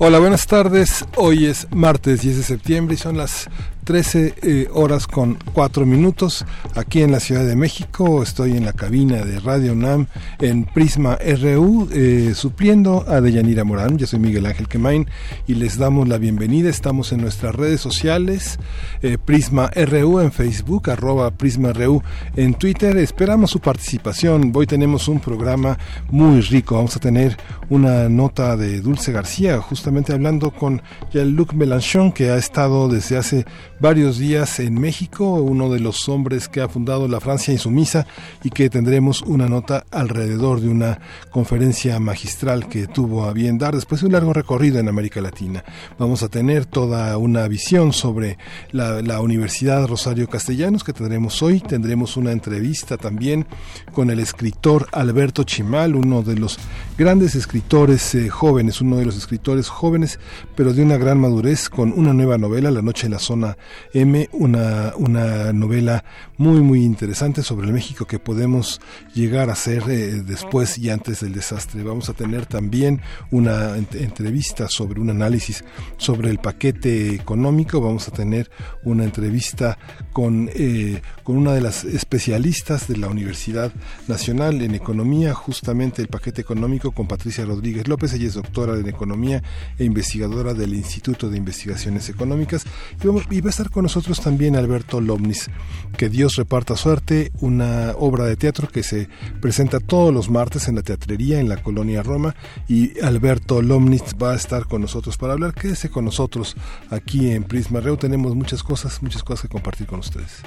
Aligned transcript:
Hola, 0.00 0.20
buenas 0.20 0.46
tardes. 0.46 1.04
Hoy 1.16 1.46
es 1.46 1.66
martes 1.72 2.22
10 2.22 2.36
de 2.36 2.42
septiembre 2.44 2.94
y 2.94 2.98
son 2.98 3.16
las 3.16 3.48
13 3.88 4.34
eh, 4.42 4.68
horas 4.74 5.06
con 5.06 5.38
4 5.54 5.86
minutos 5.86 6.44
aquí 6.74 7.00
en 7.00 7.10
la 7.10 7.20
Ciudad 7.20 7.46
de 7.46 7.56
México. 7.56 8.22
Estoy 8.22 8.54
en 8.54 8.66
la 8.66 8.74
cabina 8.74 9.24
de 9.24 9.40
Radio 9.40 9.72
UNAM 9.72 10.08
en 10.40 10.66
Prisma 10.66 11.16
RU, 11.16 11.88
eh, 11.90 12.32
supliendo 12.34 13.06
a 13.08 13.22
Deyanira 13.22 13.64
Morán. 13.64 13.96
Yo 13.96 14.06
soy 14.06 14.18
Miguel 14.18 14.44
Ángel 14.44 14.68
Quemain 14.68 15.08
y 15.46 15.54
les 15.54 15.78
damos 15.78 16.06
la 16.06 16.18
bienvenida. 16.18 16.68
Estamos 16.68 17.12
en 17.12 17.22
nuestras 17.22 17.54
redes 17.54 17.80
sociales, 17.80 18.58
eh, 19.00 19.16
Prisma 19.16 19.70
RU 19.74 20.20
en 20.20 20.32
Facebook, 20.32 20.90
arroba 20.90 21.30
Prisma 21.30 21.72
RU 21.72 22.02
en 22.36 22.52
Twitter. 22.52 22.94
Esperamos 22.98 23.52
su 23.52 23.60
participación. 23.60 24.52
Hoy 24.54 24.66
tenemos 24.66 25.08
un 25.08 25.18
programa 25.18 25.78
muy 26.10 26.42
rico. 26.42 26.74
Vamos 26.74 26.94
a 26.94 27.00
tener 27.00 27.38
una 27.70 28.10
nota 28.10 28.54
de 28.58 28.82
Dulce 28.82 29.12
García, 29.12 29.62
justamente 29.62 30.12
hablando 30.12 30.50
con 30.50 30.82
Jean-Luc 31.10 31.54
Mélenchon, 31.54 32.12
que 32.12 32.28
ha 32.28 32.36
estado 32.36 32.88
desde 32.88 33.16
hace 33.16 33.46
varios 33.80 34.18
días 34.18 34.58
en 34.60 34.80
México, 34.80 35.34
uno 35.34 35.70
de 35.70 35.80
los 35.80 36.08
hombres 36.08 36.48
que 36.48 36.60
ha 36.60 36.68
fundado 36.68 37.06
la 37.08 37.20
Francia 37.20 37.52
Insumisa 37.52 38.06
y 38.42 38.50
que 38.50 38.70
tendremos 38.70 39.22
una 39.22 39.48
nota 39.48 39.84
alrededor 39.90 40.60
de 40.60 40.68
una 40.68 41.00
conferencia 41.30 41.98
magistral 42.00 42.68
que 42.68 42.86
tuvo 42.86 43.24
a 43.24 43.32
bien 43.32 43.58
dar 43.58 43.74
después 43.74 44.00
de 44.00 44.06
un 44.06 44.12
largo 44.12 44.32
recorrido 44.32 44.78
en 44.78 44.88
América 44.88 45.20
Latina. 45.20 45.64
Vamos 45.98 46.22
a 46.22 46.28
tener 46.28 46.66
toda 46.66 47.16
una 47.18 47.46
visión 47.48 47.92
sobre 47.92 48.38
la, 48.72 49.18
Universidad 49.18 49.86
Rosario 49.86 50.28
Castellanos 50.28 50.84
que 50.84 50.92
tendremos 50.92 51.42
hoy. 51.42 51.60
Tendremos 51.60 52.16
una 52.16 52.30
entrevista 52.30 52.96
también 52.96 53.46
con 53.92 54.10
el 54.10 54.20
escritor 54.20 54.86
Alberto 54.92 55.42
Chimal, 55.42 55.96
uno 55.96 56.22
de 56.22 56.36
los 56.36 56.58
grandes 56.98 57.36
escritores 57.36 58.12
eh, 58.16 58.28
jóvenes, 58.28 58.80
uno 58.80 58.96
de 58.96 59.06
los 59.06 59.16
escritores 59.16 59.68
jóvenes, 59.68 60.18
pero 60.56 60.74
de 60.74 60.82
una 60.82 60.96
gran 60.96 61.20
madurez, 61.20 61.70
con 61.70 61.92
una 61.96 62.12
nueva 62.12 62.38
novela, 62.38 62.72
La 62.72 62.82
Noche 62.82 63.06
en 63.06 63.12
la 63.12 63.20
Zona 63.20 63.56
M, 63.94 64.28
una, 64.32 64.92
una 64.96 65.52
novela 65.52 66.04
muy, 66.38 66.60
muy 66.60 66.84
interesante 66.84 67.42
sobre 67.42 67.66
el 67.66 67.72
México 67.72 68.06
que 68.06 68.20
podemos 68.20 68.80
llegar 69.12 69.50
a 69.50 69.56
ser 69.56 69.82
eh, 69.88 70.22
después 70.22 70.78
y 70.78 70.88
antes 70.88 71.20
del 71.20 71.32
desastre. 71.32 71.82
Vamos 71.82 72.08
a 72.08 72.12
tener 72.12 72.46
también 72.46 73.00
una 73.32 73.76
entrevista 73.76 74.68
sobre 74.68 75.00
un 75.00 75.10
análisis 75.10 75.64
sobre 75.96 76.30
el 76.30 76.38
paquete 76.38 77.12
económico. 77.12 77.80
Vamos 77.80 78.06
a 78.06 78.12
tener 78.12 78.50
una 78.84 79.02
entrevista 79.02 79.78
con, 80.12 80.48
eh, 80.54 81.02
con 81.24 81.36
una 81.36 81.52
de 81.52 81.60
las 81.60 81.82
especialistas 81.84 82.86
de 82.86 82.98
la 82.98 83.08
Universidad 83.08 83.72
Nacional 84.06 84.62
en 84.62 84.76
Economía, 84.76 85.34
justamente 85.34 86.02
el 86.02 86.08
paquete 86.08 86.40
económico, 86.40 86.92
con 86.92 87.08
Patricia 87.08 87.44
Rodríguez 87.44 87.88
López. 87.88 88.12
Ella 88.12 88.28
es 88.28 88.34
doctora 88.34 88.78
en 88.78 88.86
Economía 88.86 89.42
e 89.76 89.84
investigadora 89.84 90.54
del 90.54 90.72
Instituto 90.74 91.28
de 91.28 91.36
Investigaciones 91.36 92.08
Económicas. 92.08 92.64
Y, 93.02 93.36
y 93.36 93.40
va 93.40 93.48
a 93.48 93.50
estar 93.50 93.70
con 93.70 93.82
nosotros 93.82 94.20
también 94.20 94.54
Alberto 94.54 95.00
Lomnis. 95.00 95.50
Que 95.96 96.08
Dios 96.08 96.27
reparta 96.36 96.76
suerte, 96.76 97.32
una 97.40 97.92
obra 97.96 98.24
de 98.24 98.36
teatro 98.36 98.68
que 98.68 98.82
se 98.82 99.08
presenta 99.40 99.80
todos 99.80 100.12
los 100.12 100.30
martes 100.30 100.68
en 100.68 100.76
la 100.76 100.82
teatrería 100.82 101.40
en 101.40 101.48
la 101.48 101.62
colonia 101.62 102.02
Roma. 102.02 102.34
Y 102.68 102.98
Alberto 103.00 103.62
Lomnis 103.62 104.02
va 104.20 104.32
a 104.32 104.36
estar 104.36 104.66
con 104.66 104.80
nosotros 104.82 105.16
para 105.16 105.34
hablar. 105.34 105.54
Quédese 105.54 105.90
con 105.90 106.04
nosotros 106.04 106.56
aquí 106.90 107.30
en 107.30 107.44
Prisma 107.44 107.80
Reu. 107.80 107.96
Tenemos 107.96 108.34
muchas 108.34 108.62
cosas, 108.62 109.02
muchas 109.02 109.22
cosas 109.22 109.42
que 109.42 109.48
compartir 109.48 109.86
con 109.86 110.00
ustedes. 110.00 110.42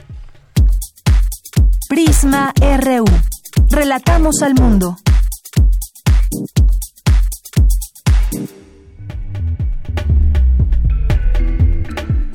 Prisma 1.87 2.53
RU. 2.57 3.05
Relatamos 3.69 4.41
al 4.41 4.53
mundo. 4.53 4.97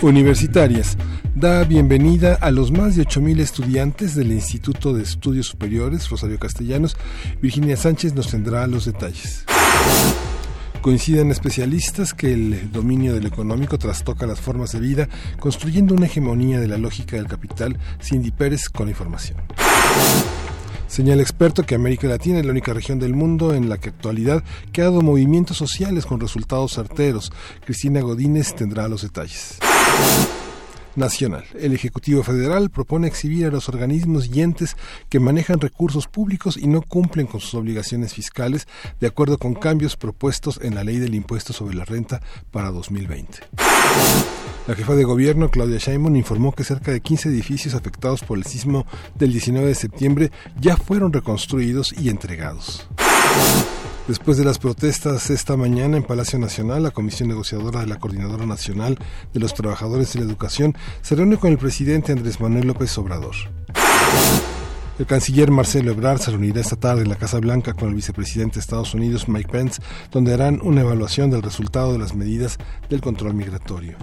Universitarias 0.02 0.96
da 1.36 1.64
bienvenida 1.64 2.38
a 2.40 2.50
los 2.50 2.72
más 2.72 2.96
de 2.96 3.02
8.000 3.02 3.40
estudiantes 3.40 4.14
del 4.14 4.32
Instituto 4.32 4.94
de 4.94 5.02
Estudios 5.02 5.46
Superiores 5.46 6.08
Rosario 6.08 6.38
Castellanos. 6.38 6.96
Virginia 7.42 7.76
Sánchez 7.76 8.14
nos 8.14 8.28
tendrá 8.30 8.66
los 8.66 8.86
detalles. 8.86 9.44
Coinciden 10.80 11.30
especialistas 11.30 12.14
que 12.14 12.32
el 12.32 12.72
dominio 12.72 13.12
del 13.12 13.26
económico 13.26 13.76
trastoca 13.76 14.26
las 14.26 14.40
formas 14.40 14.72
de 14.72 14.80
vida, 14.80 15.08
construyendo 15.38 15.94
una 15.94 16.06
hegemonía 16.06 16.58
de 16.58 16.68
la 16.68 16.78
lógica 16.78 17.16
del 17.16 17.26
capital. 17.26 17.78
Cindy 18.02 18.30
Pérez 18.30 18.70
con 18.70 18.88
información. 18.88 19.36
Señala 20.88 21.20
experto 21.20 21.64
que 21.66 21.74
América 21.74 22.06
Latina 22.06 22.38
es 22.38 22.46
la 22.46 22.52
única 22.52 22.72
región 22.72 22.98
del 22.98 23.12
mundo 23.12 23.52
en 23.52 23.68
la 23.68 23.76
que 23.76 23.90
actualidad 23.90 24.42
que 24.72 24.80
ha 24.80 24.84
dado 24.84 25.02
movimientos 25.02 25.58
sociales 25.58 26.06
con 26.06 26.18
resultados 26.18 26.72
certeros. 26.72 27.30
Cristina 27.62 28.00
Godínez 28.00 28.54
tendrá 28.54 28.88
los 28.88 29.02
detalles 29.02 29.58
nacional. 30.96 31.44
El 31.58 31.72
Ejecutivo 31.72 32.22
Federal 32.22 32.70
propone 32.70 33.06
exhibir 33.06 33.46
a 33.46 33.50
los 33.50 33.68
organismos 33.68 34.28
y 34.32 34.40
entes 34.40 34.76
que 35.08 35.20
manejan 35.20 35.60
recursos 35.60 36.08
públicos 36.08 36.56
y 36.56 36.66
no 36.66 36.82
cumplen 36.82 37.26
con 37.26 37.40
sus 37.40 37.54
obligaciones 37.54 38.14
fiscales 38.14 38.66
de 39.00 39.06
acuerdo 39.06 39.38
con 39.38 39.54
cambios 39.54 39.96
propuestos 39.96 40.58
en 40.62 40.74
la 40.74 40.84
ley 40.84 40.98
del 40.98 41.14
impuesto 41.14 41.52
sobre 41.52 41.76
la 41.76 41.84
renta 41.84 42.20
para 42.50 42.70
2020. 42.70 43.38
La 44.66 44.74
jefa 44.74 44.94
de 44.96 45.04
gobierno, 45.04 45.48
Claudia 45.48 45.78
Sheinbaum, 45.78 46.16
informó 46.16 46.52
que 46.52 46.64
cerca 46.64 46.90
de 46.90 47.00
15 47.00 47.28
edificios 47.28 47.74
afectados 47.74 48.24
por 48.24 48.36
el 48.36 48.44
sismo 48.44 48.84
del 49.14 49.30
19 49.30 49.68
de 49.68 49.74
septiembre 49.74 50.32
ya 50.60 50.76
fueron 50.76 51.12
reconstruidos 51.12 51.94
y 51.96 52.08
entregados. 52.08 52.88
Después 54.08 54.38
de 54.38 54.44
las 54.44 54.60
protestas 54.60 55.30
esta 55.30 55.56
mañana 55.56 55.96
en 55.96 56.04
Palacio 56.04 56.38
Nacional, 56.38 56.84
la 56.84 56.92
Comisión 56.92 57.28
Negociadora 57.28 57.80
de 57.80 57.88
la 57.88 57.98
Coordinadora 57.98 58.46
Nacional 58.46 58.96
de 59.34 59.40
los 59.40 59.52
Trabajadores 59.52 60.12
de 60.12 60.20
la 60.20 60.26
Educación 60.26 60.76
se 61.02 61.16
reúne 61.16 61.38
con 61.38 61.50
el 61.50 61.58
presidente 61.58 62.12
Andrés 62.12 62.40
Manuel 62.40 62.68
López 62.68 62.96
Obrador. 62.98 63.34
El 65.00 65.06
canciller 65.06 65.50
Marcelo 65.50 65.90
Ebrard 65.90 66.20
se 66.20 66.30
reunirá 66.30 66.60
esta 66.60 66.76
tarde 66.76 67.02
en 67.02 67.08
la 67.08 67.16
Casa 67.16 67.40
Blanca 67.40 67.74
con 67.74 67.88
el 67.88 67.96
vicepresidente 67.96 68.54
de 68.54 68.60
Estados 68.60 68.94
Unidos, 68.94 69.28
Mike 69.28 69.50
Pence, 69.50 69.82
donde 70.12 70.32
harán 70.32 70.60
una 70.62 70.82
evaluación 70.82 71.28
del 71.28 71.42
resultado 71.42 71.92
de 71.92 71.98
las 71.98 72.14
medidas 72.14 72.58
del 72.88 73.00
control 73.00 73.34
migratorio. 73.34 73.96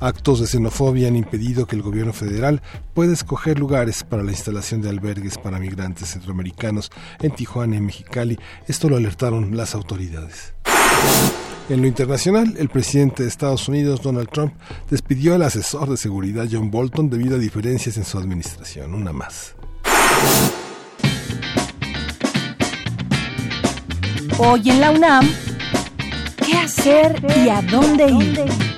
Actos 0.00 0.38
de 0.38 0.46
xenofobia 0.46 1.08
han 1.08 1.16
impedido 1.16 1.66
que 1.66 1.74
el 1.74 1.82
gobierno 1.82 2.12
federal 2.12 2.62
pueda 2.94 3.12
escoger 3.12 3.58
lugares 3.58 4.04
para 4.04 4.22
la 4.22 4.30
instalación 4.30 4.80
de 4.80 4.90
albergues 4.90 5.38
para 5.38 5.58
migrantes 5.58 6.10
centroamericanos 6.10 6.92
en 7.20 7.32
Tijuana 7.32 7.76
y 7.76 7.80
Mexicali. 7.80 8.38
Esto 8.68 8.88
lo 8.88 8.96
alertaron 8.96 9.56
las 9.56 9.74
autoridades. 9.74 10.54
En 11.68 11.82
lo 11.82 11.88
internacional, 11.88 12.54
el 12.58 12.68
presidente 12.68 13.24
de 13.24 13.28
Estados 13.28 13.68
Unidos, 13.68 14.00
Donald 14.00 14.28
Trump, 14.30 14.54
despidió 14.88 15.34
al 15.34 15.42
asesor 15.42 15.90
de 15.90 15.96
seguridad 15.96 16.46
John 16.50 16.70
Bolton 16.70 17.10
debido 17.10 17.34
a 17.34 17.38
diferencias 17.38 17.96
en 17.96 18.04
su 18.04 18.18
administración. 18.18 18.94
Una 18.94 19.12
más. 19.12 19.56
Hoy 24.38 24.70
en 24.70 24.80
la 24.80 24.92
UNAM, 24.92 25.28
¿qué 26.46 26.56
hacer 26.56 27.20
y 27.44 27.48
a 27.48 27.60
dónde 27.62 28.08
ir? 28.08 28.77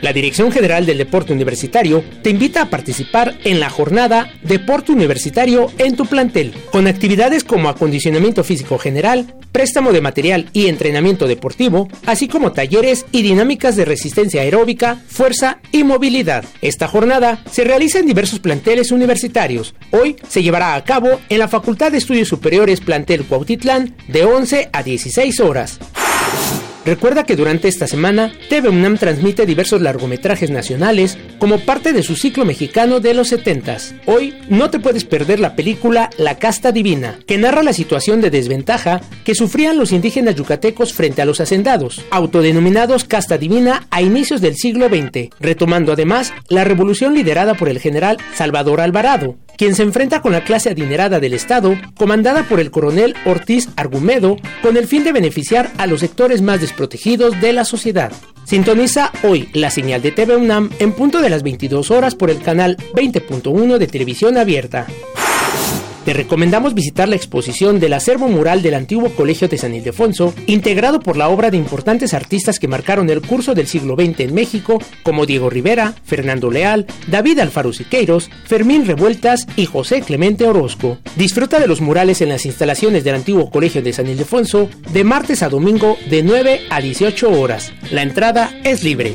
La 0.00 0.14
Dirección 0.14 0.50
General 0.50 0.86
del 0.86 0.98
Deporte 0.98 1.32
Universitario 1.32 2.02
te 2.22 2.30
invita 2.30 2.62
a 2.62 2.70
participar 2.70 3.38
en 3.44 3.60
la 3.60 3.68
jornada 3.68 4.32
Deporte 4.42 4.92
Universitario 4.92 5.70
en 5.78 5.94
tu 5.94 6.06
plantel, 6.06 6.54
con 6.72 6.86
actividades 6.86 7.44
como 7.44 7.68
acondicionamiento 7.68 8.42
físico 8.42 8.78
general, 8.78 9.34
préstamo 9.52 9.92
de 9.92 10.00
material 10.00 10.48
y 10.54 10.68
entrenamiento 10.68 11.26
deportivo, 11.26 11.88
así 12.06 12.28
como 12.28 12.52
talleres 12.52 13.04
y 13.12 13.22
dinámicas 13.22 13.76
de 13.76 13.84
resistencia 13.84 14.40
aeróbica, 14.40 14.98
fuerza 15.06 15.60
y 15.70 15.84
movilidad. 15.84 16.44
Esta 16.62 16.88
jornada 16.88 17.42
se 17.50 17.64
realiza 17.64 17.98
en 17.98 18.06
diversos 18.06 18.40
planteles 18.40 18.92
universitarios. 18.92 19.74
Hoy 19.90 20.16
se 20.28 20.42
llevará 20.42 20.76
a 20.76 20.84
cabo 20.84 21.20
en 21.28 21.38
la 21.38 21.48
Facultad 21.48 21.92
de 21.92 21.98
Estudios 21.98 22.28
Superiores 22.28 22.80
Plantel 22.80 23.24
Cuautitlán 23.24 23.94
de 24.08 24.24
11 24.24 24.70
a 24.72 24.82
16 24.82 25.40
horas. 25.40 25.78
Recuerda 26.90 27.22
que 27.22 27.36
durante 27.36 27.68
esta 27.68 27.86
semana 27.86 28.32
TV 28.48 28.68
UNAM 28.68 28.98
transmite 28.98 29.46
diversos 29.46 29.80
largometrajes 29.80 30.50
nacionales 30.50 31.18
como 31.38 31.60
parte 31.60 31.92
de 31.92 32.02
su 32.02 32.16
ciclo 32.16 32.44
mexicano 32.44 32.98
de 32.98 33.14
los 33.14 33.32
70s. 33.32 33.94
Hoy 34.06 34.34
no 34.48 34.70
te 34.70 34.80
puedes 34.80 35.04
perder 35.04 35.38
la 35.38 35.54
película 35.54 36.10
La 36.18 36.38
Casta 36.40 36.72
Divina, 36.72 37.20
que 37.28 37.38
narra 37.38 37.62
la 37.62 37.74
situación 37.74 38.20
de 38.20 38.30
desventaja 38.30 39.02
que 39.24 39.36
sufrían 39.36 39.78
los 39.78 39.92
indígenas 39.92 40.34
yucatecos 40.34 40.92
frente 40.92 41.22
a 41.22 41.26
los 41.26 41.40
hacendados, 41.40 42.04
autodenominados 42.10 43.04
Casta 43.04 43.38
Divina 43.38 43.86
a 43.92 44.02
inicios 44.02 44.40
del 44.40 44.56
siglo 44.56 44.88
XX, 44.88 45.28
retomando 45.38 45.92
además 45.92 46.32
la 46.48 46.64
revolución 46.64 47.14
liderada 47.14 47.54
por 47.54 47.68
el 47.68 47.78
general 47.78 48.18
Salvador 48.34 48.80
Alvarado, 48.80 49.36
quien 49.60 49.74
se 49.74 49.82
enfrenta 49.82 50.22
con 50.22 50.32
la 50.32 50.42
clase 50.42 50.70
adinerada 50.70 51.20
del 51.20 51.34
Estado, 51.34 51.76
comandada 51.98 52.44
por 52.44 52.60
el 52.60 52.70
coronel 52.70 53.14
Ortiz 53.26 53.68
Argumedo, 53.76 54.38
con 54.62 54.78
el 54.78 54.86
fin 54.86 55.04
de 55.04 55.12
beneficiar 55.12 55.70
a 55.76 55.86
los 55.86 56.00
sectores 56.00 56.40
más 56.40 56.62
desprotegidos 56.62 57.38
de 57.42 57.52
la 57.52 57.66
sociedad. 57.66 58.10
Sintoniza 58.44 59.12
hoy 59.22 59.50
la 59.52 59.68
señal 59.68 60.00
de 60.00 60.12
TV 60.12 60.34
UNAM 60.34 60.70
en 60.78 60.92
punto 60.92 61.20
de 61.20 61.28
las 61.28 61.42
22 61.42 61.90
horas 61.90 62.14
por 62.14 62.30
el 62.30 62.40
canal 62.40 62.78
20.1 62.94 63.76
de 63.76 63.86
televisión 63.86 64.38
abierta. 64.38 64.86
Recomendamos 66.12 66.74
visitar 66.74 67.08
la 67.08 67.16
exposición 67.16 67.78
del 67.78 67.92
acervo 67.92 68.28
mural 68.28 68.62
del 68.62 68.74
antiguo 68.74 69.10
Colegio 69.10 69.48
de 69.48 69.58
San 69.58 69.74
Ildefonso, 69.74 70.34
integrado 70.46 71.00
por 71.00 71.16
la 71.16 71.28
obra 71.28 71.50
de 71.50 71.56
importantes 71.56 72.14
artistas 72.14 72.58
que 72.58 72.68
marcaron 72.68 73.08
el 73.10 73.22
curso 73.22 73.54
del 73.54 73.66
siglo 73.66 73.94
XX 73.94 74.20
en 74.20 74.34
México, 74.34 74.82
como 75.02 75.26
Diego 75.26 75.50
Rivera, 75.50 75.94
Fernando 76.04 76.50
Leal, 76.50 76.86
David 77.06 77.38
Alfaro 77.38 77.72
Siqueiros, 77.72 78.30
Fermín 78.44 78.86
Revueltas 78.86 79.46
y 79.56 79.66
José 79.66 80.02
Clemente 80.02 80.46
Orozco. 80.46 80.98
Disfruta 81.16 81.58
de 81.58 81.68
los 81.68 81.80
murales 81.80 82.20
en 82.20 82.30
las 82.30 82.46
instalaciones 82.46 83.04
del 83.04 83.16
antiguo 83.16 83.50
Colegio 83.50 83.82
de 83.82 83.92
San 83.92 84.08
Ildefonso 84.08 84.68
de 84.92 85.04
martes 85.04 85.42
a 85.42 85.48
domingo 85.48 85.96
de 86.08 86.22
9 86.22 86.60
a 86.70 86.80
18 86.80 87.30
horas. 87.30 87.72
La 87.90 88.02
entrada 88.02 88.58
es 88.64 88.82
libre. 88.84 89.12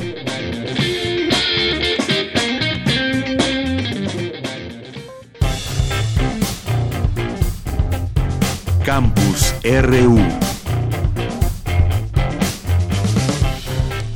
Campus 8.86 9.52
RU. 9.64 10.16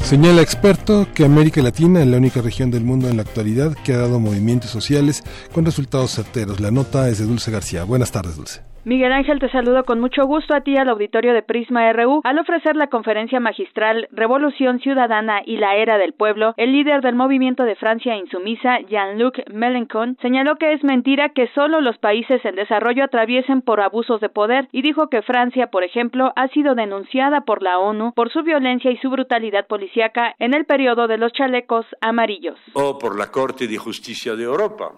Señala 0.05 0.43
experto 0.43 1.09
que 1.13 1.25
América 1.25 1.61
Latina 1.61 2.03
es 2.03 2.07
la 2.07 2.19
única 2.19 2.41
región 2.41 2.71
del 2.71 2.85
mundo 2.85 3.09
en 3.09 3.17
la 3.17 3.23
actualidad 3.23 3.75
que 3.83 3.95
ha 3.95 3.99
dado 3.99 4.21
movimientos 4.21 4.71
sociales 4.71 5.25
con 5.53 5.65
resultados 5.65 6.13
certeros. 6.13 6.61
La 6.61 6.71
nota 6.71 7.09
es 7.09 7.19
de 7.19 7.25
Dulce 7.25 7.51
García. 7.51 7.83
Buenas 7.83 8.13
tardes, 8.13 8.37
Dulce. 8.37 8.70
Miguel 8.83 9.13
Ángel, 9.13 9.39
te 9.41 9.51
saludo 9.51 9.85
con 9.85 10.01
mucho 10.01 10.25
gusto 10.25 10.55
a 10.55 10.63
ti 10.63 10.79
al 10.79 10.89
auditorio 10.89 11.35
de 11.35 11.43
Prisma 11.43 11.93
RU. 11.93 12.23
Al 12.25 12.39
ofrecer 12.39 12.77
la 12.77 12.87
conferencia 12.87 13.39
magistral 13.39 14.09
Revolución 14.11 14.81
Ciudadana 14.81 15.43
y 15.45 15.59
la 15.59 15.77
Era 15.77 15.99
del 15.99 16.15
Pueblo, 16.15 16.55
el 16.57 16.73
líder 16.73 17.03
del 17.03 17.15
movimiento 17.15 17.65
de 17.65 17.77
Francia 17.77 18.17
insumisa, 18.17 18.81
Jean-Luc 18.89 19.51
Mélenchon, 19.53 20.17
señaló 20.23 20.57
que 20.57 20.73
es 20.73 20.83
mentira 20.83 21.29
que 21.29 21.49
solo 21.49 21.83
los 21.83 21.99
países 21.99 22.43
en 22.43 22.55
desarrollo 22.55 23.05
atraviesen 23.05 23.61
por 23.61 23.83
abusos 23.83 24.19
de 24.23 24.31
poder 24.31 24.67
y 24.73 24.81
dijo 24.81 25.09
que 25.11 25.21
Francia, 25.21 25.67
por 25.67 25.85
ejemplo, 25.85 26.33
ha 26.35 26.49
sido 26.49 26.75
denunciada 26.75 27.43
por 27.43 27.63
la 27.63 27.79
ONU 27.79 28.15
por 28.15 28.33
su 28.33 28.43
violencia 28.43 28.91
y 28.91 28.97
su 28.97 29.11
brutalidad 29.11 29.67
policíaca 29.67 30.35
en 30.39 30.55
el 30.55 30.65
periodo 30.65 31.07
de 31.07 31.19
los 31.19 31.33
chalecos 31.33 31.85
amarillos. 32.01 32.59
O 32.73 32.99
por 32.99 33.19
la 33.19 33.31
Corte 33.31 33.69
de 33.69 33.77
Justicia 33.77 34.35
de 34.37 34.45
Europa 34.45 34.93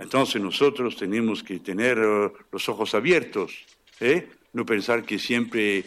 entonces 0.00 0.40
nosotros 0.40 0.96
tenemos 0.96 1.42
que 1.42 1.58
tener 1.58 1.98
eh, 1.98 2.32
los 2.50 2.68
ojos 2.70 2.94
abiertos, 2.94 3.52
¿eh? 4.00 4.30
no 4.54 4.64
pensar 4.64 5.04
que 5.04 5.18
siempre 5.18 5.84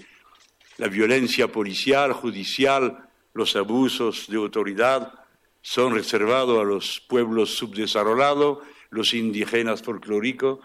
la 0.77 0.88
violencia 0.88 1.48
policial, 1.48 2.13
judicial, 2.13 3.10
los 3.33 3.56
abusos 3.56 4.27
de 4.27 4.38
autoridad 4.38 5.13
son 5.62 5.95
reservados 5.95 6.60
a 6.60 6.63
los 6.63 7.00
pueblos 7.07 7.56
subdesarrollados, 7.56 8.60
los 8.92 9.15
indígenas 9.15 9.81
folclóricos 9.81 10.59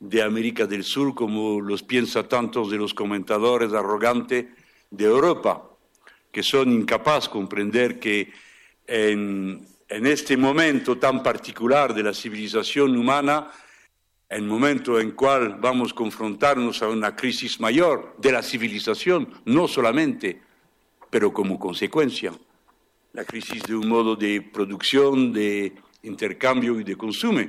de 0.00 0.22
América 0.22 0.66
del 0.66 0.82
Sur, 0.82 1.14
como 1.14 1.60
los 1.60 1.82
piensa 1.82 2.26
tantos 2.26 2.70
de 2.70 2.78
los 2.78 2.94
comentadores 2.94 3.74
arrogantes 3.74 4.46
de 4.90 5.04
Europa, 5.04 5.62
que 6.32 6.42
son 6.42 6.72
incapaces 6.72 7.28
de 7.28 7.32
comprender 7.32 8.00
que 8.00 8.32
en 8.86 9.66
en 9.94 10.06
este 10.06 10.36
momento 10.36 10.98
tan 10.98 11.22
particular 11.22 11.94
de 11.94 12.02
la 12.02 12.12
civilización 12.12 12.96
humana, 12.96 13.48
el 14.28 14.42
momento 14.42 14.98
en 14.98 15.12
cual 15.12 15.56
vamos 15.60 15.92
a 15.92 15.94
confrontarnos 15.94 16.82
a 16.82 16.88
una 16.88 17.14
crisis 17.14 17.60
mayor 17.60 18.16
de 18.18 18.32
la 18.32 18.42
civilización, 18.42 19.28
no 19.44 19.68
solamente, 19.68 20.42
pero 21.10 21.32
como 21.32 21.60
consecuencia, 21.60 22.32
la 23.12 23.24
crisis 23.24 23.62
de 23.62 23.76
un 23.76 23.88
modo 23.88 24.16
de 24.16 24.42
producción, 24.42 25.32
de 25.32 25.72
intercambio 26.02 26.80
y 26.80 26.82
de 26.82 26.96
consumo. 26.96 27.42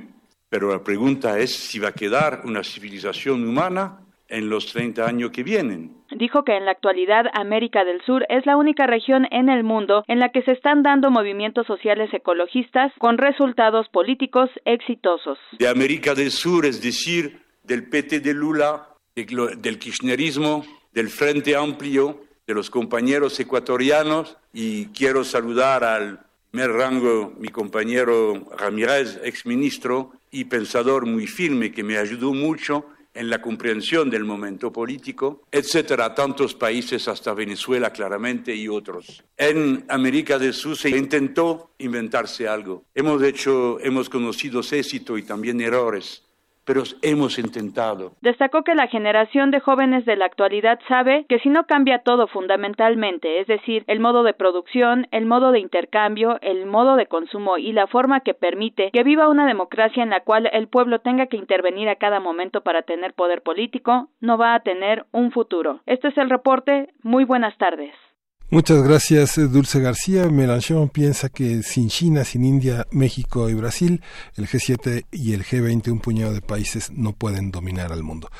Pero 0.48 0.70
la 0.70 0.84
pregunta 0.84 1.40
es 1.40 1.52
si 1.52 1.80
va 1.80 1.88
a 1.88 1.94
quedar 1.94 2.42
una 2.44 2.62
civilización 2.62 3.44
humana 3.44 4.05
en 4.28 4.48
los 4.48 4.66
30 4.72 5.06
años 5.06 5.30
que 5.30 5.42
vienen. 5.42 5.96
Dijo 6.10 6.44
que 6.44 6.56
en 6.56 6.64
la 6.64 6.72
actualidad 6.72 7.26
América 7.34 7.84
del 7.84 8.00
Sur 8.02 8.24
es 8.28 8.46
la 8.46 8.56
única 8.56 8.86
región 8.86 9.26
en 9.30 9.48
el 9.48 9.64
mundo 9.64 10.04
en 10.08 10.18
la 10.18 10.30
que 10.30 10.42
se 10.42 10.52
están 10.52 10.82
dando 10.82 11.10
movimientos 11.10 11.66
sociales 11.66 12.12
ecologistas 12.12 12.92
con 12.98 13.18
resultados 13.18 13.88
políticos 13.88 14.50
exitosos. 14.64 15.38
De 15.58 15.68
América 15.68 16.14
del 16.14 16.30
Sur, 16.30 16.66
es 16.66 16.82
decir, 16.82 17.40
del 17.64 17.88
PT 17.88 18.20
de 18.20 18.34
Lula, 18.34 18.88
del 19.14 19.78
kirchnerismo, 19.78 20.64
del 20.92 21.08
Frente 21.08 21.56
Amplio, 21.56 22.24
de 22.46 22.54
los 22.54 22.70
compañeros 22.70 23.38
ecuatorianos 23.40 24.36
y 24.52 24.86
quiero 24.86 25.24
saludar 25.24 25.82
al 25.82 26.20
primer 26.50 26.70
rango 26.70 27.32
mi 27.38 27.48
compañero 27.48 28.46
Ramírez, 28.56 29.20
exministro 29.24 30.12
y 30.30 30.44
pensador 30.44 31.04
muy 31.04 31.26
firme 31.26 31.72
que 31.72 31.82
me 31.82 31.98
ayudó 31.98 32.32
mucho 32.32 32.86
en 33.16 33.30
la 33.30 33.40
comprensión 33.40 34.10
del 34.10 34.24
momento 34.24 34.72
político, 34.72 35.42
etcétera, 35.50 36.14
tantos 36.14 36.54
países 36.54 37.08
hasta 37.08 37.34
Venezuela 37.34 37.90
claramente 37.90 38.54
y 38.54 38.68
otros. 38.68 39.24
En 39.36 39.84
América 39.88 40.38
del 40.38 40.54
Sur 40.54 40.76
se 40.76 40.90
intentó 40.90 41.70
inventarse 41.78 42.46
algo. 42.46 42.84
Hemos 42.94 43.22
hecho, 43.22 43.80
hemos 43.80 44.08
conocido 44.08 44.60
éxitos 44.60 45.18
y 45.18 45.22
también 45.22 45.60
errores 45.60 46.25
pero 46.66 46.82
hemos 47.00 47.38
intentado. 47.38 48.12
Destacó 48.20 48.62
que 48.64 48.74
la 48.74 48.88
generación 48.88 49.50
de 49.50 49.60
jóvenes 49.60 50.04
de 50.04 50.16
la 50.16 50.26
actualidad 50.26 50.78
sabe 50.88 51.24
que 51.28 51.38
si 51.38 51.48
no 51.48 51.66
cambia 51.66 52.00
todo 52.00 52.26
fundamentalmente, 52.26 53.40
es 53.40 53.46
decir, 53.46 53.84
el 53.86 54.00
modo 54.00 54.24
de 54.24 54.34
producción, 54.34 55.06
el 55.12 55.24
modo 55.24 55.52
de 55.52 55.60
intercambio, 55.60 56.38
el 56.42 56.66
modo 56.66 56.96
de 56.96 57.06
consumo 57.06 57.56
y 57.56 57.72
la 57.72 57.86
forma 57.86 58.20
que 58.20 58.34
permite 58.34 58.90
que 58.92 59.04
viva 59.04 59.28
una 59.28 59.46
democracia 59.46 60.02
en 60.02 60.10
la 60.10 60.20
cual 60.20 60.50
el 60.52 60.68
pueblo 60.68 60.98
tenga 60.98 61.26
que 61.26 61.36
intervenir 61.36 61.88
a 61.88 61.96
cada 61.96 62.20
momento 62.20 62.62
para 62.62 62.82
tener 62.82 63.14
poder 63.14 63.42
político, 63.42 64.08
no 64.20 64.36
va 64.36 64.54
a 64.54 64.60
tener 64.60 65.06
un 65.12 65.30
futuro. 65.30 65.80
Este 65.86 66.08
es 66.08 66.18
el 66.18 66.28
reporte. 66.28 66.88
Muy 67.02 67.24
buenas 67.24 67.56
tardes. 67.58 67.94
Muchas 68.48 68.80
gracias, 68.84 69.34
Dulce 69.50 69.80
García. 69.80 70.30
Melanchon 70.30 70.88
piensa 70.88 71.28
que 71.28 71.64
sin 71.64 71.88
China, 71.88 72.22
sin 72.22 72.44
India, 72.44 72.86
México 72.92 73.50
y 73.50 73.54
Brasil, 73.54 74.02
el 74.36 74.46
G7 74.46 75.04
y 75.10 75.32
el 75.32 75.44
G20, 75.44 75.90
un 75.90 75.98
puñado 75.98 76.32
de 76.32 76.40
países, 76.42 76.92
no 76.92 77.12
pueden 77.12 77.50
dominar 77.50 77.92
al 77.92 78.04
mundo. 78.04 78.30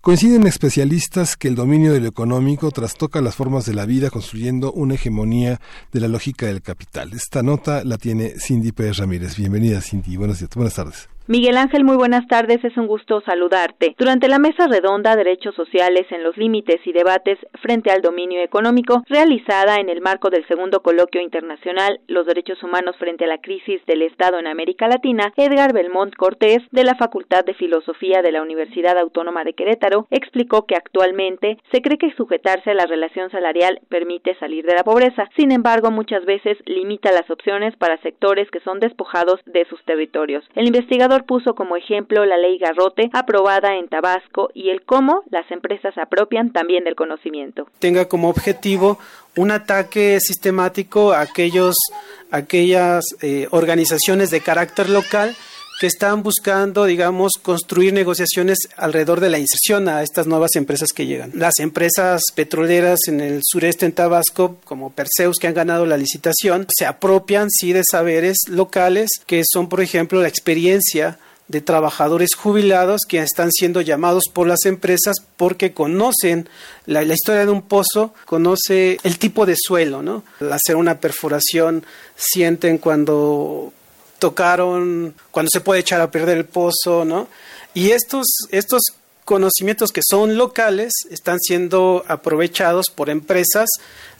Coinciden 0.00 0.48
especialistas 0.48 1.36
que 1.36 1.46
el 1.46 1.54
dominio 1.54 1.92
de 1.92 2.00
lo 2.00 2.08
económico 2.08 2.72
trastoca 2.72 3.20
las 3.20 3.36
formas 3.36 3.64
de 3.64 3.74
la 3.74 3.86
vida, 3.86 4.10
construyendo 4.10 4.72
una 4.72 4.94
hegemonía 4.94 5.60
de 5.92 6.00
la 6.00 6.08
lógica 6.08 6.46
del 6.46 6.60
capital. 6.60 7.12
Esta 7.12 7.44
nota 7.44 7.84
la 7.84 7.98
tiene 7.98 8.34
Cindy 8.40 8.72
Pérez 8.72 8.96
Ramírez. 8.96 9.36
Bienvenida, 9.36 9.80
Cindy. 9.80 10.16
Buenas, 10.16 10.44
buenas 10.56 10.74
tardes. 10.74 11.11
Miguel 11.28 11.56
Ángel, 11.56 11.84
muy 11.84 11.96
buenas 11.96 12.26
tardes, 12.26 12.64
es 12.64 12.76
un 12.76 12.88
gusto 12.88 13.20
saludarte. 13.20 13.94
Durante 13.96 14.28
la 14.28 14.40
mesa 14.40 14.66
redonda 14.66 15.14
Derechos 15.14 15.54
Sociales 15.54 16.04
en 16.10 16.24
los 16.24 16.36
Límites 16.36 16.80
y 16.84 16.92
Debates 16.92 17.38
frente 17.60 17.92
al 17.92 18.02
Dominio 18.02 18.42
Económico, 18.42 19.04
realizada 19.08 19.76
en 19.76 19.88
el 19.88 20.00
marco 20.00 20.30
del 20.30 20.44
segundo 20.48 20.82
coloquio 20.82 21.20
internacional 21.20 22.00
Los 22.08 22.26
Derechos 22.26 22.60
Humanos 22.64 22.96
frente 22.98 23.24
a 23.24 23.28
la 23.28 23.38
Crisis 23.38 23.80
del 23.86 24.02
Estado 24.02 24.40
en 24.40 24.48
América 24.48 24.88
Latina, 24.88 25.32
Edgar 25.36 25.72
Belmont 25.72 26.12
Cortés, 26.16 26.58
de 26.72 26.82
la 26.82 26.96
Facultad 26.96 27.44
de 27.44 27.54
Filosofía 27.54 28.20
de 28.20 28.32
la 28.32 28.42
Universidad 28.42 28.98
Autónoma 28.98 29.44
de 29.44 29.52
Querétaro, 29.52 30.08
explicó 30.10 30.66
que 30.66 30.74
actualmente 30.74 31.58
se 31.70 31.82
cree 31.82 31.98
que 31.98 32.12
sujetarse 32.16 32.72
a 32.72 32.74
la 32.74 32.86
relación 32.86 33.30
salarial 33.30 33.80
permite 33.88 34.34
salir 34.40 34.66
de 34.66 34.74
la 34.74 34.82
pobreza. 34.82 35.28
Sin 35.36 35.52
embargo, 35.52 35.92
muchas 35.92 36.24
veces 36.24 36.58
limita 36.66 37.12
las 37.12 37.30
opciones 37.30 37.76
para 37.76 38.02
sectores 38.02 38.50
que 38.50 38.58
son 38.60 38.80
despojados 38.80 39.38
de 39.46 39.64
sus 39.66 39.80
territorios. 39.84 40.44
El 40.56 40.66
investigador 40.66 41.11
puso 41.20 41.54
como 41.54 41.76
ejemplo 41.76 42.24
la 42.24 42.36
ley 42.36 42.58
Garrote 42.58 43.10
aprobada 43.12 43.76
en 43.76 43.88
Tabasco 43.88 44.50
y 44.54 44.70
el 44.70 44.82
cómo 44.82 45.22
las 45.30 45.50
empresas 45.50 45.96
apropian 45.98 46.52
también 46.52 46.84
del 46.84 46.94
conocimiento. 46.94 47.66
Tenga 47.78 48.06
como 48.06 48.28
objetivo 48.28 48.98
un 49.36 49.50
ataque 49.50 50.18
sistemático 50.20 51.12
a 51.12 51.20
aquellos, 51.20 51.76
aquellas 52.30 53.04
eh, 53.22 53.46
organizaciones 53.50 54.30
de 54.30 54.40
carácter 54.40 54.88
local 54.88 55.34
que 55.82 55.88
están 55.88 56.22
buscando, 56.22 56.84
digamos, 56.84 57.32
construir 57.42 57.92
negociaciones 57.92 58.56
alrededor 58.76 59.18
de 59.18 59.30
la 59.30 59.40
inserción 59.40 59.88
a 59.88 60.04
estas 60.04 60.28
nuevas 60.28 60.54
empresas 60.54 60.90
que 60.92 61.06
llegan. 61.06 61.32
Las 61.34 61.58
empresas 61.58 62.22
petroleras 62.36 63.00
en 63.08 63.20
el 63.20 63.40
sureste 63.42 63.86
en 63.86 63.90
Tabasco, 63.90 64.58
como 64.64 64.92
Perseus, 64.92 65.38
que 65.40 65.48
han 65.48 65.54
ganado 65.54 65.84
la 65.84 65.96
licitación, 65.96 66.68
se 66.72 66.86
apropian, 66.86 67.50
sí, 67.50 67.72
de 67.72 67.82
saberes 67.82 68.36
locales, 68.46 69.10
que 69.26 69.42
son, 69.44 69.68
por 69.68 69.80
ejemplo, 69.80 70.22
la 70.22 70.28
experiencia 70.28 71.18
de 71.48 71.60
trabajadores 71.60 72.36
jubilados 72.36 73.00
que 73.08 73.18
están 73.18 73.50
siendo 73.50 73.80
llamados 73.80 74.26
por 74.32 74.46
las 74.46 74.64
empresas 74.66 75.16
porque 75.36 75.72
conocen 75.72 76.48
la, 76.86 77.02
historia 77.02 77.44
de 77.44 77.50
un 77.50 77.62
pozo, 77.62 78.14
conoce 78.24 78.98
el 79.02 79.18
tipo 79.18 79.46
de 79.46 79.56
suelo, 79.58 80.00
¿no? 80.00 80.22
Al 80.38 80.52
hacer 80.52 80.76
una 80.76 81.00
perforación 81.00 81.84
sienten 82.14 82.78
cuando 82.78 83.72
tocaron, 84.22 85.16
cuando 85.32 85.50
se 85.52 85.60
puede 85.60 85.80
echar 85.80 86.00
a 86.00 86.12
perder 86.12 86.38
el 86.38 86.44
pozo, 86.44 87.04
¿no? 87.04 87.26
Y 87.74 87.90
estos, 87.90 88.24
estos 88.52 88.80
conocimientos 89.24 89.90
que 89.90 90.00
son 90.08 90.36
locales 90.36 90.92
están 91.10 91.40
siendo 91.40 92.04
aprovechados 92.06 92.86
por 92.94 93.10
empresas 93.10 93.68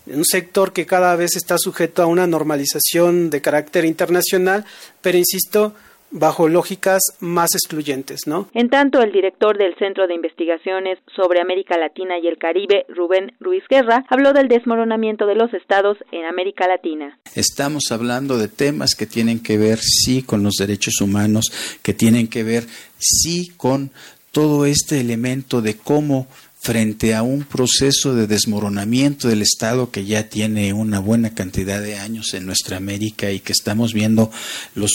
en 0.09 0.19
un 0.19 0.25
sector 0.25 0.73
que 0.73 0.87
cada 0.87 1.15
vez 1.15 1.37
está 1.37 1.57
sujeto 1.57 2.03
a 2.03 2.07
una 2.07 2.27
normalización 2.27 3.31
de 3.31 3.43
carácter 3.43 3.85
internacional, 3.85 4.65
pero 5.03 5.19
insisto, 5.19 5.73
bajo 6.13 6.49
lógicas 6.49 7.01
más 7.21 7.55
excluyentes, 7.55 8.27
¿no? 8.27 8.49
En 8.55 8.69
tanto, 8.69 9.01
el 9.01 9.13
director 9.13 9.59
del 9.59 9.75
Centro 9.77 10.07
de 10.07 10.15
Investigaciones 10.15 10.99
sobre 11.17 11.41
América 11.41 11.77
Latina 11.79 12.19
y 12.23 12.29
el 12.29 12.39
Caribe, 12.39 12.85
Rubén 12.89 13.33
Ruiz 13.41 13.65
Guerra, 13.69 14.05
habló 14.09 14.33
del 14.33 14.49
desmoronamiento 14.49 15.27
de 15.27 15.35
los 15.35 15.53
estados 15.55 15.97
en 16.13 16.25
América 16.25 16.69
Latina. 16.69 17.19
Estamos 17.35 17.85
hablando 17.91 18.39
de 18.39 18.49
temas 18.49 18.95
que 18.95 19.07
tienen 19.07 19.43
que 19.43 19.57
ver 19.57 19.79
sí 19.79 20.23
con 20.23 20.43
los 20.43 20.55
derechos 20.59 21.01
humanos, 21.01 21.47
que 21.83 21.95
tienen 21.95 22.29
que 22.29 22.45
ver 22.45 22.65
sí 22.99 23.53
con 23.57 23.91
todo 24.31 24.67
este 24.67 25.01
elemento 25.01 25.61
de 25.63 25.77
cómo 25.77 26.27
frente 26.61 27.15
a 27.15 27.23
un 27.23 27.43
proceso 27.43 28.15
de 28.15 28.29
desmoronamiento 28.29 29.27
del 29.27 29.43
Estado 29.43 29.91
que 29.91 30.05
ya 30.05 30.29
tiene 30.29 30.73
una 30.73 31.01
buena 31.01 31.35
cantidad 31.35 31.83
de 31.83 31.99
años 31.99 32.35
en 32.35 32.47
nuestra 32.47 32.77
América 32.77 33.33
y 33.33 33.41
que 33.41 33.53
estamos 33.53 33.93
viendo 33.93 34.31
los 34.77 34.93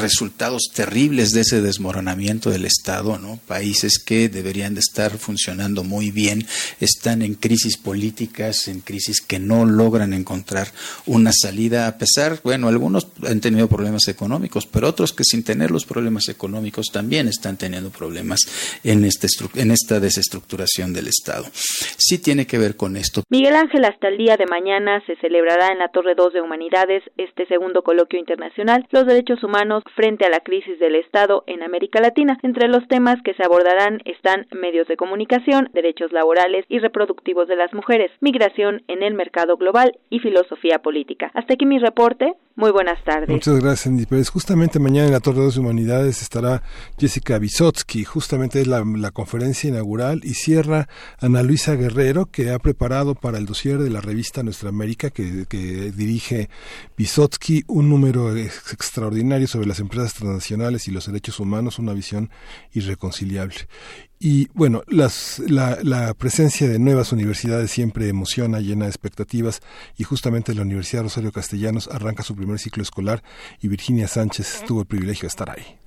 resultados 0.00 0.70
terribles 0.74 1.30
de 1.30 1.42
ese 1.42 1.60
desmoronamiento 1.60 2.50
del 2.50 2.64
Estado, 2.64 3.18
¿no? 3.18 3.38
Países 3.46 3.98
que 3.98 4.28
deberían 4.28 4.74
de 4.74 4.80
estar 4.80 5.12
funcionando 5.18 5.84
muy 5.84 6.10
bien 6.10 6.46
están 6.80 7.22
en 7.22 7.34
crisis 7.34 7.76
políticas, 7.76 8.68
en 8.68 8.80
crisis 8.80 9.20
que 9.20 9.38
no 9.38 9.64
logran 9.64 10.12
encontrar 10.12 10.68
una 11.06 11.32
salida 11.32 11.86
a 11.86 11.98
pesar, 11.98 12.40
bueno, 12.42 12.68
algunos 12.68 13.08
han 13.26 13.40
tenido 13.40 13.68
problemas 13.68 14.08
económicos, 14.08 14.66
pero 14.66 14.88
otros 14.88 15.12
que 15.12 15.24
sin 15.24 15.44
tener 15.44 15.70
los 15.70 15.84
problemas 15.84 16.28
económicos 16.28 16.86
también 16.92 17.28
están 17.28 17.56
teniendo 17.56 17.90
problemas 17.90 18.40
en 18.84 19.04
este 19.04 19.26
en 19.54 19.70
esta 19.70 20.00
desestructuración 20.00 20.92
del 20.92 21.08
Estado. 21.08 21.46
Sí 21.52 22.18
tiene 22.18 22.46
que 22.46 22.58
ver 22.58 22.76
con 22.76 22.96
esto. 22.96 23.22
Miguel 23.28 23.56
Ángel, 23.56 23.84
hasta 23.84 24.08
el 24.08 24.18
día 24.18 24.36
de 24.36 24.46
mañana 24.46 25.02
se 25.06 25.16
celebrará 25.16 25.72
en 25.72 25.78
la 25.78 25.88
Torre 25.88 26.14
2 26.14 26.34
de 26.34 26.40
Humanidades 26.40 27.02
este 27.16 27.46
segundo 27.46 27.82
coloquio 27.82 28.18
internacional 28.18 28.86
Los 28.90 29.06
derechos 29.06 29.42
humanos 29.42 29.82
frente 29.94 30.24
a 30.24 30.30
la 30.30 30.40
crisis 30.40 30.78
del 30.78 30.94
Estado 30.94 31.44
en 31.46 31.62
América 31.62 32.00
Latina. 32.00 32.38
Entre 32.42 32.68
los 32.68 32.86
temas 32.88 33.20
que 33.22 33.34
se 33.34 33.44
abordarán 33.44 34.00
están 34.04 34.46
medios 34.52 34.88
de 34.88 34.96
comunicación, 34.96 35.68
derechos 35.72 36.12
laborales 36.12 36.64
y 36.68 36.78
reproductivos 36.78 37.48
de 37.48 37.56
las 37.56 37.72
mujeres, 37.72 38.10
migración 38.20 38.82
en 38.88 39.02
el 39.02 39.14
mercado 39.14 39.56
global 39.56 39.98
y 40.10 40.20
filosofía 40.20 40.80
política. 40.80 41.30
Hasta 41.34 41.54
aquí 41.54 41.66
mi 41.66 41.78
reporte. 41.78 42.34
Muy 42.56 42.70
buenas 42.70 43.04
tardes. 43.04 43.28
Muchas 43.28 43.60
gracias, 43.60 43.86
Andy 43.86 44.06
Pérez. 44.06 44.30
Justamente 44.30 44.78
mañana 44.78 45.08
en 45.08 45.12
la 45.12 45.20
Torre 45.20 45.40
de 45.40 45.46
las 45.46 45.58
Humanidades 45.58 46.22
estará 46.22 46.62
Jessica 46.98 47.38
Bisotsky. 47.38 48.04
Justamente 48.04 48.62
es 48.62 48.66
la, 48.66 48.82
conferencia 49.10 49.68
inaugural 49.68 50.22
y 50.24 50.32
cierra 50.32 50.88
Ana 51.20 51.42
Luisa 51.42 51.74
Guerrero, 51.74 52.24
que 52.24 52.52
ha 52.52 52.58
preparado 52.58 53.14
para 53.14 53.36
el 53.36 53.44
dossier 53.44 53.76
de 53.76 53.90
la 53.90 54.00
revista 54.00 54.42
Nuestra 54.42 54.70
América, 54.70 55.10
que, 55.10 55.46
dirige 55.94 56.48
Bisotsky, 56.96 57.64
un 57.66 57.90
número 57.90 58.34
extraordinario 58.34 59.48
sobre 59.48 59.66
las 59.66 59.78
empresas 59.78 60.14
transnacionales 60.14 60.88
y 60.88 60.92
los 60.92 61.04
derechos 61.04 61.38
humanos, 61.38 61.78
una 61.78 61.92
visión 61.92 62.30
irreconciliable. 62.72 63.68
Y 64.18 64.48
bueno, 64.54 64.80
las, 64.88 65.42
la, 65.46 65.76
la, 65.82 66.14
presencia 66.14 66.66
de 66.68 66.78
nuevas 66.78 67.12
universidades 67.12 67.70
siempre 67.70 68.08
emociona, 68.08 68.60
llena 68.60 68.86
de 68.86 68.90
expectativas 68.90 69.60
y 69.98 70.04
justamente 70.04 70.54
la 70.54 70.62
Universidad 70.62 71.02
Rosario 71.02 71.32
Castellanos 71.32 71.88
arranca 71.88 72.22
su 72.22 72.34
primer 72.34 72.58
ciclo 72.58 72.82
escolar 72.82 73.22
y 73.60 73.68
Virginia 73.68 74.08
Sánchez 74.08 74.64
tuvo 74.66 74.80
el 74.80 74.86
privilegio 74.86 75.22
de 75.22 75.28
estar 75.28 75.50
ahí. 75.50 75.78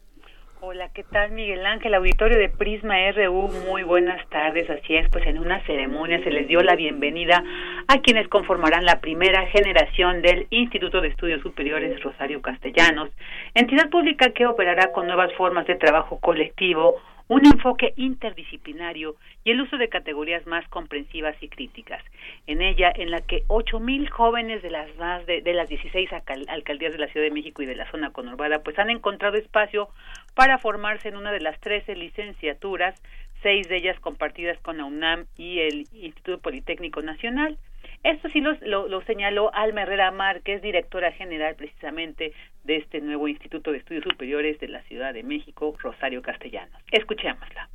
Hola, 0.61 0.89
¿qué 0.93 1.03
tal 1.03 1.31
Miguel 1.31 1.65
Ángel? 1.65 1.95
Auditorio 1.95 2.37
de 2.37 2.49
Prisma 2.49 2.93
RU, 3.13 3.49
muy 3.67 3.81
buenas 3.81 4.23
tardes. 4.29 4.69
Así 4.69 4.95
es, 4.95 5.09
pues 5.09 5.25
en 5.25 5.39
una 5.39 5.65
ceremonia 5.65 6.23
se 6.23 6.29
les 6.29 6.47
dio 6.47 6.61
la 6.61 6.75
bienvenida 6.75 7.43
a 7.87 8.01
quienes 8.01 8.27
conformarán 8.27 8.85
la 8.85 8.99
primera 8.99 9.47
generación 9.47 10.21
del 10.21 10.45
Instituto 10.51 11.01
de 11.01 11.07
Estudios 11.07 11.41
Superiores 11.41 11.99
Rosario 12.03 12.43
Castellanos, 12.43 13.09
entidad 13.55 13.89
pública 13.89 14.29
que 14.29 14.45
operará 14.45 14.91
con 14.91 15.07
nuevas 15.07 15.33
formas 15.33 15.65
de 15.65 15.73
trabajo 15.73 16.19
colectivo, 16.19 16.97
un 17.29 17.45
enfoque 17.45 17.93
interdisciplinario 17.95 19.15
y 19.43 19.51
el 19.51 19.61
uso 19.61 19.77
de 19.77 19.87
categorías 19.87 20.45
más 20.47 20.67
comprensivas 20.67 21.35
y 21.41 21.47
críticas. 21.47 22.03
En 22.47 22.61
ella, 22.61 22.91
en 22.93 23.11
la 23.11 23.21
que 23.21 23.43
ocho 23.47 23.79
mil 23.79 24.09
jóvenes 24.09 24.63
de 24.63 24.71
las 24.71 24.93
más 24.97 25.25
de, 25.27 25.41
de 25.41 25.53
las 25.53 25.69
16 25.69 26.09
alcaldías 26.47 26.91
de 26.91 26.97
la 26.97 27.07
Ciudad 27.07 27.27
de 27.27 27.31
México 27.31 27.61
y 27.61 27.67
de 27.67 27.75
la 27.75 27.89
zona 27.91 28.11
conurbada, 28.11 28.63
pues 28.63 28.79
han 28.79 28.89
encontrado 28.89 29.37
espacio 29.37 29.89
para 30.33 30.57
formarse 30.57 31.07
en 31.07 31.17
una 31.17 31.31
de 31.31 31.39
las 31.39 31.59
13 31.59 31.95
licenciaturas, 31.95 32.99
seis 33.43 33.69
de 33.69 33.77
ellas 33.77 33.99
compartidas 33.99 34.59
con 34.61 34.77
la 34.77 34.85
UNAM 34.85 35.25
y 35.37 35.59
el 35.59 35.87
Instituto 35.93 36.39
Politécnico 36.39 37.03
Nacional. 37.03 37.59
Esto 38.03 38.29
sí 38.29 38.41
lo, 38.41 39.01
señaló 39.01 39.53
Alma 39.53 39.81
Herrera 39.81 40.11
Márquez, 40.11 40.61
directora 40.61 41.11
general 41.11 41.55
precisamente 41.55 42.33
de 42.63 42.77
este 42.77 43.01
nuevo 43.01 43.27
Instituto 43.27 43.71
de 43.71 43.79
Estudios 43.79 44.03
Superiores 44.03 44.59
de 44.59 44.69
la 44.69 44.81
Ciudad 44.83 45.13
de 45.13 45.23
México, 45.23 45.75
Rosario 45.79 46.21
Castellanos. 46.21 46.81
Escuchémosla. 46.91 47.69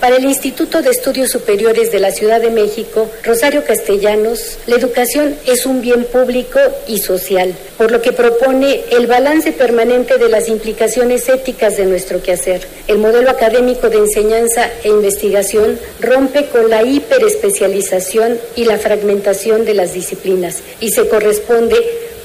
Para 0.00 0.16
el 0.16 0.24
Instituto 0.26 0.80
de 0.80 0.90
Estudios 0.90 1.30
Superiores 1.32 1.90
de 1.90 1.98
la 1.98 2.12
Ciudad 2.12 2.40
de 2.40 2.50
México, 2.50 3.10
Rosario 3.24 3.64
Castellanos, 3.64 4.56
la 4.66 4.76
educación 4.76 5.34
es 5.44 5.66
un 5.66 5.80
bien 5.80 6.04
público 6.04 6.60
y 6.86 6.98
social, 6.98 7.52
por 7.76 7.90
lo 7.90 8.00
que 8.00 8.12
propone 8.12 8.84
el 8.92 9.08
balance 9.08 9.50
permanente 9.50 10.16
de 10.16 10.28
las 10.28 10.48
implicaciones 10.48 11.28
éticas 11.28 11.76
de 11.76 11.86
nuestro 11.86 12.22
quehacer. 12.22 12.64
El 12.86 12.98
modelo 12.98 13.28
académico 13.28 13.90
de 13.90 13.98
enseñanza 13.98 14.70
e 14.84 14.88
investigación 14.88 15.80
rompe 16.00 16.46
con 16.46 16.70
la 16.70 16.84
hiperespecialización 16.84 18.38
y 18.54 18.66
la 18.66 18.78
fragmentación 18.78 19.64
de 19.64 19.74
las 19.74 19.94
disciplinas 19.94 20.62
y 20.80 20.90
se 20.90 21.08
corresponde 21.08 21.76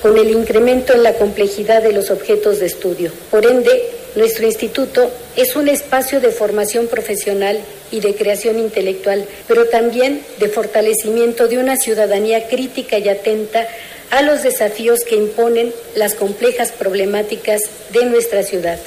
con 0.04 0.18
el 0.18 0.30
incremento 0.30 0.94
en 0.94 1.02
la 1.02 1.16
complejidad 1.16 1.82
de 1.82 1.94
los 1.94 2.12
objetos 2.12 2.60
de 2.60 2.68
estudio. 2.68 3.12
Por 3.32 3.48
ende, 3.48 4.03
nuestro 4.16 4.46
instituto 4.46 5.12
es 5.36 5.56
un 5.56 5.68
espacio 5.68 6.20
de 6.20 6.30
formación 6.30 6.88
profesional 6.88 7.60
y 7.92 8.00
de 8.00 8.16
creación 8.16 8.60
intelectual, 8.60 9.26
pero 9.48 9.66
también 9.66 10.24
de 10.40 10.50
fortalecimiento 10.50 11.48
de 11.48 11.58
una 11.58 11.76
ciudadanía 11.76 12.48
crítica 12.48 12.98
y 12.98 13.10
atenta 13.10 13.68
a 14.12 14.22
los 14.22 14.44
desafíos 14.44 15.04
que 15.04 15.16
imponen 15.16 15.74
las 15.96 16.14
complejas 16.14 16.72
problemáticas 16.72 17.62
de 17.92 18.06
nuestra 18.06 18.44
ciudad. 18.44 18.80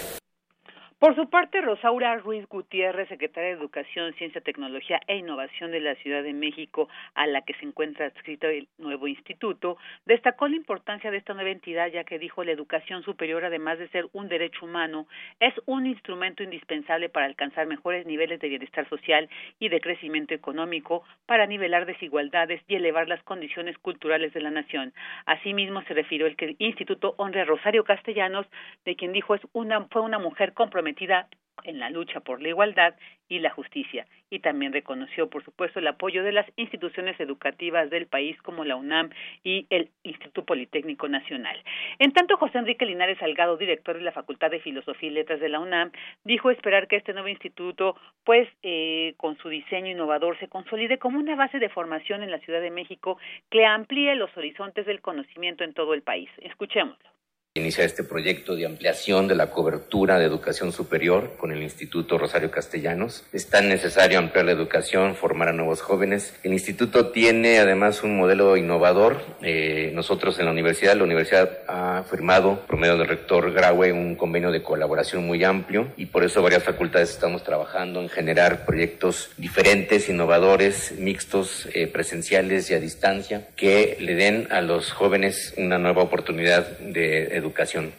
Por 0.99 1.15
su 1.15 1.29
parte, 1.29 1.61
Rosaura 1.61 2.17
Ruiz 2.17 2.49
Gutiérrez, 2.49 3.07
secretaria 3.11 3.51
de 3.51 3.57
Educación, 3.57 4.15
Ciencia, 4.15 4.41
Tecnología 4.41 4.99
e 5.07 5.19
Innovación 5.19 5.71
de 5.71 5.81
la 5.81 5.95
Ciudad 5.97 6.23
de 6.23 6.33
México, 6.33 6.89
a 7.15 7.27
la 7.27 7.43
que 7.43 7.53
se 7.53 7.67
encuentra 7.67 8.07
adscrito 8.07 8.47
el 8.47 8.67
nuevo 8.79 9.07
instituto, 9.07 9.77
destacó 10.07 10.49
la 10.49 10.57
importancia 10.57 11.11
de 11.11 11.19
esta 11.19 11.35
nueva 11.35 11.51
entidad, 11.51 11.89
ya 11.89 12.05
que 12.05 12.19
dijo 12.19 12.45
la 12.45 12.53
educación 12.53 13.03
superior, 13.03 13.45
además 13.45 13.79
de 13.79 13.89
ser 13.89 14.07
un 14.15 14.29
derecho 14.29 14.65
humano, 14.65 15.07
es 15.39 15.53
un 15.67 15.85
instrumento 15.85 16.43
indispensable 16.43 17.11
para 17.11 17.27
alcanzar 17.27 17.67
mejores 17.67 18.07
niveles 18.07 18.41
de 18.41 18.49
bienestar 18.49 18.89
social 18.89 19.29
y 19.59 19.69
de 19.69 19.83
crecimiento 19.83 20.33
económico, 20.33 21.05
para 21.27 21.47
nivelar 21.47 21.85
desigualdades 21.85 22.63
y 22.69 22.75
elevar 22.75 23.07
las 23.07 23.23
condiciones 23.25 23.77
culturales 23.77 24.33
de 24.33 24.41
la 24.41 24.51
nación. 24.51 24.95
Asimismo, 25.27 25.83
se 25.83 25.93
refirió 25.93 26.27
el 26.27 26.37
que 26.37 26.47
el 26.47 26.57
instituto 26.59 27.15
honre 27.19 27.43
a 27.43 27.45
Rosario 27.45 27.85
Castellanos, 27.85 28.47
de 28.87 28.97
quien 28.97 29.13
dijo 29.13 29.35
es 29.35 29.43
una, 29.53 29.85
fue 29.89 30.01
una 30.01 30.19
mujer 30.19 30.55
comprometida 30.55 30.86
metida 30.87 31.29
en 31.65 31.79
la 31.79 31.91
lucha 31.91 32.21
por 32.21 32.41
la 32.41 32.49
igualdad 32.49 32.95
y 33.29 33.41
la 33.41 33.51
justicia 33.51 34.07
y 34.31 34.41
también 34.41 34.73
reconoció, 34.73 35.29
por 35.29 35.45
supuesto, 35.45 35.79
el 35.79 35.87
apoyo 35.87 36.23
de 36.23 36.33
las 36.33 36.47
instituciones 36.57 37.19
educativas 37.21 37.91
del 37.91 38.07
país 38.07 38.41
como 38.43 38.65
la 38.65 38.77
UNAM 38.77 39.11
y 39.43 39.67
el 39.71 39.91
Instituto 40.05 40.45
Politécnico 40.45 41.09
Nacional. 41.09 41.61
En 41.99 42.13
tanto, 42.13 42.37
José 42.37 42.59
Enrique 42.59 42.87
Linares 42.87 43.19
Salgado, 43.19 43.57
director 43.57 43.97
de 43.97 44.05
la 44.05 44.13
Facultad 44.13 44.51
de 44.51 44.61
Filosofía 44.61 45.11
y 45.11 45.13
Letras 45.13 45.41
de 45.41 45.49
la 45.49 45.61
UNAM, 45.61 45.91
dijo 46.25 46.51
esperar 46.51 46.89
que 46.89 46.97
este 46.97 47.13
nuevo 47.13 47.29
instituto, 47.29 47.97
pues, 48.25 48.49
eh, 48.63 49.15
con 49.17 49.37
su 49.39 49.49
diseño 49.49 49.91
innovador, 49.91 50.39
se 50.39 50.49
consolide 50.49 50.99
como 50.99 51.19
una 51.19 51.37
base 51.37 51.59
de 51.59 51.69
formación 51.69 52.23
en 52.23 52.31
la 52.31 52.39
Ciudad 52.41 52.61
de 52.61 52.71
México 52.71 53.19
que 53.51 53.65
amplíe 53.65 54.15
los 54.15 54.37
horizontes 54.37 54.87
del 54.87 55.01
conocimiento 55.01 55.65
en 55.65 55.75
todo 55.75 55.95
el 55.95 56.03
país. 56.03 56.31
Escuchémoslo 56.39 57.16
iniciar 57.59 57.87
este 57.87 58.05
proyecto 58.05 58.55
de 58.55 58.67
ampliación 58.67 59.29
de 59.29 59.35
la 59.35 59.51
cobertura 59.51 60.19
de 60.19 60.25
educación 60.25 60.73
superior 60.73 61.35
con 61.39 61.53
el 61.53 61.63
Instituto 61.63 62.19
Rosario 62.19 62.51
Castellanos. 62.51 63.25
Es 63.33 63.49
tan 63.49 63.69
necesario 63.69 64.19
ampliar 64.19 64.47
la 64.47 64.53
educación, 64.53 65.15
formar 65.15 65.49
a 65.49 65.53
nuevos 65.53 65.81
jóvenes. 65.81 66.35
El 66.43 66.53
instituto 66.53 67.09
tiene 67.09 67.59
además 67.59 68.03
un 68.03 68.17
modelo 68.17 68.57
innovador. 68.57 69.21
Eh, 69.43 69.91
nosotros 69.95 70.39
en 70.39 70.47
la 70.47 70.51
universidad, 70.51 70.97
la 70.97 71.05
universidad 71.05 71.59
ha 71.69 72.05
firmado, 72.09 72.61
por 72.67 72.79
medio 72.79 72.97
del 72.97 73.09
rector 73.09 73.53
Graue, 73.53 73.93
un 73.93 74.17
convenio 74.17 74.51
de 74.51 74.63
colaboración 74.63 75.27
muy 75.27 75.43
amplio 75.45 75.89
y 75.97 76.07
por 76.07 76.25
eso 76.25 76.43
varias 76.43 76.63
facultades 76.63 77.11
estamos 77.11 77.43
trabajando 77.43 78.01
en 78.01 78.09
generar 78.09 78.65
proyectos 78.65 79.31
diferentes, 79.37 80.09
innovadores, 80.09 80.95
mixtos, 80.99 81.69
eh, 81.75 81.87
presenciales 81.87 82.71
y 82.71 82.75
a 82.75 82.81
distancia, 82.81 83.49
que 83.57 83.97
le 84.01 84.15
den 84.15 84.49
a 84.51 84.61
los 84.61 84.93
jóvenes 84.93 85.55
una 85.57 85.79
nueva 85.79 86.03
oportunidad 86.03 86.79
de 86.79 87.37
educación 87.37 87.46
educación. 87.47 87.93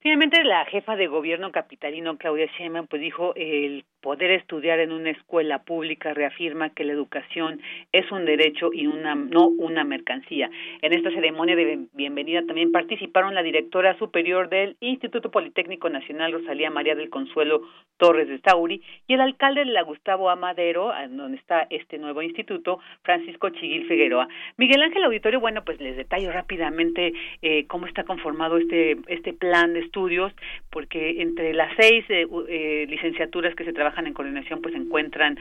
Finalmente, 0.00 0.44
la 0.44 0.66
jefa 0.66 0.96
de 0.96 1.06
gobierno 1.06 1.50
capitalino, 1.50 2.18
Claudia 2.18 2.46
Sheinbaum, 2.58 2.86
pues 2.88 3.00
dijo 3.00 3.32
el 3.36 3.86
poder 4.04 4.32
estudiar 4.32 4.80
en 4.80 4.92
una 4.92 5.08
escuela 5.08 5.60
pública 5.60 6.12
reafirma 6.12 6.68
que 6.68 6.84
la 6.84 6.92
educación 6.92 7.62
es 7.90 8.12
un 8.12 8.26
derecho 8.26 8.68
y 8.70 8.86
una 8.86 9.14
no 9.14 9.46
una 9.46 9.82
mercancía. 9.82 10.50
En 10.82 10.92
esta 10.92 11.08
ceremonia 11.08 11.56
de 11.56 11.86
bienvenida 11.94 12.44
también 12.44 12.70
participaron 12.70 13.34
la 13.34 13.42
directora 13.42 13.96
superior 13.96 14.50
del 14.50 14.76
Instituto 14.80 15.30
Politécnico 15.30 15.88
Nacional 15.88 16.32
Rosalía 16.32 16.70
María 16.70 16.94
del 16.94 17.08
Consuelo 17.08 17.62
Torres 17.96 18.28
de 18.28 18.40
Sauri 18.40 18.82
y 19.06 19.14
el 19.14 19.22
alcalde 19.22 19.64
de 19.64 19.72
la 19.72 19.80
Gustavo 19.80 20.28
Amadero, 20.28 20.92
donde 21.08 21.38
está 21.38 21.66
este 21.70 21.96
nuevo 21.96 22.20
instituto, 22.20 22.80
Francisco 23.04 23.48
Chiguil 23.48 23.88
Figueroa. 23.88 24.28
Miguel 24.58 24.82
Ángel 24.82 25.04
Auditorio, 25.04 25.40
bueno, 25.40 25.64
pues 25.64 25.80
les 25.80 25.96
detallo 25.96 26.30
rápidamente 26.30 27.14
eh, 27.40 27.66
cómo 27.68 27.86
está 27.86 28.04
conformado 28.04 28.58
este 28.58 28.98
este 29.06 29.32
plan 29.32 29.72
de 29.72 29.80
estudios, 29.80 30.30
porque 30.70 31.22
entre 31.22 31.54
las 31.54 31.72
seis 31.80 32.04
eh, 32.10 32.26
eh, 32.48 32.84
licenciaturas 32.86 33.54
que 33.54 33.64
se 33.64 33.72
trabajan 33.72 33.93
en 33.98 34.14
coordinación 34.14 34.60
pues 34.60 34.74
encuentran 34.74 35.38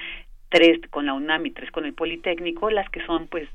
tres 0.50 0.79
con 0.91 1.07
la 1.07 1.13
UNAM 1.13 1.48
y 1.48 1.51
tres 1.51 1.72
con 1.72 1.86
el 1.86 1.93
Politécnico, 1.93 2.69
las 2.69 2.88
que 2.89 3.03
son 3.05 3.27
pues 3.27 3.50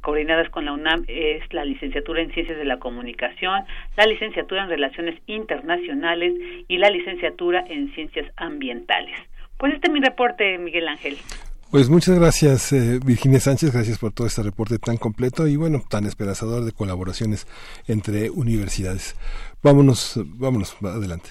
coordinadas 0.00 0.50
con 0.50 0.64
la 0.64 0.72
UNAM 0.72 1.04
es 1.06 1.42
la 1.52 1.64
licenciatura 1.64 2.20
en 2.20 2.32
Ciencias 2.32 2.58
de 2.58 2.64
la 2.64 2.78
Comunicación, 2.78 3.64
la 3.96 4.06
licenciatura 4.06 4.64
en 4.64 4.70
Relaciones 4.70 5.20
Internacionales 5.26 6.34
y 6.66 6.78
la 6.78 6.90
licenciatura 6.90 7.64
en 7.68 7.94
Ciencias 7.94 8.30
Ambientales. 8.36 9.16
Pues 9.56 9.74
este 9.74 9.86
es 9.86 9.92
mi 9.92 10.00
reporte, 10.00 10.58
Miguel 10.58 10.88
Ángel. 10.88 11.16
Pues 11.70 11.88
muchas 11.88 12.18
gracias, 12.18 12.72
eh, 12.72 13.00
Virginia 13.04 13.40
Sánchez, 13.40 13.72
gracias 13.72 13.98
por 13.98 14.12
todo 14.12 14.26
este 14.26 14.42
reporte 14.42 14.78
tan 14.78 14.96
completo 14.96 15.46
y 15.46 15.56
bueno, 15.56 15.82
tan 15.88 16.06
esperanzador 16.06 16.64
de 16.64 16.72
colaboraciones 16.72 17.46
entre 17.88 18.30
universidades. 18.30 19.16
Vámonos, 19.62 20.20
vámonos, 20.24 20.76
adelante. 20.82 21.30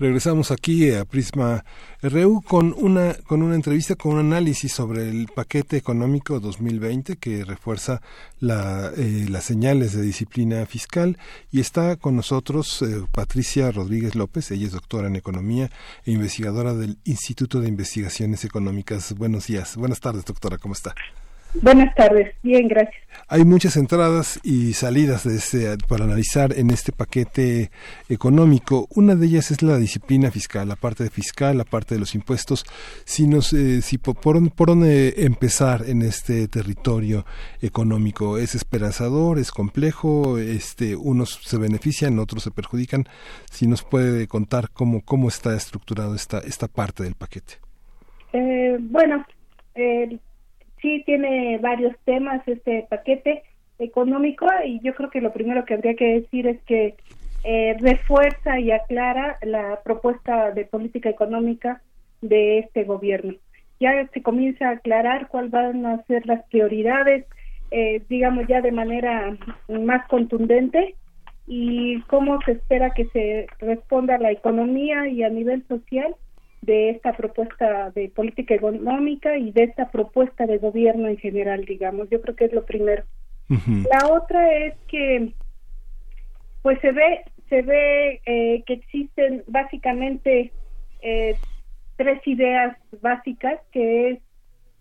Regresamos 0.00 0.52
aquí 0.52 0.92
a 0.94 1.04
Prisma 1.04 1.64
RU 2.02 2.40
con 2.42 2.72
una, 2.78 3.14
con 3.26 3.42
una 3.42 3.56
entrevista, 3.56 3.96
con 3.96 4.12
un 4.12 4.20
análisis 4.20 4.72
sobre 4.72 5.08
el 5.08 5.26
paquete 5.34 5.76
económico 5.76 6.38
2020 6.38 7.16
que 7.16 7.44
refuerza 7.44 8.00
la, 8.38 8.92
eh, 8.96 9.26
las 9.28 9.42
señales 9.42 9.94
de 9.94 10.02
disciplina 10.02 10.64
fiscal 10.66 11.18
y 11.50 11.58
está 11.58 11.96
con 11.96 12.14
nosotros 12.14 12.80
eh, 12.82 13.06
Patricia 13.10 13.72
Rodríguez 13.72 14.14
López, 14.14 14.52
ella 14.52 14.66
es 14.66 14.72
doctora 14.72 15.08
en 15.08 15.16
economía 15.16 15.68
e 16.04 16.12
investigadora 16.12 16.74
del 16.74 16.98
Instituto 17.04 17.60
de 17.60 17.66
Investigaciones 17.66 18.44
Económicas. 18.44 19.16
Buenos 19.16 19.48
días, 19.48 19.76
buenas 19.76 19.98
tardes 19.98 20.24
doctora, 20.24 20.58
¿cómo 20.58 20.74
está? 20.74 20.94
Buenas 21.54 21.92
tardes, 21.96 22.36
bien, 22.44 22.68
gracias. 22.68 23.07
Hay 23.30 23.44
muchas 23.44 23.76
entradas 23.76 24.40
y 24.42 24.72
salidas 24.72 25.24
de 25.24 25.36
este, 25.36 25.76
para 25.86 26.04
analizar 26.04 26.54
en 26.56 26.70
este 26.70 26.92
paquete 26.92 27.70
económico. 28.08 28.88
Una 28.94 29.16
de 29.16 29.26
ellas 29.26 29.50
es 29.50 29.60
la 29.60 29.76
disciplina 29.76 30.30
fiscal, 30.30 30.66
la 30.66 30.76
parte 30.76 31.10
fiscal, 31.10 31.58
la 31.58 31.64
parte 31.64 31.94
de 31.94 32.00
los 32.00 32.14
impuestos. 32.14 32.64
Si 33.04 33.26
nos, 33.26 33.52
eh, 33.52 33.82
si 33.82 33.98
por, 33.98 34.16
por, 34.18 34.68
dónde 34.68 35.12
empezar 35.18 35.84
en 35.86 36.00
este 36.00 36.48
territorio 36.48 37.26
económico, 37.60 38.38
es 38.38 38.54
esperanzador, 38.54 39.38
es 39.38 39.50
complejo, 39.50 40.38
este, 40.38 40.96
unos 40.96 41.38
se 41.44 41.58
benefician, 41.58 42.18
otros 42.18 42.44
se 42.44 42.50
perjudican. 42.50 43.04
Si 43.50 43.66
nos 43.66 43.82
puede 43.82 44.26
contar 44.26 44.70
cómo 44.70 45.02
cómo 45.02 45.28
está 45.28 45.54
estructurado 45.54 46.14
esta 46.14 46.38
esta 46.38 46.66
parte 46.66 47.02
del 47.02 47.14
paquete. 47.14 47.54
Eh, 48.32 48.78
bueno. 48.80 49.26
Eh, 49.74 50.18
sí 50.80 51.02
tiene 51.04 51.58
varios 51.58 51.94
temas 52.04 52.46
este 52.46 52.86
paquete 52.88 53.42
económico 53.78 54.46
y 54.64 54.80
yo 54.80 54.94
creo 54.94 55.10
que 55.10 55.20
lo 55.20 55.32
primero 55.32 55.64
que 55.64 55.74
habría 55.74 55.94
que 55.94 56.20
decir 56.20 56.46
es 56.46 56.60
que 56.64 56.96
eh, 57.44 57.76
refuerza 57.80 58.58
y 58.58 58.72
aclara 58.72 59.38
la 59.42 59.80
propuesta 59.84 60.50
de 60.50 60.64
política 60.64 61.08
económica 61.08 61.80
de 62.20 62.58
este 62.58 62.84
gobierno. 62.84 63.34
Ya 63.80 64.08
se 64.12 64.22
comienza 64.22 64.68
a 64.68 64.72
aclarar 64.72 65.28
cuáles 65.28 65.52
van 65.52 65.86
a 65.86 66.02
ser 66.04 66.26
las 66.26 66.44
prioridades, 66.48 67.26
eh, 67.70 68.02
digamos 68.08 68.46
ya 68.48 68.60
de 68.60 68.72
manera 68.72 69.36
más 69.68 70.06
contundente 70.08 70.96
y 71.46 72.00
cómo 72.02 72.40
se 72.42 72.52
espera 72.52 72.90
que 72.90 73.06
se 73.06 73.46
responda 73.60 74.16
a 74.16 74.18
la 74.18 74.32
economía 74.32 75.06
y 75.08 75.22
a 75.22 75.28
nivel 75.28 75.64
social 75.68 76.14
de 76.62 76.90
esta 76.90 77.16
propuesta 77.16 77.90
de 77.90 78.08
política 78.08 78.54
económica 78.54 79.36
y 79.36 79.52
de 79.52 79.64
esta 79.64 79.90
propuesta 79.90 80.46
de 80.46 80.58
gobierno 80.58 81.08
en 81.08 81.18
general, 81.18 81.64
digamos. 81.64 82.08
Yo 82.10 82.20
creo 82.20 82.36
que 82.36 82.46
es 82.46 82.52
lo 82.52 82.64
primero. 82.64 83.04
La 83.90 84.08
otra 84.08 84.54
es 84.54 84.74
que, 84.88 85.32
pues 86.62 86.78
se 86.80 86.92
ve, 86.92 87.24
se 87.48 87.62
ve 87.62 88.20
eh, 88.26 88.62
que 88.66 88.74
existen 88.74 89.42
básicamente 89.46 90.52
eh, 91.00 91.36
tres 91.96 92.20
ideas 92.26 92.76
básicas, 93.00 93.58
que 93.72 94.10
es 94.10 94.18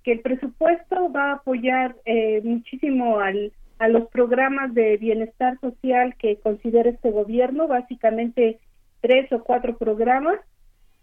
que 0.04 0.12
el 0.13 0.20
presupuesto 0.20 1.12
va 1.12 1.32
a 1.32 1.36
apoyar 1.36 1.96
eh, 2.06 2.42
muchísimo 2.44 3.20
al, 3.20 3.54
a 3.80 3.88
los 3.88 4.08
programas 4.10 4.74
de 4.74 4.98
bienestar 4.98 5.58
social 5.60 6.16
que 6.18 6.38
considera 6.38 6.90
este 6.90 7.12
gobierno, 7.12 7.68
básicamente 7.68 8.60
tres 9.02 9.32
o 9.32 9.44
cuatro 9.44 9.78
programas 9.78 10.40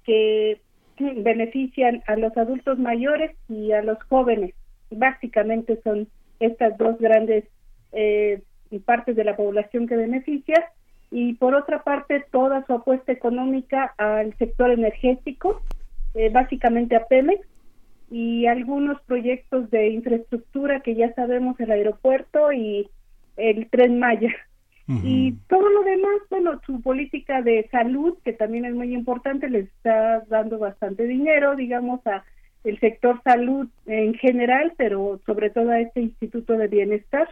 que 0.04 0.60
benefician 0.98 2.02
a 2.06 2.16
los 2.16 2.36
adultos 2.36 2.78
mayores 2.78 3.36
y 3.48 3.72
a 3.72 3.82
los 3.82 4.02
jóvenes. 4.04 4.54
Básicamente 4.90 5.80
son 5.82 6.08
estas 6.40 6.76
dos 6.78 6.98
grandes 6.98 7.44
eh, 7.92 8.42
partes 8.84 9.16
de 9.16 9.24
la 9.24 9.36
población 9.36 9.86
que 9.86 9.96
beneficia 9.96 10.70
y 11.10 11.34
por 11.34 11.54
otra 11.54 11.82
parte 11.82 12.24
toda 12.30 12.64
su 12.66 12.72
apuesta 12.72 13.12
económica 13.12 13.94
al 13.98 14.36
sector 14.36 14.70
energético, 14.70 15.62
eh, 16.14 16.28
básicamente 16.30 16.96
a 16.96 17.06
Pemex 17.06 17.46
y 18.10 18.46
algunos 18.46 19.00
proyectos 19.02 19.70
de 19.70 19.88
infraestructura 19.88 20.80
que 20.80 20.94
ya 20.94 21.12
sabemos 21.14 21.58
el 21.60 21.70
aeropuerto 21.70 22.52
y 22.52 22.88
el 23.36 23.68
tren 23.70 23.98
Maya. 23.98 24.34
Y 24.86 25.32
todo 25.48 25.66
lo 25.70 25.82
demás, 25.82 26.16
bueno, 26.28 26.60
su 26.66 26.82
política 26.82 27.40
de 27.40 27.66
salud, 27.70 28.18
que 28.22 28.34
también 28.34 28.66
es 28.66 28.74
muy 28.74 28.92
importante, 28.92 29.48
le 29.48 29.60
está 29.60 30.20
dando 30.28 30.58
bastante 30.58 31.06
dinero, 31.06 31.56
digamos, 31.56 32.06
a 32.06 32.22
el 32.64 32.78
sector 32.80 33.20
salud 33.22 33.68
en 33.86 34.14
general, 34.14 34.74
pero 34.76 35.20
sobre 35.24 35.50
todo 35.50 35.70
a 35.70 35.80
este 35.80 36.00
Instituto 36.00 36.54
de 36.54 36.68
Bienestar. 36.68 37.28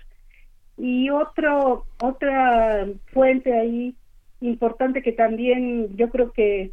Y 0.78 1.10
otro, 1.10 1.84
otra 2.00 2.86
fuente 3.12 3.52
ahí 3.52 3.94
importante 4.40 5.02
que 5.02 5.12
también 5.12 5.96
yo 5.96 6.08
creo 6.08 6.32
que 6.32 6.72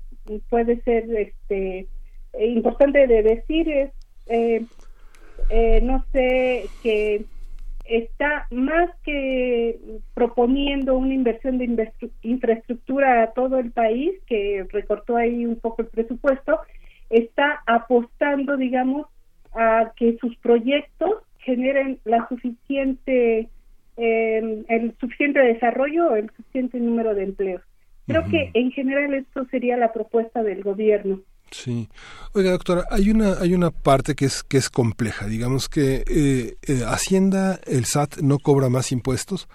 puede 0.50 0.82
ser 0.82 1.06
este 1.16 1.88
importante 2.40 3.08
de 3.08 3.24
decir 3.24 3.70
es 3.70 3.92
eh, 4.28 4.64
eh, 5.50 5.82
no 5.82 6.06
sé 6.12 6.66
que 6.84 7.26
está 7.90 8.48
más 8.52 8.90
que 9.04 9.80
proponiendo 10.14 10.96
una 10.96 11.14
inversión 11.14 11.58
de 11.58 11.92
infraestructura 12.22 13.24
a 13.24 13.34
todo 13.34 13.58
el 13.58 13.72
país, 13.72 14.12
que 14.28 14.66
recortó 14.70 15.18
ahí 15.18 15.46
un 15.46 15.56
poco 15.56 15.82
el 15.82 15.88
presupuesto, 15.88 16.60
está 17.10 17.64
apostando, 17.66 18.58
digamos, 18.58 19.08
a 19.54 19.92
que 19.96 20.18
sus 20.22 20.36
proyectos 20.38 21.24
generen 21.40 22.00
la 22.06 22.28
suficiente 22.28 23.50
eh, 23.98 24.64
el 24.70 24.96
suficiente 25.00 25.40
desarrollo, 25.42 26.16
el 26.16 26.30
suficiente 26.38 26.80
número 26.80 27.16
de 27.16 27.24
empleos. 27.24 27.62
Creo 28.08 28.24
que 28.30 28.50
en 28.54 28.72
general 28.72 29.14
esto 29.14 29.46
sería 29.52 29.78
la 29.78 29.92
propuesta 29.92 30.42
del 30.42 30.64
gobierno. 30.64 31.20
Sí. 31.52 31.90
Oiga, 32.34 32.52
doctora, 32.52 32.86
hay 32.92 33.10
una, 33.10 33.34
hay 33.40 33.54
una 33.54 33.72
parte 33.72 34.16
que 34.16 34.26
es, 34.26 34.44
que 34.44 34.58
es 34.58 34.70
compleja. 34.70 35.28
Digamos 35.28 35.68
que 35.70 36.04
eh, 36.08 36.58
eh, 36.62 36.84
Hacienda, 36.88 37.60
el 37.66 37.86
SAT, 37.86 38.18
no 38.18 38.40
cobra 38.40 38.70
más 38.70 38.92
impuestos 38.92 39.48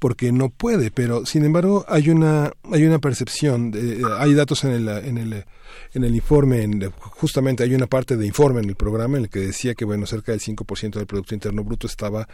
porque 0.00 0.32
no 0.32 0.48
puede, 0.48 0.90
pero 0.90 1.26
sin 1.26 1.44
embargo 1.44 1.84
hay 1.86 2.08
una, 2.08 2.52
hay 2.72 2.86
una 2.86 3.00
percepción, 3.00 3.70
de, 3.70 4.02
hay 4.18 4.32
datos 4.32 4.64
en 4.64 4.70
el, 4.70 4.88
en 4.88 5.18
el, 5.18 5.44
en 5.92 6.04
el 6.04 6.14
informe, 6.14 6.62
en, 6.62 6.90
justamente 7.00 7.64
hay 7.64 7.74
una 7.74 7.86
parte 7.86 8.16
de 8.16 8.26
informe 8.26 8.60
en 8.60 8.70
el 8.70 8.76
programa 8.76 9.18
en 9.18 9.24
el 9.24 9.30
que 9.30 9.40
decía 9.40 9.74
que 9.74 9.84
bueno, 9.84 10.06
cerca 10.06 10.32
del 10.32 10.40
5% 10.40 10.94
del 10.94 11.06
Producto 11.06 11.34
Interno 11.34 11.64
Bruto 11.64 11.86
estaba, 11.86 12.26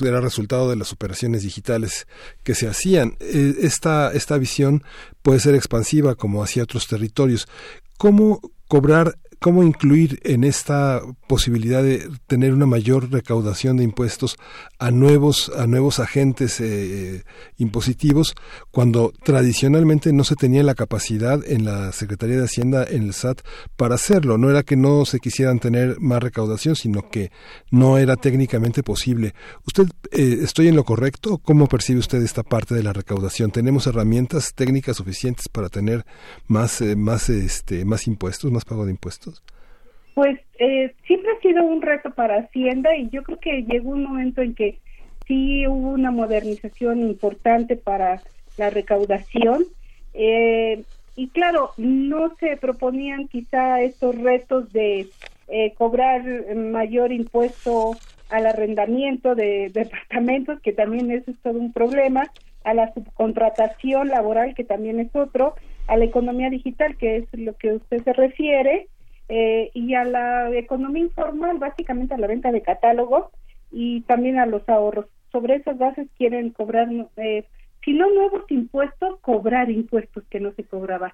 era 0.00 0.20
resultado 0.20 0.70
de 0.70 0.76
las 0.76 0.92
operaciones 0.92 1.42
digitales 1.42 2.06
que 2.44 2.54
se 2.54 2.68
hacían. 2.68 3.16
Eh, 3.18 3.56
esta, 3.62 4.12
esta 4.12 4.38
visión 4.38 4.84
puede 5.22 5.40
ser 5.40 5.56
expansiva 5.56 6.14
como 6.14 6.44
hacia 6.44 6.62
otros 6.62 6.86
territorios 6.86 7.48
cómo 8.02 8.40
cobrar 8.66 9.16
cómo 9.42 9.62
incluir 9.64 10.20
en 10.22 10.44
esta 10.44 11.02
posibilidad 11.26 11.82
de 11.82 12.08
tener 12.26 12.54
una 12.54 12.64
mayor 12.64 13.10
recaudación 13.10 13.76
de 13.76 13.84
impuestos 13.84 14.36
a 14.78 14.90
nuevos 14.90 15.50
a 15.56 15.66
nuevos 15.66 15.98
agentes 15.98 16.60
eh, 16.60 17.24
impositivos 17.58 18.34
cuando 18.70 19.12
tradicionalmente 19.24 20.12
no 20.12 20.24
se 20.24 20.36
tenía 20.36 20.62
la 20.62 20.76
capacidad 20.76 21.40
en 21.44 21.64
la 21.64 21.92
Secretaría 21.92 22.36
de 22.36 22.44
Hacienda 22.44 22.84
en 22.88 23.02
el 23.02 23.14
SAT 23.14 23.40
para 23.76 23.96
hacerlo 23.96 24.38
no 24.38 24.48
era 24.48 24.62
que 24.62 24.76
no 24.76 25.04
se 25.04 25.18
quisieran 25.18 25.58
tener 25.58 25.98
más 26.00 26.22
recaudación 26.22 26.76
sino 26.76 27.10
que 27.10 27.32
no 27.70 27.98
era 27.98 28.16
técnicamente 28.16 28.82
posible. 28.82 29.34
Usted 29.66 29.88
eh, 30.12 30.38
estoy 30.42 30.68
en 30.68 30.76
lo 30.76 30.84
correcto 30.84 31.38
cómo 31.38 31.66
percibe 31.66 31.98
usted 31.98 32.22
esta 32.22 32.44
parte 32.44 32.74
de 32.74 32.84
la 32.84 32.92
recaudación 32.92 33.50
tenemos 33.50 33.88
herramientas 33.88 34.54
técnicas 34.54 34.98
suficientes 34.98 35.48
para 35.48 35.68
tener 35.68 36.06
más 36.46 36.80
eh, 36.80 36.94
más 36.94 37.28
este 37.28 37.84
más 37.84 38.06
impuestos 38.06 38.52
más 38.52 38.64
pago 38.64 38.84
de 38.84 38.92
impuestos 38.92 39.31
pues 40.14 40.38
eh, 40.58 40.94
siempre 41.06 41.30
ha 41.32 41.40
sido 41.40 41.64
un 41.64 41.82
reto 41.82 42.10
para 42.10 42.40
Hacienda 42.40 42.94
y 42.96 43.08
yo 43.10 43.22
creo 43.22 43.38
que 43.38 43.62
llegó 43.62 43.90
un 43.90 44.04
momento 44.04 44.42
en 44.42 44.54
que 44.54 44.78
sí 45.26 45.66
hubo 45.66 45.90
una 45.90 46.10
modernización 46.10 47.00
importante 47.00 47.76
para 47.76 48.22
la 48.56 48.70
recaudación. 48.70 49.64
Eh, 50.14 50.82
y 51.16 51.28
claro, 51.28 51.70
no 51.76 52.34
se 52.36 52.56
proponían 52.56 53.28
quizá 53.28 53.80
estos 53.80 54.16
retos 54.16 54.72
de 54.72 55.08
eh, 55.48 55.72
cobrar 55.76 56.22
mayor 56.54 57.12
impuesto 57.12 57.92
al 58.28 58.46
arrendamiento 58.46 59.34
de 59.34 59.70
departamentos, 59.74 60.60
que 60.60 60.72
también 60.72 61.10
eso 61.10 61.30
es 61.30 61.38
todo 61.42 61.58
un 61.58 61.72
problema, 61.72 62.30
a 62.64 62.74
la 62.74 62.92
subcontratación 62.94 64.08
laboral, 64.08 64.54
que 64.54 64.64
también 64.64 65.00
es 65.00 65.14
otro, 65.14 65.54
a 65.88 65.96
la 65.96 66.04
economía 66.04 66.48
digital, 66.48 66.96
que 66.96 67.16
es 67.16 67.24
lo 67.32 67.56
que 67.56 67.74
usted 67.74 68.04
se 68.04 68.12
refiere, 68.12 68.88
eh, 69.34 69.70
y 69.72 69.94
a 69.94 70.04
la 70.04 70.50
economía 70.50 71.04
informal, 71.04 71.56
básicamente 71.56 72.12
a 72.12 72.18
la 72.18 72.26
venta 72.26 72.52
de 72.52 72.60
catálogos 72.60 73.30
y 73.70 74.02
también 74.02 74.38
a 74.38 74.44
los 74.44 74.68
ahorros. 74.68 75.06
Sobre 75.30 75.54
esas 75.54 75.78
bases 75.78 76.06
quieren 76.18 76.50
cobrar, 76.50 76.90
eh, 77.16 77.46
si 77.82 77.94
no 77.94 78.10
nuevos 78.10 78.42
impuestos, 78.50 79.18
cobrar 79.20 79.70
impuestos 79.70 80.22
que 80.28 80.38
no 80.38 80.52
se 80.52 80.64
cobraban. 80.64 81.12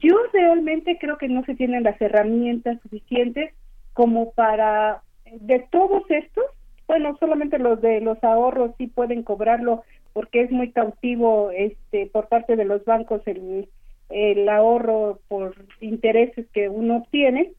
Yo 0.00 0.16
realmente 0.32 0.98
creo 0.98 1.18
que 1.18 1.28
no 1.28 1.44
se 1.44 1.54
tienen 1.54 1.84
las 1.84 2.00
herramientas 2.00 2.80
suficientes 2.82 3.54
como 3.92 4.32
para, 4.32 5.02
de 5.30 5.60
todos 5.70 6.02
estos, 6.08 6.46
bueno, 6.88 7.16
solamente 7.20 7.60
los 7.60 7.80
de 7.80 8.00
los 8.00 8.22
ahorros 8.24 8.72
sí 8.76 8.88
pueden 8.88 9.22
cobrarlo 9.22 9.84
porque 10.14 10.40
es 10.40 10.50
muy 10.50 10.72
cautivo 10.72 11.52
este 11.52 12.06
por 12.06 12.26
parte 12.26 12.56
de 12.56 12.64
los 12.64 12.84
bancos 12.84 13.22
el 13.26 13.68
el 14.10 14.48
ahorro 14.48 15.20
por 15.28 15.54
intereses 15.80 16.46
que 16.52 16.68
uno 16.68 16.98
obtiene, 16.98 17.52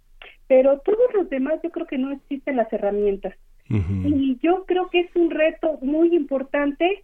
pero 0.47 0.79
todos 0.79 1.13
los 1.13 1.29
demás 1.29 1.59
yo 1.63 1.69
creo 1.71 1.85
que 1.85 1.97
no 1.97 2.11
existen 2.11 2.55
las 2.55 2.71
herramientas. 2.71 3.35
Y 3.69 4.37
yo 4.41 4.63
creo 4.65 4.89
que 4.89 5.01
es 5.01 5.15
un 5.15 5.29
reto 5.29 5.77
muy 5.81 6.15
importante 6.15 7.03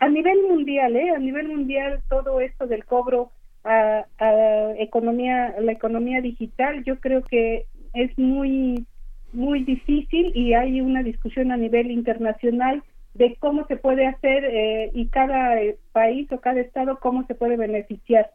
a, 0.00 0.08
nivel 0.08 0.42
mundial, 0.42 0.96
¿eh? 0.96 1.10
A 1.10 1.18
nivel 1.18 1.46
mundial 1.46 2.00
todo 2.08 2.40
esto 2.40 2.66
del 2.66 2.84
cobro 2.84 3.30
a, 3.62 4.04
a 4.18 4.72
economía, 4.78 5.54
la 5.60 5.70
economía 5.70 6.20
digital, 6.20 6.82
yo 6.82 6.98
creo 6.98 7.22
que 7.22 7.66
es 7.94 8.18
muy 8.18 8.84
muy 9.32 9.64
difícil 9.64 10.32
y 10.34 10.54
hay 10.54 10.80
una 10.80 11.02
discusión 11.02 11.52
a 11.52 11.56
nivel 11.56 11.90
internacional 11.90 12.82
de 13.14 13.36
cómo 13.38 13.66
se 13.66 13.76
puede 13.76 14.06
hacer 14.06 14.44
eh, 14.44 14.90
y 14.94 15.08
cada 15.08 15.60
eh, 15.60 15.76
país 15.92 16.30
o 16.32 16.40
cada 16.40 16.60
estado 16.60 16.98
cómo 17.00 17.26
se 17.26 17.34
puede 17.34 17.56
beneficiar. 17.56 18.30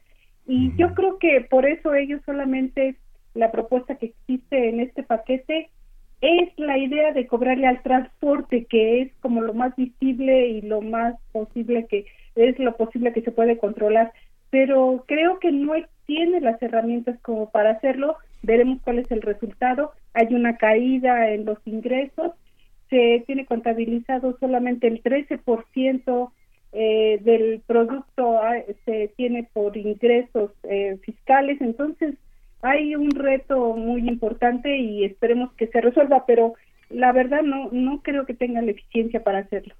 Y 0.47 0.75
yo 0.75 0.93
creo 0.93 1.17
que 1.19 1.41
por 1.41 1.65
eso 1.65 1.93
ellos 1.93 2.21
solamente 2.25 2.95
la 3.33 3.51
propuesta 3.51 3.95
que 3.95 4.07
existe 4.07 4.69
en 4.69 4.79
este 4.79 5.03
paquete 5.03 5.69
es 6.21 6.49
la 6.57 6.77
idea 6.77 7.13
de 7.13 7.25
cobrarle 7.25 7.67
al 7.67 7.81
transporte, 7.81 8.65
que 8.65 9.01
es 9.01 9.11
como 9.21 9.41
lo 9.41 9.53
más 9.53 9.75
visible 9.75 10.47
y 10.47 10.61
lo 10.61 10.81
más 10.81 11.15
posible 11.31 11.87
que 11.87 12.05
es 12.35 12.57
lo 12.59 12.77
posible 12.77 13.11
que 13.11 13.21
se 13.21 13.31
puede 13.31 13.57
controlar. 13.57 14.13
Pero 14.49 15.03
creo 15.07 15.39
que 15.39 15.51
no 15.51 15.73
tiene 16.05 16.39
las 16.41 16.61
herramientas 16.61 17.19
como 17.21 17.49
para 17.49 17.71
hacerlo. 17.71 18.17
Veremos 18.43 18.81
cuál 18.83 18.99
es 18.99 19.09
el 19.11 19.21
resultado. 19.21 19.93
Hay 20.13 20.33
una 20.33 20.57
caída 20.57 21.29
en 21.29 21.45
los 21.45 21.57
ingresos. 21.65 22.31
Se 22.89 23.23
tiene 23.25 23.45
contabilizado 23.45 24.37
solamente 24.39 24.87
el 24.87 25.01
13% 25.01 26.31
eh, 26.73 27.19
del 27.21 27.61
producto 27.65 28.39
ah, 28.41 28.55
se 28.85 29.09
tiene 29.17 29.47
por 29.51 29.75
ingresos 29.75 30.51
eh, 30.63 30.97
fiscales, 31.03 31.59
entonces 31.61 32.15
hay 32.61 32.95
un 32.95 33.11
reto 33.11 33.75
muy 33.75 34.07
importante 34.07 34.77
y 34.77 35.03
esperemos 35.03 35.51
que 35.53 35.67
se 35.67 35.81
resuelva, 35.81 36.25
pero 36.25 36.53
la 36.93 37.11
verdad 37.11 37.41
no, 37.43 37.69
no 37.71 38.01
creo 38.01 38.25
que 38.25 38.33
tengan 38.33 38.65
la 38.65 38.71
eficiencia 38.71 39.23
para 39.23 39.39
hacerlo. 39.39 39.75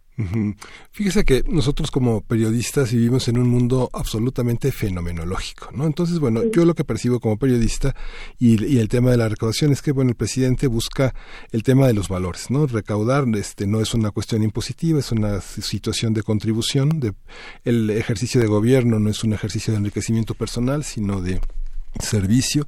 Fíjese 0.92 1.24
que 1.24 1.44
nosotros 1.48 1.90
como 1.90 2.22
periodistas 2.22 2.94
vivimos 2.94 3.28
en 3.28 3.38
un 3.38 3.50
mundo 3.50 3.90
absolutamente 3.94 4.72
fenomenológico, 4.72 5.70
¿no? 5.74 5.86
Entonces, 5.86 6.20
bueno, 6.20 6.44
yo 6.52 6.66
lo 6.66 6.76
que 6.76 6.84
percibo 6.84 7.20
como 7.20 7.38
periodista 7.38 7.96
y, 8.38 8.64
y, 8.64 8.80
el 8.80 8.88
tema 8.88 9.10
de 9.10 9.18
la 9.18 9.30
recaudación 9.30 9.72
es 9.72 9.82
que, 9.82 9.92
bueno, 9.92 10.12
el 10.12 10.16
presidente 10.16 10.68
busca 10.68 11.16
el 11.52 11.64
tema 11.64 11.88
de 11.88 11.94
los 11.94 12.08
valores, 12.08 12.52
¿no? 12.52 12.68
Recaudar 12.68 13.26
este, 13.36 13.66
no 13.66 13.82
es 13.82 13.94
una 13.94 14.12
cuestión 14.12 14.44
impositiva, 14.44 15.00
es 15.00 15.12
una 15.12 15.42
situación 15.42 16.14
de 16.14 16.24
contribución, 16.24 17.00
de, 17.00 17.14
el 17.64 17.90
ejercicio 17.90 18.42
de 18.42 18.48
gobierno 18.48 19.00
no 19.00 19.10
es 19.10 19.24
un 19.24 19.34
ejercicio 19.34 19.74
de 19.74 19.80
enriquecimiento 19.80 20.36
personal, 20.36 20.84
sino 20.84 21.22
de 21.22 21.40
servicio. 22.00 22.68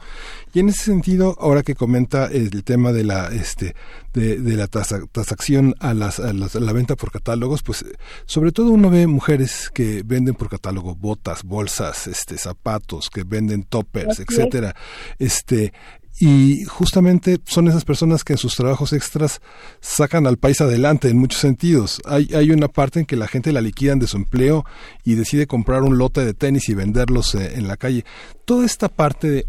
Y 0.53 0.59
en 0.59 0.69
ese 0.69 0.83
sentido 0.83 1.35
ahora 1.39 1.63
que 1.63 1.75
comenta 1.75 2.27
el 2.27 2.63
tema 2.63 2.91
de 2.91 3.03
la 3.03 3.27
este 3.27 3.75
de, 4.13 4.39
de 4.39 4.55
la 4.55 4.67
transacción 4.67 5.75
a, 5.79 5.93
las, 5.93 6.19
a, 6.19 6.33
la 6.33 6.73
venta 6.73 6.95
por 6.95 7.11
catálogos 7.11 7.63
pues 7.63 7.83
sobre 8.25 8.51
todo 8.51 8.69
uno 8.69 8.91
ve 8.91 9.07
mujeres 9.07 9.71
que 9.73 10.03
venden 10.05 10.35
por 10.35 10.49
catálogo 10.49 10.93
botas 10.93 11.43
bolsas 11.43 12.05
este 12.05 12.37
zapatos 12.37 13.09
que 13.09 13.23
venden 13.23 13.63
toppers 13.63 14.19
etcétera. 14.19 14.75
Este 15.17 15.73
y 16.19 16.63
justamente 16.65 17.39
son 17.45 17.67
esas 17.67 17.85
personas 17.85 18.23
que 18.23 18.33
en 18.33 18.37
sus 18.37 18.55
trabajos 18.55 18.93
extras 18.93 19.41
sacan 19.81 20.27
al 20.27 20.37
país 20.37 20.61
adelante 20.61 21.09
en 21.09 21.17
muchos 21.17 21.41
sentidos. 21.41 22.01
Hay, 22.05 22.29
hay 22.35 22.51
una 22.51 22.67
parte 22.67 22.99
en 22.99 23.05
que 23.05 23.15
la 23.15 23.27
gente 23.27 23.51
la 23.51 23.61
liquidan 23.61 23.99
de 23.99 24.07
su 24.07 24.17
empleo 24.17 24.65
y 25.03 25.15
decide 25.15 25.47
comprar 25.47 25.81
un 25.81 25.97
lote 25.97 26.23
de 26.23 26.33
tenis 26.33 26.69
y 26.69 26.75
venderlos 26.75 27.33
eh, 27.35 27.53
en 27.55 27.67
la 27.67 27.77
calle. 27.77 28.05
Toda 28.45 28.65
esta 28.65 28.89
parte 28.89 29.29
de 29.29 29.45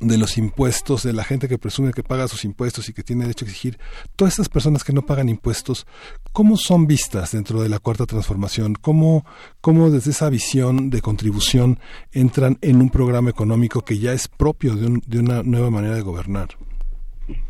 de 0.00 0.18
los 0.18 0.38
impuestos, 0.38 1.02
de 1.02 1.12
la 1.12 1.24
gente 1.24 1.48
que 1.48 1.58
presume 1.58 1.92
que 1.92 2.02
paga 2.02 2.28
sus 2.28 2.44
impuestos 2.44 2.88
y 2.88 2.92
que 2.92 3.02
tiene 3.02 3.22
derecho 3.24 3.44
a 3.44 3.48
exigir, 3.48 3.78
todas 4.16 4.34
estas 4.34 4.48
personas 4.48 4.84
que 4.84 4.92
no 4.92 5.02
pagan 5.02 5.28
impuestos, 5.28 5.86
¿cómo 6.32 6.56
son 6.56 6.86
vistas 6.86 7.32
dentro 7.32 7.60
de 7.62 7.68
la 7.68 7.78
cuarta 7.78 8.06
transformación? 8.06 8.74
¿Cómo, 8.74 9.24
cómo 9.60 9.90
desde 9.90 10.10
esa 10.10 10.30
visión 10.30 10.90
de 10.90 11.00
contribución 11.00 11.78
entran 12.12 12.58
en 12.60 12.80
un 12.80 12.90
programa 12.90 13.30
económico 13.30 13.82
que 13.82 13.98
ya 13.98 14.12
es 14.12 14.28
propio 14.28 14.74
de, 14.76 15.00
de 15.06 15.18
una 15.18 15.42
nueva 15.42 15.70
manera 15.70 15.94
de 15.94 16.02
gobernar? 16.02 16.48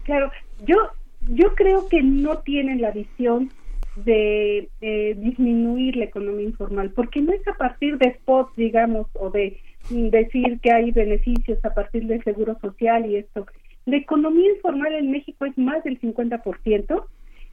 Claro, 0.05 0.31
yo, 0.67 0.77
yo 1.29 1.55
creo 1.55 1.87
que 1.89 2.03
no 2.03 2.39
tienen 2.39 2.81
la 2.81 2.91
visión 2.91 3.51
de 4.05 4.71
disminuir 5.19 5.97
la 5.97 6.05
economía 6.05 6.47
informal, 6.47 6.91
porque 6.91 7.21
no 7.21 7.33
es 7.33 7.47
a 7.49 7.55
partir 7.55 7.99
de 7.99 8.15
spots, 8.15 8.55
digamos, 8.57 9.07
o 9.15 9.31
de 9.31 9.61
decir 9.89 10.61
que 10.61 10.73
hay 10.73 10.91
beneficios 10.91 11.65
a 11.65 11.75
partir 11.75 12.07
del 12.07 12.23
seguro 12.25 12.59
social 12.61 13.07
y 13.07 13.17
esto. 13.17 13.47
La 13.87 13.97
economía 13.97 14.51
informal 14.51 14.93
en 14.93 15.11
México 15.11 15.47
es 15.47 15.57
más 15.57 15.83
del 15.85 16.01
50%. 16.01 17.05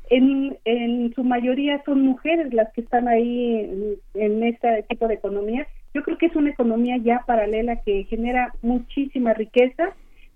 En, 0.09 0.57
en 0.65 1.13
su 1.15 1.23
mayoría 1.23 1.81
son 1.83 2.01
mujeres 2.01 2.53
las 2.53 2.71
que 2.73 2.81
están 2.81 3.07
ahí 3.07 3.97
en, 4.13 4.21
en 4.21 4.43
este 4.43 4.83
tipo 4.89 5.07
de 5.07 5.15
economía. 5.15 5.67
Yo 5.93 6.03
creo 6.03 6.17
que 6.17 6.27
es 6.27 6.35
una 6.35 6.49
economía 6.49 6.97
ya 6.97 7.23
paralela 7.25 7.77
que 7.81 8.03
genera 8.03 8.53
muchísima 8.61 9.33
riqueza, 9.33 9.95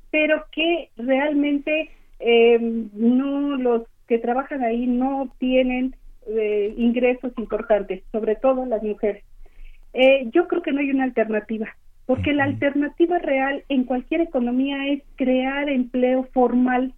pero 0.09 0.45
que 0.51 0.89
realmente 0.97 1.89
eh, 2.19 2.57
no 2.93 3.57
los 3.57 3.83
que 4.07 4.19
trabajan 4.19 4.63
ahí 4.63 4.87
no 4.87 5.29
tienen 5.37 5.95
eh, 6.27 6.73
ingresos 6.77 7.31
importantes, 7.37 8.03
sobre 8.11 8.35
todo 8.35 8.65
las 8.65 8.81
mujeres. 8.83 9.23
Eh, 9.93 10.29
yo 10.33 10.47
creo 10.47 10.61
que 10.61 10.71
no 10.71 10.79
hay 10.79 10.89
una 10.91 11.03
alternativa 11.03 11.67
porque 12.09 12.33
la 12.33 12.45
alternativa 12.45 13.19
real 13.19 13.63
en 13.69 13.83
cualquier 13.83 14.21
economía 14.21 14.87
es 14.87 15.03
crear 15.15 15.69
empleo 15.69 16.27
formal 16.33 16.95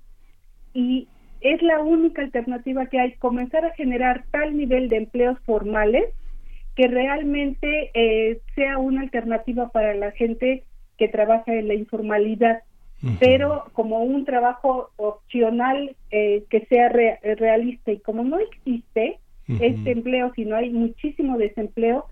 y 0.73 1.09
es 1.41 1.61
la 1.61 1.81
única 1.81 2.21
alternativa 2.21 2.85
que 2.85 2.97
hay, 2.97 3.11
comenzar 3.15 3.65
a 3.65 3.73
generar 3.73 4.23
tal 4.31 4.55
nivel 4.55 4.87
de 4.87 4.95
empleos 4.95 5.37
formales 5.45 6.05
que 6.77 6.87
realmente 6.87 7.91
eh, 7.93 8.39
sea 8.55 8.77
una 8.77 9.01
alternativa 9.01 9.67
para 9.67 9.93
la 9.95 10.11
gente 10.11 10.63
que 10.97 11.09
trabaja 11.09 11.55
en 11.55 11.67
la 11.67 11.73
informalidad, 11.73 12.59
pero 13.19 13.65
como 13.73 13.99
un 14.03 14.23
trabajo 14.23 14.91
opcional 14.95 15.93
eh, 16.11 16.45
que 16.49 16.61
sea 16.67 16.87
realista 16.87 17.91
y 17.91 17.99
como 17.99 18.23
no 18.23 18.39
existe 18.39 19.19
este 19.59 19.91
empleo, 19.91 20.31
sino 20.37 20.55
hay 20.55 20.69
muchísimo 20.69 21.37
desempleo, 21.37 22.05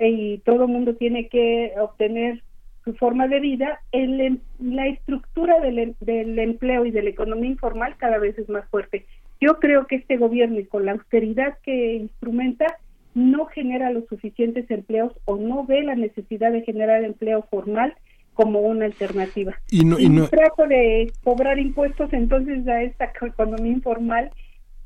y 0.00 0.38
todo 0.38 0.64
el 0.64 0.70
mundo 0.70 0.94
tiene 0.94 1.28
que 1.28 1.72
obtener 1.78 2.42
su 2.84 2.94
forma 2.94 3.26
de 3.26 3.40
vida, 3.40 3.80
el, 3.90 4.20
em, 4.20 4.38
la 4.60 4.86
estructura 4.86 5.60
del, 5.60 5.78
em, 5.78 5.94
del, 6.00 6.38
empleo 6.38 6.86
y 6.86 6.92
de 6.92 7.02
la 7.02 7.10
economía 7.10 7.50
informal 7.50 7.96
cada 7.96 8.18
vez 8.18 8.38
es 8.38 8.48
más 8.48 8.68
fuerte. 8.68 9.06
Yo 9.40 9.58
creo 9.58 9.86
que 9.86 9.96
este 9.96 10.16
gobierno 10.16 10.60
y 10.60 10.66
con 10.66 10.86
la 10.86 10.92
austeridad 10.92 11.58
que 11.62 11.94
instrumenta 11.94 12.78
no 13.14 13.46
genera 13.46 13.90
los 13.90 14.06
suficientes 14.06 14.70
empleos 14.70 15.12
o 15.24 15.36
no 15.36 15.64
ve 15.64 15.82
la 15.82 15.96
necesidad 15.96 16.52
de 16.52 16.62
generar 16.62 17.02
empleo 17.02 17.42
formal 17.50 17.94
como 18.34 18.60
una 18.60 18.84
alternativa. 18.84 19.54
Y 19.70 19.84
no, 19.84 19.98
y 19.98 20.08
no... 20.08 20.28
trato 20.28 20.66
de 20.66 21.10
cobrar 21.24 21.58
impuestos 21.58 22.12
entonces 22.12 22.68
a 22.68 22.82
esta 22.82 23.10
economía 23.26 23.72
informal 23.72 24.30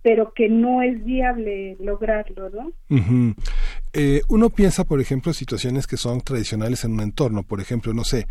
pero 0.03 0.33
que 0.33 0.49
no 0.49 0.83
es 0.83 1.05
viable 1.05 1.77
lograrlo, 1.79 2.49
¿no? 2.51 2.73
Eh, 3.92 4.22
uno 4.29 4.50
piensa, 4.50 4.85
por 4.85 5.00
ejemplo, 5.00 5.33
situaciones 5.33 5.88
que 5.88 5.96
son 5.96 6.20
tradicionales 6.20 6.85
en 6.85 6.92
un 6.92 7.00
entorno. 7.00 7.42
Por 7.42 7.61
ejemplo, 7.61 7.92
no 7.92 8.05
sé, 8.05 8.29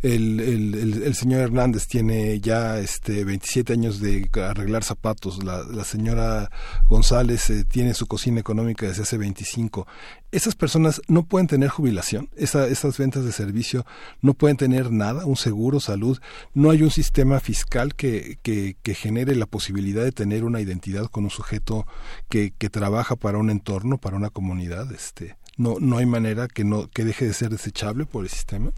el, 0.00 0.40
el, 0.40 1.14
señor 1.14 1.42
Hernández 1.42 1.86
tiene 1.86 2.40
ya 2.40 2.78
este 2.78 3.24
27 3.24 3.74
años 3.74 4.00
de 4.00 4.30
arreglar 4.42 4.84
zapatos. 4.84 5.44
La, 5.44 5.64
la 5.64 5.84
señora 5.84 6.50
González 6.88 7.50
eh, 7.50 7.64
tiene 7.64 7.92
su 7.92 8.06
cocina 8.06 8.40
económica 8.40 8.86
desde 8.86 9.02
hace 9.02 9.18
25. 9.18 9.86
Esas 10.32 10.54
personas 10.54 11.00
no 11.08 11.24
pueden 11.24 11.46
tener 11.46 11.68
jubilación. 11.68 12.28
Esa, 12.36 12.66
esas 12.66 12.98
ventas 12.98 13.24
de 13.24 13.32
servicio 13.32 13.84
no 14.22 14.34
pueden 14.34 14.56
tener 14.56 14.90
nada, 14.90 15.26
un 15.26 15.36
seguro, 15.36 15.78
salud. 15.78 16.18
No 16.54 16.70
hay 16.70 16.82
un 16.82 16.90
sistema 16.90 17.38
fiscal 17.38 17.94
que, 17.94 18.38
que, 18.42 18.76
que 18.82 18.94
genere 18.94 19.36
la 19.36 19.46
posibilidad 19.46 20.02
de 20.02 20.12
tener 20.12 20.44
una 20.44 20.60
identidad 20.60 21.06
con 21.06 21.24
un 21.24 21.30
sujeto 21.30 21.86
que, 22.28 22.52
que 22.58 22.70
trabaja 22.70 23.14
para 23.14 23.38
un 23.38 23.50
entorno, 23.50 23.98
para 23.98 24.16
una 24.16 24.30
comunidad 24.30 24.90
este 24.92 25.36
no 25.58 25.76
no 25.80 25.98
hay 25.98 26.06
manera 26.06 26.48
que 26.48 26.64
no 26.64 26.88
que 26.88 27.04
deje 27.04 27.26
de 27.26 27.32
ser 27.32 27.50
desechable 27.50 28.04
por 28.04 28.24
el 28.24 28.30
sistema 28.30 28.70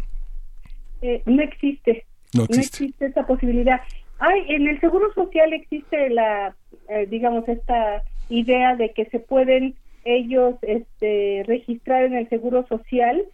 eh, 1.03 1.23
no 1.27 1.43
existe 1.43 2.05
no 2.35 2.45
existe. 2.45 3.07
esa 3.07 3.27
posibilidad 3.27 3.81
hay 4.19 4.41
en 4.49 4.69
el 4.69 4.81
seguro 4.81 5.13
social 5.15 5.53
existe 5.53 6.11
la 6.11 6.55
eh, 6.89 7.07
digamos 7.07 7.49
esta 7.49 8.03
idea 8.29 8.75
de 8.77 8.93
que 8.93 9.05
se 9.07 9.21
pueden 9.21 9.75
ellos 10.05 10.57
este 10.63 11.43
registrar 11.47 12.05
en 12.05 12.15
el 12.15 12.29
seguro 12.29 12.67
social 12.67 13.25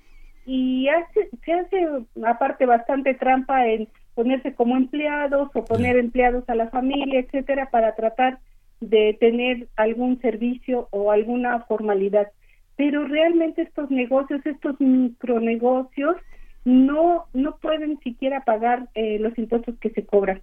y 0.47 0.89
hace, 0.89 1.29
se 1.45 1.53
hace 1.53 1.87
aparte 2.25 2.67
bastante 2.67 3.15
trampa 3.15 3.67
en 3.67 3.89
ponerse 4.15 4.55
como 4.55 4.77
empleados 4.77 5.51
o 5.55 5.65
poner 5.65 5.97
empleados 5.97 6.49
a 6.49 6.55
la 6.55 6.69
familia 6.69 7.21
etcétera 7.21 7.71
para 7.71 7.95
tratar 7.95 8.39
de 8.81 9.17
tener 9.21 9.69
algún 9.77 10.21
servicio 10.21 10.89
o 10.91 11.13
alguna 11.13 11.61
formalidad. 11.61 12.29
Pero 12.77 13.07
realmente 13.07 13.63
estos 13.63 13.91
negocios, 13.91 14.41
estos 14.45 14.81
micronegocios, 14.81 16.17
no, 16.65 17.27
no 17.35 17.57
pueden 17.57 17.99
siquiera 18.01 18.41
pagar 18.45 18.89
eh, 18.95 19.19
los 19.19 19.37
impuestos 19.39 19.79
que 19.79 19.91
se 19.91 20.05
cobran. 20.05 20.41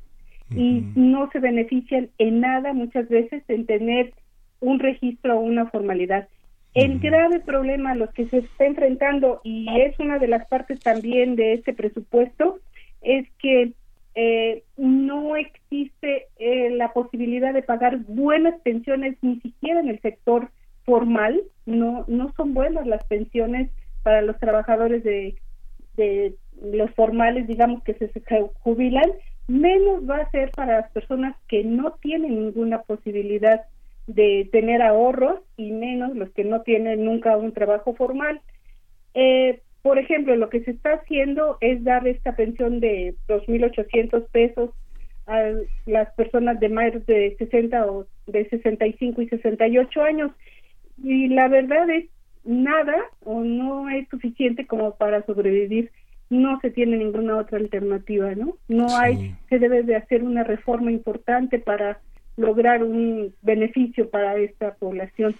Y 0.55 0.85
no 0.95 1.29
se 1.31 1.39
benefician 1.39 2.09
en 2.19 2.39
nada 2.39 2.71
muchas 2.71 3.09
veces 3.09 3.43
en 3.49 3.65
tener 3.65 4.13
un 4.59 4.79
registro 4.79 5.37
o 5.37 5.41
una 5.41 5.67
formalidad. 5.67 6.27
El 6.73 6.99
grave 6.99 7.39
problema 7.39 7.91
a 7.91 7.95
los 7.95 8.11
que 8.11 8.27
se 8.27 8.39
está 8.39 8.65
enfrentando, 8.65 9.41
y 9.43 9.67
es 9.81 9.97
una 9.99 10.19
de 10.19 10.27
las 10.27 10.47
partes 10.47 10.79
también 10.79 11.35
de 11.35 11.53
este 11.53 11.73
presupuesto, 11.73 12.59
es 13.01 13.27
que 13.39 13.73
eh, 14.15 14.63
no 14.77 15.35
existe 15.35 16.27
eh, 16.37 16.69
la 16.71 16.93
posibilidad 16.93 17.53
de 17.53 17.63
pagar 17.63 17.97
buenas 18.07 18.59
pensiones 18.61 19.15
ni 19.21 19.39
siquiera 19.41 19.79
en 19.79 19.89
el 19.89 19.99
sector 20.01 20.49
formal, 20.85 21.41
no, 21.65 22.05
no 22.07 22.31
son 22.35 22.53
buenas 22.53 22.87
las 22.87 23.03
pensiones 23.05 23.69
para 24.03 24.21
los 24.21 24.39
trabajadores 24.39 25.03
de, 25.03 25.35
de 25.95 26.35
los 26.61 26.91
formales, 26.91 27.47
digamos, 27.47 27.83
que 27.83 27.93
se, 27.95 28.11
jubilan, 28.59 29.11
menos 29.47 30.09
va 30.09 30.17
a 30.17 30.31
ser 30.31 30.51
para 30.51 30.81
las 30.81 30.91
personas 30.91 31.35
que 31.47 31.63
no 31.63 31.91
tienen 32.01 32.39
ninguna 32.39 32.81
posibilidad 32.81 33.61
de 34.07 34.49
tener 34.51 34.81
ahorros 34.81 35.41
y 35.57 35.71
menos 35.71 36.15
los 36.15 36.29
que 36.31 36.45
no 36.45 36.61
tienen 36.61 37.05
nunca 37.05 37.35
un 37.37 37.51
trabajo 37.51 37.93
formal. 37.93 38.41
Eh, 39.13 39.61
por 39.81 39.99
ejemplo, 39.99 40.35
lo 40.35 40.49
que 40.49 40.63
se 40.63 40.71
está 40.71 40.93
haciendo 40.93 41.57
es 41.61 41.83
dar 41.83 42.07
esta 42.07 42.35
pensión 42.35 42.79
de 42.79 43.15
2.800 43.27 44.27
pesos 44.31 44.71
a 45.27 45.51
las 45.85 46.11
personas 46.13 46.59
de 46.59 46.69
más 46.69 47.05
de 47.05 47.35
60 47.37 47.85
o 47.85 48.07
de 48.27 48.49
65 48.49 49.21
y 49.21 49.29
68 49.29 50.01
años. 50.01 50.31
Y 51.03 51.27
la 51.27 51.47
verdad 51.49 51.89
es 51.89 52.05
nada 52.43 52.95
o 53.23 53.43
no 53.43 53.89
es 53.89 54.07
suficiente 54.09 54.65
como 54.65 54.95
para 54.95 55.25
sobrevivir. 55.25 55.91
No 56.29 56.59
se 56.61 56.71
tiene 56.71 56.97
ninguna 56.97 57.37
otra 57.37 57.57
alternativa 57.57 58.35
no 58.35 58.57
no 58.67 58.97
hay 58.97 59.33
se 59.47 59.59
debe 59.59 59.83
de 59.83 59.95
hacer 59.95 60.23
una 60.23 60.43
reforma 60.43 60.91
importante 60.91 61.57
para 61.57 62.01
lograr 62.37 62.83
un 62.83 63.33
beneficio 63.41 64.09
para 64.09 64.37
esta 64.37 64.75
población. 64.75 65.35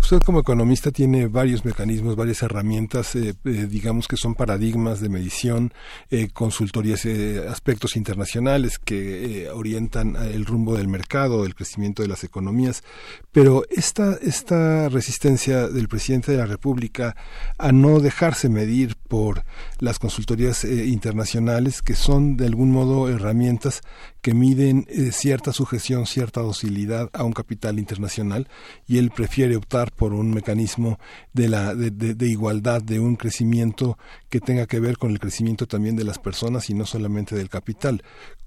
Usted 0.00 0.20
como 0.24 0.40
economista 0.40 0.90
tiene 0.90 1.26
varios 1.26 1.64
mecanismos, 1.64 2.16
varias 2.16 2.42
herramientas, 2.42 3.14
eh, 3.14 3.34
eh, 3.44 3.50
digamos 3.68 4.08
que 4.08 4.16
son 4.16 4.34
paradigmas 4.34 5.00
de 5.00 5.10
medición, 5.10 5.72
eh, 6.10 6.28
consultorías, 6.32 7.04
aspectos 7.48 7.96
internacionales 7.96 8.78
que 8.78 9.48
orientan 9.52 10.16
el 10.16 10.46
rumbo 10.46 10.74
del 10.74 10.88
mercado, 10.88 11.44
el 11.44 11.54
crecimiento 11.54 12.02
de 12.02 12.08
las 12.08 12.24
economías, 12.24 12.82
pero 13.30 13.64
esta, 13.68 14.16
esta 14.22 14.88
resistencia 14.88 15.68
del 15.68 15.88
presidente 15.88 16.32
de 16.32 16.38
la 16.38 16.46
República 16.46 17.14
a 17.58 17.72
no 17.72 18.00
dejarse 18.00 18.48
medir 18.48 18.96
por 18.96 19.44
las 19.80 19.98
consultorías 19.98 20.64
internacionales, 20.64 21.82
que 21.82 21.94
son 21.94 22.38
de 22.38 22.46
algún 22.46 22.70
modo 22.70 23.08
herramientas 23.10 23.82
que 24.22 24.34
miden 24.34 24.86
cierta 25.12 25.52
sujeción, 25.52 26.06
cierta 26.06 26.40
docilidad 26.40 27.10
a 27.12 27.24
un 27.24 27.32
capital 27.32 27.78
internacional, 27.78 28.48
y 28.86 28.98
él 28.98 29.10
prefiere 29.10 29.56
optar 29.56 29.92
por 29.92 30.12
un 30.12 30.32
mecanismo 30.32 30.98
de, 31.32 31.48
la, 31.48 31.74
de, 31.74 32.26
igualdad, 32.26 32.82
de 32.82 33.00
un 33.00 33.16
crecimiento 33.16 33.98
que 34.28 34.40
tenga 34.40 34.66
que 34.66 34.80
ver 34.80 34.98
con 34.98 35.10
el 35.10 35.18
crecimiento 35.18 35.66
también 35.66 35.96
de 35.96 36.04
las 36.04 36.18
personas 36.18 36.68
y 36.70 36.74
no 36.74 36.86
solamente 36.86 37.34
del 37.34 37.48
capital. 37.48 38.02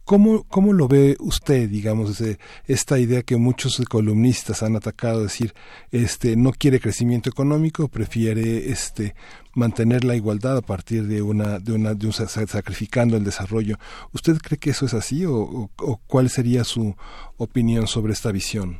¿Cómo, 0.05 0.43
¿Cómo 0.49 0.73
lo 0.73 0.89
ve 0.89 1.15
usted, 1.21 1.69
digamos, 1.69 2.21
esta 2.67 2.99
idea 2.99 3.21
que 3.21 3.37
muchos 3.37 3.81
columnistas 3.89 4.61
han 4.61 4.75
atacado, 4.75 5.23
decir, 5.23 5.53
este, 5.91 6.35
no 6.35 6.51
quiere 6.51 6.81
crecimiento 6.81 7.29
económico, 7.29 7.87
prefiere 7.87 8.69
este, 8.69 9.13
mantener 9.55 10.03
la 10.03 10.15
igualdad 10.15 10.57
a 10.57 10.61
partir 10.61 11.03
de 11.03 11.21
una, 11.21 11.59
de 11.59 11.71
una, 11.71 11.93
de 11.93 12.05
un 12.05 12.11
sacrificando 12.11 13.15
el 13.15 13.23
desarrollo. 13.23 13.77
¿Usted 14.13 14.33
cree 14.43 14.59
que 14.59 14.71
eso 14.71 14.85
es 14.85 14.93
así 14.93 15.23
o, 15.25 15.69
cuál 16.05 16.27
sería 16.27 16.65
su 16.65 16.95
opinión 17.37 17.87
sobre 17.87 18.11
esta 18.11 18.33
visión? 18.33 18.79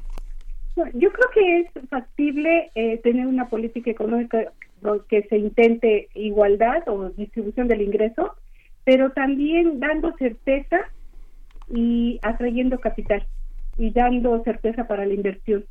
Yo 0.76 1.10
creo 1.12 1.30
que 1.34 1.60
es 1.62 1.90
factible 1.90 2.72
eh, 2.76 2.98
tener 2.98 3.28
una 3.28 3.48
política 3.48 3.92
económica 3.92 4.52
que 5.08 5.24
se 5.30 5.38
intente 5.38 6.10
igualdad 6.16 6.84
o 6.88 7.10
distribución 7.12 7.70
del 7.70 7.82
ingreso, 7.82 8.36
pero 8.84 9.12
también 9.12 9.80
dando 9.80 10.14
certeza 10.18 10.82
y 11.70 12.20
atrayendo 12.22 12.80
capital 12.80 13.26
y 13.78 13.92
dando 13.92 14.44
certeza 14.44 14.88
para 14.88 15.06
la 15.06 15.14
inversión. 15.14 15.66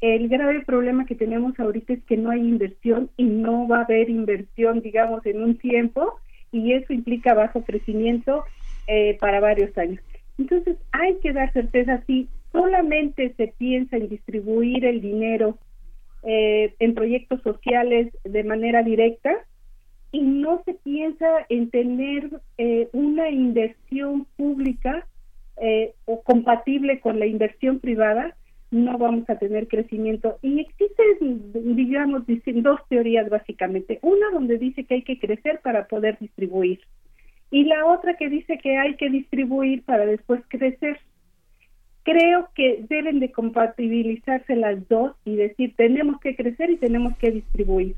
El 0.00 0.28
grave 0.28 0.64
problema 0.64 1.06
que 1.06 1.14
tenemos 1.14 1.58
ahorita 1.58 1.94
es 1.94 2.04
que 2.04 2.16
no 2.16 2.30
hay 2.30 2.40
inversión 2.40 3.10
y 3.16 3.24
no 3.24 3.66
va 3.66 3.78
a 3.78 3.84
haber 3.84 4.10
inversión, 4.10 4.80
digamos, 4.80 5.24
en 5.24 5.42
un 5.42 5.56
tiempo 5.56 6.18
y 6.52 6.72
eso 6.72 6.92
implica 6.92 7.34
bajo 7.34 7.64
crecimiento 7.64 8.44
eh, 8.86 9.16
para 9.20 9.40
varios 9.40 9.76
años. 9.78 10.00
Entonces 10.38 10.76
hay 10.92 11.16
que 11.22 11.32
dar 11.32 11.52
certeza 11.52 12.02
si 12.06 12.28
solamente 12.52 13.34
se 13.36 13.48
piensa 13.56 13.96
en 13.96 14.08
distribuir 14.08 14.84
el 14.84 15.00
dinero 15.00 15.58
eh, 16.22 16.74
en 16.78 16.94
proyectos 16.94 17.42
sociales 17.42 18.12
de 18.24 18.44
manera 18.44 18.82
directa 18.82 19.32
y 20.12 20.20
no 20.22 20.62
se 20.64 20.74
piensa 20.74 21.26
en 21.48 21.70
tener 21.70 22.30
eh, 22.58 22.88
una 22.92 23.30
inversión 23.30 24.26
pública 24.36 25.06
eh, 25.60 25.94
o 26.04 26.22
compatible 26.22 27.00
con 27.00 27.18
la 27.18 27.26
inversión 27.26 27.80
privada, 27.80 28.36
no 28.70 28.98
vamos 28.98 29.28
a 29.30 29.38
tener 29.38 29.68
crecimiento. 29.68 30.38
Y 30.42 30.60
existen, 30.60 31.52
digamos, 31.52 32.22
dos 32.26 32.80
teorías 32.88 33.28
básicamente. 33.28 33.98
Una 34.02 34.30
donde 34.32 34.58
dice 34.58 34.84
que 34.84 34.94
hay 34.94 35.02
que 35.02 35.18
crecer 35.18 35.60
para 35.62 35.86
poder 35.86 36.18
distribuir 36.18 36.80
y 37.54 37.62
la 37.62 37.86
otra 37.86 38.16
que 38.16 38.28
dice 38.28 38.58
que 38.58 38.78
hay 38.78 38.96
que 38.96 39.08
distribuir 39.08 39.84
para 39.84 40.06
después 40.06 40.42
crecer. 40.48 40.98
Creo 42.02 42.48
que 42.52 42.84
deben 42.88 43.20
de 43.20 43.30
compatibilizarse 43.30 44.56
las 44.56 44.88
dos 44.88 45.12
y 45.24 45.36
decir 45.36 45.72
tenemos 45.76 46.18
que 46.20 46.34
crecer 46.34 46.70
y 46.70 46.78
tenemos 46.78 47.16
que 47.16 47.30
distribuir. 47.30 47.94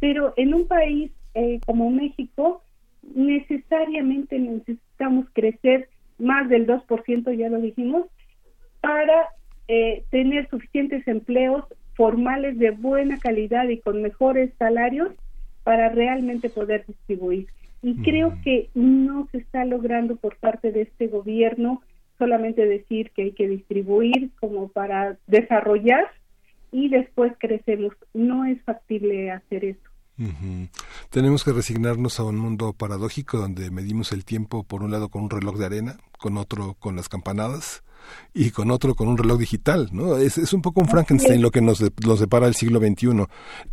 Pero 0.00 0.34
en 0.36 0.54
un 0.54 0.66
país 0.66 1.12
eh, 1.34 1.60
como 1.64 1.88
México 1.88 2.64
necesariamente 3.14 4.40
necesitamos 4.40 5.26
crecer 5.34 5.88
más 6.20 6.48
del 6.48 6.66
2%, 6.66 7.32
ya 7.36 7.48
lo 7.48 7.60
dijimos, 7.60 8.06
para 8.80 9.28
eh, 9.68 10.04
tener 10.10 10.48
suficientes 10.48 11.06
empleos 11.06 11.64
formales 11.94 12.58
de 12.58 12.70
buena 12.70 13.18
calidad 13.18 13.68
y 13.68 13.78
con 13.78 14.02
mejores 14.02 14.52
salarios 14.58 15.12
para 15.64 15.90
realmente 15.90 16.48
poder 16.48 16.84
distribuir. 16.86 17.46
Y 17.82 17.96
creo 18.02 18.38
que 18.42 18.68
no 18.74 19.28
se 19.32 19.38
está 19.38 19.64
logrando 19.64 20.16
por 20.16 20.36
parte 20.36 20.72
de 20.72 20.82
este 20.82 21.06
gobierno 21.06 21.82
solamente 22.18 22.66
decir 22.66 23.10
que 23.10 23.22
hay 23.22 23.32
que 23.32 23.48
distribuir 23.48 24.30
como 24.38 24.68
para 24.68 25.16
desarrollar 25.26 26.06
y 26.70 26.88
después 26.88 27.32
crecemos. 27.38 27.94
No 28.12 28.44
es 28.44 28.62
factible 28.62 29.30
hacer 29.30 29.64
eso. 29.64 29.89
Tenemos 31.10 31.44
que 31.44 31.52
resignarnos 31.52 32.20
a 32.20 32.24
un 32.24 32.36
mundo 32.36 32.72
paradójico 32.72 33.38
donde 33.38 33.70
medimos 33.70 34.12
el 34.12 34.24
tiempo 34.24 34.64
por 34.64 34.82
un 34.82 34.90
lado 34.90 35.08
con 35.08 35.22
un 35.22 35.30
reloj 35.30 35.56
de 35.56 35.66
arena, 35.66 35.96
con 36.18 36.36
otro 36.36 36.74
con 36.78 36.96
las 36.96 37.08
campanadas 37.08 37.82
y 38.34 38.50
con 38.50 38.70
otro 38.70 38.94
con 38.94 39.08
un 39.08 39.16
reloj 39.16 39.38
digital, 39.38 39.88
¿no? 39.92 40.16
Es, 40.16 40.38
es 40.38 40.52
un 40.52 40.62
poco 40.62 40.80
un 40.80 40.88
Frankenstein 40.88 41.42
lo 41.42 41.50
que 41.50 41.60
nos, 41.60 41.80
nos 42.04 42.18
separa 42.18 42.46
del 42.46 42.54
siglo 42.54 42.78
XXI, 42.80 43.24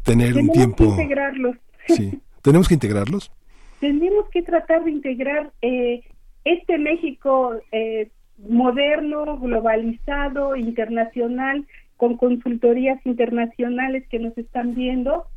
tener 0.04 0.36
un 0.36 0.50
tiempo... 0.50 0.96
Que 0.96 1.04
integrarlos. 1.04 1.56
Sí, 1.88 2.20
tenemos 2.42 2.68
que 2.68 2.74
integrarlos. 2.74 3.32
Tenemos 3.80 4.30
que 4.30 4.42
tratar 4.42 4.84
de 4.84 4.92
integrar 4.92 5.54
eh, 5.62 6.04
este 6.44 6.78
México 6.78 7.54
eh, 7.72 8.10
moderno, 8.38 9.40
globalizado, 9.40 10.58
internacional, 10.58 11.66
con 11.96 12.18
consultorías 12.18 13.00
internacionales 13.06 14.06
que 14.10 14.20
nos 14.20 14.38
están 14.38 14.76
viendo 14.76 15.28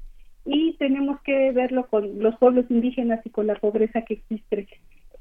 y 0.45 0.75
tenemos 0.79 1.21
que 1.23 1.53
verlo 1.53 1.87
con 1.87 2.23
los 2.23 2.37
pueblos 2.37 2.67
indígenas 2.71 3.21
y 3.25 3.31
con 3.31 3.47
la 3.47 3.55
pobreza 3.55 4.03
que 4.03 4.15
existe. 4.15 4.69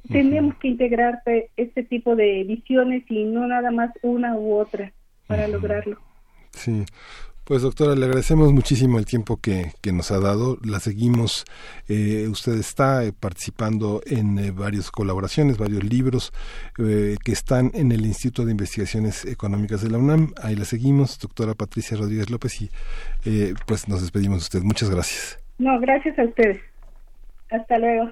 Tenemos 0.09 0.55
que 0.55 0.69
integrar 0.69 1.21
este 1.57 1.83
tipo 1.83 2.15
de 2.15 2.43
visiones 2.45 3.03
y 3.09 3.25
no 3.25 3.45
nada 3.47 3.69
más 3.69 3.91
una 4.01 4.35
u 4.35 4.55
otra 4.55 4.93
para 5.27 5.47
lograrlo. 5.47 5.97
Sí. 6.51 6.85
Pues 7.49 7.63
doctora, 7.63 7.95
le 7.95 8.05
agradecemos 8.05 8.53
muchísimo 8.53 8.99
el 8.99 9.07
tiempo 9.07 9.39
que, 9.41 9.71
que 9.81 9.91
nos 9.91 10.11
ha 10.11 10.19
dado. 10.19 10.59
La 10.63 10.79
seguimos. 10.79 11.45
Eh, 11.87 12.27
usted 12.29 12.53
está 12.53 13.03
eh, 13.03 13.11
participando 13.11 14.01
en 14.05 14.37
eh, 14.37 14.51
varias 14.51 14.91
colaboraciones, 14.91 15.57
varios 15.57 15.83
libros 15.83 16.31
que 16.75 17.31
están 17.31 17.71
en 17.73 17.91
el 17.91 18.05
Instituto 18.05 18.45
de 18.45 18.51
Investigaciones 18.51 19.25
Económicas 19.25 19.81
de 19.81 19.89
la 19.89 19.97
UNAM. 19.97 20.31
Ahí 20.43 20.55
la 20.55 20.63
seguimos, 20.63 21.17
doctora 21.17 21.55
Patricia 21.55 21.97
Rodríguez 21.97 22.29
López, 22.29 22.61
y 22.61 22.69
pues 23.65 23.87
nos 23.87 24.01
despedimos 24.01 24.41
de 24.41 24.43
usted. 24.43 24.61
Muchas 24.61 24.91
gracias. 24.91 25.39
No, 25.57 25.79
gracias 25.79 26.19
a 26.19 26.25
ustedes. 26.25 26.61
Hasta 27.49 27.79
luego. 27.79 28.11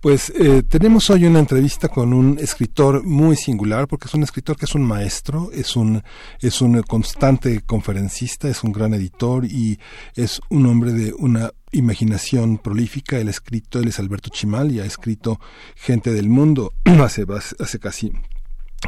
Pues 0.00 0.32
eh, 0.34 0.62
tenemos 0.66 1.10
hoy 1.10 1.26
una 1.26 1.40
entrevista 1.40 1.88
con 1.88 2.14
un 2.14 2.38
escritor 2.38 3.04
muy 3.04 3.36
singular, 3.36 3.86
porque 3.86 4.08
es 4.08 4.14
un 4.14 4.22
escritor 4.22 4.56
que 4.56 4.64
es 4.64 4.74
un 4.74 4.82
maestro, 4.82 5.50
es 5.52 5.76
un, 5.76 6.02
es 6.40 6.62
un 6.62 6.80
constante 6.84 7.60
conferencista, 7.60 8.48
es 8.48 8.64
un 8.64 8.72
gran 8.72 8.94
editor 8.94 9.44
y 9.44 9.78
es 10.14 10.40
un 10.48 10.64
hombre 10.64 10.92
de 10.92 11.12
una 11.12 11.50
imaginación 11.72 12.56
prolífica. 12.56 13.18
Él 13.18 13.28
ha 13.28 13.32
escrito, 13.32 13.80
es 13.80 13.98
Alberto 13.98 14.30
Chimal 14.30 14.72
y 14.72 14.80
ha 14.80 14.86
escrito 14.86 15.38
Gente 15.76 16.14
del 16.14 16.30
Mundo 16.30 16.72
hace, 16.84 17.26
hace 17.58 17.78
casi 17.78 18.10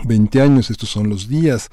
20 0.05 0.41
años, 0.41 0.71
estos 0.71 0.89
son 0.89 1.09
los 1.09 1.29
días, 1.29 1.69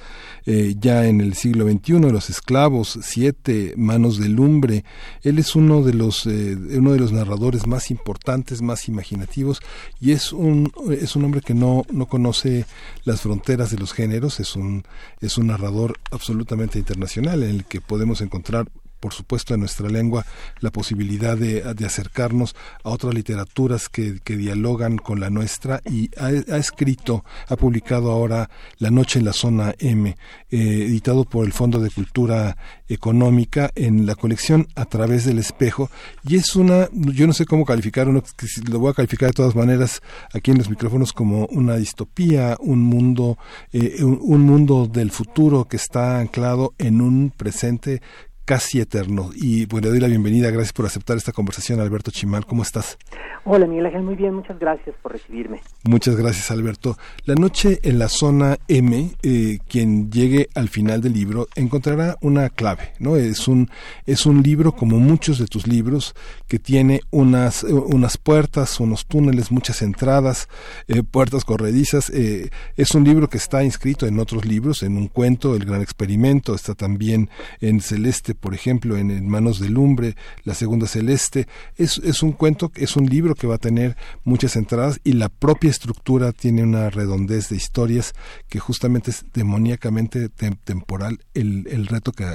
eh, 0.46 0.76
ya 0.78 1.08
en 1.08 1.22
el 1.22 1.34
siglo 1.34 1.70
XXI, 1.70 2.00
los 2.12 2.30
esclavos, 2.30 3.00
siete, 3.02 3.74
manos 3.78 4.20
de 4.20 4.30
lumbre. 4.30 4.84
Él 5.24 5.40
es 5.40 5.56
uno 5.56 5.82
de 5.82 5.94
los, 5.94 6.26
eh, 6.28 6.58
uno 6.78 6.92
de 6.92 7.00
los 7.00 7.12
narradores 7.12 7.66
más 7.66 7.92
importantes, 7.92 8.62
más 8.62 8.88
imaginativos, 8.88 9.62
y 10.00 10.12
es 10.12 10.34
un, 10.34 10.72
es 10.92 11.16
un 11.16 11.26
hombre 11.26 11.42
que 11.42 11.54
no, 11.54 11.84
no 11.92 12.08
conoce 12.08 12.66
las 13.06 13.22
fronteras 13.22 13.72
de 13.72 13.78
los 13.78 13.94
géneros, 13.94 14.40
es 14.40 14.56
un, 14.56 14.84
es 15.22 15.38
un 15.38 15.48
narrador 15.48 15.98
absolutamente 16.12 16.78
internacional 16.78 17.44
en 17.44 17.50
el 17.50 17.66
que 17.66 17.82
podemos 17.82 18.22
encontrar 18.22 18.68
por 19.00 19.14
supuesto, 19.14 19.54
en 19.54 19.62
nuestra 19.62 19.90
lengua, 19.90 20.26
la 20.60 20.72
posibilidad 20.72 21.38
de, 21.38 21.64
acercarnos 21.86 22.56
a 22.84 22.90
otras 22.90 23.14
literaturas 23.14 23.90
que, 23.90 24.20
dialogan 24.30 24.98
con 24.98 25.20
la 25.20 25.30
nuestra 25.30 25.82
y 25.90 26.10
ha, 26.18 26.30
escrito, 26.58 27.26
ha 27.48 27.56
publicado 27.56 28.12
ahora 28.12 28.50
La 28.78 28.90
Noche 28.92 29.20
en 29.20 29.26
la 29.26 29.34
Zona 29.34 29.74
M, 29.80 30.10
eh, 30.10 30.16
editado 30.50 31.26
por 31.26 31.46
el 31.46 31.52
Fondo 31.52 31.80
de 31.80 31.90
Cultura 31.90 32.56
Económica 32.88 33.72
en 33.76 34.06
la 34.06 34.16
colección 34.16 34.68
A 34.76 34.86
través 34.86 35.26
del 35.26 35.40
espejo. 35.40 35.90
Y 36.28 36.36
es 36.36 36.56
una, 36.56 36.88
yo 36.92 37.28
no 37.28 37.34
sé 37.34 37.46
cómo 37.46 37.66
calificar, 37.66 38.08
uno, 38.08 38.24
lo 38.70 38.80
voy 38.80 38.92
a 38.92 38.94
calificar 38.94 39.30
de 39.30 39.34
todas 39.34 39.56
maneras 39.56 40.02
aquí 40.34 40.52
en 40.52 40.58
los 40.58 40.70
micrófonos 40.70 41.12
como 41.12 41.46
una 41.48 41.76
distopía, 41.76 42.58
un 42.60 42.82
mundo, 42.82 43.38
eh, 43.74 44.04
un 44.04 44.42
mundo 44.42 44.88
del 44.88 45.12
futuro 45.12 45.66
que 45.66 45.78
está 45.78 46.20
anclado 46.20 46.74
en 46.78 47.02
un 47.02 47.32
presente 47.36 48.02
casi 48.50 48.80
eterno. 48.80 49.30
Y 49.36 49.68
bueno, 49.68 49.86
le 49.86 49.92
doy 49.92 50.00
la 50.00 50.08
bienvenida, 50.08 50.50
gracias 50.50 50.74
por 50.74 50.88
aceptar 50.88 51.16
esta 51.18 51.32
conversación, 51.32 51.80
Alberto 51.82 52.10
Chimal, 52.10 52.48
¿cómo 52.48 52.64
estás? 52.64 52.98
Hola 53.46 53.68
Miguel 53.68 53.86
Ángel, 53.86 54.02
muy 54.02 54.16
bien, 54.16 54.34
muchas 54.34 54.58
gracias 54.60 54.96
por 55.04 55.12
recibirme. 55.12 55.62
Muchas 55.84 56.16
gracias 56.16 56.50
Alberto. 56.50 56.98
La 57.26 57.36
noche 57.36 57.80
en 57.84 58.00
la 58.00 58.10
zona 58.10 58.58
M, 58.68 59.12
eh, 59.22 59.60
quien 59.68 60.12
llegue 60.12 60.50
al 60.56 60.68
final 60.68 61.00
del 61.00 61.14
libro 61.14 61.48
encontrará 61.56 62.18
una 62.22 62.50
clave, 62.50 62.94
¿no? 62.98 63.16
Es 63.18 63.48
un, 63.48 63.70
es 64.08 64.26
un 64.26 64.42
libro 64.42 64.72
como 64.72 64.98
muchos 64.98 65.38
de 65.38 65.46
tus 65.46 65.68
libros 65.68 66.16
que 66.48 66.58
tiene 66.58 67.02
unas, 67.12 67.64
unas 67.64 68.18
puertas, 68.18 68.80
unos 68.80 69.06
túneles, 69.06 69.52
muchas 69.52 69.84
entradas, 69.84 70.50
eh, 70.88 71.04
puertas 71.04 71.46
corredizas. 71.46 72.10
Eh, 72.10 72.50
es 72.76 72.96
un 72.96 73.04
libro 73.04 73.30
que 73.30 73.38
está 73.38 73.64
inscrito 73.64 74.08
en 74.08 74.20
otros 74.20 74.46
libros, 74.46 74.84
en 74.84 74.98
un 74.98 75.08
cuento, 75.08 75.56
El 75.56 75.66
Gran 75.66 75.82
Experimento, 75.82 76.56
está 76.56 76.74
también 76.74 77.30
en 77.62 77.80
Celeste 77.80 78.39
por 78.40 78.54
ejemplo, 78.54 78.98
en, 78.98 79.28
Manos 79.28 79.60
de 79.60 79.70
Lumbre, 79.70 80.16
La 80.44 80.54
Segunda 80.54 80.88
Celeste. 80.88 81.48
Es, 81.78 81.98
es 82.00 82.24
un 82.24 82.32
cuento, 82.32 82.72
es 82.76 82.96
un 82.96 83.06
libro 83.06 83.36
que 83.36 83.48
va 83.48 83.56
a 83.56 83.60
tener 83.60 83.96
muchas 84.24 84.56
entradas 84.56 85.00
y 85.04 85.14
la 85.14 85.30
propia 85.30 85.70
estructura 85.70 86.32
tiene 86.32 86.64
una 86.64 86.90
redondez 86.90 87.50
de 87.50 87.56
historias 87.56 88.14
que 88.48 88.60
justamente 88.60 89.12
es 89.12 89.26
demoníacamente 89.34 90.30
temporal 90.30 91.20
el, 91.34 91.68
el 91.68 91.88
reto 91.88 92.12
que 92.12 92.26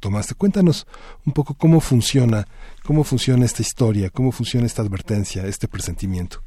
tomaste. 0.00 0.34
Cuéntanos 0.34 0.86
un 1.26 1.32
poco 1.32 1.54
cómo 1.54 1.80
funciona, 1.80 2.46
cómo 2.84 3.04
funciona 3.04 3.44
esta 3.44 3.62
historia, 3.62 4.10
cómo 4.10 4.32
funciona 4.32 4.66
esta 4.66 4.82
advertencia, 4.82 5.46
este 5.46 5.68
presentimiento. 5.68 6.38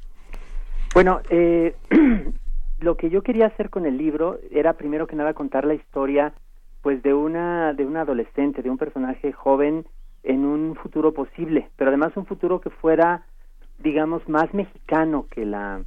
Bueno, 0.94 1.22
eh, 1.30 1.76
lo 2.80 2.98
que 2.98 3.10
yo 3.10 3.22
quería 3.22 3.48
hacer 3.48 3.70
con 3.70 3.86
el 3.86 3.98
libro 3.98 4.40
era 4.52 4.74
primero 4.74 5.08
que 5.08 5.16
nada 5.16 5.34
contar 5.34 5.66
la 5.66 5.74
historia 5.74 6.34
pues 6.82 7.02
de 7.04 7.14
una 7.14 7.74
de 7.74 7.86
un 7.86 7.98
adolescente, 7.98 8.62
de 8.62 8.70
un 8.70 8.78
personaje 8.78 9.32
joven 9.32 9.86
en 10.24 10.46
un 10.46 10.76
futuro 10.76 11.14
posible, 11.14 11.70
pero 11.76 11.90
además 11.90 12.16
un 12.16 12.26
futuro 12.26 12.62
que 12.62 12.70
fuera 12.70 13.24
digamos 13.80 14.28
más 14.28 14.54
mexicano 14.54 15.26
que 15.30 15.46
la 15.46 15.82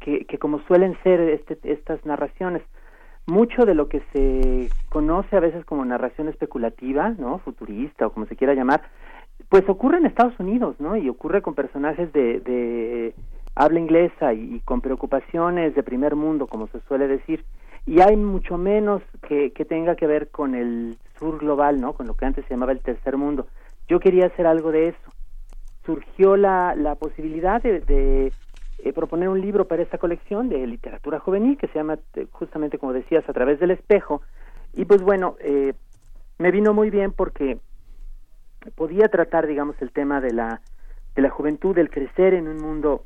que, 0.00 0.38
como 0.38 0.60
suelen 0.60 0.96
ser 1.02 1.20
este, 1.20 1.58
estas 1.64 2.04
narraciones. 2.06 2.62
Mucho 3.26 3.64
de 3.64 3.74
lo 3.74 3.88
que 3.88 4.02
se 4.12 4.70
conoce 4.88 5.36
a 5.36 5.40
veces 5.40 5.64
como 5.64 5.84
narración 5.84 6.28
especulativa, 6.28 7.10
¿no? 7.18 7.38
futurista 7.38 8.06
o 8.06 8.12
como 8.12 8.26
se 8.26 8.36
quiera 8.36 8.54
llamar, 8.54 8.82
pues 9.48 9.68
ocurre 9.68 9.98
en 9.98 10.06
Estados 10.06 10.38
Unidos, 10.38 10.76
¿no? 10.78 10.96
Y 10.96 11.08
ocurre 11.08 11.42
con 11.42 11.54
personajes 11.54 12.12
de, 12.12 12.40
de 12.40 13.14
habla 13.56 13.80
inglesa 13.80 14.32
y, 14.32 14.60
con 14.60 14.80
preocupaciones 14.80 15.74
de 15.74 15.82
primer 15.82 16.14
mundo, 16.14 16.46
como 16.46 16.68
se 16.68 16.80
suele 16.82 17.08
decir, 17.08 17.44
y 17.86 18.00
hay 18.00 18.16
mucho 18.16 18.58
menos 18.58 19.00
que, 19.28 19.50
tenga 19.68 19.94
que 19.94 20.08
ver 20.08 20.28
con 20.28 20.56
el 20.56 20.98
sur 21.18 21.38
global, 21.38 21.80
¿no? 21.80 21.92
Con 21.92 22.08
lo 22.08 22.14
que 22.14 22.26
antes 22.26 22.44
se 22.46 22.54
llamaba 22.54 22.72
el 22.72 22.80
tercer 22.80 23.16
mundo. 23.16 23.46
Yo 23.88 24.00
quería 24.00 24.26
hacer 24.26 24.46
algo 24.46 24.72
de 24.72 24.88
eso. 24.88 25.10
Surgió 25.84 26.36
la, 26.36 26.74
la 26.74 26.96
posibilidad 26.96 27.62
de, 27.62 27.80
de 27.80 28.32
eh, 28.78 28.92
proponer 28.92 29.28
un 29.28 29.40
libro 29.40 29.68
para 29.68 29.82
esta 29.82 29.98
colección 29.98 30.48
de 30.48 30.66
literatura 30.66 31.20
juvenil 31.20 31.56
que 31.56 31.68
se 31.68 31.74
llama, 31.74 31.96
eh, 32.14 32.26
justamente 32.32 32.78
como 32.78 32.92
decías, 32.92 33.26
A 33.28 33.32
través 33.32 33.60
del 33.60 33.70
espejo. 33.70 34.20
Y 34.74 34.84
pues 34.84 35.00
bueno, 35.00 35.36
eh, 35.38 35.74
me 36.38 36.50
vino 36.50 36.74
muy 36.74 36.90
bien 36.90 37.12
porque 37.12 37.60
podía 38.74 39.06
tratar, 39.06 39.46
digamos, 39.46 39.80
el 39.80 39.92
tema 39.92 40.20
de 40.20 40.32
la, 40.32 40.60
de 41.14 41.22
la 41.22 41.30
juventud, 41.30 41.76
del 41.76 41.90
crecer 41.90 42.34
en 42.34 42.48
un 42.48 42.58
mundo 42.58 43.04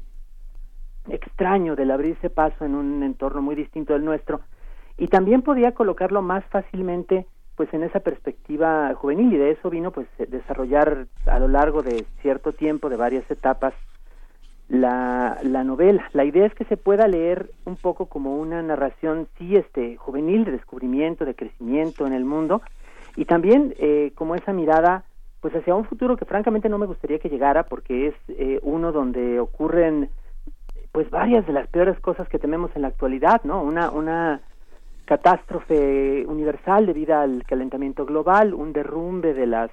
extraño 1.08 1.76
del 1.76 1.90
abrirse 1.90 2.30
paso 2.30 2.64
en 2.64 2.74
un 2.74 3.02
entorno 3.02 3.42
muy 3.42 3.54
distinto 3.54 3.92
del 3.92 4.04
nuestro 4.04 4.40
y 5.00 5.08
también 5.08 5.40
podía 5.40 5.72
colocarlo 5.72 6.20
más 6.20 6.44
fácilmente 6.50 7.26
pues 7.56 7.72
en 7.72 7.82
esa 7.82 8.00
perspectiva 8.00 8.94
juvenil 8.94 9.32
y 9.32 9.38
de 9.38 9.50
eso 9.52 9.70
vino 9.70 9.90
pues 9.92 10.06
desarrollar 10.28 11.06
a 11.26 11.38
lo 11.38 11.48
largo 11.48 11.82
de 11.82 12.04
cierto 12.20 12.52
tiempo 12.52 12.90
de 12.90 12.96
varias 12.96 13.28
etapas 13.30 13.72
la, 14.68 15.38
la 15.42 15.64
novela. 15.64 16.08
La 16.12 16.24
idea 16.24 16.46
es 16.46 16.54
que 16.54 16.66
se 16.66 16.76
pueda 16.76 17.08
leer 17.08 17.50
un 17.64 17.76
poco 17.76 18.06
como 18.06 18.36
una 18.36 18.62
narración 18.62 19.26
sí 19.38 19.56
este 19.56 19.96
juvenil 19.96 20.44
de 20.44 20.52
descubrimiento, 20.52 21.24
de 21.24 21.34
crecimiento 21.34 22.06
en 22.06 22.12
el 22.12 22.26
mundo 22.26 22.60
y 23.16 23.24
también 23.24 23.74
eh, 23.78 24.12
como 24.14 24.34
esa 24.34 24.52
mirada 24.52 25.04
pues 25.40 25.56
hacia 25.56 25.74
un 25.74 25.86
futuro 25.86 26.18
que 26.18 26.26
francamente 26.26 26.68
no 26.68 26.76
me 26.76 26.86
gustaría 26.86 27.18
que 27.18 27.30
llegara 27.30 27.62
porque 27.62 28.08
es 28.08 28.14
eh, 28.28 28.60
uno 28.62 28.92
donde 28.92 29.40
ocurren 29.40 30.10
pues 30.92 31.08
varias 31.08 31.46
de 31.46 31.54
las 31.54 31.68
peores 31.68 31.98
cosas 32.00 32.28
que 32.28 32.38
tememos 32.38 32.70
en 32.74 32.82
la 32.82 32.88
actualidad, 32.88 33.40
¿no? 33.44 33.62
Una, 33.62 33.90
una 33.90 34.42
catástrofe 35.10 36.24
universal 36.28 36.86
debido 36.86 37.18
al 37.18 37.42
calentamiento 37.44 38.06
global, 38.06 38.54
un 38.54 38.72
derrumbe 38.72 39.34
de 39.34 39.46
las 39.48 39.68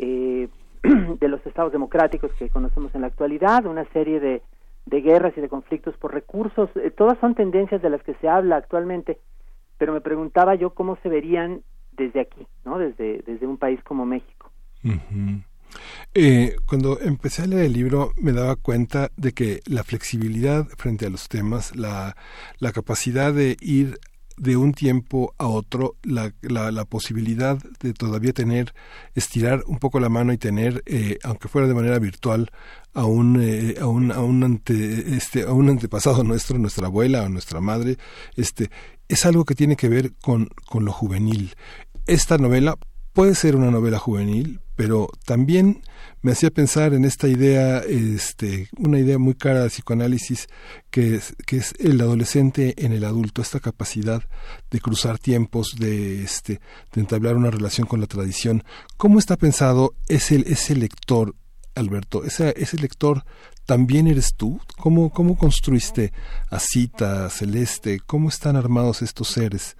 eh, 0.00 0.48
de 0.82 1.28
los 1.28 1.46
estados 1.46 1.70
democráticos 1.70 2.32
que 2.38 2.48
conocemos 2.48 2.94
en 2.94 3.02
la 3.02 3.08
actualidad, 3.08 3.66
una 3.66 3.84
serie 3.92 4.20
de, 4.20 4.40
de 4.86 5.00
guerras 5.02 5.34
y 5.36 5.42
de 5.42 5.50
conflictos 5.50 5.98
por 5.98 6.14
recursos, 6.14 6.70
eh, 6.76 6.90
todas 6.90 7.18
son 7.18 7.34
tendencias 7.34 7.82
de 7.82 7.90
las 7.90 8.02
que 8.02 8.14
se 8.22 8.26
habla 8.26 8.56
actualmente, 8.56 9.18
pero 9.76 9.92
me 9.92 10.00
preguntaba 10.00 10.54
yo 10.54 10.70
cómo 10.70 10.96
se 11.02 11.10
verían 11.10 11.60
desde 11.92 12.20
aquí, 12.20 12.46
¿no? 12.64 12.78
Desde, 12.78 13.22
desde 13.26 13.46
un 13.46 13.58
país 13.58 13.78
como 13.82 14.06
México. 14.06 14.50
Eh, 16.14 16.56
cuando 16.66 16.98
empecé 17.00 17.42
a 17.42 17.46
leer 17.46 17.66
el 17.66 17.74
libro 17.74 18.12
me 18.16 18.32
daba 18.32 18.56
cuenta 18.56 19.10
de 19.18 19.32
que 19.32 19.60
la 19.66 19.84
flexibilidad 19.84 20.64
frente 20.78 21.04
a 21.04 21.10
los 21.10 21.28
temas, 21.28 21.76
la, 21.76 22.16
la 22.60 22.72
capacidad 22.72 23.34
de 23.34 23.58
ir 23.60 23.98
de 24.38 24.56
un 24.56 24.72
tiempo 24.72 25.34
a 25.38 25.46
otro, 25.46 25.96
la, 26.02 26.32
la, 26.42 26.84
posibilidad 26.84 27.58
de 27.80 27.92
todavía 27.92 28.32
tener, 28.32 28.74
estirar 29.14 29.64
un 29.66 29.78
poco 29.78 30.00
la 30.00 30.08
mano 30.08 30.32
y 30.32 30.38
tener, 30.38 30.82
eh, 30.86 31.18
aunque 31.24 31.48
fuera 31.48 31.68
de 31.68 31.74
manera 31.74 31.98
virtual, 31.98 32.50
a 32.94 33.04
un, 33.04 33.40
eh, 33.42 33.76
a 33.80 33.86
un, 33.86 34.12
a 34.12 34.20
un, 34.20 34.42
ante, 34.42 35.16
este, 35.16 35.42
a 35.42 35.52
un 35.52 35.68
antepasado 35.68 36.24
nuestro, 36.24 36.58
nuestra 36.58 36.86
abuela 36.86 37.22
o 37.22 37.28
nuestra 37.28 37.60
madre, 37.60 37.98
este, 38.36 38.70
es 39.08 39.26
algo 39.26 39.44
que 39.44 39.54
tiene 39.54 39.76
que 39.76 39.88
ver 39.88 40.12
con, 40.22 40.48
con 40.66 40.84
lo 40.84 40.92
juvenil. 40.92 41.54
Esta 42.06 42.38
novela 42.38 42.78
puede 43.18 43.34
ser 43.34 43.56
una 43.56 43.72
novela 43.72 43.98
juvenil, 43.98 44.60
pero 44.76 45.10
también 45.26 45.82
me 46.22 46.30
hacía 46.30 46.52
pensar 46.52 46.94
en 46.94 47.04
esta 47.04 47.26
idea, 47.26 47.78
este, 47.78 48.68
una 48.78 49.00
idea 49.00 49.18
muy 49.18 49.34
cara 49.34 49.64
de 49.64 49.70
psicoanálisis, 49.70 50.46
que 50.92 51.16
es, 51.16 51.34
que 51.44 51.56
es 51.56 51.74
el 51.80 52.00
adolescente 52.00 52.76
en 52.76 52.92
el 52.92 53.02
adulto, 53.02 53.42
esta 53.42 53.58
capacidad 53.58 54.22
de 54.70 54.78
cruzar 54.78 55.18
tiempos, 55.18 55.74
de, 55.80 56.22
este, 56.22 56.60
de 56.92 57.00
entablar 57.00 57.34
una 57.34 57.50
relación 57.50 57.88
con 57.88 58.00
la 58.00 58.06
tradición. 58.06 58.62
¿Cómo 58.96 59.18
está 59.18 59.36
pensado 59.36 59.96
ese, 60.06 60.76
lector, 60.76 61.34
Alberto? 61.74 62.22
Ese, 62.22 62.54
ese 62.56 62.76
lector 62.76 63.24
también 63.66 64.06
eres 64.06 64.36
tú? 64.36 64.60
¿Cómo, 64.76 65.10
¿Cómo 65.10 65.36
construiste 65.36 66.12
a 66.50 66.60
Cita, 66.60 67.28
Celeste? 67.30 67.98
¿Cómo 67.98 68.28
están 68.28 68.54
armados 68.54 69.02
estos 69.02 69.26
seres? 69.26 69.76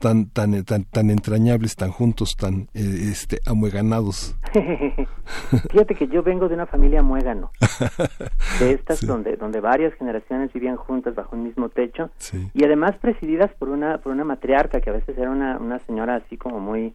Tan 0.00 0.30
tan 0.30 0.64
tan 0.64 0.84
tan 0.84 1.10
entrañables, 1.10 1.76
tan 1.76 1.90
juntos, 1.90 2.34
tan 2.36 2.68
eh, 2.74 3.10
este 3.12 3.38
amueganados. 3.46 4.36
Fíjate 5.70 5.94
que 5.94 6.08
yo 6.08 6.22
vengo 6.22 6.48
de 6.48 6.54
una 6.54 6.66
familia 6.66 7.02
muégano, 7.02 7.50
de 8.60 8.72
estas 8.72 9.06
donde 9.06 9.36
donde 9.36 9.60
varias 9.60 9.94
generaciones 9.94 10.52
vivían 10.52 10.76
juntas 10.76 11.14
bajo 11.14 11.36
un 11.36 11.44
mismo 11.44 11.68
techo 11.68 12.10
y 12.54 12.64
además 12.64 12.96
presididas 12.98 13.52
por 13.58 13.68
una 13.68 13.98
por 13.98 14.12
una 14.12 14.24
matriarca 14.24 14.80
que 14.80 14.90
a 14.90 14.94
veces 14.94 15.16
era 15.18 15.30
una 15.30 15.58
una 15.58 15.78
señora 15.80 16.16
así 16.16 16.36
como 16.38 16.58
muy 16.58 16.94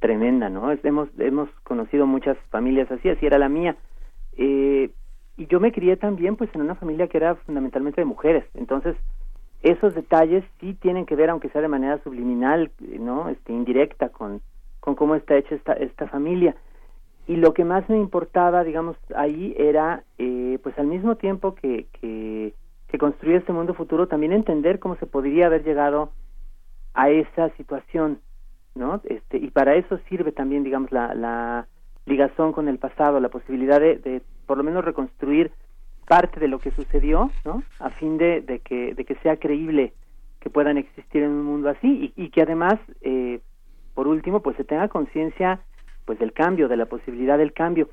tremenda, 0.00 0.48
¿no? 0.48 0.72
Hemos 0.72 1.08
hemos 1.18 1.50
conocido 1.62 2.06
muchas 2.06 2.38
familias 2.50 2.90
así, 2.90 3.10
así 3.10 3.26
era 3.26 3.38
la 3.38 3.50
mía. 3.50 3.76
Eh, 4.38 4.90
y 5.36 5.46
yo 5.46 5.60
me 5.60 5.72
crié 5.72 5.96
también 5.98 6.36
pues 6.36 6.48
en 6.54 6.62
una 6.62 6.74
familia 6.74 7.08
que 7.08 7.18
era 7.18 7.34
fundamentalmente 7.34 8.00
de 8.00 8.06
mujeres, 8.06 8.44
entonces 8.54 8.96
esos 9.62 9.94
detalles 9.94 10.44
sí 10.60 10.74
tienen 10.74 11.06
que 11.06 11.16
ver, 11.16 11.30
aunque 11.30 11.48
sea 11.48 11.62
de 11.62 11.68
manera 11.68 11.98
subliminal, 12.02 12.70
no, 12.98 13.28
este, 13.28 13.52
indirecta, 13.52 14.10
con, 14.10 14.40
con 14.80 14.94
cómo 14.94 15.14
está 15.14 15.36
hecha 15.36 15.54
esta, 15.54 15.72
esta 15.72 16.06
familia. 16.08 16.54
Y 17.26 17.36
lo 17.36 17.54
que 17.54 17.64
más 17.64 17.88
me 17.88 17.96
importaba, 17.96 18.62
digamos, 18.62 18.96
ahí 19.16 19.54
era, 19.58 20.04
eh, 20.18 20.58
pues 20.62 20.78
al 20.78 20.86
mismo 20.86 21.16
tiempo 21.16 21.54
que, 21.54 21.86
que, 22.00 22.54
que 22.88 23.36
este 23.36 23.52
mundo 23.52 23.74
futuro, 23.74 24.06
también 24.06 24.32
entender 24.32 24.78
cómo 24.78 24.96
se 24.96 25.06
podría 25.06 25.46
haber 25.46 25.64
llegado 25.64 26.12
a 26.94 27.10
esa 27.10 27.50
situación, 27.56 28.20
¿no? 28.74 29.00
Este, 29.04 29.38
y 29.38 29.50
para 29.50 29.74
eso 29.74 29.98
sirve 30.08 30.32
también, 30.32 30.62
digamos, 30.62 30.92
la, 30.92 31.14
la 31.14 31.66
ligazón 32.06 32.52
con 32.52 32.68
el 32.68 32.78
pasado, 32.78 33.18
la 33.18 33.28
posibilidad 33.28 33.80
de, 33.80 33.96
de 33.96 34.22
por 34.46 34.56
lo 34.56 34.64
menos 34.64 34.84
reconstruir 34.84 35.50
parte 36.06 36.40
de 36.40 36.48
lo 36.48 36.58
que 36.58 36.70
sucedió, 36.70 37.30
¿no? 37.44 37.62
A 37.80 37.90
fin 37.90 38.16
de, 38.18 38.60
que, 38.64 38.94
de 38.94 39.04
que 39.04 39.16
sea 39.16 39.36
creíble 39.36 39.92
que 40.40 40.50
puedan 40.50 40.78
existir 40.78 41.22
en 41.22 41.30
un 41.30 41.44
mundo 41.44 41.68
así 41.68 42.12
y, 42.16 42.24
y 42.24 42.30
que 42.30 42.42
además, 42.42 42.74
eh, 43.02 43.40
por 43.94 44.06
último, 44.06 44.40
pues 44.40 44.56
se 44.56 44.64
tenga 44.64 44.88
conciencia 44.88 45.60
pues 46.04 46.18
del 46.18 46.32
cambio, 46.32 46.68
de 46.68 46.76
la 46.76 46.86
posibilidad 46.86 47.36
del 47.36 47.52
cambio. 47.52 47.90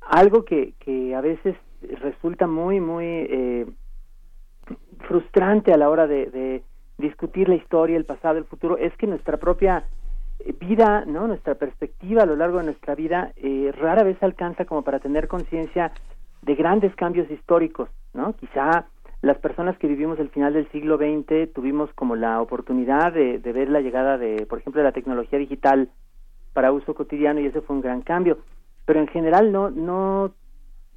Algo 0.00 0.44
que, 0.44 0.74
que 0.80 1.14
a 1.14 1.22
veces 1.22 1.56
resulta 2.00 2.46
muy, 2.46 2.80
muy 2.80 3.06
eh, 3.06 3.66
frustrante 5.08 5.72
a 5.72 5.78
la 5.78 5.88
hora 5.88 6.06
de, 6.06 6.26
de 6.26 6.62
discutir 6.98 7.48
la 7.48 7.54
historia, 7.54 7.96
el 7.96 8.04
pasado, 8.04 8.38
el 8.38 8.44
futuro, 8.44 8.76
es 8.76 8.94
que 8.96 9.06
nuestra 9.06 9.38
propia 9.38 9.84
vida, 10.60 11.04
¿no? 11.06 11.26
Nuestra 11.26 11.54
perspectiva 11.54 12.22
a 12.22 12.26
lo 12.26 12.36
largo 12.36 12.58
de 12.58 12.64
nuestra 12.64 12.94
vida 12.94 13.32
eh, 13.36 13.72
rara 13.76 14.02
vez 14.02 14.22
alcanza 14.22 14.64
como 14.64 14.82
para 14.82 14.98
tener 14.98 15.28
conciencia 15.28 15.92
de 16.44 16.54
grandes 16.54 16.94
cambios 16.96 17.30
históricos, 17.30 17.88
¿no? 18.12 18.34
Quizá 18.34 18.86
las 19.22 19.38
personas 19.38 19.78
que 19.78 19.86
vivimos 19.86 20.18
el 20.18 20.28
final 20.28 20.52
del 20.52 20.70
siglo 20.70 20.98
XX 20.98 21.52
tuvimos 21.52 21.90
como 21.94 22.14
la 22.14 22.40
oportunidad 22.42 23.12
de, 23.12 23.38
ver 23.38 23.70
la 23.70 23.80
llegada 23.80 24.18
de, 24.18 24.44
por 24.46 24.58
ejemplo, 24.58 24.80
de 24.80 24.88
la 24.88 24.92
tecnología 24.92 25.38
digital 25.38 25.88
para 26.52 26.72
uso 26.72 26.94
cotidiano 26.94 27.40
y 27.40 27.46
ese 27.46 27.62
fue 27.62 27.76
un 27.76 27.82
gran 27.82 28.02
cambio. 28.02 28.38
Pero 28.84 29.00
en 29.00 29.08
general 29.08 29.50
no, 29.50 29.70
no 29.70 30.32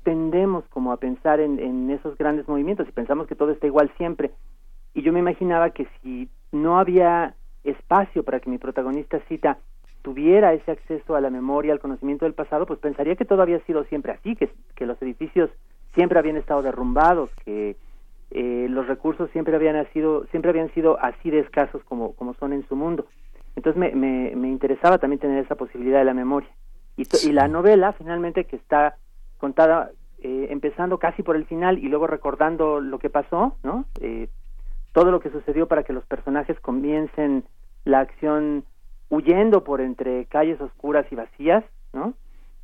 tendemos 0.03 0.65
como 0.69 0.91
a 0.91 0.97
pensar 0.97 1.39
en, 1.39 1.59
en 1.59 1.89
esos 1.89 2.17
grandes 2.17 2.47
movimientos 2.47 2.87
y 2.89 2.91
pensamos 2.91 3.27
que 3.27 3.35
todo 3.35 3.51
está 3.51 3.65
igual 3.65 3.89
siempre. 3.97 4.31
Y 4.93 5.03
yo 5.03 5.13
me 5.13 5.19
imaginaba 5.19 5.69
que 5.69 5.87
si 6.01 6.29
no 6.51 6.79
había 6.79 7.35
espacio 7.63 8.23
para 8.23 8.41
que 8.41 8.49
mi 8.49 8.57
protagonista 8.57 9.19
cita 9.29 9.57
tuviera 10.07 10.53
ese 10.53 10.71
acceso 10.71 11.17
a 11.17 11.19
la 11.19 11.29
memoria, 11.29 11.73
al 11.73 11.81
conocimiento 11.81 12.23
del 12.23 12.33
pasado, 12.33 12.65
pues 12.65 12.79
pensaría 12.79 13.17
que 13.17 13.25
todo 13.25 13.41
había 13.41 13.59
sido 13.65 13.83
siempre 13.83 14.13
así, 14.13 14.37
que, 14.37 14.49
que 14.73 14.85
los 14.85 15.01
edificios 15.01 15.49
siempre 15.95 16.17
habían 16.17 16.37
estado 16.37 16.61
derrumbados, 16.61 17.29
que 17.43 17.75
eh, 18.31 18.67
los 18.69 18.87
recursos 18.87 19.29
siempre 19.31 19.53
habían 19.53 19.85
sido 19.91 20.25
siempre 20.27 20.51
habían 20.51 20.73
sido 20.73 20.97
así 21.01 21.29
de 21.29 21.39
escasos 21.39 21.83
como, 21.83 22.15
como 22.15 22.35
son 22.35 22.53
en 22.53 22.65
su 22.69 22.77
mundo. 22.77 23.05
Entonces 23.57 23.77
me, 23.77 23.93
me, 23.95 24.33
me 24.33 24.47
interesaba 24.47 24.97
también 24.97 25.19
tener 25.19 25.43
esa 25.43 25.55
posibilidad 25.55 25.99
de 25.99 26.05
la 26.05 26.13
memoria. 26.13 26.49
Y, 26.95 27.03
y 27.27 27.33
la 27.33 27.49
novela, 27.49 27.91
finalmente, 27.91 28.45
que 28.45 28.55
está 28.55 28.95
contada 29.39 29.91
eh, 30.19 30.47
empezando 30.51 30.99
casi 30.99 31.21
por 31.21 31.35
el 31.35 31.43
final 31.47 31.79
y 31.79 31.89
luego 31.89 32.07
recordando 32.07 32.79
lo 32.79 32.97
que 32.97 33.09
pasó, 33.09 33.57
¿no? 33.61 33.83
Eh, 33.99 34.29
todo 34.93 35.11
lo 35.11 35.19
que 35.19 35.31
sucedió 35.31 35.67
para 35.67 35.83
que 35.83 35.91
los 35.91 36.05
personajes 36.05 36.57
comiencen 36.61 37.43
la 37.83 37.99
acción 37.99 38.63
huyendo 39.09 39.63
por 39.63 39.81
entre 39.81 40.25
calles 40.25 40.59
oscuras 40.61 41.05
y 41.11 41.15
vacías, 41.15 41.63
¿no? 41.93 42.13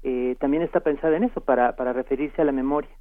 Eh, 0.03 0.35
también 0.39 0.63
está 0.63 0.81
pensada 0.81 1.15
en 1.15 1.23
eso, 1.23 1.41
para, 1.41 1.75
para 1.75 1.93
referirse 1.93 2.41
a 2.41 2.45
la 2.45 2.51
memoria. 2.51 2.91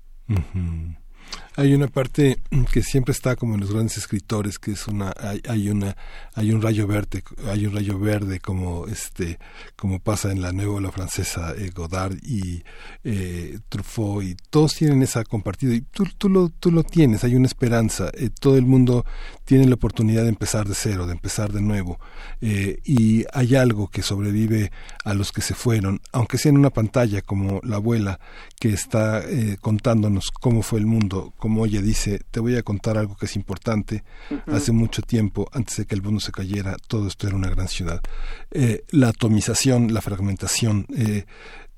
Hay 1.55 1.75
una 1.75 1.87
parte 1.87 2.39
que 2.73 2.83
siempre 2.83 3.13
está 3.13 3.37
como 3.37 3.55
en 3.55 3.61
los 3.61 3.73
grandes 3.73 3.99
escritores, 3.99 4.59
que 4.59 4.73
es 4.73 4.89
una 4.89 5.13
hay, 5.19 5.43
hay, 5.49 5.69
una 5.69 5.97
hay 6.35 6.53
un 6.53 6.63
rayo 6.63 6.87
verde, 6.87 7.23
hay 7.47 7.67
un 7.67 7.75
rayo 7.75 7.99
verde 7.99 8.41
como 8.41 8.87
este 8.87 9.39
como 9.77 9.99
pasa 9.99 10.33
en 10.33 10.41
la 10.41 10.53
nueva 10.53 10.91
francesa 10.91 11.55
eh, 11.57 11.71
Godard 11.75 12.17
y 12.23 12.63
eh, 13.05 13.59
Truffaut 13.69 14.25
y 14.25 14.35
todos 14.51 14.75
tienen 14.75 15.03
esa 15.03 15.25
compartida 15.25 15.75
y 15.75 15.83
tú, 15.83 16.05
tú 16.17 16.29
lo 16.29 16.49
tú 16.49 16.71
lo 16.71 16.83
tienes, 16.85 17.25
hay 17.25 17.35
una 17.35 17.47
esperanza, 17.47 18.11
eh, 18.15 18.31
todo 18.31 18.57
el 18.57 18.65
mundo 18.65 19.05
tiene 19.45 19.67
la 19.67 19.75
oportunidad 19.75 20.23
de 20.23 20.31
empezar 20.31 20.67
de 20.67 20.75
cero, 20.75 21.07
de 21.07 21.13
empezar 21.13 21.53
de 21.53 21.61
nuevo 21.61 22.01
eh, 22.41 22.79
y 22.85 23.25
hay 23.33 23.57
algo 23.57 23.89
que 23.89 24.03
sobrevive 24.03 24.73
a 25.05 25.15
los 25.15 25.33
que 25.33 25.43
se 25.43 25.55
fueron, 25.55 26.01
aunque 26.13 26.39
sea 26.39 26.51
en 26.51 26.59
una 26.59 26.71
pantalla 26.71 27.21
como 27.21 27.61
la 27.63 27.77
abuela 27.77 28.21
que 28.63 28.69
está 28.69 29.29
eh, 29.29 29.57
contándonos 29.61 30.31
cómo 30.31 30.63
fue 30.63 30.79
el 30.79 30.87
mundo 30.87 31.33
como 31.37 31.67
ella 31.67 31.83
dice, 31.83 32.21
te 32.31 32.39
voy 32.39 32.57
a 32.57 32.63
contar 32.63 32.97
algo 32.97 33.17
que 33.17 33.27
es 33.27 33.35
importante. 33.35 34.05
Hace 34.47 34.71
mucho 34.71 35.03
tiempo, 35.03 35.49
antes 35.53 35.79
de 35.79 35.85
que 35.85 35.97
el 35.97 36.03
mundo 36.03 36.21
se 36.21 36.31
cayera, 36.31 36.77
todo 36.87 37.09
esto 37.09 37.27
era 37.27 37.35
una 37.35 37.51
gran 37.51 37.67
ciudad. 37.67 38.01
Eh, 38.53 38.85
la 38.93 39.09
atomización, 39.09 39.93
la 39.93 40.01
fragmentación, 40.01 40.87
eh, 40.97 41.25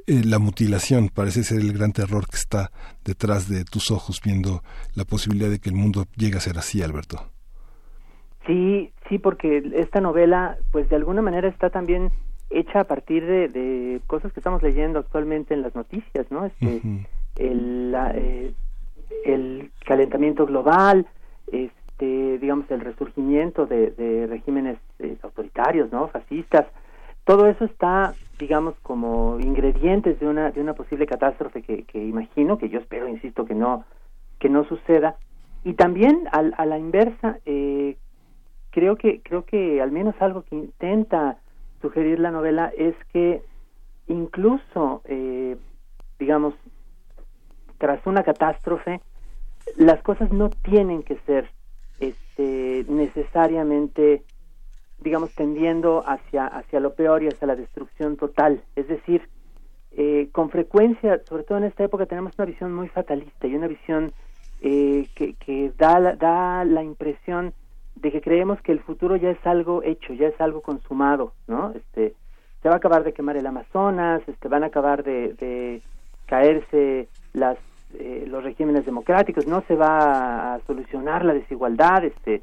eh, 0.06 0.22
la 0.26 0.38
mutilación 0.38 1.08
parece 1.08 1.42
ser 1.42 1.60
el 1.60 1.72
gran 1.72 1.92
terror 1.92 2.28
que 2.28 2.36
está 2.36 2.70
detrás 3.02 3.48
de 3.48 3.64
tus 3.64 3.90
ojos 3.90 4.20
viendo 4.22 4.62
la 4.94 5.06
posibilidad 5.06 5.48
de 5.48 5.60
que 5.60 5.70
el 5.70 5.76
mundo 5.76 6.04
llegue 6.16 6.36
a 6.36 6.40
ser 6.40 6.58
así, 6.58 6.82
Alberto. 6.82 7.30
Sí, 8.46 8.92
sí, 9.08 9.18
porque 9.18 9.72
esta 9.76 10.02
novela, 10.02 10.58
pues 10.70 10.90
de 10.90 10.96
alguna 10.96 11.22
manera 11.22 11.48
está 11.48 11.70
también 11.70 12.12
hecha 12.50 12.80
a 12.80 12.84
partir 12.84 13.26
de, 13.26 14.00
cosas 14.06 14.32
que 14.32 14.40
estamos 14.40 14.62
leyendo 14.62 14.98
actualmente 14.98 15.54
en 15.54 15.62
las 15.62 15.74
noticias, 15.74 16.30
¿no? 16.30 16.46
Este, 16.46 16.80
el, 17.36 17.92
la, 17.92 18.12
eh, 18.14 18.52
el 19.24 19.70
calentamiento 19.84 20.46
global, 20.46 21.06
este, 21.50 22.38
digamos, 22.38 22.70
el 22.70 22.80
resurgimiento 22.80 23.66
de, 23.66 24.26
regímenes 24.28 24.78
eh, 24.98 25.16
autoritarios, 25.22 25.90
¿no? 25.92 26.08
Fascistas. 26.08 26.66
Todo 27.24 27.46
eso 27.46 27.64
está, 27.64 28.14
digamos, 28.38 28.74
como 28.82 29.38
ingredientes 29.40 30.20
de 30.20 30.28
una, 30.28 30.50
de 30.50 30.60
una 30.60 30.74
posible 30.74 31.06
catástrofe 31.06 31.62
que, 31.62 31.84
que 31.84 32.04
imagino, 32.04 32.58
que 32.58 32.68
yo 32.68 32.78
espero, 32.78 33.08
insisto, 33.08 33.46
que 33.46 33.54
no, 33.54 33.84
que 34.38 34.48
no 34.48 34.64
suceda. 34.64 35.16
Y 35.64 35.74
también 35.74 36.28
al, 36.32 36.54
a 36.58 36.66
la 36.66 36.78
inversa, 36.78 37.38
eh, 37.46 37.96
creo 38.70 38.96
que, 38.96 39.22
creo 39.22 39.44
que 39.46 39.80
al 39.80 39.90
menos 39.90 40.14
algo 40.20 40.42
que 40.42 40.56
intenta 40.56 41.38
sugerir 41.84 42.18
la 42.18 42.30
novela 42.30 42.72
es 42.78 42.94
que 43.12 43.42
incluso, 44.06 45.02
eh, 45.04 45.54
digamos, 46.18 46.54
tras 47.76 48.00
una 48.06 48.22
catástrofe, 48.22 49.02
las 49.76 50.00
cosas 50.02 50.32
no 50.32 50.48
tienen 50.48 51.02
que 51.02 51.18
ser 51.26 51.50
este, 52.00 52.86
necesariamente, 52.88 54.22
digamos, 55.00 55.34
tendiendo 55.34 56.02
hacia, 56.06 56.46
hacia 56.46 56.80
lo 56.80 56.94
peor 56.94 57.22
y 57.22 57.28
hacia 57.28 57.48
la 57.48 57.56
destrucción 57.56 58.16
total. 58.16 58.62
Es 58.76 58.88
decir, 58.88 59.28
eh, 59.92 60.30
con 60.32 60.48
frecuencia, 60.48 61.20
sobre 61.28 61.42
todo 61.42 61.58
en 61.58 61.64
esta 61.64 61.84
época, 61.84 62.06
tenemos 62.06 62.32
una 62.38 62.46
visión 62.46 62.72
muy 62.72 62.88
fatalista 62.88 63.46
y 63.46 63.56
una 63.56 63.66
visión 63.66 64.10
eh, 64.62 65.06
que, 65.14 65.34
que 65.34 65.70
da, 65.76 66.00
da 66.16 66.64
la 66.64 66.82
impresión 66.82 67.52
de 68.04 68.12
que 68.12 68.20
creemos 68.20 68.60
que 68.60 68.70
el 68.70 68.80
futuro 68.80 69.16
ya 69.16 69.30
es 69.30 69.46
algo 69.46 69.82
hecho, 69.82 70.12
ya 70.12 70.28
es 70.28 70.38
algo 70.38 70.60
consumado, 70.60 71.32
¿no? 71.46 71.72
Este, 71.74 72.14
se 72.62 72.68
va 72.68 72.74
a 72.74 72.76
acabar 72.76 73.02
de 73.02 73.14
quemar 73.14 73.38
el 73.38 73.46
Amazonas, 73.46 74.20
este, 74.26 74.46
van 74.48 74.62
a 74.62 74.66
acabar 74.66 75.02
de, 75.02 75.80
caerse 76.26 77.08
las 77.32 77.56
eh, 77.94 78.24
los 78.26 78.44
regímenes 78.44 78.84
democráticos, 78.84 79.46
no 79.46 79.62
se 79.62 79.74
va 79.74 80.54
a 80.54 80.60
solucionar 80.66 81.24
la 81.24 81.32
desigualdad, 81.32 82.04
este, 82.04 82.42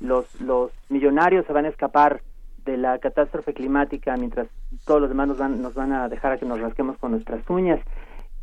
los, 0.00 0.40
los 0.40 0.70
millonarios 0.88 1.46
se 1.46 1.52
van 1.52 1.64
a 1.64 1.70
escapar 1.70 2.20
de 2.64 2.76
la 2.76 2.98
catástrofe 2.98 3.54
climática 3.54 4.16
mientras 4.16 4.46
todos 4.84 5.00
los 5.00 5.10
demás 5.10 5.26
nos 5.28 5.38
van, 5.38 5.60
nos 5.60 5.74
van 5.74 5.92
a 5.92 6.08
dejar 6.08 6.32
a 6.32 6.38
que 6.38 6.46
nos 6.46 6.60
rasquemos 6.60 6.96
con 6.98 7.10
nuestras 7.10 7.48
uñas. 7.50 7.80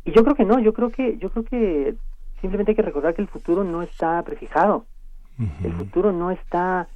Y 0.04 0.12
yo 0.12 0.24
creo 0.24 0.34
que 0.34 0.44
no, 0.44 0.58
yo 0.58 0.74
creo 0.74 0.90
que, 0.90 1.16
yo 1.16 1.30
creo 1.30 1.44
que 1.44 1.94
simplemente 2.42 2.72
hay 2.72 2.76
que 2.76 2.82
recordar 2.82 3.14
que 3.14 3.22
el 3.22 3.28
futuro 3.28 3.64
no 3.64 3.82
está 3.82 4.22
prefijado, 4.24 4.84
el 5.64 5.72
futuro 5.72 6.12
no 6.12 6.30
está 6.30 6.88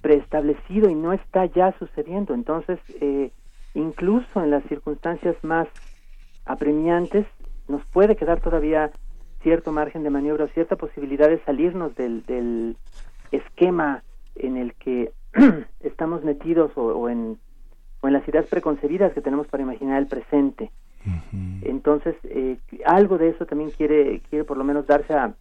preestablecido 0.00 0.88
y 0.88 0.94
no 0.94 1.12
está 1.12 1.46
ya 1.46 1.72
sucediendo. 1.78 2.34
Entonces, 2.34 2.78
eh, 3.00 3.30
incluso 3.74 4.42
en 4.42 4.50
las 4.50 4.64
circunstancias 4.64 5.36
más 5.42 5.68
apremiantes, 6.46 7.26
nos 7.68 7.84
puede 7.86 8.16
quedar 8.16 8.40
todavía 8.40 8.90
cierto 9.42 9.72
margen 9.72 10.02
de 10.02 10.10
maniobra, 10.10 10.48
cierta 10.48 10.76
posibilidad 10.76 11.28
de 11.28 11.42
salirnos 11.44 11.94
del, 11.94 12.24
del 12.26 12.76
esquema 13.30 14.02
en 14.34 14.56
el 14.56 14.74
que 14.74 15.12
estamos 15.80 16.24
metidos 16.24 16.72
o, 16.76 17.08
en, 17.08 17.38
o 18.00 18.08
en 18.08 18.12
las 18.12 18.26
ideas 18.28 18.46
preconcebidas 18.46 19.12
que 19.12 19.20
tenemos 19.20 19.46
para 19.46 19.62
imaginar 19.62 19.98
el 19.98 20.06
presente. 20.06 20.70
Entonces, 21.62 22.14
eh, 22.24 22.58
algo 22.84 23.16
de 23.16 23.30
eso 23.30 23.46
también 23.46 23.70
quiere, 23.70 24.20
quiere 24.28 24.44
por 24.44 24.58
lo 24.58 24.64
menos 24.64 24.86
darse 24.86 25.14
a 25.14 25.34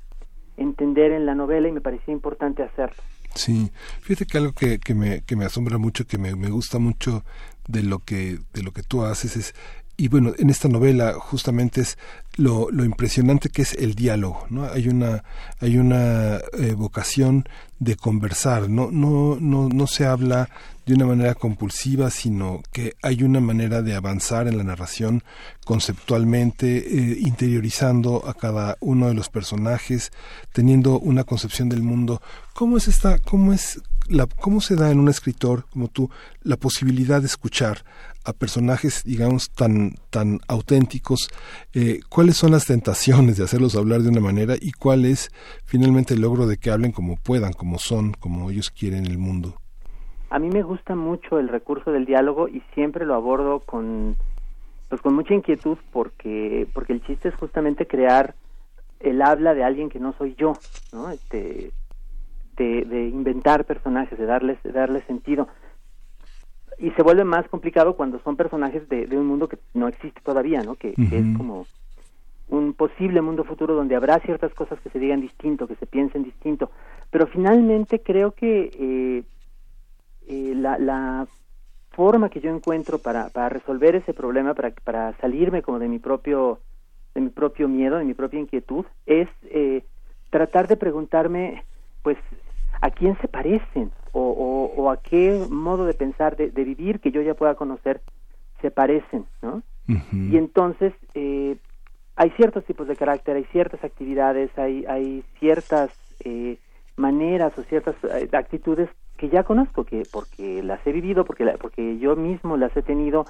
entender 0.60 1.12
en 1.12 1.26
la 1.26 1.36
novela 1.36 1.68
y 1.68 1.72
me 1.72 1.82
parecía 1.82 2.14
importante 2.14 2.64
hacerlo. 2.64 3.02
Sí, 3.36 3.72
fíjate 4.02 4.26
que 4.26 4.38
algo 4.38 4.54
que, 4.54 4.80
que, 4.80 4.96
me, 4.96 5.22
que 5.22 5.36
me 5.36 5.46
asombra 5.46 5.78
mucho, 5.78 6.06
que 6.06 6.18
me, 6.18 6.36
me 6.36 6.50
gusta 6.50 6.80
mucho 6.80 7.24
de 7.68 7.84
lo 7.84 8.00
que 8.00 8.40
de 8.54 8.64
lo 8.64 8.72
que 8.72 8.82
tú 8.82 9.04
haces 9.04 9.38
es 9.38 9.54
y 10.00 10.08
bueno, 10.08 10.32
en 10.40 10.50
esta 10.50 10.70
novela 10.70 11.16
justamente 11.20 11.82
es 11.82 11.98
lo, 12.38 12.72
lo, 12.72 12.86
impresionante 12.86 13.50
que 13.50 13.64
es 13.64 13.74
el 13.74 13.96
diálogo, 13.96 14.46
¿no? 14.50 14.64
Hay 14.64 14.88
una, 14.88 15.26
hay 15.60 15.78
una 15.78 16.38
eh, 16.58 16.74
vocación 16.74 17.44
de 17.80 17.98
conversar, 17.98 18.70
no, 18.70 18.92
no, 18.92 19.38
no, 19.42 19.68
no 19.68 19.88
se 19.88 20.06
habla 20.06 20.50
de 20.86 20.94
una 20.94 21.06
manera 21.06 21.36
compulsiva, 21.36 22.12
sino 22.12 22.64
que 22.72 22.94
hay 23.02 23.24
una 23.24 23.42
manera 23.42 23.82
de 23.82 23.94
avanzar 23.94 24.48
en 24.48 24.58
la 24.58 24.64
narración 24.64 25.22
conceptualmente, 25.66 26.78
eh, 26.78 27.18
interiorizando 27.20 28.26
a 28.26 28.34
cada 28.36 28.78
uno 28.80 29.10
de 29.10 29.16
los 29.16 29.28
personajes, 29.28 30.14
teniendo 30.54 30.98
una 30.98 31.26
concepción 31.26 31.68
del 31.68 31.84
mundo. 31.84 32.22
¿Cómo 32.54 32.78
es 32.78 32.88
esta, 32.88 33.20
cómo 33.20 33.52
es 33.52 33.82
la, 34.08 34.28
cómo 34.28 34.62
se 34.62 34.76
da 34.76 34.92
en 34.92 35.00
un 35.00 35.10
escritor 35.10 35.66
como 35.70 35.90
tú 35.90 36.10
la 36.42 36.56
posibilidad 36.56 37.20
de 37.20 37.28
escuchar 37.28 37.84
a 38.30 38.34
personajes, 38.34 39.04
digamos, 39.04 39.50
tan, 39.52 39.96
tan 40.10 40.40
auténticos, 40.48 41.30
eh, 41.74 42.00
cuáles 42.10 42.38
son 42.38 42.52
las 42.52 42.66
tentaciones 42.66 43.38
de 43.38 43.44
hacerlos 43.44 43.76
hablar 43.76 44.02
de 44.02 44.10
una 44.10 44.22
manera 44.22 44.56
y 44.60 44.72
cuál 44.72 45.06
es 45.06 45.32
finalmente 45.66 46.14
el 46.14 46.22
logro 46.22 46.46
de 46.48 46.58
que 46.58 46.72
hablen 46.72 46.92
como 46.92 47.18
puedan, 47.18 47.54
como 47.54 47.80
son, 47.80 48.14
como 48.14 48.50
ellos 48.50 48.70
quieren 48.70 49.06
el 49.06 49.18
mundo. 49.18 49.56
A 50.30 50.38
mí 50.38 50.50
me 50.50 50.62
gusta 50.62 50.96
mucho 50.96 51.40
el 51.40 51.48
recurso 51.48 51.92
del 51.92 52.06
diálogo 52.06 52.48
y 52.48 52.62
siempre 52.76 53.06
lo 53.06 53.16
abordo 53.16 53.62
con, 53.62 54.16
pues 54.88 55.02
con 55.02 55.16
mucha 55.16 55.34
inquietud 55.34 55.78
porque, 55.92 56.68
porque 56.74 56.94
el 56.94 57.04
chiste 57.04 57.30
es 57.30 57.36
justamente 57.36 57.88
crear 57.88 58.36
el 59.00 59.22
habla 59.22 59.56
de 59.56 59.64
alguien 59.64 59.90
que 59.90 60.00
no 60.00 60.14
soy 60.14 60.36
yo, 60.38 60.54
¿no? 60.94 61.10
Este, 61.10 61.72
de, 62.58 62.86
de 62.86 63.08
inventar 63.08 63.66
personajes, 63.66 64.20
de 64.20 64.26
darles, 64.26 64.62
de 64.62 64.72
darles 64.72 65.04
sentido 65.06 65.48
y 66.80 66.92
se 66.92 67.04
vuelve 67.04 67.24
más 67.24 67.48
complicado 67.50 67.96
cuando 67.96 68.20
son 68.20 68.36
personajes 68.36 68.88
de, 68.90 69.06
un 69.18 69.28
mundo 69.28 69.48
que 69.48 69.58
no 69.74 69.88
existe 69.88 70.22
todavía, 70.22 70.62
¿no? 70.62 70.76
Que, 70.76 70.90
es 70.90 71.38
como 71.38 71.68
un 72.48 72.74
posible 72.74 73.22
mundo 73.22 73.44
futuro 73.44 73.76
donde 73.76 73.96
habrá 73.96 74.20
ciertas 74.20 74.54
cosas 74.54 74.80
que 74.80 74.90
se 74.90 75.00
digan 75.00 75.22
distinto, 75.22 75.68
que 75.68 75.76
se 75.76 75.86
piensen 75.86 76.24
distinto. 76.24 76.72
Pero 77.12 77.28
finalmente 77.28 78.02
creo 78.02 78.32
que 78.32 78.72
eh, 78.74 79.24
eh, 80.28 80.54
la, 80.56 80.80
la 80.80 81.28
forma 81.92 82.30
que 82.30 82.40
yo 82.40 82.50
encuentro 82.50 82.98
para, 83.00 83.30
para 83.30 83.50
resolver 83.50 83.96
ese 83.96 84.14
problema, 84.14 84.54
para, 84.54 84.72
para 84.72 85.18
salirme 85.18 85.62
como 85.62 85.80
de 85.80 85.88
mi 85.88 86.00
propio 86.00 86.60
de 87.14 87.22
mi 87.22 87.30
propio 87.30 87.68
miedo, 87.68 87.98
de 87.98 88.06
mi 88.06 88.14
propia 88.14 88.40
inquietud, 88.40 88.86
es 89.06 89.28
eh, 89.52 89.84
tratar 90.30 90.68
de 90.68 90.78
preguntarme, 90.78 91.64
pues, 92.04 92.18
a 92.82 92.92
quién 92.92 93.18
se 93.22 93.28
parecen 93.28 93.92
o, 94.12 94.72
o, 94.76 94.90
a 94.90 94.98
qué 94.98 95.46
modo 95.50 95.86
de 95.86 95.94
pensar, 95.94 96.36
de, 96.36 96.50
vivir 96.50 97.00
que 97.00 97.12
yo 97.12 97.22
ya 97.22 97.34
pueda 97.34 97.56
conocer 97.56 98.02
se 98.62 98.72
parecen, 98.72 99.26
¿no? 99.42 99.62
Y 100.12 100.38
entonces 100.38 100.94
eh, 101.16 101.58
hay 102.16 102.30
ciertos 102.32 102.64
tipos 102.66 102.88
de 102.88 102.96
carácter, 102.96 103.38
hay 103.38 103.46
ciertas 103.46 103.84
actividades, 103.84 104.52
hay, 104.58 104.86
hay 104.86 105.24
ciertas 105.40 105.90
eh, 106.24 106.58
maneras 106.96 107.58
o 107.58 107.64
ciertas 107.64 107.96
eh, 108.04 108.30
actitudes 108.34 108.90
que 109.18 109.30
ya 109.30 109.44
conozco, 109.44 109.84
que 109.84 110.06
porque 110.12 110.62
las 110.62 110.86
he 110.86 110.92
vivido, 110.92 111.26
porque, 111.26 111.46
porque 111.60 111.98
yo 111.98 112.16
mismo 112.16 112.56
las 112.56 112.76
he 112.78 112.84
tenido 112.84 113.26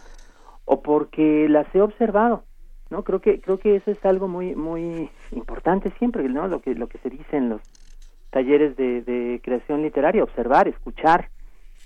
o 0.65 0.81
porque 0.81 1.47
las 1.47 1.73
he 1.73 1.81
observado, 1.81 2.43
¿no? 2.89 3.03
Creo 3.03 3.21
que 3.21 3.39
creo 3.39 3.57
que 3.57 3.77
eso 3.77 3.91
es 3.91 4.03
algo 4.05 4.27
muy 4.27 4.55
muy 4.55 5.09
importante 5.31 5.91
siempre, 5.97 6.27
¿no? 6.27 6.47
Lo 6.47 6.61
que 6.61 6.75
lo 6.75 6.87
que 6.87 6.97
se 6.97 7.09
dice 7.09 7.37
en 7.37 7.49
los 7.49 7.61
talleres 8.29 8.75
de, 8.77 9.01
de 9.01 9.41
creación 9.43 9.81
literaria, 9.81 10.23
observar, 10.23 10.67
escuchar, 10.67 11.29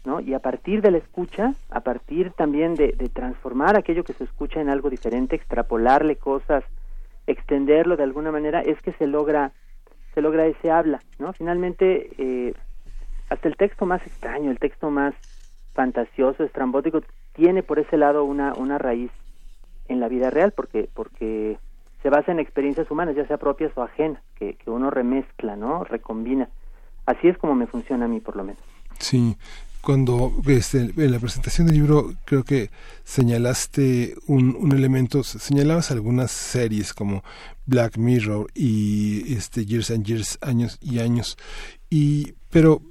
¿no? 0.05 0.19
Y 0.19 0.33
a 0.33 0.39
partir 0.39 0.81
de 0.81 0.91
la 0.91 0.97
escucha, 0.97 1.53
a 1.69 1.79
partir 1.79 2.31
también 2.31 2.75
de, 2.75 2.91
de, 2.91 3.09
transformar 3.09 3.77
aquello 3.77 4.03
que 4.03 4.13
se 4.13 4.25
escucha 4.25 4.59
en 4.59 4.69
algo 4.69 4.89
diferente, 4.89 5.35
extrapolarle 5.35 6.17
cosas, 6.17 6.63
extenderlo 7.25 7.95
de 7.95 8.03
alguna 8.03 8.31
manera, 8.31 8.61
es 8.61 8.81
que 8.81 8.91
se 8.93 9.07
logra, 9.07 9.51
se 10.13 10.21
logra 10.21 10.45
ese 10.45 10.71
habla, 10.71 10.99
¿no? 11.19 11.31
Finalmente, 11.33 12.09
eh, 12.17 12.53
hasta 13.29 13.47
el 13.47 13.55
texto 13.55 13.85
más 13.85 14.05
extraño, 14.05 14.51
el 14.51 14.59
texto 14.59 14.89
más 14.91 15.15
fantasioso, 15.73 16.43
estrambótico, 16.43 17.01
tiene 17.33 17.63
por 17.63 17.79
ese 17.79 17.97
lado 17.97 18.25
una, 18.25 18.53
una 18.53 18.77
raíz 18.77 19.11
en 19.87 19.99
la 19.99 20.09
vida 20.09 20.29
real, 20.29 20.51
porque, 20.51 20.89
porque 20.93 21.57
se 22.03 22.09
basa 22.09 22.31
en 22.33 22.39
experiencias 22.39 22.91
humanas, 22.91 23.15
ya 23.15 23.25
sea 23.25 23.37
propias 23.37 23.71
o 23.75 23.81
ajenas, 23.81 24.21
que, 24.35 24.55
que 24.55 24.69
uno 24.69 24.91
remezcla, 24.91 25.55
¿no? 25.55 25.85
Recombina. 25.85 26.49
Así 27.05 27.29
es 27.29 27.37
como 27.37 27.55
me 27.55 27.65
funciona 27.65 28.05
a 28.05 28.07
mí, 28.07 28.19
por 28.19 28.35
lo 28.35 28.43
menos. 28.43 28.61
Sí, 28.99 29.37
cuando 29.81 30.31
este, 30.47 30.91
en 30.95 31.11
la 31.11 31.19
presentación 31.19 31.67
del 31.67 31.77
libro 31.77 32.13
creo 32.25 32.43
que 32.43 32.69
señalaste 33.03 34.15
un, 34.27 34.55
un, 34.55 34.71
elemento, 34.73 35.23
señalabas 35.23 35.91
algunas 35.91 36.31
series 36.31 36.93
como 36.93 37.23
Black 37.65 37.97
Mirror 37.97 38.47
y 38.53 39.33
este 39.33 39.65
Years 39.65 39.91
and 39.91 40.05
Years, 40.05 40.37
años 40.41 40.77
y 40.81 40.99
años, 40.99 41.37
y 41.89 42.33
pero 42.49 42.81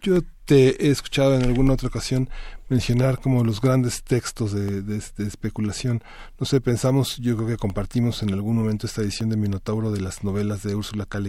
yo 0.00 0.20
te 0.44 0.86
he 0.86 0.90
escuchado 0.90 1.34
en 1.34 1.44
alguna 1.44 1.74
otra 1.74 1.88
ocasión 1.88 2.28
mencionar 2.68 3.20
como 3.20 3.44
los 3.44 3.60
grandes 3.60 4.02
textos 4.02 4.52
de, 4.52 4.82
de, 4.82 4.96
especulación. 4.96 6.02
No 6.38 6.46
sé, 6.46 6.60
pensamos, 6.60 7.18
yo 7.18 7.36
creo 7.36 7.48
que 7.48 7.56
compartimos 7.56 8.22
en 8.22 8.32
algún 8.32 8.56
momento 8.56 8.86
esta 8.86 9.02
edición 9.02 9.28
de 9.28 9.36
Minotauro 9.36 9.90
de 9.90 10.00
las 10.00 10.24
novelas 10.24 10.62
de 10.62 10.74
Úrsula 10.74 11.06
K. 11.06 11.20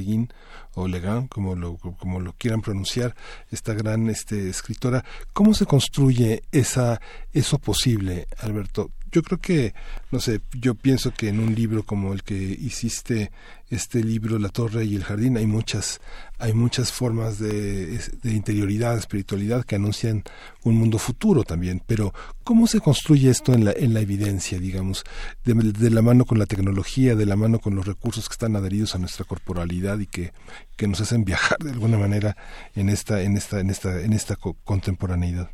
O 0.74 0.88
Legan, 0.88 1.28
como 1.28 1.56
lo, 1.56 1.78
como 1.78 2.20
lo 2.20 2.34
quieran 2.34 2.62
pronunciar, 2.62 3.16
esta 3.52 3.74
gran 3.74 4.10
este, 4.10 4.50
escritora. 4.50 5.06
¿Cómo 5.34 5.54
se 5.54 5.66
construye 5.66 6.44
esa, 6.52 7.00
eso 7.32 7.60
posible, 7.60 8.28
Alberto? 8.40 8.92
Yo 9.16 9.24
creo 9.24 9.40
que, 9.40 9.74
no 10.12 10.20
sé, 10.20 10.42
yo 10.52 10.76
pienso 10.76 11.14
que 11.14 11.30
en 11.30 11.40
un 11.40 11.56
libro 11.56 11.84
como 11.84 12.12
el 12.12 12.22
que 12.22 12.36
hiciste, 12.36 13.32
este 13.70 14.04
libro 14.04 14.38
La 14.40 14.50
Torre 14.50 14.84
y 14.84 14.94
el 14.98 15.06
Jardín, 15.06 15.38
hay 15.38 15.46
muchas, 15.46 16.02
hay 16.38 16.52
muchas 16.52 16.92
formas 16.92 17.40
de, 17.40 17.98
de 17.98 18.32
interioridad, 18.34 18.98
espiritualidad 18.98 19.64
que 19.64 19.78
anuncian 19.78 20.26
un 20.66 20.76
mundo 20.76 21.00
futuro 21.00 21.46
también. 21.46 21.82
Pero, 21.88 22.14
¿cómo 22.44 22.68
se 22.68 22.82
construye 22.82 23.30
esto 23.30 23.54
en 23.54 23.64
la, 23.64 23.72
en 23.72 23.94
la 23.94 24.02
evidencia, 24.02 24.60
digamos, 24.60 25.06
de, 25.46 25.54
de 25.54 25.90
la 25.92 26.02
mano 26.02 26.26
con 26.26 26.38
la 26.38 26.46
tecnología, 26.46 27.16
de 27.16 27.26
la 27.26 27.38
mano 27.38 27.60
con 27.60 27.74
los 27.74 27.86
recursos 27.86 28.28
que 28.28 28.34
están 28.34 28.58
adheridos 28.58 28.96
a 28.96 29.00
nuestra 29.00 29.24
corporalidad 29.24 29.98
y 30.00 30.08
que, 30.08 30.34
que 30.76 30.90
nos 30.90 31.00
hacen 31.00 31.24
viajar 31.24 31.58
de 31.60 31.72
alguna 31.72 31.98
manera 31.98 32.36
en 32.76 32.90
esta, 32.90 33.22
en 33.22 33.38
esta, 33.38 33.62
en 33.62 33.70
esta, 33.70 34.02
en 34.02 34.12
esta 34.12 34.36
co 34.36 34.58
contemporaneidad? 34.66 35.50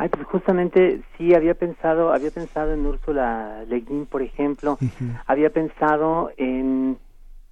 Ay, 0.00 0.08
pues 0.08 0.26
justamente 0.28 1.02
sí 1.18 1.34
había 1.34 1.52
pensado, 1.52 2.14
había 2.14 2.30
pensado 2.30 2.72
en 2.72 2.86
Úrsula 2.86 3.64
Le 3.68 3.80
Guin, 3.80 4.06
por 4.06 4.22
ejemplo, 4.22 4.78
uh 4.80 4.84
-huh. 4.84 5.22
había 5.26 5.50
pensado 5.50 6.30
en 6.38 6.96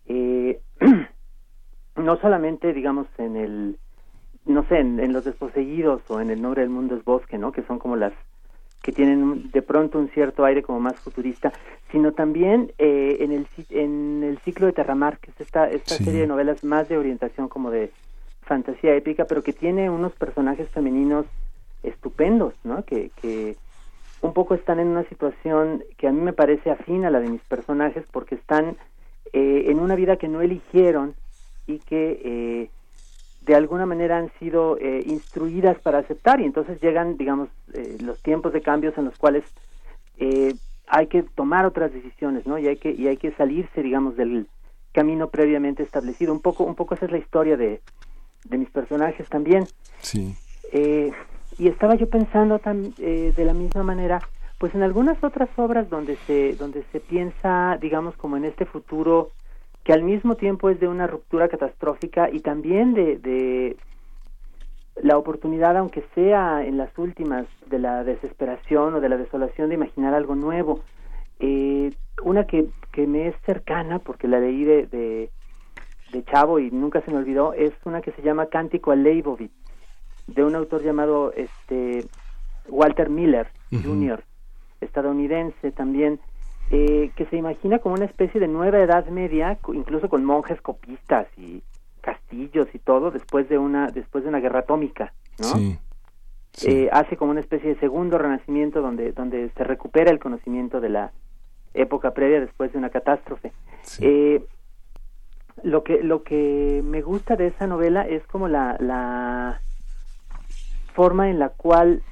eh, 0.06 0.58
no 1.96 2.16
solamente, 2.16 2.72
digamos, 2.72 3.06
en 3.18 3.36
el, 3.36 3.76
no 4.46 4.62
sé, 4.66 4.78
en, 4.78 4.98
en, 4.98 5.12
los 5.12 5.26
desposeídos 5.26 6.00
o 6.08 6.22
en 6.22 6.30
el 6.30 6.40
nombre 6.40 6.62
del 6.62 6.70
mundo 6.70 6.96
es 6.96 7.04
bosque, 7.04 7.36
¿no? 7.36 7.52
Que 7.52 7.64
son 7.64 7.78
como 7.78 7.96
las 7.96 8.14
que 8.82 8.92
tienen 8.92 9.50
de 9.50 9.60
pronto 9.60 9.98
un 9.98 10.08
cierto 10.08 10.46
aire 10.46 10.62
como 10.62 10.80
más 10.80 10.98
futurista, 11.00 11.52
sino 11.92 12.12
también 12.12 12.72
eh, 12.78 13.18
en 13.20 13.32
el 13.32 13.46
en 13.68 14.22
el 14.24 14.38
ciclo 14.38 14.68
de 14.68 14.72
Terramar, 14.72 15.18
que 15.18 15.32
es 15.32 15.40
esta 15.42 15.68
esta 15.68 15.96
sí. 15.96 16.04
serie 16.04 16.22
de 16.22 16.26
novelas 16.26 16.64
más 16.64 16.88
de 16.88 16.96
orientación 16.96 17.48
como 17.48 17.70
de 17.70 17.90
fantasía 18.40 18.94
épica, 18.94 19.26
pero 19.26 19.42
que 19.42 19.52
tiene 19.52 19.90
unos 19.90 20.12
personajes 20.14 20.66
femeninos 20.70 21.26
estupendos, 21.82 22.54
¿no? 22.64 22.84
Que, 22.84 23.10
que 23.20 23.56
un 24.20 24.32
poco 24.32 24.54
están 24.54 24.80
en 24.80 24.88
una 24.88 25.04
situación 25.04 25.84
que 25.96 26.08
a 26.08 26.12
mí 26.12 26.20
me 26.20 26.32
parece 26.32 26.70
afín 26.70 27.04
a 27.04 27.10
la 27.10 27.20
de 27.20 27.30
mis 27.30 27.42
personajes 27.42 28.04
porque 28.10 28.34
están 28.34 28.76
eh, 29.32 29.64
en 29.66 29.78
una 29.78 29.94
vida 29.94 30.16
que 30.16 30.28
no 30.28 30.40
eligieron 30.40 31.14
y 31.66 31.78
que 31.78 32.20
eh, 32.24 32.70
de 33.48 33.54
alguna 33.54 33.86
manera 33.86 34.18
han 34.18 34.30
sido 34.38 34.76
eh, 34.78 35.02
instruidas 35.06 35.78
para 35.80 35.98
aceptar 35.98 36.40
y 36.40 36.44
entonces 36.44 36.80
llegan, 36.80 37.16
digamos, 37.16 37.48
eh, 37.72 37.96
los 38.02 38.20
tiempos 38.22 38.52
de 38.52 38.60
cambios 38.60 38.96
en 38.98 39.06
los 39.06 39.16
cuales 39.16 39.42
eh, 40.18 40.54
hay 40.86 41.06
que 41.06 41.22
tomar 41.22 41.64
otras 41.64 41.92
decisiones, 41.92 42.46
¿no? 42.46 42.58
Y 42.58 42.68
hay 42.68 42.76
que 42.76 42.90
y 42.90 43.08
hay 43.08 43.16
que 43.16 43.32
salirse, 43.32 43.82
digamos, 43.82 44.16
del 44.16 44.48
camino 44.92 45.28
previamente 45.28 45.82
establecido. 45.82 46.32
Un 46.32 46.40
poco 46.40 46.64
un 46.64 46.74
poco 46.74 46.94
esa 46.94 47.06
es 47.06 47.12
la 47.12 47.18
historia 47.18 47.56
de 47.56 47.80
de 48.44 48.58
mis 48.58 48.70
personajes 48.70 49.28
también. 49.28 49.66
Sí. 50.00 50.34
Y 51.58 51.68
estaba 51.68 51.96
yo 51.96 52.08
pensando 52.08 52.60
eh, 52.98 53.32
de 53.36 53.44
la 53.44 53.52
misma 53.52 53.82
manera 53.82 54.20
pues 54.58 54.74
en 54.74 54.82
algunas 54.82 55.22
otras 55.22 55.48
obras 55.56 55.88
donde 55.88 56.16
se 56.26 56.54
donde 56.54 56.84
se 56.90 57.00
piensa 57.00 57.78
digamos 57.80 58.16
como 58.16 58.36
en 58.36 58.44
este 58.44 58.64
futuro 58.64 59.30
que 59.84 59.92
al 59.92 60.02
mismo 60.02 60.34
tiempo 60.34 60.68
es 60.68 60.80
de 60.80 60.88
una 60.88 61.06
ruptura 61.06 61.48
catastrófica 61.48 62.28
y 62.30 62.40
también 62.40 62.92
de, 62.92 63.18
de 63.18 63.76
la 65.02 65.16
oportunidad 65.16 65.76
aunque 65.76 66.04
sea 66.14 66.64
en 66.64 66.76
las 66.76 66.96
últimas 66.98 67.46
de 67.66 67.78
la 67.78 68.04
desesperación 68.04 68.94
o 68.94 69.00
de 69.00 69.08
la 69.08 69.16
desolación 69.16 69.68
de 69.68 69.76
imaginar 69.76 70.14
algo 70.14 70.34
nuevo. 70.34 70.80
Eh, 71.40 71.92
una 72.24 72.44
que, 72.44 72.66
que 72.92 73.06
me 73.06 73.28
es 73.28 73.36
cercana 73.46 74.00
porque 74.00 74.26
la 74.26 74.40
leí 74.40 74.64
de, 74.64 74.86
de, 74.86 75.30
de 76.12 76.24
Chavo 76.24 76.58
y 76.58 76.70
nunca 76.72 77.00
se 77.02 77.12
me 77.12 77.18
olvidó 77.18 77.52
es 77.52 77.72
una 77.84 78.00
que 78.00 78.10
se 78.12 78.22
llama 78.22 78.46
Cántico 78.46 78.90
a 78.90 78.96
Leibovitz 78.96 79.52
de 80.28 80.44
un 80.44 80.54
autor 80.54 80.82
llamado 80.82 81.32
este 81.32 82.06
Walter 82.68 83.10
Miller 83.10 83.48
uh 83.72 83.76
-huh. 83.76 83.82
Jr., 83.82 84.22
estadounidense 84.80 85.72
también, 85.72 86.20
eh, 86.70 87.10
que 87.16 87.26
se 87.26 87.36
imagina 87.36 87.78
como 87.78 87.94
una 87.96 88.04
especie 88.04 88.40
de 88.40 88.46
nueva 88.46 88.78
edad 88.78 89.06
media, 89.06 89.58
incluso 89.72 90.08
con 90.08 90.24
monjes 90.24 90.60
copistas 90.60 91.26
y 91.36 91.62
castillos 92.00 92.68
y 92.72 92.78
todo, 92.78 93.10
después 93.10 93.48
de 93.48 93.58
una, 93.58 93.88
después 93.88 94.22
de 94.22 94.30
una 94.30 94.40
guerra 94.40 94.60
atómica, 94.60 95.12
¿no? 95.38 95.46
Sí. 95.46 95.78
Sí. 96.52 96.70
Eh, 96.70 96.88
hace 96.92 97.16
como 97.16 97.30
una 97.30 97.40
especie 97.40 97.74
de 97.74 97.80
segundo 97.80 98.18
renacimiento 98.18 98.80
donde, 98.82 99.12
donde 99.12 99.50
se 99.50 99.64
recupera 99.64 100.10
el 100.10 100.18
conocimiento 100.18 100.80
de 100.80 100.88
la 100.88 101.12
época 101.74 102.12
previa 102.14 102.40
después 102.40 102.72
de 102.72 102.78
una 102.78 102.90
catástrofe. 102.90 103.52
Sí. 103.82 104.04
Eh, 104.04 104.44
lo 105.62 105.82
que 105.84 106.02
lo 106.02 106.22
que 106.22 106.82
me 106.84 107.02
gusta 107.02 107.36
de 107.36 107.48
esa 107.48 107.66
novela 107.66 108.06
es 108.06 108.26
como 108.26 108.48
la, 108.48 108.76
la 108.80 109.60
forma 110.98 111.30
en 111.30 111.38
la 111.38 111.50
cual 111.50 112.02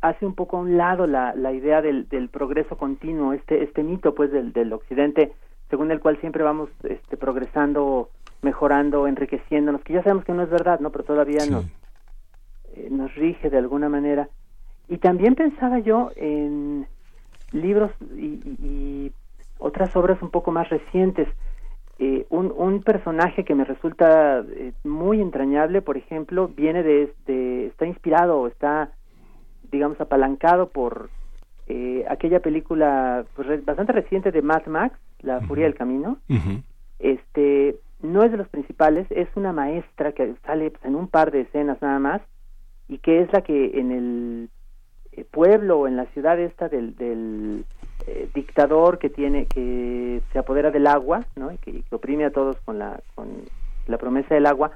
hace 0.00 0.26
un 0.26 0.34
poco 0.34 0.56
a 0.56 0.60
un 0.60 0.76
lado 0.76 1.06
la, 1.06 1.32
la 1.36 1.52
idea 1.52 1.80
del, 1.80 2.08
del 2.08 2.28
progreso 2.28 2.76
continuo, 2.76 3.32
este, 3.32 3.62
este 3.62 3.84
mito 3.84 4.16
pues 4.16 4.32
del, 4.32 4.52
del 4.52 4.72
occidente, 4.72 5.32
según 5.70 5.92
el 5.92 6.00
cual 6.00 6.18
siempre 6.20 6.42
vamos 6.42 6.68
este, 6.82 7.16
progresando, 7.16 8.10
mejorando, 8.42 9.06
enriqueciéndonos, 9.06 9.80
que 9.82 9.92
ya 9.92 10.02
sabemos 10.02 10.24
que 10.24 10.32
no 10.32 10.42
es 10.42 10.50
verdad, 10.50 10.80
¿no? 10.80 10.90
Pero 10.90 11.04
todavía 11.04 11.38
sí. 11.38 11.52
nos, 11.52 11.66
eh, 12.74 12.88
nos 12.90 13.14
rige 13.14 13.48
de 13.48 13.58
alguna 13.58 13.88
manera. 13.88 14.28
Y 14.88 14.98
también 14.98 15.36
pensaba 15.36 15.78
yo 15.78 16.10
en 16.16 16.84
libros 17.52 17.92
y, 18.16 18.26
y, 18.26 18.56
y 18.60 19.12
otras 19.58 19.94
obras 19.94 20.20
un 20.20 20.30
poco 20.30 20.50
más 20.50 20.68
recientes. 20.68 21.28
Eh, 21.98 22.26
un, 22.28 22.52
un, 22.54 22.82
personaje 22.82 23.44
que 23.44 23.54
me 23.54 23.64
resulta 23.64 24.40
eh, 24.40 24.72
muy 24.84 25.22
entrañable, 25.22 25.80
por 25.80 25.96
ejemplo, 25.96 26.48
viene 26.48 26.82
de, 26.82 27.14
de 27.26 27.66
está 27.68 27.86
inspirado, 27.86 28.46
está, 28.46 28.90
digamos, 29.72 29.98
apalancado 29.98 30.68
por 30.68 31.08
eh, 31.68 32.04
aquella 32.08 32.40
película 32.40 33.24
pues, 33.34 33.64
bastante 33.64 33.92
reciente 33.92 34.30
de 34.30 34.42
Mad 34.42 34.66
Max, 34.66 34.98
La 35.20 35.38
uh 35.38 35.40
-huh. 35.40 35.46
Furia 35.46 35.64
del 35.64 35.74
Camino. 35.74 36.18
Uh 36.28 36.34
-huh. 36.34 36.62
Este 36.98 37.76
no 38.02 38.22
es 38.22 38.30
de 38.30 38.36
los 38.36 38.48
principales, 38.48 39.06
es 39.10 39.28
una 39.34 39.52
maestra 39.52 40.12
que 40.12 40.34
sale 40.44 40.70
pues, 40.70 40.84
en 40.84 40.94
un 40.94 41.08
par 41.08 41.30
de 41.30 41.42
escenas 41.42 41.80
nada 41.80 41.98
más 41.98 42.20
y 42.88 42.98
que 42.98 43.20
es 43.22 43.32
la 43.32 43.40
que 43.40 43.80
en 43.80 43.90
el 43.90 44.50
eh, 45.12 45.24
pueblo 45.30 45.80
o 45.80 45.88
en 45.88 45.96
la 45.96 46.06
ciudad 46.06 46.38
esta 46.38 46.68
del, 46.68 46.94
del 46.96 47.64
eh, 48.06 48.28
dictador 48.34 48.98
que 48.98 49.10
tiene 49.10 49.46
que 49.46 50.20
se 50.32 50.38
apodera 50.38 50.70
del 50.70 50.86
agua 50.86 51.24
no 51.36 51.52
y 51.52 51.58
que, 51.58 51.82
que, 51.82 51.94
oprime 51.94 52.24
a 52.24 52.30
todos 52.30 52.56
con 52.64 52.78
la 52.78 53.00
con 53.14 53.28
la 53.86 53.98
promesa 53.98 54.34
del 54.34 54.46
agua. 54.46 54.72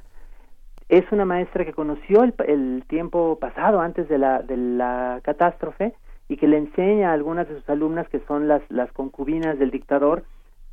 Es 0.89 1.05
una 1.13 1.25
maestra 1.25 1.65
que 1.65 1.73
conoció 1.73 2.25
el, 2.25 2.35
el 2.47 2.85
tiempo 2.89 3.39
pasado 3.39 3.81
antes 3.81 4.09
de 4.09 4.19
la 4.19 4.43
de 4.43 4.57
la 4.57 5.21
catástrofe 5.23 5.95
y 6.31 6.37
que 6.37 6.47
le 6.47 6.59
enseña 6.59 7.11
a 7.11 7.13
algunas 7.13 7.49
de 7.49 7.57
sus 7.57 7.69
alumnas 7.69 8.09
que 8.09 8.21
son 8.29 8.47
las, 8.47 8.63
las 8.69 8.91
concubinas 8.93 9.59
del 9.59 9.73
dictador, 9.73 10.23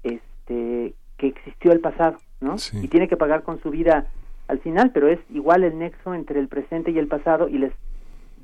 este, 0.03 0.93
que 1.17 1.27
existió 1.27 1.71
el 1.71 1.79
pasado, 1.79 2.17
¿no? 2.39 2.57
Y 2.73 2.87
tiene 2.89 3.07
que 3.07 3.17
pagar 3.17 3.41
con 3.41 3.59
su 3.61 3.71
vida 3.71 4.05
al 4.47 4.59
final, 4.59 4.91
pero 4.93 5.07
es 5.07 5.19
igual 5.31 5.63
el 5.63 5.79
nexo 5.79 6.13
entre 6.13 6.39
el 6.39 6.47
presente 6.47 6.91
y 6.91 6.99
el 6.99 7.07
pasado 7.07 7.49
y 7.49 7.57
les 7.57 7.73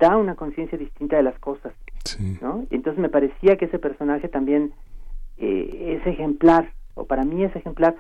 da 0.04 0.18
una 0.18 0.36
conciencia 0.36 0.78
distinta 0.78 1.16
de 1.16 1.24
las 1.24 1.40
cosas, 1.40 1.72
¿no? 2.42 2.66
Y 2.70 2.76
entonces 2.76 3.02
me 3.02 3.08
parecía 3.08 3.56
que 3.56 3.66
ese 3.66 3.80
personaje 3.80 4.28
también 4.28 4.74
eh, 5.38 5.98
es 5.98 6.06
ejemplar, 6.06 6.74
o 6.94 7.06
para 7.06 7.24
mí 7.24 7.42
es 7.42 7.56
ejemplar, 7.56 7.96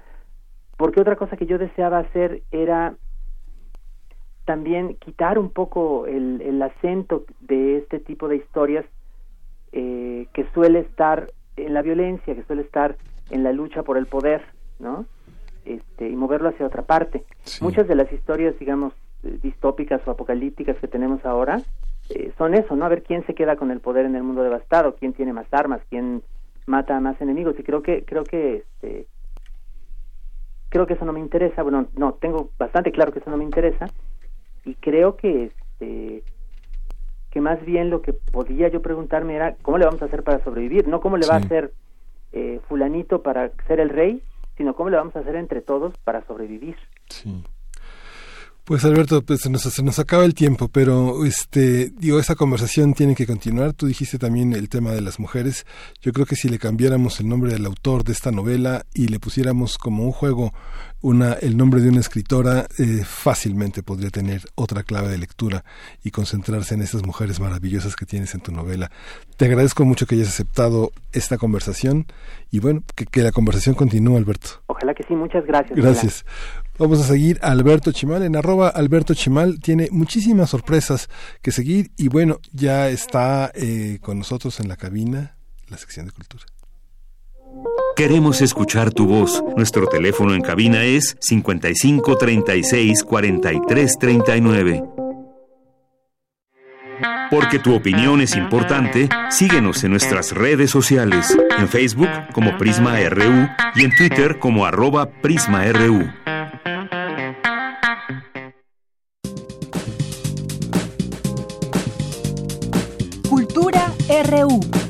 porque 0.76 1.00
otra 1.00 1.16
cosa 1.16 1.38
que 1.38 1.46
yo 1.46 1.58
deseaba 1.58 2.00
hacer 2.00 2.44
era 2.52 2.96
también 4.44 4.96
quitar 4.96 5.40
un 5.40 5.50
poco 5.50 6.06
el, 6.06 6.42
el 6.42 6.62
acento 6.62 7.24
de 7.40 7.78
este 7.78 8.00
tipo 8.00 8.28
de 8.28 8.36
historias 8.36 8.84
eh, 9.72 10.28
que 10.34 10.46
suele 10.54 10.80
estar 10.80 11.32
en 11.56 11.74
la 11.74 11.82
violencia, 11.82 12.36
que 12.36 12.44
suele 12.44 12.64
estar 12.64 12.98
en 13.30 13.44
la 13.44 13.54
lucha 13.54 13.84
por 13.84 13.98
el 13.98 14.08
poder, 14.08 14.42
¿no? 14.80 15.06
Este, 15.64 16.10
y 16.10 16.16
moverlo 16.18 16.50
hacia 16.50 16.68
otra 16.68 16.82
parte. 16.82 17.24
Muchas 17.62 17.88
de 17.88 17.96
las 17.96 18.12
historias, 18.12 18.60
digamos, 18.60 18.92
eh, 19.24 19.40
distópicas 19.42 20.02
o 20.06 20.12
apocalípticas 20.12 20.76
que 20.80 20.90
tenemos 20.90 21.26
ahora 21.26 21.62
eh, 22.10 22.34
son 22.38 22.54
eso, 22.54 22.76
¿no? 22.76 22.86
A 22.86 22.90
ver 22.90 23.04
quién 23.04 23.26
se 23.26 23.34
queda 23.34 23.56
con 23.56 23.72
el 23.72 23.80
poder 23.80 24.06
en 24.06 24.16
el 24.16 24.24
mundo 24.24 24.44
devastado, 24.44 24.96
quién 24.96 25.14
tiene 25.14 25.34
más 25.34 25.48
armas, 25.52 25.82
quién 25.90 26.24
mata 26.66 26.98
a 26.98 27.00
más 27.00 27.20
enemigos. 27.22 27.56
Y 27.58 27.64
creo 27.64 27.82
que, 27.82 28.04
creo 28.04 28.24
que, 28.24 28.58
este, 28.58 29.08
creo 30.70 30.86
que 30.86 30.94
eso 30.94 31.06
no 31.06 31.14
me 31.14 31.20
interesa. 31.20 31.64
Bueno, 31.64 31.88
no, 31.96 32.14
tengo 32.14 32.50
bastante 32.58 32.92
claro 32.92 33.12
que 33.12 33.20
eso 33.20 33.30
no 33.30 33.38
me 33.38 33.44
interesa. 33.44 33.88
Y 34.66 34.76
creo 34.76 35.16
que, 35.18 35.46
este, 35.46 36.24
que 37.32 37.42
más 37.42 37.64
bien 37.66 37.90
lo 37.90 38.02
que 38.02 38.14
podía 38.14 38.68
yo 38.68 38.82
preguntarme 38.82 39.36
era 39.36 39.56
cómo 39.62 39.78
le 39.78 39.86
vamos 39.86 40.02
a 40.02 40.06
hacer 40.06 40.24
para 40.24 40.44
sobrevivir, 40.44 40.88
no 40.88 41.02
cómo 41.02 41.18
le 41.18 41.28
va 41.28 41.36
a 41.36 41.40
hacer 41.40 41.74
eh, 42.32 42.60
fulanito 42.68 43.24
para 43.24 43.50
ser 43.68 43.80
el 43.80 43.90
rey, 43.90 44.22
sino 44.58 44.76
cómo 44.76 44.90
le 44.90 44.98
vamos 44.98 45.16
a 45.16 45.20
hacer 45.20 45.36
entre 45.36 45.62
todos 45.62 45.98
para 46.04 46.26
sobrevivir. 46.26 46.76
Sí. 47.10 47.44
Pues 48.66 48.86
Alberto, 48.86 49.22
pues 49.22 49.42
se 49.42 49.50
nos, 49.50 49.64
se 49.64 49.84
nos 49.84 50.00
acaba 50.00 50.24
el 50.24 50.34
tiempo, 50.34 50.70
pero 50.70 51.26
este, 51.26 51.92
digo, 51.98 52.18
esa 52.18 52.36
conversación 52.36 52.94
tiene 52.94 53.14
que 53.14 53.28
continuar. 53.28 53.74
Tú 53.74 53.88
dijiste 53.88 54.18
también 54.18 54.54
el 54.54 54.70
tema 54.70 54.92
de 54.92 55.02
las 55.02 55.20
mujeres. 55.20 55.66
Yo 56.02 56.14
creo 56.14 56.26
que 56.26 56.38
si 56.38 56.48
le 56.48 56.60
cambiáramos 56.60 57.20
el 57.20 57.28
nombre 57.28 57.52
del 57.52 57.66
autor 57.66 58.06
de 58.06 58.14
esta 58.14 58.32
novela 58.32 58.86
y 58.94 59.08
le 59.08 59.20
pusiéramos 59.20 59.78
como 59.78 60.04
un 60.06 60.14
juego 60.14 60.54
una, 61.02 61.34
el 61.34 61.58
nombre 61.58 61.82
de 61.82 61.90
una 61.90 62.00
escritora, 62.00 62.66
eh, 62.80 63.04
fácilmente 63.04 63.84
podría 63.84 64.10
tener 64.10 64.44
otra 64.56 64.84
clave 64.84 65.10
de 65.10 65.18
lectura 65.18 65.66
y 66.02 66.12
concentrarse 66.12 66.76
en 66.76 66.82
esas 66.84 67.06
mujeres 67.06 67.42
maravillosas 67.42 67.98
que 67.98 68.06
tienes 68.06 68.34
en 68.34 68.40
tu 68.40 68.54
novela. 68.54 68.90
Te 69.36 69.44
agradezco 69.44 69.84
mucho 69.84 70.06
que 70.06 70.16
hayas 70.16 70.30
aceptado 70.30 70.94
esta 71.12 71.38
conversación 71.38 72.06
y 72.50 72.60
bueno, 72.60 72.82
que, 72.96 73.06
que 73.06 73.22
la 73.24 73.34
conversación 73.34 73.76
continúe, 73.76 74.16
Alberto. 74.16 74.64
Ojalá 74.68 74.94
que 74.94 75.04
sí, 75.04 75.14
muchas 75.14 75.46
gracias. 75.46 75.78
Gracias. 75.78 76.26
Vamos 76.80 77.00
a 77.02 77.04
seguir 77.04 77.40
a 77.44 77.52
Alberto 77.52 77.92
Chimal 77.92 78.24
en 78.24 78.36
arroba 78.36 78.70
Alberto 78.70 79.14
Chimal. 79.14 79.60
Tiene 79.60 79.90
muchísimas 79.92 80.50
sorpresas 80.50 81.08
que 81.42 81.52
seguir 81.52 81.92
y 81.98 82.08
bueno, 82.08 82.40
ya 82.52 82.90
está 82.90 83.52
eh, 83.54 84.00
con 84.02 84.18
nosotros 84.18 84.60
en 84.60 84.68
la 84.68 84.76
cabina 84.76 85.38
la 85.68 85.78
sección 85.78 86.08
de 86.08 86.12
cultura. 86.12 86.46
Queremos 87.96 88.42
escuchar 88.42 88.92
tu 88.92 89.06
voz. 89.06 89.44
Nuestro 89.56 89.86
teléfono 89.88 90.34
en 90.34 90.42
cabina 90.42 90.84
es 90.84 91.16
55 91.20 92.18
36 92.18 93.04
43 93.04 94.00
39. 94.00 94.84
Porque 97.30 97.60
tu 97.60 97.76
opinión 97.76 98.22
es 98.22 98.36
importante, 98.36 99.10
síguenos 99.30 99.84
en 99.84 99.92
nuestras 99.92 100.32
redes 100.32 100.72
sociales, 100.72 101.36
en 101.58 101.68
Facebook 101.68 102.10
como 102.34 102.58
Prisma 102.58 102.98
RU 103.10 103.48
y 103.76 103.84
en 103.84 103.96
Twitter 103.96 104.40
como 104.40 104.66
arroba 104.66 105.10
PrismaRU. 105.22 106.12
Cultura 113.28 113.92
RU. 114.30 114.83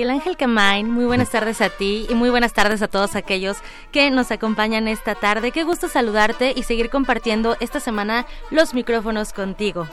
Miguel 0.00 0.16
Ángel 0.16 0.38
Camain, 0.38 0.90
muy 0.90 1.04
buenas 1.04 1.28
tardes 1.28 1.60
a 1.60 1.68
ti 1.68 2.06
y 2.08 2.14
muy 2.14 2.30
buenas 2.30 2.54
tardes 2.54 2.80
a 2.80 2.88
todos 2.88 3.16
aquellos 3.16 3.58
que 3.92 4.10
nos 4.10 4.30
acompañan 4.30 4.88
esta 4.88 5.14
tarde. 5.14 5.52
Qué 5.52 5.62
gusto 5.62 5.88
saludarte 5.90 6.54
y 6.56 6.62
seguir 6.62 6.88
compartiendo 6.88 7.54
esta 7.60 7.80
semana 7.80 8.24
los 8.50 8.72
micrófonos 8.72 9.34
contigo. 9.34 9.86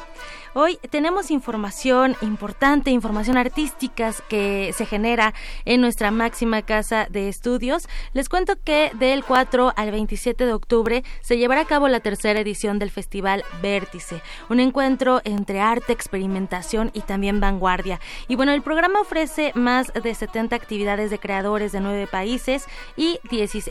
Hoy 0.54 0.80
tenemos 0.90 1.30
información 1.32 2.16
importante, 2.22 2.92
información 2.92 3.38
artística 3.38 4.14
que 4.30 4.72
se 4.76 4.86
genera 4.86 5.34
en 5.66 5.82
nuestra 5.82 6.12
máxima 6.12 6.62
casa 6.62 7.08
de 7.10 7.30
estudios. 7.30 7.88
Les 8.14 8.30
cuento 8.30 8.56
que 8.64 8.92
del 8.96 9.24
4 9.24 9.74
al 9.76 9.92
27 9.92 10.46
de 10.46 10.54
octubre 10.54 11.04
se 11.22 11.38
llevará 11.38 11.62
a 11.62 11.66
cabo 11.66 11.88
la 11.88 12.00
tercera 12.00 12.40
edición 12.40 12.80
del 12.80 12.92
Festival 12.92 13.44
Vértice, 13.62 14.22
un 14.50 14.60
encuentro 14.60 15.22
entre 15.26 15.60
arte, 15.60 15.94
experimentación 15.94 16.92
y 16.94 17.02
también 17.02 17.40
vanguardia. 17.40 18.00
Y 18.28 18.36
bueno, 18.36 18.54
el 18.54 18.62
programa 18.62 19.02
ofrece 19.02 19.52
más 19.54 19.92
de 19.94 20.16
70 20.16 20.56
actividades 20.56 21.12
de 21.12 21.20
creadores 21.20 21.72
de 21.72 21.82
nueve 21.82 22.08
países 22.08 22.66
y 22.96 23.20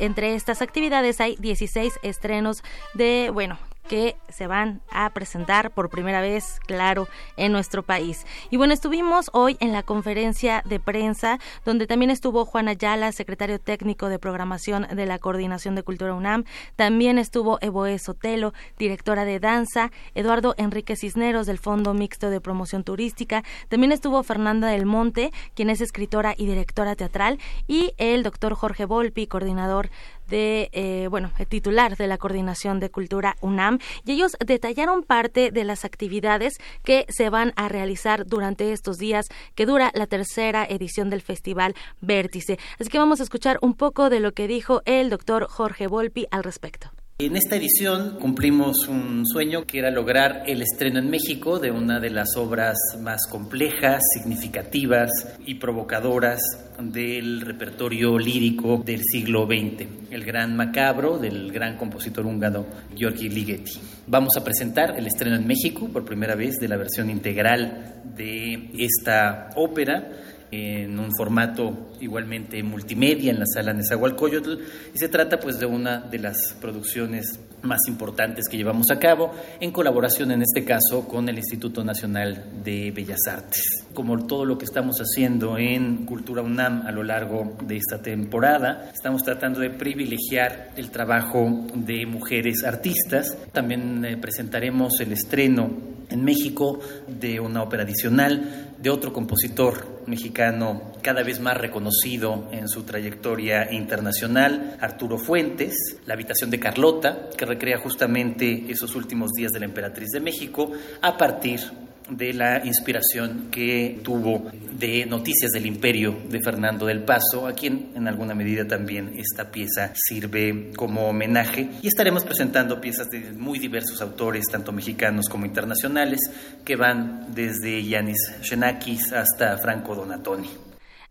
entre 0.01 0.35
estas 0.35 0.63
actividades 0.63 1.21
hay 1.21 1.37
16 1.37 1.99
estrenos 2.03 2.63
de, 2.95 3.31
bueno, 3.33 3.59
que 3.89 4.17
se 4.29 4.47
van 4.47 4.81
a 4.91 5.11
presentar 5.11 5.71
por 5.71 5.91
primera 5.91 6.21
vez, 6.21 6.61
claro, 6.67 7.09
en 7.37 7.53
nuestro 7.53 7.83
país. 7.83 8.27
Y 8.51 8.57
bueno, 8.57 8.75
estuvimos 8.75 9.31
hoy 9.33 9.57
en 9.61 9.73
la 9.73 9.83
conferencia 9.83 10.63
de 10.65 10.81
prensa, 10.81 11.39
donde 11.65 11.87
también 11.87 12.11
estuvo 12.11 12.45
Juan 12.45 12.69
Ayala, 12.69 13.13
secretario 13.13 13.59
técnico 13.59 14.09
de 14.09 14.19
programación 14.19 14.87
de 14.95 15.07
la 15.07 15.19
Coordinación 15.19 15.75
de 15.75 15.83
Cultura 15.83 16.15
UNAM, 16.15 16.45
también 16.77 17.19
estuvo 17.19 17.59
Evoe 17.61 17.99
Sotelo, 17.99 18.53
directora 18.79 19.25
de 19.25 19.41
danza, 19.41 19.91
Eduardo 20.15 20.55
Enrique 20.59 20.97
Cisneros 20.97 21.47
del 21.47 21.59
Fondo 21.59 21.95
Mixto 21.95 22.31
de 22.31 22.41
Promoción 22.41 22.85
Turística, 22.85 23.45
también 23.69 23.93
estuvo 23.93 24.23
Fernanda 24.23 24.69
del 24.69 24.87
Monte, 24.87 25.33
quien 25.55 25.71
es 25.71 25.81
escritora 25.81 26.35
y 26.37 26.47
directora 26.47 26.97
teatral, 26.97 27.39
y 27.67 27.95
el 27.99 28.23
doctor 28.23 28.55
Jorge 28.55 28.85
Volpi, 28.85 29.27
coordinador 29.27 29.91
de, 30.29 30.69
eh, 30.73 31.09
bueno, 31.11 31.31
titular 31.49 31.97
de 31.97 32.07
la 32.07 32.19
Coordinación 32.19 32.81
de 32.81 32.91
Cultura 32.91 33.37
UNAM, 33.41 33.79
y 34.05 34.13
ellos 34.13 34.37
detallaron 34.45 35.03
parte 35.03 35.51
de 35.51 35.65
las 35.65 35.85
actividades 35.85 36.55
que 36.85 37.07
se 37.09 37.31
van 37.31 37.53
a 37.57 37.69
realizar 37.69 38.27
durante 38.27 38.73
estos 38.73 38.99
días 38.99 39.27
que 39.55 39.67
dura 39.67 39.91
la 39.95 40.07
tercera 40.07 40.65
edición 40.65 41.11
del 41.11 41.23
Festival 41.23 41.75
Vértice. 42.01 42.59
Así 42.79 42.91
que 42.91 42.99
vamos 42.99 43.21
a 43.21 43.25
escuchar 43.25 43.59
un 43.61 43.75
poco 43.75 44.11
de 44.11 44.21
lo 44.21 44.33
que 44.33 44.49
dijo 44.49 44.83
el 44.85 45.11
doctor 45.11 45.47
Jorge 45.49 45.87
Volpi 45.87 46.27
al 46.31 46.45
respecto. 46.45 46.96
En 47.19 47.35
esta 47.35 47.57
edición 47.57 48.19
cumplimos 48.21 48.89
un 48.89 49.25
sueño 49.25 49.65
que 49.65 49.79
era 49.79 49.91
lograr 49.91 50.43
el 50.47 50.61
estreno 50.61 50.99
en 50.99 51.09
México 51.09 51.59
de 51.59 51.71
una 51.71 51.99
de 51.99 52.11
las 52.11 52.37
obras 52.37 52.77
más 53.01 53.27
complejas, 53.27 54.03
significativas 54.13 55.11
y 55.47 55.55
provocadoras 55.55 56.43
del 56.79 57.41
repertorio 57.41 58.19
lírico 58.19 58.83
del 58.85 59.01
siglo 59.03 59.47
XX, 59.47 60.11
el 60.11 60.27
gran 60.27 60.57
macabro 60.57 61.17
del 61.17 61.51
gran 61.53 61.79
compositor 61.79 62.27
húngaro 62.27 62.67
Giorgi 62.95 63.31
Ligeti. 63.31 63.81
Vamos 64.07 64.37
a 64.37 64.45
presentar 64.45 64.99
el 64.99 65.07
estreno 65.07 65.37
en 65.37 65.47
México 65.47 65.89
por 65.89 66.05
primera 66.05 66.35
vez 66.35 66.57
de 66.61 66.69
la 66.69 66.77
versión 66.77 67.09
integral 67.09 68.03
de 68.15 68.73
esta 68.79 69.49
ópera 69.57 70.36
en 70.51 70.99
un 70.99 71.11
formato 71.17 71.91
igualmente 72.01 72.63
multimedia 72.63 73.31
en 73.31 73.41
la 73.41 73.47
sala 73.47 73.73
Nezahualcóyotl 73.73 74.59
y 74.95 74.99
se 74.99 75.09
trata 75.09 75.39
pues 75.39 75.59
de 75.59 75.67
una 75.67 76.01
de 76.01 76.19
las 76.19 76.55
producciones 76.61 77.39
más 77.63 77.81
importantes 77.89 78.49
que 78.49 78.57
llevamos 78.57 78.91
a 78.91 78.99
cabo 78.99 79.33
en 79.61 79.73
colaboración 79.73 80.31
en 80.31 80.43
este 80.43 80.65
caso 80.65 81.07
con 81.09 81.29
el 81.29 81.37
Instituto 81.37 81.83
Nacional 81.85 82.63
de 82.63 82.93
Bellas 82.93 83.27
Artes. 83.29 83.87
Como 83.93 84.27
todo 84.27 84.45
lo 84.45 84.57
que 84.59 84.65
estamos 84.65 84.99
haciendo 84.99 85.59
en 85.59 86.07
Cultura 86.07 86.43
UNAM 86.43 86.87
a 86.87 86.93
lo 86.93 87.03
largo 87.03 87.57
de 87.63 87.77
esta 87.77 88.01
temporada, 88.01 88.91
estamos 88.95 89.23
tratando 89.23 89.61
de 89.61 89.71
privilegiar 89.71 90.71
el 90.77 90.91
trabajo 90.91 91.67
de 91.75 92.07
mujeres 92.07 92.65
artistas. 92.65 93.37
También 93.53 94.05
eh, 94.05 94.17
presentaremos 94.17 95.01
el 95.01 95.13
estreno 95.13 95.96
en 96.11 96.25
México 96.25 96.81
de 97.07 97.41
una 97.41 97.63
ópera 97.63 97.83
adicional 97.83 98.75
de 98.79 98.91
otro 98.91 99.13
compositor 99.13 100.03
mexicano 100.07 100.93
cada 101.03 101.23
vez 101.23 101.41
más 101.41 101.57
reconocido 101.57 102.49
en 102.53 102.69
su 102.69 102.85
trayectoria 102.85 103.73
internacional, 103.73 104.77
Arturo 104.81 105.19
Fuentes, 105.19 105.75
La 106.07 106.15
habitación 106.15 106.51
de 106.51 106.61
Carlota, 106.61 107.31
que 107.37 107.47
recrea 107.47 107.79
justamente 107.79 108.67
esos 108.69 108.95
últimos 108.95 109.33
días 109.33 109.53
de 109.53 109.61
la 109.61 109.67
emperatriz 109.67 110.11
de 110.11 110.21
México 110.21 110.73
a 111.03 111.17
partir 111.17 111.61
de 112.09 112.33
la 112.33 112.65
inspiración 112.65 113.49
que 113.51 114.01
tuvo 114.03 114.51
de 114.79 115.07
Noticias 115.07 115.51
del 115.53 115.67
Imperio 115.67 116.17
de 116.29 116.41
Fernando 116.41 116.87
del 116.87 117.03
Paso, 117.03 117.47
a 117.47 117.53
quien 117.53 117.93
en 117.95 118.09
alguna 118.09 118.35
medida 118.35 118.67
también 118.67 119.13
esta 119.17 119.51
pieza 119.51 119.93
sirve 119.95 120.73
como 120.77 121.09
homenaje. 121.09 121.69
Y 121.83 121.89
estaremos 121.89 122.25
presentando 122.25 122.81
piezas 122.81 123.09
de 123.09 123.33
muy 123.33 123.59
diversos 123.59 124.01
autores, 124.03 124.45
tanto 124.51 124.73
mexicanos 124.73 125.29
como 125.29 125.47
internacionales, 125.47 126.21
que 126.65 126.77
van 126.77 127.35
desde 127.35 127.83
Yanis 127.85 128.33
Xenakis 128.43 129.13
hasta 129.13 129.59
Franco 129.59 129.95
Donatoni. 129.95 130.66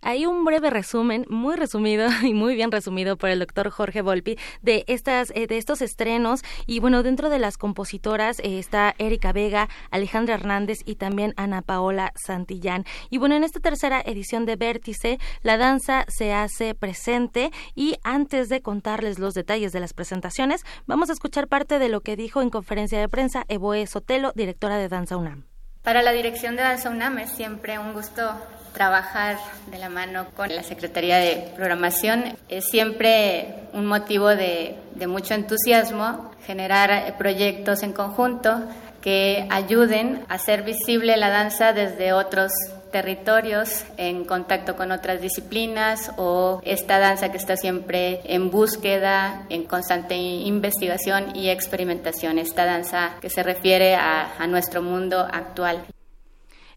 Hay 0.08 0.28
un 0.28 0.46
breve 0.46 0.70
resumen, 0.70 1.26
muy 1.30 1.56
resumido 1.56 2.08
y 2.22 2.36
muy 2.36 2.54
bien 2.54 2.72
resumido 2.72 3.18
por 3.18 3.32
el 3.32 3.40
doctor 3.40 3.72
Jorge 3.72 4.04
Volpi 4.04 4.38
de 4.62 4.84
estas 4.86 5.32
eh, 5.34 5.48
de 5.48 5.58
estos 5.58 5.82
estrenos. 5.82 6.42
Y 6.68 6.80
bueno 6.80 7.02
dentro 7.02 7.32
de 7.32 7.40
las 7.40 7.58
compositoras 7.58 8.38
eh, 8.38 8.60
está 8.60 8.94
Erika 9.00 9.34
Vega, 9.34 9.68
Alejandra 9.90 10.36
Hernández 10.36 10.82
y 10.86 10.98
también 10.98 11.34
Ana 11.38 11.64
Paola 11.64 12.14
Santillán. 12.24 12.86
Y 13.10 13.18
bueno 13.18 13.34
en 13.34 13.44
esta 13.44 13.60
tercera 13.60 14.00
edición 14.00 14.46
de 14.46 14.58
Vértice 14.58 15.18
la 15.42 15.58
danza 15.58 16.06
se 16.08 16.34
hace 16.34 16.76
presente. 16.76 17.50
Y 17.74 17.96
antes 18.04 18.48
de 18.48 18.62
contarles 18.62 19.18
los 19.18 19.34
detalles 19.34 19.72
de 19.72 19.80
las 19.80 19.94
presentaciones 19.94 20.66
vamos 20.86 21.10
a 21.10 21.14
escuchar 21.14 21.48
parte 21.48 21.80
de 21.80 21.90
lo 21.90 22.02
que 22.02 22.16
dijo 22.16 22.44
en 22.44 22.52
conferencia 22.52 23.00
de 23.00 23.10
prensa 23.10 23.44
Evoe 23.48 23.88
Sotelo, 23.88 24.34
directora 24.36 24.78
de 24.78 24.88
Danza 24.88 25.18
UNAM. 25.18 25.55
Para 25.86 26.02
la 26.02 26.14
dirección 26.14 26.56
de 26.56 26.64
Danza 26.64 26.90
UNAM 26.90 27.20
es 27.20 27.30
siempre 27.30 27.78
un 27.78 27.94
gusto 27.94 28.28
trabajar 28.74 29.38
de 29.70 29.78
la 29.78 29.88
mano 29.88 30.26
con 30.36 30.50
la 30.50 30.64
Secretaría 30.64 31.18
de 31.18 31.52
Programación. 31.56 32.36
Es 32.50 32.66
siempre 32.66 33.68
un 33.72 33.86
motivo 33.86 34.30
de, 34.30 34.78
mucho 35.08 35.36
entusiasmo 35.36 36.32
generar 36.48 37.16
proyectos 37.20 37.84
en 37.84 37.94
conjunto 37.94 38.64
que 39.04 39.46
ayuden 39.52 40.26
a 40.28 40.34
hacer 40.34 40.64
visible 40.64 41.18
la 41.18 41.30
danza 41.30 41.72
desde 41.72 42.14
otros 42.14 42.52
territorios 42.96 43.84
en 43.98 44.24
contacto 44.24 44.78
con 44.78 44.94
otras 44.94 45.20
disciplinas 45.20 46.14
o 46.16 46.62
esta 46.64 46.98
danza 46.98 47.30
que 47.30 47.36
está 47.36 47.58
siempre 47.58 48.22
en 48.24 48.50
búsqueda, 48.50 49.46
en 49.50 49.66
constante 49.66 50.16
investigación 50.16 51.36
y 51.36 51.50
experimentación, 51.50 52.40
esta 52.40 52.64
danza 52.64 53.18
que 53.20 53.30
se 53.30 53.44
refiere 53.44 53.96
a 53.96 54.48
nuestro 54.48 54.82
mundo 54.82 55.28
actual. 55.30 55.84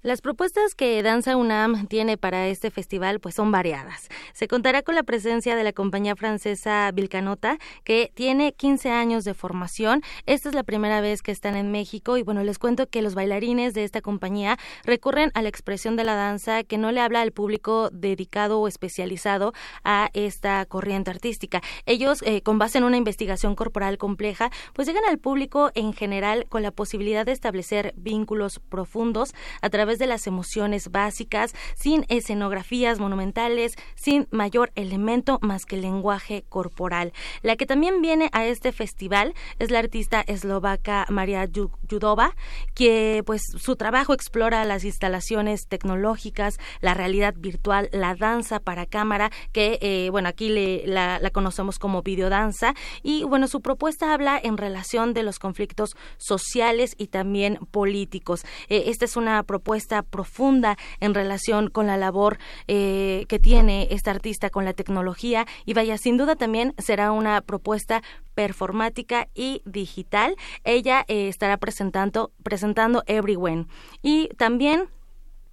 Las 0.03 0.21
propuestas 0.21 0.77
que 0.77 1.03
Danza 1.03 1.37
UNAM 1.37 1.89
tiene 1.89 2.17
para 2.17 2.47
este 2.47 2.71
festival 2.71 3.19
pues 3.19 3.35
son 3.35 3.51
variadas. 3.51 4.09
Se 4.33 4.47
contará 4.47 4.83
con 4.83 4.95
la 4.95 5.03
presencia 5.03 5.57
de 5.57 5.65
la 5.65 5.73
compañía 5.73 6.15
francesa 6.15 6.89
Vilcanota, 6.93 7.59
que 7.83 8.13
tiene 8.15 8.53
15 8.53 8.91
años 8.93 9.25
de 9.25 9.35
formación. 9.35 10.03
Esta 10.25 10.51
es 10.51 10.55
la 10.55 10.63
primera 10.63 11.01
vez 11.01 11.21
que 11.21 11.33
están 11.33 11.57
en 11.57 11.73
México 11.73 12.17
y 12.17 12.23
bueno, 12.23 12.45
les 12.45 12.61
cuento 12.61 12.87
que 12.87 13.03
los 13.03 13.17
bailarines 13.17 13.75
de 13.75 13.83
esta 13.83 14.01
compañía 14.01 14.57
recurren 14.85 15.33
a 15.35 15.43
la 15.43 15.49
expresión 15.49 15.97
de 15.97 16.05
la 16.05 16.15
danza 16.15 16.63
que 16.63 16.79
no 16.79 16.93
le 16.93 17.01
habla 17.01 17.21
al 17.21 17.33
público 17.33 17.91
dedicado 17.91 18.61
o 18.61 18.69
especializado 18.69 19.53
a 19.83 20.11
esta 20.13 20.65
corriente 20.67 21.11
artística. 21.11 21.61
Ellos, 21.87 22.23
eh, 22.23 22.43
con 22.43 22.59
base 22.59 22.79
en 22.79 22.85
una 22.85 22.99
investigación 22.99 23.57
corporal 23.57 23.99
compleja, 23.99 24.51
pues 24.75 24.87
llegan 24.87 25.05
al 25.09 25.19
público 25.19 25.73
en 25.75 25.93
general 25.93 26.47
con 26.49 26.63
la 26.63 26.71
posibilidad 26.71 27.27
de 27.27 27.33
establecer 27.33 27.95
vínculos 27.97 28.61
profundos 28.61 29.35
a 29.61 29.71
través 29.71 29.89
de 29.99 30.07
las 30.07 30.27
emociones 30.27 30.91
básicas, 30.91 31.55
sin 31.77 32.05
escenografías 32.09 32.99
monumentales, 33.01 33.73
sin 33.95 34.29
mayor 34.31 34.71
elemento 34.75 35.39
más 35.43 35.65
que 35.65 35.77
el 35.77 35.83
lenguaje 35.83 36.45
corporal. 36.49 37.13
La 37.43 37.57
que 37.57 37.67
también 37.67 38.01
viene 38.03 38.29
a 38.33 38.47
este 38.47 38.73
festival 38.73 39.35
es 39.59 39.71
la 39.71 39.79
artista 39.79 40.21
eslovaca 40.27 41.07
María 41.09 41.49
Judova, 41.89 42.35
que 42.75 43.23
pues 43.27 43.43
su 43.57 43.77
trabajo 43.77 44.13
explora 44.13 44.65
las 44.65 44.85
instalaciones 44.85 45.67
tecnológicas, 45.69 46.59
la 46.81 46.95
realidad 46.95 47.35
virtual, 47.37 47.89
la 47.93 48.15
danza 48.15 48.61
para 48.61 48.87
cámara, 48.87 49.31
que 49.53 49.79
eh, 49.81 50.09
bueno, 50.11 50.29
aquí 50.29 50.49
le, 50.49 50.87
la, 50.87 51.21
conocemos 51.33 51.79
como 51.79 52.03
videodanza, 52.03 52.75
y 53.03 53.25
bueno, 53.25 53.49
su 53.49 53.61
propuesta 53.61 54.13
habla 54.13 54.41
en 54.43 54.57
relación 54.57 55.15
de 55.15 55.23
los 55.23 55.39
conflictos 55.39 55.97
sociales 56.17 56.95
y 56.99 57.09
también 57.09 57.59
políticos. 57.71 58.45
Eh, 58.69 58.85
esta 58.87 59.05
es 59.05 59.17
una 59.17 59.43
propuesta 59.43 59.78
profunda 60.11 60.77
en 61.01 61.15
relación 61.15 61.71
con 61.71 61.87
la 61.87 61.97
labor 61.97 62.39
eh, 62.67 63.25
que 63.29 63.39
tiene 63.39 63.89
esta 63.91 64.11
artista 64.11 64.51
con 64.51 64.65
la 64.65 64.73
tecnología 64.73 65.47
y 65.65 65.75
vaya, 65.75 65.99
sin 65.99 66.17
duda 66.17 66.37
también 66.37 66.75
será 66.79 67.13
una 67.13 67.41
propuesta 67.41 68.03
performática 68.35 69.29
y 69.35 69.63
digital. 69.65 70.37
Ella 70.65 71.05
eh, 71.09 71.29
estará 71.29 71.57
presentando, 71.57 72.31
presentando 72.43 73.03
Everywhere. 73.07 73.67
Y 74.03 74.29
también 74.37 74.89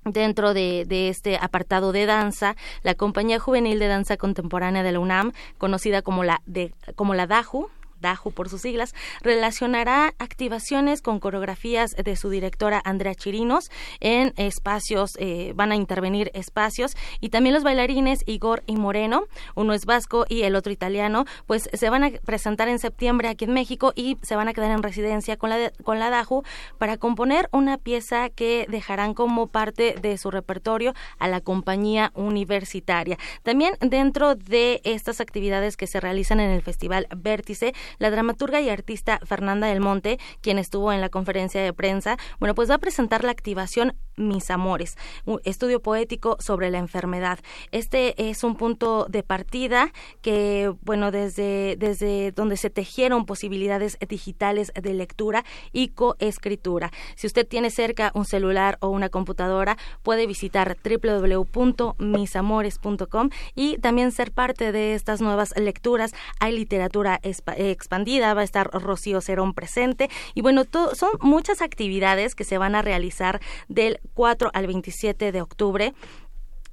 Dentro 0.08 0.54
de, 0.54 0.86
de, 0.88 1.10
este 1.10 1.36
apartado 1.36 1.92
de 1.92 2.06
danza, 2.06 2.56
la 2.84 2.94
Compañía 2.94 3.40
Juvenil 3.40 3.80
de 3.80 3.88
Danza 3.88 4.18
Contemporánea 4.18 4.84
de 4.84 4.92
la 4.92 5.00
UNAM, 5.00 5.32
conocida 5.58 6.04
como 6.04 6.24
la, 6.24 6.44
de, 6.46 6.76
como 6.96 7.16
la 7.16 7.26
DAJU, 7.26 7.72
DAJU 8.02 8.32
por 8.32 8.50
sus 8.50 8.62
siglas, 8.62 8.94
relacionará 9.22 10.14
activaciones 10.20 11.02
con 11.02 11.20
coreografías 11.20 11.92
de 11.92 12.16
su 12.16 12.30
directora 12.30 12.82
Andrea 12.84 13.16
Chirinos 13.16 13.70
en 14.00 14.34
espacios, 14.38 15.18
eh, 15.20 15.54
van 15.56 15.72
a 15.72 15.76
intervenir 15.76 16.32
espacios 16.34 16.96
y 17.20 17.30
también 17.30 17.54
los 17.54 17.64
bailarines 17.64 18.24
Igor 18.26 18.64
y 18.68 18.76
Moreno, 18.76 19.26
uno 19.56 19.74
es 19.74 19.86
vasco 19.86 20.26
y 20.30 20.44
el 20.44 20.56
otro 20.56 20.72
italiano, 20.72 21.26
pues 21.46 21.70
se 21.74 21.90
van 21.90 22.04
a 22.04 22.12
presentar 22.26 22.68
en 22.68 22.80
septiembre 22.80 23.28
aquí 23.28 23.46
en 23.46 23.54
México 23.54 23.94
y 23.96 24.18
se 24.22 24.36
van 24.36 24.48
a 24.48 24.54
quedar 24.54 24.72
en 24.72 24.84
residencia 24.84 25.38
con 25.38 25.50
la, 25.50 25.72
con 25.84 26.00
la 26.00 26.10
DAJU 26.10 26.44
para 26.78 26.98
componer 26.98 27.50
una 27.52 27.78
pieza 27.78 28.30
que 28.30 28.66
dejarán 28.70 29.14
como 29.14 29.48
parte 29.48 29.96
de 30.02 30.18
su 30.18 30.32
repertorio 30.32 30.94
a 31.20 31.28
la 31.28 31.42
compañía 31.42 32.12
universitaria. 32.16 33.18
También 33.44 33.76
dentro 33.80 34.36
de 34.36 34.82
estas 34.84 35.22
actividades 35.22 35.78
que 35.78 35.88
se 35.88 36.00
realizan 36.00 36.40
en 36.40 36.52
el 36.52 36.62
Festival 36.62 37.08
Vértice, 37.16 37.74
la 37.98 38.12
dramaturga 38.12 38.62
y 38.62 38.70
artista 38.70 39.20
Fernanda 39.26 39.68
del 39.68 39.80
Monte, 39.80 40.20
quien 40.42 40.58
estuvo 40.58 40.92
en 40.92 41.02
la 41.02 41.10
conferencia 41.10 41.62
de 41.62 41.74
prensa, 41.74 42.18
bueno, 42.40 42.56
pues 42.56 42.70
va 42.70 42.76
a 42.76 42.80
presentar 42.80 43.24
la 43.24 43.32
activación 43.32 43.96
Mis 44.18 44.50
Amores, 44.50 44.98
un 45.26 45.42
estudio 45.44 45.82
poético 45.82 46.38
sobre 46.40 46.70
la 46.70 46.78
enfermedad. 46.78 47.40
Este 47.72 48.30
es 48.30 48.44
un 48.44 48.56
punto 48.56 49.06
de 49.10 49.24
partida 49.24 49.92
que, 50.22 50.74
bueno, 50.82 51.12
desde, 51.12 51.76
desde 51.78 52.32
donde 52.32 52.58
se 52.58 52.70
tejieron 52.70 53.26
posibilidades 53.26 53.98
digitales 54.08 54.72
de 54.82 54.94
lectura 54.94 55.44
y 55.72 55.90
coescritura. 55.90 56.92
Si 57.16 57.28
usted 57.28 57.48
tiene 57.48 57.70
cerca 57.70 58.12
un 58.14 58.26
celular 58.26 58.78
o 58.80 58.90
una 58.90 59.10
computadora, 59.10 59.78
puede 60.04 60.28
visitar 60.28 60.78
www.misamores.com 60.84 63.30
y 63.56 63.78
también 63.78 64.12
ser 64.12 64.32
parte 64.32 64.72
de 64.72 64.94
estas 64.94 65.22
nuevas 65.22 65.54
lecturas. 65.58 66.14
Hay 66.40 66.54
literatura 66.54 67.20
eh, 67.24 67.75
expandida, 67.76 68.34
va 68.34 68.42
a 68.42 68.46
estar 68.46 68.72
Rocío 68.72 69.22
Cerón 69.22 69.54
presente. 69.54 70.10
Y 70.34 70.42
bueno, 70.42 70.64
son 70.94 71.12
muchas 71.22 71.62
actividades 71.62 72.34
que 72.34 72.44
se 72.44 72.58
van 72.58 72.74
a 72.74 72.82
realizar 72.82 73.40
del 73.68 74.00
4 74.16 74.50
al 74.54 74.68
27 74.68 75.32
de 75.32 75.42
octubre 75.42 75.94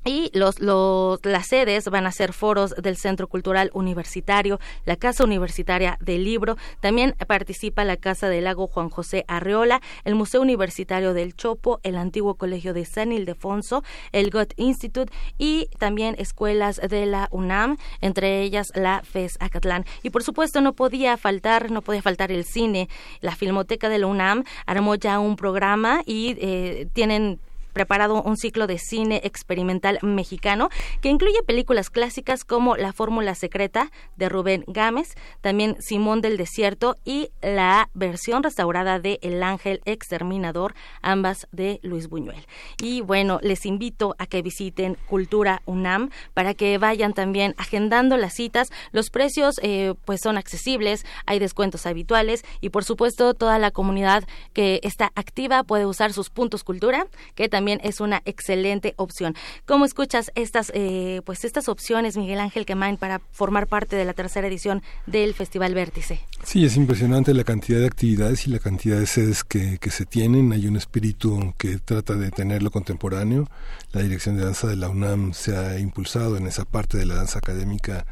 y 0.04 0.30
los, 0.34 0.60
los, 0.60 1.20
las 1.24 1.46
sedes 1.46 1.88
van 1.88 2.06
a 2.06 2.12
ser 2.12 2.32
foros 2.32 2.74
del 2.76 2.96
Centro 2.96 3.28
Cultural 3.28 3.70
Universitario, 3.74 4.58
la 4.84 4.96
Casa 4.96 5.24
Universitaria 5.24 5.98
del 6.00 6.24
Libro, 6.24 6.56
también 6.80 7.14
participa 7.26 7.84
la 7.84 7.96
Casa 7.96 8.28
del 8.28 8.44
Lago 8.44 8.66
Juan 8.66 8.90
José 8.90 9.24
Arreola, 9.28 9.80
el 10.04 10.14
Museo 10.14 10.40
Universitario 10.40 11.14
del 11.14 11.34
Chopo, 11.34 11.80
el 11.82 11.96
antiguo 11.96 12.34
Colegio 12.34 12.74
de 12.74 12.84
San 12.84 13.12
Ildefonso, 13.12 13.84
el 14.12 14.30
Goethe 14.30 14.54
Institute 14.56 15.12
y 15.38 15.68
también 15.78 16.14
escuelas 16.18 16.80
de 16.80 17.06
la 17.06 17.28
UNAM, 17.30 17.78
entre 18.00 18.42
ellas 18.42 18.72
la 18.74 19.02
FES 19.04 19.36
Acatlán. 19.40 19.84
Y 20.02 20.10
por 20.10 20.22
supuesto 20.22 20.60
no 20.60 20.72
podía 20.72 21.16
faltar, 21.16 21.70
no 21.70 21.82
podía 21.82 22.02
faltar 22.02 22.32
el 22.32 22.44
cine. 22.44 22.88
La 23.20 23.36
Filmoteca 23.36 23.88
de 23.88 23.98
la 23.98 24.06
UNAM 24.06 24.44
armó 24.66 24.94
ya 24.94 25.18
un 25.18 25.36
programa 25.36 26.02
y 26.06 26.36
eh, 26.40 26.88
tienen 26.92 27.40
preparado 27.72 28.22
un 28.22 28.36
ciclo 28.36 28.66
de 28.66 28.78
cine 28.78 29.20
experimental 29.24 29.98
mexicano 30.02 30.68
que 31.00 31.08
incluye 31.08 31.42
películas 31.42 31.90
clásicas 31.90 32.44
como 32.44 32.76
La 32.76 32.92
Fórmula 32.92 33.34
Secreta 33.34 33.90
de 34.16 34.28
Rubén 34.28 34.64
Gámez, 34.66 35.14
también 35.40 35.76
Simón 35.80 36.20
del 36.20 36.36
Desierto 36.36 36.96
y 37.04 37.30
la 37.40 37.88
versión 37.94 38.42
restaurada 38.42 38.98
de 38.98 39.18
El 39.22 39.42
Ángel 39.42 39.80
Exterminador, 39.84 40.74
ambas 41.00 41.46
de 41.52 41.80
Luis 41.82 42.08
Buñuel. 42.08 42.46
Y 42.80 43.00
bueno, 43.00 43.38
les 43.42 43.66
invito 43.66 44.14
a 44.18 44.26
que 44.26 44.42
visiten 44.42 44.96
Cultura 45.08 45.62
UNAM 45.66 46.10
para 46.34 46.54
que 46.54 46.78
vayan 46.78 47.14
también 47.14 47.54
agendando 47.58 48.16
las 48.16 48.34
citas. 48.34 48.70
Los 48.92 49.10
precios 49.10 49.56
eh, 49.62 49.94
pues 50.04 50.20
son 50.22 50.36
accesibles, 50.38 51.04
hay 51.26 51.38
descuentos 51.38 51.86
habituales 51.86 52.44
y 52.60 52.70
por 52.70 52.84
supuesto 52.84 53.34
toda 53.34 53.58
la 53.58 53.70
comunidad 53.70 54.24
que 54.52 54.80
está 54.82 55.12
activa 55.14 55.64
puede 55.64 55.86
usar 55.86 56.12
sus 56.12 56.30
puntos 56.30 56.64
cultura, 56.64 57.06
que 57.34 57.48
también 57.48 57.61
también 57.62 57.80
es 57.84 58.00
una 58.00 58.22
excelente 58.24 58.92
opción. 58.96 59.36
¿Cómo 59.66 59.84
escuchas 59.84 60.32
estas, 60.34 60.72
eh, 60.74 61.22
pues 61.24 61.44
estas 61.44 61.68
opciones, 61.68 62.16
Miguel 62.16 62.40
Ángel 62.40 62.66
Quemain, 62.66 62.96
para 62.96 63.20
formar 63.30 63.68
parte 63.68 63.94
de 63.94 64.04
la 64.04 64.14
tercera 64.14 64.48
edición 64.48 64.82
del 65.06 65.32
Festival 65.32 65.72
Vértice? 65.72 66.18
Sí, 66.42 66.64
es 66.64 66.76
impresionante 66.76 67.32
la 67.34 67.44
cantidad 67.44 67.78
de 67.78 67.86
actividades 67.86 68.48
y 68.48 68.50
la 68.50 68.58
cantidad 68.58 68.98
de 68.98 69.06
sedes 69.06 69.44
que, 69.44 69.78
que 69.78 69.90
se 69.92 70.06
tienen. 70.06 70.52
Hay 70.52 70.66
un 70.66 70.74
espíritu 70.74 71.54
que 71.56 71.78
trata 71.78 72.14
de 72.14 72.32
tenerlo 72.32 72.72
contemporáneo. 72.72 73.46
La 73.92 74.02
Dirección 74.02 74.36
de 74.36 74.44
Danza 74.44 74.66
de 74.66 74.74
la 74.74 74.88
UNAM 74.88 75.32
se 75.32 75.56
ha 75.56 75.78
impulsado 75.78 76.36
en 76.36 76.48
esa 76.48 76.64
parte 76.64 76.98
de 76.98 77.06
la 77.06 77.14
danza 77.14 77.38
académica 77.38 78.06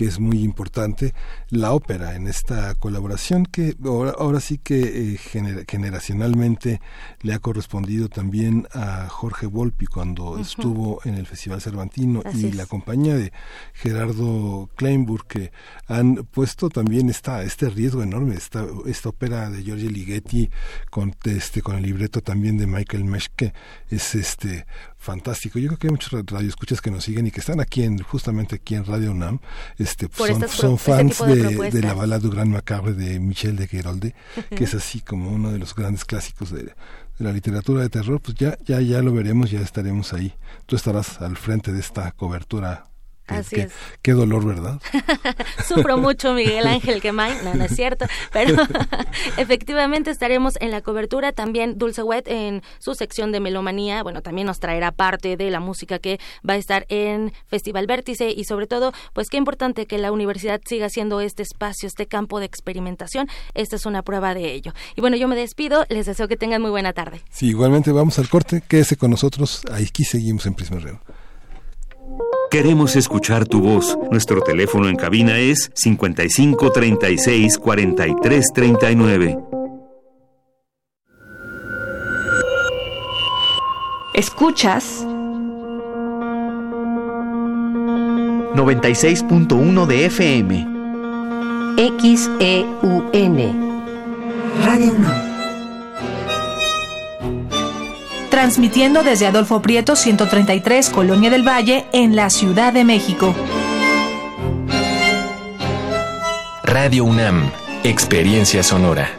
que 0.00 0.06
es 0.06 0.18
muy 0.18 0.42
importante, 0.42 1.12
la 1.50 1.74
ópera 1.74 2.14
en 2.14 2.26
esta 2.26 2.74
colaboración 2.76 3.44
que 3.44 3.76
ahora, 3.84 4.40
sí 4.40 4.56
que 4.56 5.12
eh, 5.12 5.18
generacionalmente 5.68 6.80
le 7.20 7.34
ha 7.34 7.38
correspondido 7.38 8.08
también 8.08 8.66
a 8.72 9.08
Jorge 9.10 9.44
Volpi 9.44 9.84
cuando 9.84 10.38
estuvo 10.38 11.02
en 11.04 11.16
el 11.16 11.26
Festival 11.26 11.60
Cervantino 11.60 12.22
y 12.32 12.50
la 12.52 12.64
compañía 12.64 13.14
de 13.14 13.30
Gerardo 13.74 14.70
Kleinburg 14.74 15.26
que 15.26 15.52
han 15.86 16.14
puesto 16.30 16.70
también 16.70 17.10
esta, 17.10 17.42
este 17.42 17.68
riesgo 17.68 18.02
enorme, 18.02 18.36
esta, 18.36 18.64
esta 18.86 19.10
ópera 19.10 19.50
de 19.50 19.62
Giorgio 19.62 19.90
Ligeti 19.90 20.48
con, 20.88 21.14
este, 21.24 21.60
con 21.60 21.76
el 21.76 21.82
libreto 21.82 22.22
también 22.22 22.56
de 22.56 22.66
Michael 22.66 23.04
Meschke 23.04 23.52
es 23.90 24.14
este 24.14 24.64
fantástico. 25.00 25.58
Yo 25.58 25.68
creo 25.68 25.78
que 25.78 25.86
hay 25.88 25.92
muchos 25.92 26.12
radioescuchas 26.12 26.80
que 26.80 26.90
nos 26.90 27.04
siguen 27.04 27.26
y 27.26 27.30
que 27.30 27.40
están 27.40 27.58
aquí 27.58 27.82
en 27.82 27.98
justamente 27.98 28.56
aquí 28.56 28.74
en 28.74 28.84
Radio 28.84 29.10
UNAM. 29.10 29.40
Este, 29.78 30.08
son, 30.12 30.48
son 30.48 30.74
este 30.74 30.76
fans 30.76 31.18
de, 31.26 31.70
de, 31.70 31.82
la 31.82 31.94
balada 31.94 32.20
du 32.20 32.30
Grand 32.30 32.52
Macabre 32.52 32.92
de 32.92 33.18
Michel 33.18 33.56
de 33.56 33.66
Gerolde, 33.66 34.14
que 34.54 34.64
es 34.64 34.74
así 34.74 35.00
como 35.00 35.30
uno 35.30 35.50
de 35.50 35.58
los 35.58 35.74
grandes 35.74 36.04
clásicos 36.04 36.50
de, 36.50 36.64
de, 36.64 36.74
la 37.18 37.32
literatura 37.32 37.80
de 37.80 37.88
terror. 37.88 38.20
Pues 38.20 38.36
ya, 38.36 38.58
ya, 38.66 38.80
ya 38.80 39.00
lo 39.00 39.12
veremos, 39.12 39.50
ya 39.50 39.60
estaremos 39.60 40.12
ahí. 40.12 40.34
Tú 40.66 40.76
estarás 40.76 41.20
al 41.22 41.36
frente 41.36 41.72
de 41.72 41.80
esta 41.80 42.12
cobertura 42.12 42.89
Así 43.30 43.56
qué, 43.56 43.62
es. 43.62 43.72
Qué 44.02 44.12
dolor, 44.12 44.44
¿verdad? 44.44 44.80
Sufro 45.66 45.98
mucho, 45.98 46.32
Miguel 46.32 46.66
Ángel 46.66 47.00
Quemay. 47.00 47.32
No, 47.44 47.54
no 47.54 47.64
es 47.64 47.74
cierto. 47.74 48.06
Pero 48.32 48.56
efectivamente 49.36 50.10
estaremos 50.10 50.54
en 50.60 50.70
la 50.70 50.80
cobertura. 50.80 51.32
También 51.32 51.78
Dulce 51.78 52.02
Wet 52.02 52.28
en 52.28 52.62
su 52.78 52.94
sección 52.94 53.32
de 53.32 53.40
melomanía. 53.40 54.02
Bueno, 54.02 54.22
también 54.22 54.46
nos 54.46 54.60
traerá 54.60 54.92
parte 54.92 55.36
de 55.36 55.50
la 55.50 55.60
música 55.60 55.98
que 55.98 56.18
va 56.48 56.54
a 56.54 56.56
estar 56.56 56.86
en 56.88 57.32
Festival 57.46 57.86
Vértice. 57.86 58.30
Y 58.30 58.44
sobre 58.44 58.66
todo, 58.66 58.92
pues 59.12 59.28
qué 59.28 59.36
importante 59.36 59.86
que 59.86 59.98
la 59.98 60.12
universidad 60.12 60.60
siga 60.64 60.88
siendo 60.88 61.20
este 61.20 61.42
espacio, 61.42 61.86
este 61.86 62.06
campo 62.06 62.40
de 62.40 62.46
experimentación. 62.46 63.28
Esta 63.54 63.76
es 63.76 63.86
una 63.86 64.02
prueba 64.02 64.34
de 64.34 64.52
ello. 64.52 64.72
Y 64.96 65.00
bueno, 65.00 65.16
yo 65.16 65.28
me 65.28 65.36
despido. 65.36 65.84
Les 65.88 66.06
deseo 66.06 66.28
que 66.28 66.36
tengan 66.36 66.62
muy 66.62 66.70
buena 66.70 66.92
tarde. 66.92 67.22
Sí, 67.30 67.48
igualmente 67.48 67.92
vamos 67.92 68.18
al 68.18 68.28
corte. 68.28 68.62
Quédese 68.66 68.96
con 68.96 69.10
nosotros. 69.10 69.62
Aquí 69.72 70.04
seguimos 70.04 70.46
en 70.46 70.54
Prisma 70.54 70.78
Reo. 70.78 71.00
Queremos 72.50 72.96
escuchar 72.96 73.46
tu 73.46 73.60
voz. 73.60 73.96
Nuestro 74.10 74.40
teléfono 74.42 74.88
en 74.88 74.96
cabina 74.96 75.38
es 75.38 75.70
55 75.72 76.72
36 76.72 77.58
43 77.58 78.46
39. 78.52 79.38
Escuchas 84.14 85.06
96.1 88.56 89.86
de 89.86 90.06
FM. 90.06 90.66
XEUN. 92.00 93.38
Radio 94.64 94.92
UNAM. 94.92 95.29
Transmitiendo 98.30 99.02
desde 99.02 99.26
Adolfo 99.26 99.60
Prieto 99.60 99.96
133, 99.96 100.88
Colonia 100.90 101.28
del 101.28 101.46
Valle, 101.46 101.86
en 101.92 102.16
la 102.16 102.30
Ciudad 102.30 102.72
de 102.72 102.84
México. 102.84 103.34
Radio 106.62 107.04
UNAM, 107.04 107.50
Experiencia 107.82 108.62
Sonora. 108.62 109.10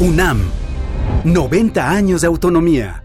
UNAM, 0.00 0.50
90 1.24 1.88
años 1.90 2.22
de 2.22 2.26
autonomía. 2.26 3.04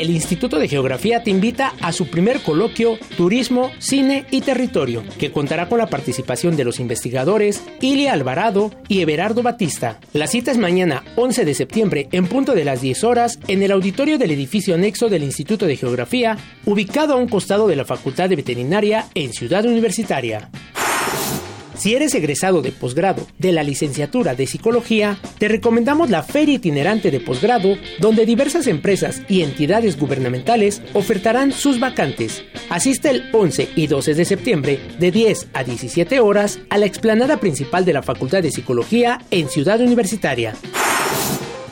El 0.00 0.10
Instituto 0.10 0.58
de 0.58 0.66
Geografía 0.66 1.22
te 1.22 1.30
invita 1.30 1.74
a 1.80 1.92
su 1.92 2.08
primer 2.08 2.40
coloquio 2.40 2.98
Turismo, 3.16 3.70
Cine 3.78 4.24
y 4.30 4.40
Territorio, 4.40 5.04
que 5.18 5.30
contará 5.30 5.68
con 5.68 5.78
la 5.78 5.88
participación 5.88 6.56
de 6.56 6.64
los 6.64 6.80
investigadores 6.80 7.62
Ilia 7.82 8.14
Alvarado 8.14 8.70
y 8.88 9.02
Everardo 9.02 9.42
Batista. 9.42 10.00
La 10.14 10.26
cita 10.26 10.52
es 10.52 10.58
mañana 10.58 11.04
11 11.16 11.44
de 11.44 11.54
septiembre 11.54 12.08
en 12.12 12.26
punto 12.26 12.54
de 12.54 12.64
las 12.64 12.80
10 12.80 13.04
horas 13.04 13.38
en 13.46 13.62
el 13.62 13.72
auditorio 13.72 14.16
del 14.16 14.30
edificio 14.30 14.74
anexo 14.74 15.10
del 15.10 15.22
Instituto 15.22 15.66
de 15.66 15.76
Geografía, 15.76 16.38
ubicado 16.64 17.12
a 17.12 17.16
un 17.16 17.28
costado 17.28 17.68
de 17.68 17.76
la 17.76 17.84
Facultad 17.84 18.30
de 18.30 18.36
Veterinaria 18.36 19.06
en 19.14 19.34
Ciudad 19.34 19.66
Universitaria. 19.66 20.48
Si 21.80 21.94
eres 21.94 22.14
egresado 22.14 22.60
de 22.60 22.72
posgrado 22.72 23.26
de 23.38 23.52
la 23.52 23.62
licenciatura 23.62 24.34
de 24.34 24.46
Psicología, 24.46 25.18
te 25.38 25.48
recomendamos 25.48 26.10
la 26.10 26.22
Feria 26.22 26.56
Itinerante 26.56 27.10
de 27.10 27.20
Posgrado, 27.20 27.74
donde 27.98 28.26
diversas 28.26 28.66
empresas 28.66 29.22
y 29.30 29.40
entidades 29.40 29.98
gubernamentales 29.98 30.82
ofertarán 30.92 31.52
sus 31.52 31.80
vacantes. 31.80 32.44
Asiste 32.68 33.08
el 33.08 33.30
11 33.32 33.70
y 33.76 33.86
12 33.86 34.12
de 34.12 34.24
septiembre 34.26 34.78
de 34.98 35.10
10 35.10 35.48
a 35.54 35.64
17 35.64 36.20
horas 36.20 36.58
a 36.68 36.76
la 36.76 36.84
explanada 36.84 37.38
principal 37.38 37.86
de 37.86 37.94
la 37.94 38.02
Facultad 38.02 38.42
de 38.42 38.50
Psicología 38.50 39.18
en 39.30 39.48
Ciudad 39.48 39.80
Universitaria. 39.80 40.56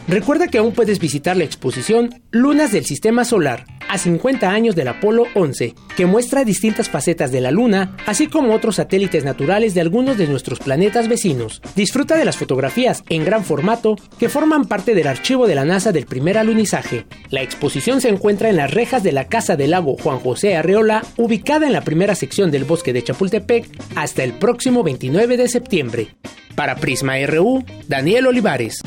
Recuerda 0.08 0.48
que 0.48 0.56
aún 0.56 0.72
puedes 0.72 1.00
visitar 1.00 1.36
la 1.36 1.44
exposición 1.44 2.22
Lunas 2.30 2.72
del 2.72 2.86
Sistema 2.86 3.26
Solar, 3.26 3.66
a 3.90 3.98
50 3.98 4.50
años 4.50 4.74
del 4.74 4.88
Apolo 4.88 5.26
11, 5.34 5.74
que 5.98 6.06
muestra 6.06 6.46
distintas 6.46 6.88
facetas 6.88 7.30
de 7.30 7.42
la 7.42 7.50
Luna, 7.50 7.94
así 8.06 8.26
como 8.26 8.54
otros 8.54 8.76
satélites 8.76 9.24
naturales 9.24 9.74
de 9.74 9.82
algunos 9.82 10.16
de 10.16 10.26
nuestros 10.26 10.60
planetas 10.60 11.08
vecinos. 11.08 11.60
Disfruta 11.76 12.16
de 12.16 12.24
las 12.24 12.38
fotografías 12.38 13.04
en 13.10 13.26
gran 13.26 13.44
formato 13.44 13.96
que 14.18 14.30
forman 14.30 14.64
parte 14.64 14.94
del 14.94 15.08
archivo 15.08 15.46
de 15.46 15.54
la 15.54 15.66
NASA 15.66 15.92
del 15.92 16.06
primer 16.06 16.38
alunizaje. 16.38 17.04
La 17.28 17.42
exposición 17.42 18.00
se 18.00 18.08
encuentra 18.08 18.48
en 18.48 18.56
las 18.56 18.72
rejas 18.72 19.02
de 19.02 19.12
la 19.12 19.28
Casa 19.28 19.56
del 19.56 19.72
Lago 19.72 19.98
Juan 20.02 20.20
José 20.20 20.56
Arreola, 20.56 21.04
ubicada 21.18 21.66
en 21.66 21.74
la 21.74 21.84
primera 21.84 22.14
sección 22.14 22.50
del 22.50 22.64
bosque 22.64 22.94
de 22.94 23.04
Chapultepec, 23.04 23.68
hasta 23.94 24.24
el 24.24 24.32
próximo 24.32 24.82
29 24.82 25.36
de 25.36 25.48
septiembre. 25.48 26.16
Para 26.54 26.76
Prisma 26.76 27.14
RU, 27.26 27.62
Daniel 27.88 28.28
Olivares. 28.28 28.80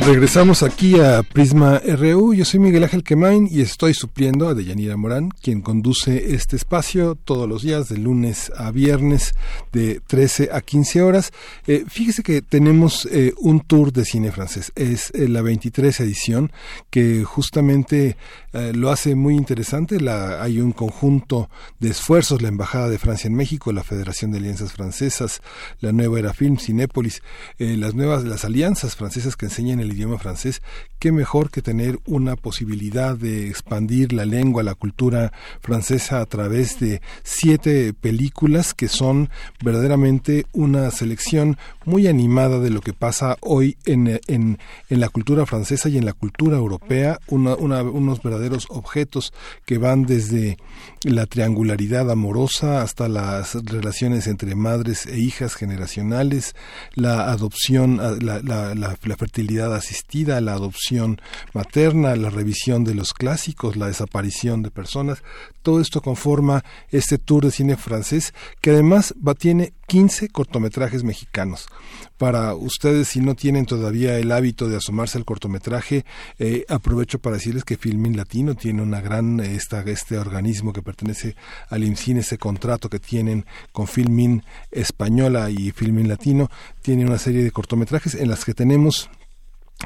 Regresamos 0.00 0.62
aquí 0.62 0.98
a 0.98 1.22
Prisma 1.22 1.78
RU. 1.78 2.34
Yo 2.34 2.44
soy 2.44 2.58
Miguel 2.58 2.82
Ángel 2.82 3.04
Quemain 3.04 3.46
y 3.48 3.60
estoy 3.60 3.94
supliendo 3.94 4.48
a 4.48 4.54
Deyanira 4.54 4.96
Morán, 4.96 5.28
quien 5.28 5.60
conduce 5.60 6.34
este 6.34 6.56
espacio 6.56 7.14
todos 7.14 7.48
los 7.48 7.62
días, 7.62 7.88
de 7.88 7.98
lunes 7.98 8.50
a 8.56 8.72
viernes, 8.72 9.34
de 9.70 10.00
13 10.00 10.48
a 10.52 10.60
15 10.62 11.02
horas. 11.02 11.30
Eh, 11.66 11.84
fíjese 11.86 12.22
que 12.22 12.42
tenemos 12.42 13.06
eh, 13.12 13.34
un 13.38 13.60
tour 13.60 13.92
de 13.92 14.04
cine 14.04 14.32
francés. 14.32 14.72
Es 14.74 15.12
eh, 15.14 15.28
la 15.28 15.42
23 15.42 16.00
edición 16.00 16.52
que 16.90 17.22
justamente 17.22 18.16
lo 18.52 18.90
hace 18.90 19.14
muy 19.14 19.34
interesante. 19.36 20.00
La, 20.00 20.42
hay 20.42 20.60
un 20.60 20.72
conjunto 20.72 21.48
de 21.80 21.90
esfuerzos, 21.90 22.42
la 22.42 22.48
Embajada 22.48 22.88
de 22.88 22.98
Francia 22.98 23.28
en 23.28 23.34
México, 23.34 23.72
la 23.72 23.84
Federación 23.84 24.30
de 24.30 24.38
Alianzas 24.38 24.72
Francesas, 24.72 25.40
la 25.80 25.92
Nueva 25.92 26.18
Era 26.18 26.34
Film, 26.34 26.58
Cinépolis, 26.58 27.22
las 27.58 27.94
nuevas, 27.94 28.24
las 28.24 28.44
alianzas 28.44 28.96
francesas 28.96 29.36
que 29.36 29.46
enseñan 29.46 29.80
el 29.80 29.92
idioma 29.92 30.18
francés, 30.18 30.62
qué 30.98 31.12
mejor 31.12 31.50
que 31.50 31.62
tener 31.62 31.98
una 32.06 32.36
posibilidad 32.36 33.16
de 33.16 33.48
expandir 33.48 34.12
la 34.12 34.24
lengua, 34.24 34.62
la 34.62 34.74
cultura 34.74 35.32
francesa 35.60 36.20
a 36.20 36.26
través 36.26 36.78
de 36.78 37.00
siete 37.22 37.92
películas 37.92 38.74
que 38.74 38.88
son 38.88 39.30
verdaderamente 39.64 40.46
una 40.52 40.90
selección 40.90 41.56
muy 41.84 42.06
animada 42.06 42.58
de 42.58 42.70
lo 42.70 42.80
que 42.80 42.92
pasa 42.92 43.36
hoy 43.40 43.76
en, 43.84 44.20
en, 44.26 44.58
en 44.88 45.00
la 45.00 45.08
cultura 45.08 45.46
francesa 45.46 45.88
y 45.88 45.98
en 45.98 46.04
la 46.04 46.12
cultura 46.12 46.56
europea, 46.56 47.18
unos 47.28 48.22
verdaderos 48.22 48.41
objetos 48.68 49.32
que 49.64 49.78
van 49.78 50.04
desde 50.04 50.56
la 51.04 51.26
triangularidad 51.26 52.10
amorosa 52.10 52.82
hasta 52.82 53.08
las 53.08 53.54
relaciones 53.64 54.26
entre 54.26 54.54
madres 54.54 55.06
e 55.06 55.18
hijas 55.18 55.54
generacionales, 55.54 56.54
la 56.94 57.30
adopción, 57.30 57.98
la, 58.20 59.16
fertilidad 59.16 59.74
asistida, 59.74 60.40
la 60.40 60.54
adopción 60.54 61.20
materna, 61.52 62.16
la 62.16 62.30
revisión 62.30 62.84
de 62.84 62.94
los 62.94 63.12
clásicos, 63.12 63.76
la 63.76 63.88
desaparición 63.88 64.62
de 64.62 64.70
personas, 64.70 65.22
todo 65.62 65.80
esto 65.80 66.00
conforma 66.00 66.64
este 66.90 67.18
tour 67.18 67.44
de 67.44 67.50
cine 67.50 67.76
francés 67.76 68.34
que 68.60 68.70
además 68.70 69.14
tiene 69.38 69.72
15 69.92 70.30
cortometrajes 70.30 71.04
mexicanos. 71.04 71.68
Para 72.16 72.54
ustedes, 72.54 73.08
si 73.08 73.20
no 73.20 73.34
tienen 73.34 73.66
todavía 73.66 74.16
el 74.16 74.32
hábito 74.32 74.66
de 74.66 74.78
asomarse 74.78 75.18
al 75.18 75.26
cortometraje, 75.26 76.06
eh, 76.38 76.64
aprovecho 76.70 77.18
para 77.18 77.36
decirles 77.36 77.62
que 77.62 77.76
Filmin 77.76 78.16
Latino 78.16 78.54
tiene 78.54 78.80
una 78.80 79.02
gran, 79.02 79.38
esta, 79.40 79.82
este 79.82 80.16
organismo 80.16 80.72
que 80.72 80.80
pertenece 80.80 81.36
al 81.68 81.84
IMCINE, 81.84 82.20
ese 82.20 82.38
contrato 82.38 82.88
que 82.88 83.00
tienen 83.00 83.44
con 83.70 83.86
Filmin 83.86 84.42
Española 84.70 85.50
y 85.50 85.72
Filmin 85.72 86.08
Latino, 86.08 86.48
tiene 86.80 87.04
una 87.04 87.18
serie 87.18 87.44
de 87.44 87.50
cortometrajes 87.50 88.14
en 88.14 88.30
las 88.30 88.46
que 88.46 88.54
tenemos 88.54 89.10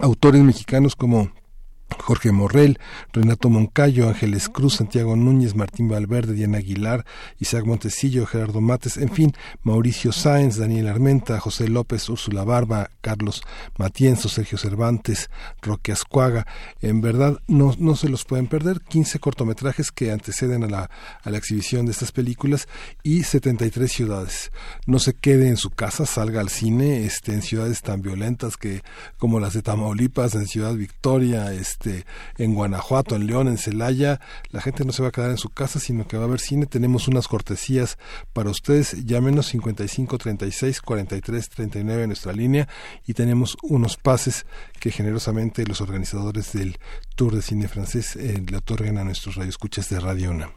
autores 0.00 0.40
mexicanos 0.40 0.94
como 0.94 1.32
Jorge 1.98 2.32
Morrell, 2.32 2.78
Renato 3.12 3.48
Moncayo, 3.48 4.08
Ángeles 4.08 4.48
Cruz, 4.48 4.74
Santiago 4.74 5.16
Núñez, 5.16 5.54
Martín 5.54 5.88
Valverde, 5.88 6.34
Diana 6.34 6.58
Aguilar, 6.58 7.04
Isaac 7.38 7.64
Montecillo, 7.64 8.26
Gerardo 8.26 8.60
Mates, 8.60 8.96
en 8.96 9.10
fin, 9.10 9.32
Mauricio 9.62 10.12
Sáenz, 10.12 10.56
Daniel 10.56 10.88
Armenta, 10.88 11.38
José 11.40 11.68
López, 11.68 12.08
Úrsula 12.08 12.44
Barba, 12.44 12.90
Carlos 13.00 13.42
Matienzo, 13.78 14.28
Sergio 14.28 14.58
Cervantes, 14.58 15.30
Roque 15.62 15.92
Ascuaga. 15.92 16.46
En 16.80 17.00
verdad, 17.00 17.38
no, 17.46 17.74
no 17.78 17.96
se 17.96 18.08
los 18.08 18.24
pueden 18.24 18.46
perder. 18.46 18.80
15 18.80 19.18
cortometrajes 19.18 19.92
que 19.92 20.12
anteceden 20.12 20.64
a 20.64 20.68
la, 20.68 20.90
a 21.22 21.30
la 21.30 21.38
exhibición 21.38 21.86
de 21.86 21.92
estas 21.92 22.12
películas 22.12 22.68
y 23.02 23.22
73 23.22 23.90
ciudades. 23.90 24.52
No 24.86 24.98
se 24.98 25.14
quede 25.14 25.48
en 25.48 25.56
su 25.56 25.70
casa, 25.70 26.06
salga 26.06 26.40
al 26.40 26.48
cine, 26.48 27.04
este, 27.04 27.32
en 27.32 27.42
ciudades 27.42 27.82
tan 27.82 28.02
violentas 28.02 28.56
que 28.56 28.82
como 29.18 29.40
las 29.40 29.54
de 29.54 29.62
Tamaulipas, 29.62 30.34
en 30.34 30.46
Ciudad 30.46 30.74
Victoria, 30.74 31.52
este, 31.52 31.75
este, 31.76 32.04
en 32.38 32.54
Guanajuato, 32.54 33.16
en 33.16 33.26
León, 33.26 33.48
en 33.48 33.58
Celaya, 33.58 34.18
la 34.50 34.62
gente 34.62 34.84
no 34.84 34.92
se 34.92 35.02
va 35.02 35.08
a 35.08 35.12
quedar 35.12 35.30
en 35.30 35.36
su 35.36 35.50
casa, 35.50 35.78
sino 35.78 36.08
que 36.08 36.16
va 36.16 36.24
a 36.24 36.28
ver 36.28 36.40
cine. 36.40 36.64
Tenemos 36.64 37.06
unas 37.06 37.28
cortesías 37.28 37.98
para 38.32 38.48
ustedes, 38.48 39.04
llámenos 39.04 39.46
55 39.48 40.16
36 40.16 40.80
43 40.80 41.48
39 41.50 42.02
en 42.02 42.08
nuestra 42.08 42.32
línea 42.32 42.66
y 43.06 43.12
tenemos 43.12 43.58
unos 43.62 43.98
pases 43.98 44.46
que 44.80 44.90
generosamente 44.90 45.66
los 45.66 45.82
organizadores 45.82 46.54
del 46.54 46.78
Tour 47.14 47.34
de 47.34 47.42
Cine 47.42 47.68
Francés 47.68 48.16
eh, 48.16 48.42
le 48.50 48.56
otorgan 48.56 48.96
a 48.96 49.04
nuestros 49.04 49.36
radioescuchas 49.36 49.90
de 49.90 50.00
Radio 50.00 50.30
UNAM. 50.30 50.50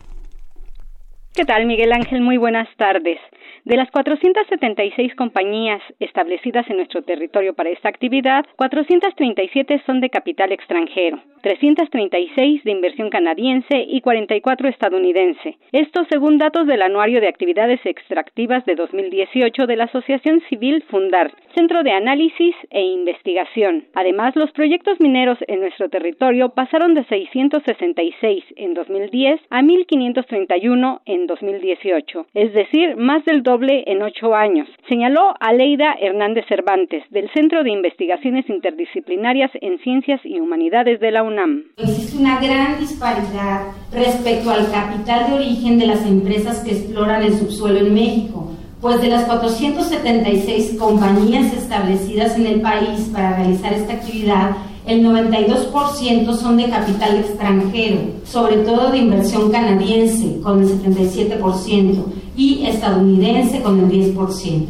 ¿Qué 1.35 1.43
tal, 1.43 1.65
Miguel 1.65 1.91
Ángel? 1.91 2.21
Muy 2.21 2.37
buenas 2.37 2.67
tardes. 2.77 3.17
De 3.65 3.75
las 3.75 3.91
476 3.91 5.15
compañías 5.15 5.81
establecidas 5.99 6.69
en 6.69 6.77
nuestro 6.77 7.01
territorio 7.01 7.53
para 7.53 7.69
esta 7.69 7.89
actividad, 7.89 8.45
437 8.55 9.81
son 9.85 9.99
de 9.99 10.09
capital 10.09 10.51
extranjero, 10.51 11.19
336 11.41 12.63
de 12.63 12.71
inversión 12.71 13.09
canadiense 13.09 13.85
y 13.87 14.01
44 14.01 14.69
estadounidense. 14.69 15.57
Esto 15.71 16.05
según 16.09 16.37
datos 16.37 16.67
del 16.67 16.81
Anuario 16.81 17.21
de 17.21 17.27
Actividades 17.27 17.85
Extractivas 17.85 18.65
de 18.65 18.75
2018 18.75 19.67
de 19.67 19.75
la 19.75 19.85
Asociación 19.85 20.41
Civil 20.49 20.83
Fundar, 20.89 21.33
Centro 21.55 21.83
de 21.83 21.91
Análisis 21.91 22.55
e 22.69 22.81
Investigación. 22.81 23.85
Además, 23.93 24.35
los 24.35 24.51
proyectos 24.51 24.99
mineros 24.99 25.37
en 25.47 25.61
nuestro 25.61 25.89
territorio 25.89 26.49
pasaron 26.49 26.93
de 26.93 27.03
666 27.05 28.43
en 28.55 28.73
2010 28.73 29.41
a 29.49 29.61
1531 29.61 31.01
en 31.05 31.27
2018, 31.27 32.27
es 32.33 32.53
decir, 32.53 32.95
más 32.95 33.25
del 33.25 33.43
doble 33.49 33.83
en 33.87 34.03
ocho 34.03 34.35
años, 34.35 34.67
señaló 34.87 35.33
Aleida 35.39 35.95
Hernández 35.99 36.45
Cervantes, 36.47 37.03
del 37.09 37.31
Centro 37.33 37.63
de 37.63 37.71
Investigaciones 37.71 38.47
Interdisciplinarias 38.47 39.49
en 39.59 39.79
Ciencias 39.79 40.21
y 40.23 40.39
Humanidades 40.39 40.99
de 40.99 41.09
la 41.09 41.23
UNAM. 41.23 41.63
Existe 41.77 42.19
una 42.19 42.39
gran 42.39 42.79
disparidad 42.79 43.71
respecto 43.91 44.51
al 44.51 44.69
capital 44.71 45.31
de 45.31 45.35
origen 45.37 45.79
de 45.79 45.87
las 45.87 46.05
empresas 46.05 46.63
que 46.63 46.73
exploran 46.73 47.23
el 47.23 47.33
subsuelo 47.33 47.79
en 47.79 47.91
México 47.91 48.51
pues 48.81 49.01
de 49.01 49.09
las 49.09 49.25
476 49.25 50.77
compañías 50.79 51.53
establecidas 51.53 52.35
en 52.37 52.45
el 52.47 52.61
país 52.61 53.09
para 53.11 53.35
realizar 53.35 53.73
esta 53.73 53.93
actividad, 53.93 54.51
el 54.85 55.05
92% 55.05 56.33
son 56.35 56.57
de 56.57 56.69
capital 56.69 57.17
extranjero, 57.17 57.99
sobre 58.23 58.57
todo 58.57 58.89
de 58.89 58.99
inversión 58.99 59.51
canadiense 59.51 60.39
con 60.41 60.61
el 60.61 60.69
77% 60.81 62.03
y 62.37 62.65
estadounidense 62.65 63.61
con 63.61 63.79
el 63.79 64.15
10%. 64.15 64.65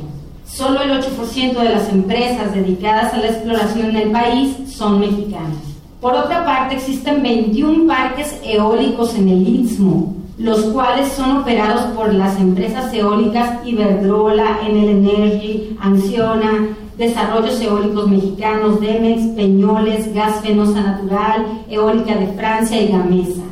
Solo 0.46 0.82
el 0.82 0.92
8% 0.92 1.60
de 1.60 1.70
las 1.70 1.90
empresas 1.90 2.54
dedicadas 2.54 3.14
a 3.14 3.18
la 3.18 3.28
exploración 3.28 3.92
en 3.92 3.96
el 3.96 4.12
país 4.12 4.56
son 4.68 5.00
mexicanas. 5.00 5.58
Por 6.02 6.16
otra 6.16 6.44
parte, 6.44 6.76
existen 6.76 7.22
21 7.22 7.86
parques 7.88 8.40
eólicos 8.44 9.16
en 9.16 9.30
el 9.30 9.48
Istmo, 9.48 10.16
los 10.40 10.72
cuales 10.72 11.10
son 11.10 11.42
operados 11.42 11.96
por 11.96 12.14
las 12.14 12.40
empresas 12.40 12.94
eólicas 12.94 13.66
Iberdrola, 13.68 14.60
Enel 14.66 14.90
Energy, 14.90 15.76
Anciona, 15.82 16.70
Desarrollos 16.98 17.62
Eólicos 17.62 18.10
Mexicanos, 18.10 18.80
Demex, 18.80 19.36
Peñoles, 19.36 20.14
Gas 20.14 20.42
Fenosa 20.42 20.82
Natural, 20.82 21.46
Eólica 21.70 22.16
de 22.16 22.28
Francia 22.28 22.82
y 22.82 22.88
Gamesa. 22.88 23.44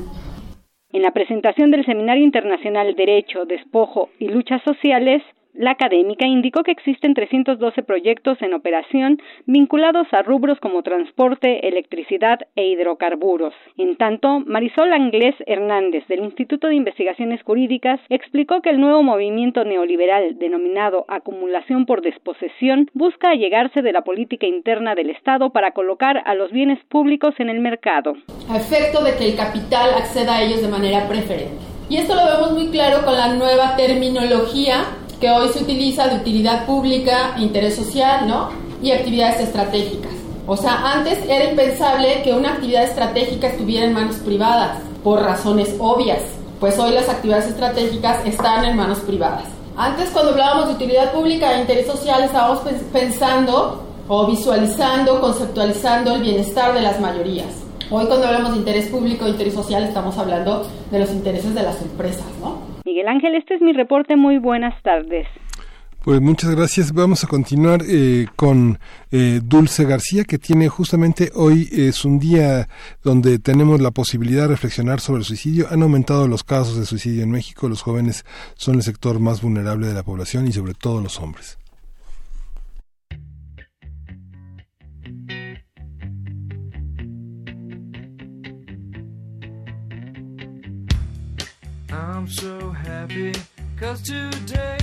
En 0.93 1.01
la 1.01 1.11
presentación 1.11 1.72
del 1.72 1.85
Seminario 1.85 2.23
Internacional 2.23 2.95
Derecho, 2.95 3.45
Despojo 3.45 4.09
y 4.18 4.30
Luchas 4.30 4.61
Sociales, 4.64 5.22
la 5.57 5.71
académica 5.71 6.25
indicó 6.27 6.63
que 6.63 6.71
existen 6.71 7.15
312 7.15 7.81
proyectos 7.84 8.39
en 8.41 8.53
operación 8.53 9.19
vinculados 9.45 10.07
a 10.11 10.21
rubros 10.21 10.59
como 10.59 10.84
transporte, 10.84 11.67
electricidad 11.67 12.39
e 12.55 12.67
hidrocarburos. 12.67 13.53
En 13.77 13.97
tanto, 13.97 14.39
Marisol 14.45 14.93
Anglés 14.93 15.35
Hernández, 15.47 16.05
del 16.07 16.23
Instituto 16.23 16.67
de 16.67 16.75
Investigaciones 16.75 17.41
Jurídicas, 17.41 17.99
explicó 18.09 18.61
que 18.61 18.69
el 18.69 18.79
nuevo 18.79 19.01
movimiento 19.01 19.65
neoliberal 19.65 20.38
denominado 20.38 21.05
acumulación 21.07 21.85
por 21.85 22.01
desposesión 22.01 22.89
busca 22.93 23.31
allegarse 23.31 23.81
de 23.81 23.93
la 23.93 24.03
política 24.03 24.45
interna 24.45 24.93
del 24.93 25.09
Estado 25.09 25.49
para 25.49 25.71
colocar 25.71 26.21
a 26.25 26.35
los 26.35 26.51
bienes 26.51 26.79
públicos 26.85 27.34
en 27.39 27.49
el 27.49 27.59
mercado. 27.59 28.13
A 28.49 28.57
efecto 28.57 29.03
de 29.03 29.15
que 29.17 29.25
el 29.25 29.35
capital 29.35 29.89
acceda 29.95 30.38
a 30.38 30.43
ellos 30.43 30.61
de 30.61 30.67
manera 30.67 31.07
preferente. 31.07 31.57
Y 31.89 31.97
esto 31.97 32.13
lo 32.15 32.25
vemos 32.25 32.51
muy 32.51 32.67
claro 32.69 33.03
con 33.05 33.15
la 33.15 33.34
nueva 33.34 33.75
terminología 33.75 34.84
que 35.19 35.30
hoy 35.30 35.49
se 35.49 35.64
utiliza 35.64 36.07
de 36.07 36.18
utilidad 36.18 36.65
pública, 36.65 37.35
interés 37.38 37.76
social, 37.76 38.27
¿no? 38.27 38.49
Y 38.81 38.91
actividades 38.91 39.41
estratégicas. 39.41 40.11
O 40.45 40.56
sea, 40.56 40.94
antes 40.94 41.18
era 41.27 41.49
impensable 41.49 42.22
que 42.23 42.34
una 42.34 42.53
actividad 42.53 42.84
estratégica 42.84 43.48
estuviera 43.48 43.85
en 43.85 43.94
manos 43.94 44.18
privadas, 44.18 44.77
por 45.03 45.22
razones 45.22 45.76
obvias, 45.80 46.22
pues 46.60 46.77
hoy 46.80 46.91
las 46.91 47.10
actividades 47.10 47.48
estratégicas 47.48 48.26
están 48.26 48.65
en 48.65 48.76
manos 48.76 48.99
privadas. 48.99 49.44
Antes 49.76 50.10
cuando 50.10 50.31
hablábamos 50.31 50.69
de 50.69 50.73
utilidad 50.73 51.11
pública 51.11 51.53
e 51.53 51.61
interés 51.61 51.88
social 51.88 52.23
estábamos 52.23 52.61
pensando 52.91 53.84
o 54.07 54.26
visualizando, 54.26 55.22
conceptualizando 55.22 56.15
el 56.15 56.22
bienestar 56.22 56.73
de 56.73 56.81
las 56.81 56.99
mayorías. 56.99 57.48
Hoy 57.91 58.06
cuando 58.07 58.27
hablamos 58.27 58.52
de 58.52 58.57
interés 58.57 58.88
público 58.88 59.26
e 59.26 59.30
interés 59.30 59.53
social 59.53 59.84
estamos 59.84 60.18
hablando 60.18 60.65
de 60.91 60.99
los 60.99 61.11
intereses 61.11 61.53
de 61.53 61.64
las 61.64 61.81
empresas, 61.81 62.26
¿no? 62.41 62.56
Miguel 62.98 63.10
Ángel, 63.10 63.36
este 63.36 63.53
es 63.53 63.61
mi 63.61 63.74
reporte. 63.74 64.15
Muy 64.15 64.40
buenas 64.40 64.74
tardes. 64.82 65.28
Pues 66.03 66.19
muchas 66.19 66.56
gracias. 66.56 66.91
Vamos 66.91 67.24
a 67.24 67.28
continuar 67.28 67.82
eh, 67.88 68.26
con 68.36 68.80
eh, 69.11 69.40
Dulce 69.44 69.86
García, 69.86 70.24
que 70.24 70.40
tiene 70.40 70.68
justamente 70.68 71.30
hoy 71.36 71.69
es 71.72 72.03
un 72.06 72.18
día 72.18 72.68
donde 73.03 73.38
tenemos 73.38 73.82
la 73.82 73.91
posibilidad 73.91 74.44
de 74.44 74.48
reflexionar 74.48 74.99
sobre 74.99 75.19
el 75.19 75.26
suicidio. 75.26 75.68
Han 75.69 75.84
aumentado 75.84 76.28
los 76.28 76.44
casos 76.44 76.80
de 76.80 76.88
suicidio 76.88 77.22
en 77.22 77.30
México. 77.30 77.69
Los 77.69 77.84
jóvenes 77.84 78.26
son 78.56 78.78
el 78.78 78.82
sector 78.82 79.19
más 79.19 79.44
vulnerable 79.44 79.86
de 79.86 79.94
la 79.94 80.02
población 80.02 80.48
y 80.48 80.52
sobre 80.52 80.74
todo 80.74 80.99
los 80.99 81.19
hombres. 81.19 81.60
I'm 92.18 92.27
so 92.27 92.72
happy. 92.72 93.31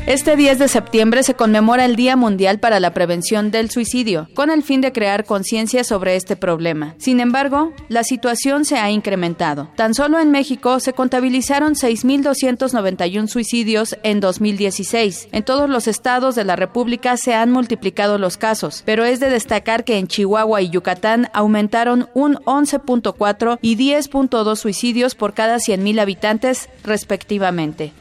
Este 0.07 0.37
10 0.37 0.59
de 0.59 0.69
septiembre 0.69 1.23
se 1.25 1.35
conmemora 1.35 1.85
el 1.85 1.97
Día 1.97 2.15
Mundial 2.15 2.61
para 2.61 2.79
la 2.79 2.93
Prevención 2.93 3.51
del 3.51 3.71
Suicidio, 3.71 4.29
con 4.35 4.51
el 4.51 4.63
fin 4.63 4.81
de 4.81 4.93
crear 4.93 5.25
conciencia 5.25 5.83
sobre 5.83 6.15
este 6.15 6.37
problema. 6.37 6.95
Sin 6.99 7.19
embargo, 7.19 7.73
la 7.89 8.05
situación 8.05 8.65
se 8.65 8.77
ha 8.77 8.91
incrementado. 8.91 9.71
Tan 9.77 9.95
solo 9.95 10.21
en 10.21 10.31
México 10.31 10.79
se 10.79 10.93
contabilizaron 10.93 11.75
6.291 11.75 13.27
suicidios 13.27 13.97
en 14.05 14.21
2016. 14.21 15.29
En 15.33 15.43
todos 15.43 15.69
los 15.69 15.89
estados 15.89 16.35
de 16.35 16.45
la 16.45 16.55
República 16.55 17.17
se 17.17 17.35
han 17.35 17.51
multiplicado 17.51 18.19
los 18.19 18.37
casos, 18.37 18.83
pero 18.85 19.05
es 19.05 19.19
de 19.19 19.31
destacar 19.31 19.85
que 19.85 19.99
en 19.99 20.07
Chihuahua 20.07 20.63
y 20.63 20.71
Yucatán 20.71 21.31
aumentaron 21.33 22.09
un 22.15 22.37
11.4 22.45 23.59
y 23.61 23.77
10.2 23.77 24.57
suicidios 24.57 25.15
por 25.15 25.35
cada 25.35 25.57
100.000 25.57 26.01
habitantes, 26.01 26.69
respectivamente. 26.85 27.93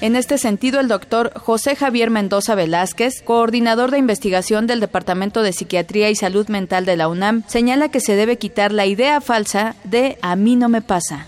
En 0.00 0.16
este 0.16 0.38
sentido, 0.38 0.80
el 0.80 0.88
doctor 0.88 1.30
José 1.36 1.76
Javier 1.76 2.08
Mendoza 2.08 2.54
Velázquez, 2.54 3.20
coordinador 3.20 3.90
de 3.90 3.98
investigación 3.98 4.66
del 4.66 4.80
Departamento 4.80 5.42
de 5.42 5.52
Psiquiatría 5.52 6.08
y 6.08 6.16
Salud 6.16 6.48
Mental 6.48 6.86
de 6.86 6.96
la 6.96 7.06
UNAM, 7.06 7.44
señala 7.46 7.90
que 7.90 8.00
se 8.00 8.16
debe 8.16 8.38
quitar 8.38 8.72
la 8.72 8.86
idea 8.86 9.20
falsa 9.20 9.76
de 9.84 10.16
a 10.22 10.36
mí 10.36 10.56
no 10.56 10.70
me 10.70 10.80
pasa 10.80 11.26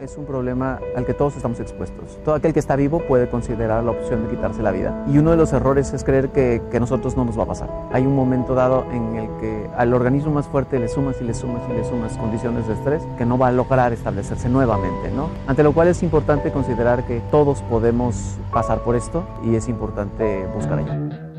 es 0.00 0.16
un 0.16 0.24
problema 0.24 0.80
al 0.96 1.06
que 1.06 1.14
todos 1.14 1.36
estamos 1.36 1.60
expuestos. 1.60 2.18
Todo 2.24 2.34
aquel 2.34 2.52
que 2.52 2.58
está 2.58 2.74
vivo 2.74 3.00
puede 3.06 3.28
considerar 3.28 3.84
la 3.84 3.92
opción 3.92 4.24
de 4.24 4.30
quitarse 4.30 4.60
la 4.62 4.72
vida. 4.72 5.04
Y 5.08 5.18
uno 5.18 5.30
de 5.30 5.36
los 5.36 5.52
errores 5.52 5.92
es 5.92 6.02
creer 6.02 6.30
que, 6.30 6.60
que 6.70 6.80
nosotros 6.80 7.16
no 7.16 7.24
nos 7.24 7.38
va 7.38 7.44
a 7.44 7.46
pasar. 7.46 7.70
Hay 7.92 8.04
un 8.04 8.16
momento 8.16 8.54
dado 8.54 8.84
en 8.92 9.14
el 9.14 9.28
que 9.40 9.68
al 9.76 9.94
organismo 9.94 10.32
más 10.32 10.48
fuerte 10.48 10.80
le 10.80 10.88
sumas 10.88 11.20
y 11.20 11.24
le 11.24 11.34
sumas 11.34 11.62
y 11.70 11.74
le 11.74 11.84
sumas 11.84 12.16
condiciones 12.16 12.66
de 12.66 12.74
estrés 12.74 13.02
que 13.16 13.24
no 13.24 13.38
va 13.38 13.48
a 13.48 13.52
lograr 13.52 13.92
establecerse 13.92 14.48
nuevamente, 14.48 15.10
¿no? 15.12 15.28
Ante 15.46 15.62
lo 15.62 15.72
cual 15.72 15.88
es 15.88 16.02
importante 16.02 16.50
considerar 16.50 17.06
que 17.06 17.20
todos 17.30 17.62
podemos 17.62 18.38
pasar 18.52 18.80
por 18.80 18.96
esto 18.96 19.24
y 19.44 19.54
es 19.54 19.68
importante 19.68 20.44
buscar 20.54 20.80
ayuda. 20.80 21.31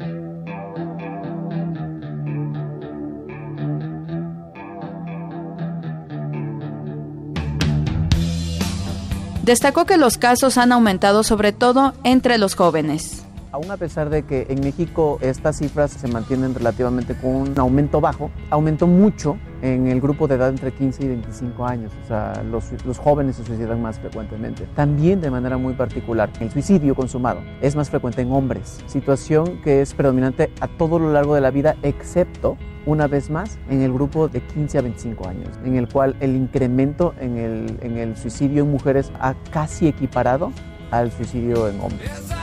Destacó 9.43 9.85
que 9.85 9.97
los 9.97 10.17
casos 10.17 10.57
han 10.57 10.71
aumentado 10.71 11.21
sobre 11.21 11.51
todo 11.51 11.93
entre 12.05 12.37
los 12.37 12.55
jóvenes. 12.55 13.22
Aún 13.53 13.69
a 13.69 13.77
pesar 13.77 14.09
de 14.09 14.23
que 14.23 14.47
en 14.49 14.61
México 14.61 15.19
estas 15.21 15.59
cifras 15.59 15.91
se 15.91 16.07
mantienen 16.07 16.55
relativamente 16.55 17.13
con 17.13 17.35
un 17.35 17.59
aumento 17.59 18.01
bajo, 18.01 18.31
aumentó 18.49 18.87
mucho 18.87 19.37
en 19.61 19.85
el 19.85 20.01
grupo 20.01 20.27
de 20.27 20.35
edad 20.35 20.49
entre 20.49 20.71
15 20.71 21.03
y 21.05 21.07
25 21.09 21.63
años. 21.63 21.91
O 22.03 22.07
sea, 22.07 22.43
los, 22.49 22.97
jóvenes 22.97 23.35
se 23.35 23.45
suicidan 23.45 23.79
más 23.79 23.99
frecuentemente. 23.99 24.67
También 24.75 25.21
de 25.21 25.29
manera 25.29 25.57
muy 25.57 25.75
particular, 25.75 26.31
el 26.39 26.49
suicidio 26.49 26.95
consumado 26.95 27.41
es 27.61 27.75
más 27.75 27.91
frecuente 27.91 28.23
en 28.23 28.31
hombres, 28.31 28.79
situación 28.87 29.61
que 29.61 29.81
es 29.81 29.93
predominante 29.93 30.51
a 30.59 30.67
todo 30.67 30.97
lo 30.97 31.13
largo 31.13 31.35
de 31.35 31.41
la 31.41 31.51
vida, 31.51 31.75
excepto 31.83 32.57
una 32.87 33.05
vez 33.05 33.29
más 33.29 33.59
en 33.69 33.83
el 33.83 33.93
grupo 33.93 34.29
de 34.29 34.41
15 34.41 34.79
a 34.79 34.81
25 34.81 35.27
años, 35.27 35.49
en 35.63 35.75
el 35.75 35.87
cual 35.87 36.15
el 36.21 36.35
incremento 36.35 37.13
en 37.19 37.37
el, 37.37 37.77
en 37.81 37.99
el 37.99 38.17
suicidio 38.17 38.63
en 38.63 38.71
mujeres 38.71 39.11
ha 39.19 39.35
casi 39.51 39.87
equiparado 39.87 40.51
al 40.89 41.11
suicidio 41.11 41.67
en 41.67 41.79
hombres. 41.81 42.33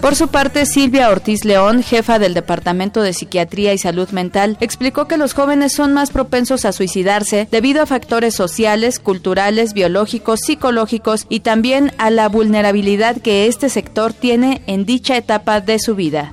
Por 0.00 0.14
su 0.14 0.28
parte, 0.28 0.64
Silvia 0.64 1.10
Ortiz 1.10 1.44
León, 1.44 1.82
jefa 1.82 2.20
del 2.20 2.32
Departamento 2.32 3.02
de 3.02 3.12
Psiquiatría 3.12 3.74
y 3.74 3.78
Salud 3.78 4.08
Mental, 4.10 4.56
explicó 4.60 5.08
que 5.08 5.16
los 5.16 5.34
jóvenes 5.34 5.72
son 5.74 5.92
más 5.92 6.10
propensos 6.10 6.64
a 6.64 6.72
suicidarse 6.72 7.48
debido 7.50 7.82
a 7.82 7.86
factores 7.86 8.34
sociales, 8.34 9.00
culturales, 9.00 9.74
biológicos, 9.74 10.40
psicológicos 10.40 11.26
y 11.28 11.40
también 11.40 11.92
a 11.98 12.10
la 12.10 12.28
vulnerabilidad 12.28 13.20
que 13.20 13.48
este 13.48 13.68
sector 13.68 14.12
tiene 14.12 14.62
en 14.66 14.86
dicha 14.86 15.16
etapa 15.16 15.60
de 15.60 15.80
su 15.80 15.96
vida. 15.96 16.32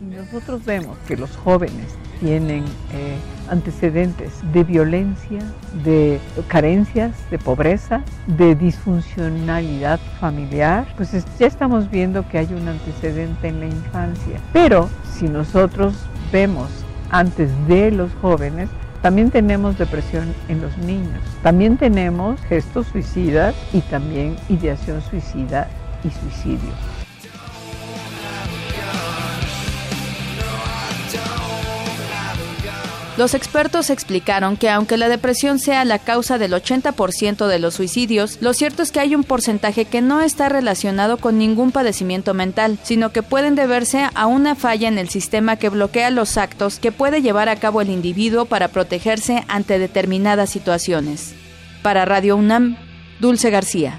Nosotros 0.00 0.64
vemos 0.64 0.98
que 1.06 1.16
los 1.16 1.30
jóvenes 1.36 1.86
tienen 2.20 2.64
eh, 2.92 3.16
antecedentes 3.50 4.32
de 4.52 4.64
violencia, 4.64 5.40
de 5.84 6.20
carencias, 6.48 7.12
de 7.30 7.38
pobreza, 7.38 8.02
de 8.26 8.54
disfuncionalidad 8.54 10.00
familiar, 10.20 10.86
pues 10.96 11.12
ya 11.38 11.46
estamos 11.46 11.90
viendo 11.90 12.28
que 12.28 12.38
hay 12.38 12.52
un 12.52 12.68
antecedente 12.68 13.48
en 13.48 13.60
la 13.60 13.66
infancia. 13.66 14.40
Pero 14.52 14.88
si 15.14 15.28
nosotros 15.28 15.94
vemos 16.32 16.68
antes 17.10 17.50
de 17.66 17.90
los 17.90 18.10
jóvenes, 18.20 18.68
También 19.00 19.30
tenemos 19.30 19.78
depresión 19.78 20.34
en 20.48 20.60
los 20.60 20.76
niños. 20.78 21.22
También 21.42 21.76
tenemos 21.76 22.40
gestos 22.42 22.88
suicidas 22.88 23.54
y 23.72 23.80
también 23.82 24.36
ideación 24.48 25.00
suicida 25.02 25.68
y 26.02 26.10
suicidio. 26.10 26.72
Los 33.18 33.34
expertos 33.34 33.90
explicaron 33.90 34.56
que 34.56 34.70
aunque 34.70 34.96
la 34.96 35.08
depresión 35.08 35.58
sea 35.58 35.84
la 35.84 35.98
causa 35.98 36.38
del 36.38 36.52
80% 36.52 37.48
de 37.48 37.58
los 37.58 37.74
suicidios, 37.74 38.38
lo 38.40 38.54
cierto 38.54 38.80
es 38.80 38.92
que 38.92 39.00
hay 39.00 39.16
un 39.16 39.24
porcentaje 39.24 39.86
que 39.86 40.00
no 40.00 40.20
está 40.20 40.48
relacionado 40.48 41.16
con 41.16 41.36
ningún 41.36 41.72
padecimiento 41.72 42.32
mental, 42.32 42.78
sino 42.84 43.10
que 43.10 43.24
pueden 43.24 43.56
deberse 43.56 44.08
a 44.14 44.26
una 44.26 44.54
falla 44.54 44.86
en 44.86 44.98
el 44.98 45.08
sistema 45.08 45.56
que 45.56 45.68
bloquea 45.68 46.10
los 46.10 46.36
actos 46.36 46.78
que 46.78 46.92
puede 46.92 47.20
llevar 47.20 47.48
a 47.48 47.56
cabo 47.56 47.80
el 47.80 47.90
individuo 47.90 48.44
para 48.44 48.68
protegerse 48.68 49.42
ante 49.48 49.80
determinadas 49.80 50.50
situaciones. 50.50 51.34
Para 51.82 52.04
Radio 52.04 52.36
UNAM, 52.36 52.76
Dulce 53.18 53.50
García. 53.50 53.98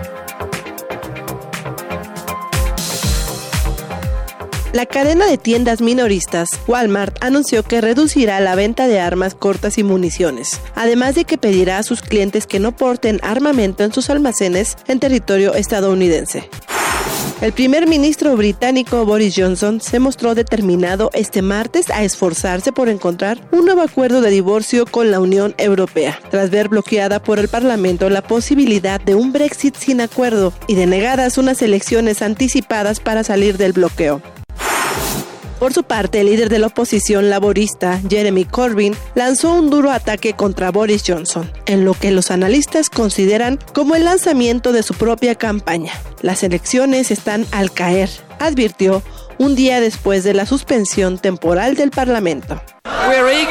La 4.73 4.85
cadena 4.85 5.25
de 5.25 5.37
tiendas 5.37 5.81
minoristas 5.81 6.49
Walmart 6.65 7.21
anunció 7.21 7.63
que 7.63 7.81
reducirá 7.81 8.39
la 8.39 8.55
venta 8.55 8.87
de 8.87 9.01
armas 9.01 9.35
cortas 9.35 9.77
y 9.77 9.83
municiones, 9.83 10.61
además 10.75 11.15
de 11.15 11.25
que 11.25 11.37
pedirá 11.37 11.77
a 11.77 11.83
sus 11.83 12.01
clientes 12.01 12.47
que 12.47 12.61
no 12.61 12.71
porten 12.71 13.19
armamento 13.21 13.83
en 13.83 13.91
sus 13.91 14.09
almacenes 14.09 14.77
en 14.87 15.01
territorio 15.01 15.55
estadounidense. 15.55 16.49
El 17.41 17.51
primer 17.51 17.85
ministro 17.85 18.37
británico 18.37 19.03
Boris 19.03 19.33
Johnson 19.35 19.81
se 19.81 19.99
mostró 19.99 20.35
determinado 20.35 21.09
este 21.13 21.41
martes 21.41 21.89
a 21.89 22.03
esforzarse 22.03 22.71
por 22.71 22.87
encontrar 22.87 23.39
un 23.51 23.65
nuevo 23.65 23.81
acuerdo 23.81 24.21
de 24.21 24.29
divorcio 24.29 24.85
con 24.85 25.11
la 25.11 25.19
Unión 25.19 25.53
Europea, 25.57 26.17
tras 26.29 26.49
ver 26.49 26.69
bloqueada 26.69 27.21
por 27.21 27.39
el 27.39 27.49
Parlamento 27.49 28.09
la 28.09 28.21
posibilidad 28.21 29.01
de 29.01 29.15
un 29.15 29.33
Brexit 29.33 29.75
sin 29.75 29.99
acuerdo 29.99 30.53
y 30.67 30.75
denegadas 30.75 31.37
unas 31.37 31.61
elecciones 31.61 32.21
anticipadas 32.21 33.01
para 33.01 33.25
salir 33.25 33.57
del 33.57 33.73
bloqueo. 33.73 34.21
Por 35.61 35.73
su 35.73 35.83
parte, 35.83 36.21
el 36.21 36.25
líder 36.25 36.49
de 36.49 36.57
la 36.57 36.65
oposición 36.65 37.29
laborista, 37.29 38.01
Jeremy 38.09 38.45
Corbyn, 38.45 38.95
lanzó 39.13 39.53
un 39.53 39.69
duro 39.69 39.91
ataque 39.91 40.33
contra 40.33 40.71
Boris 40.71 41.03
Johnson, 41.05 41.51
en 41.67 41.85
lo 41.85 41.93
que 41.93 42.09
los 42.09 42.31
analistas 42.31 42.89
consideran 42.89 43.59
como 43.71 43.93
el 43.93 44.05
lanzamiento 44.05 44.71
de 44.71 44.81
su 44.81 44.95
propia 44.95 45.35
campaña. 45.35 45.93
Las 46.23 46.41
elecciones 46.41 47.11
están 47.11 47.45
al 47.51 47.71
caer, 47.71 48.09
advirtió 48.45 49.03
un 49.37 49.55
día 49.55 49.79
después 49.79 50.23
de 50.23 50.33
la 50.33 50.45
suspensión 50.45 51.17
temporal 51.17 51.75
del 51.75 51.91
Parlamento. 51.91 52.61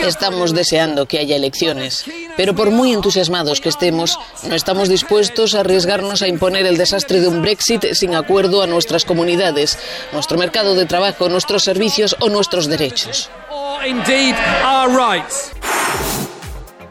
Estamos 0.07 0.55
deseando 0.55 1.07
que 1.07 1.19
haya 1.19 1.37
elecciones, 1.37 2.05
pero 2.37 2.55
por 2.55 2.71
muy 2.71 2.93
entusiasmados 2.93 3.61
que 3.61 3.69
estemos, 3.69 4.19
no 4.45 4.55
estamos 4.55 4.89
dispuestos 4.89 5.55
a 5.55 5.61
arriesgarnos 5.61 6.23
a 6.23 6.29
imponer 6.29 6.67
el 6.67 6.77
desastre 6.77 7.21
de 7.21 7.29
un 7.29 7.43
Brexit 7.43 7.85
sin 7.93 8.15
acuerdo 8.15 8.63
a 8.63 8.67
nuestras 8.67 9.05
comunidades, 9.05 9.79
nuestro 10.13 10.39
mercado 10.39 10.75
de 10.75 10.87
trabajo, 10.87 11.29
nuestros 11.29 11.65
servicios 11.65 12.17
o 12.21 12.29
nuestros 12.29 12.67
derechos. 12.67 13.31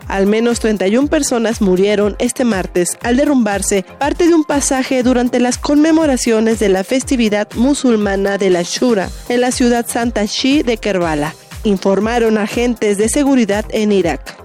Al 0.09 0.25
menos 0.25 0.59
31 0.59 1.07
personas 1.07 1.61
murieron 1.61 2.15
este 2.17 2.43
martes 2.43 2.97
al 3.03 3.15
derrumbarse 3.15 3.85
parte 3.99 4.27
de 4.27 4.33
un 4.33 4.43
pasaje 4.43 5.03
durante 5.03 5.39
las 5.39 5.59
conmemoraciones 5.59 6.57
de 6.57 6.67
la 6.67 6.83
festividad 6.83 7.47
musulmana 7.53 8.39
de 8.39 8.49
la 8.49 8.63
Shura 8.63 9.07
en 9.29 9.41
la 9.41 9.51
ciudad 9.51 9.85
Santa 9.87 10.25
Shi 10.25 10.63
de 10.63 10.77
Kerbala, 10.77 11.35
informaron 11.63 12.39
agentes 12.39 12.97
de 12.97 13.07
seguridad 13.07 13.65
en 13.69 13.91
Irak. 13.91 14.35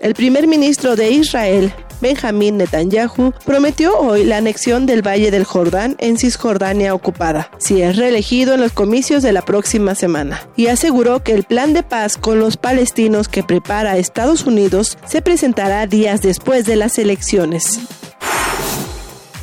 El 0.00 0.14
primer 0.14 0.46
ministro 0.46 0.94
de 0.94 1.10
Israel, 1.10 1.72
Benjamín 2.02 2.58
Netanyahu, 2.58 3.32
prometió 3.46 3.96
hoy 3.96 4.24
la 4.24 4.38
anexión 4.38 4.84
del 4.84 5.06
Valle 5.06 5.30
del 5.30 5.44
Jordán 5.44 5.94
en 6.00 6.18
Cisjordania 6.18 6.94
ocupada, 6.94 7.50
si 7.58 7.80
es 7.80 7.96
reelegido 7.96 8.54
en 8.54 8.60
los 8.60 8.72
comicios 8.72 9.22
de 9.22 9.32
la 9.32 9.42
próxima 9.42 9.94
semana, 9.94 10.46
y 10.56 10.66
aseguró 10.66 11.22
que 11.22 11.32
el 11.32 11.44
plan 11.44 11.72
de 11.72 11.84
paz 11.84 12.16
con 12.16 12.40
los 12.40 12.56
palestinos 12.56 13.28
que 13.28 13.44
prepara 13.44 13.96
Estados 13.96 14.44
Unidos 14.44 14.98
se 15.06 15.22
presentará 15.22 15.86
días 15.86 16.20
después 16.22 16.66
de 16.66 16.74
las 16.74 16.98
elecciones. 16.98 17.80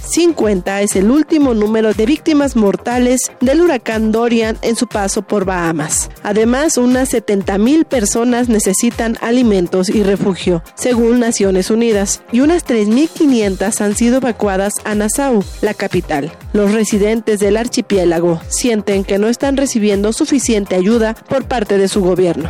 50 0.09 0.81
es 0.81 0.95
el 0.95 1.11
último 1.11 1.53
número 1.53 1.93
de 1.93 2.05
víctimas 2.05 2.55
mortales 2.55 3.31
del 3.41 3.61
huracán 3.61 4.11
Dorian 4.11 4.57
en 4.61 4.75
su 4.75 4.87
paso 4.87 5.21
por 5.21 5.45
Bahamas. 5.45 6.09
Además, 6.23 6.77
unas 6.77 7.13
70.000 7.13 7.85
personas 7.85 8.49
necesitan 8.49 9.17
alimentos 9.21 9.89
y 9.89 10.01
refugio, 10.01 10.63
según 10.73 11.19
Naciones 11.19 11.69
Unidas, 11.69 12.23
y 12.31 12.41
unas 12.41 12.65
3.500 12.65 13.81
han 13.81 13.95
sido 13.95 14.17
evacuadas 14.17 14.73
a 14.83 14.95
Nassau, 14.95 15.43
la 15.61 15.75
capital. 15.75 16.31
Los 16.53 16.73
residentes 16.73 17.39
del 17.39 17.57
archipiélago 17.57 18.41
sienten 18.49 19.03
que 19.03 19.19
no 19.19 19.27
están 19.27 19.57
recibiendo 19.57 20.11
suficiente 20.11 20.75
ayuda 20.75 21.13
por 21.13 21.47
parte 21.47 21.77
de 21.77 21.87
su 21.87 22.01
gobierno. 22.01 22.49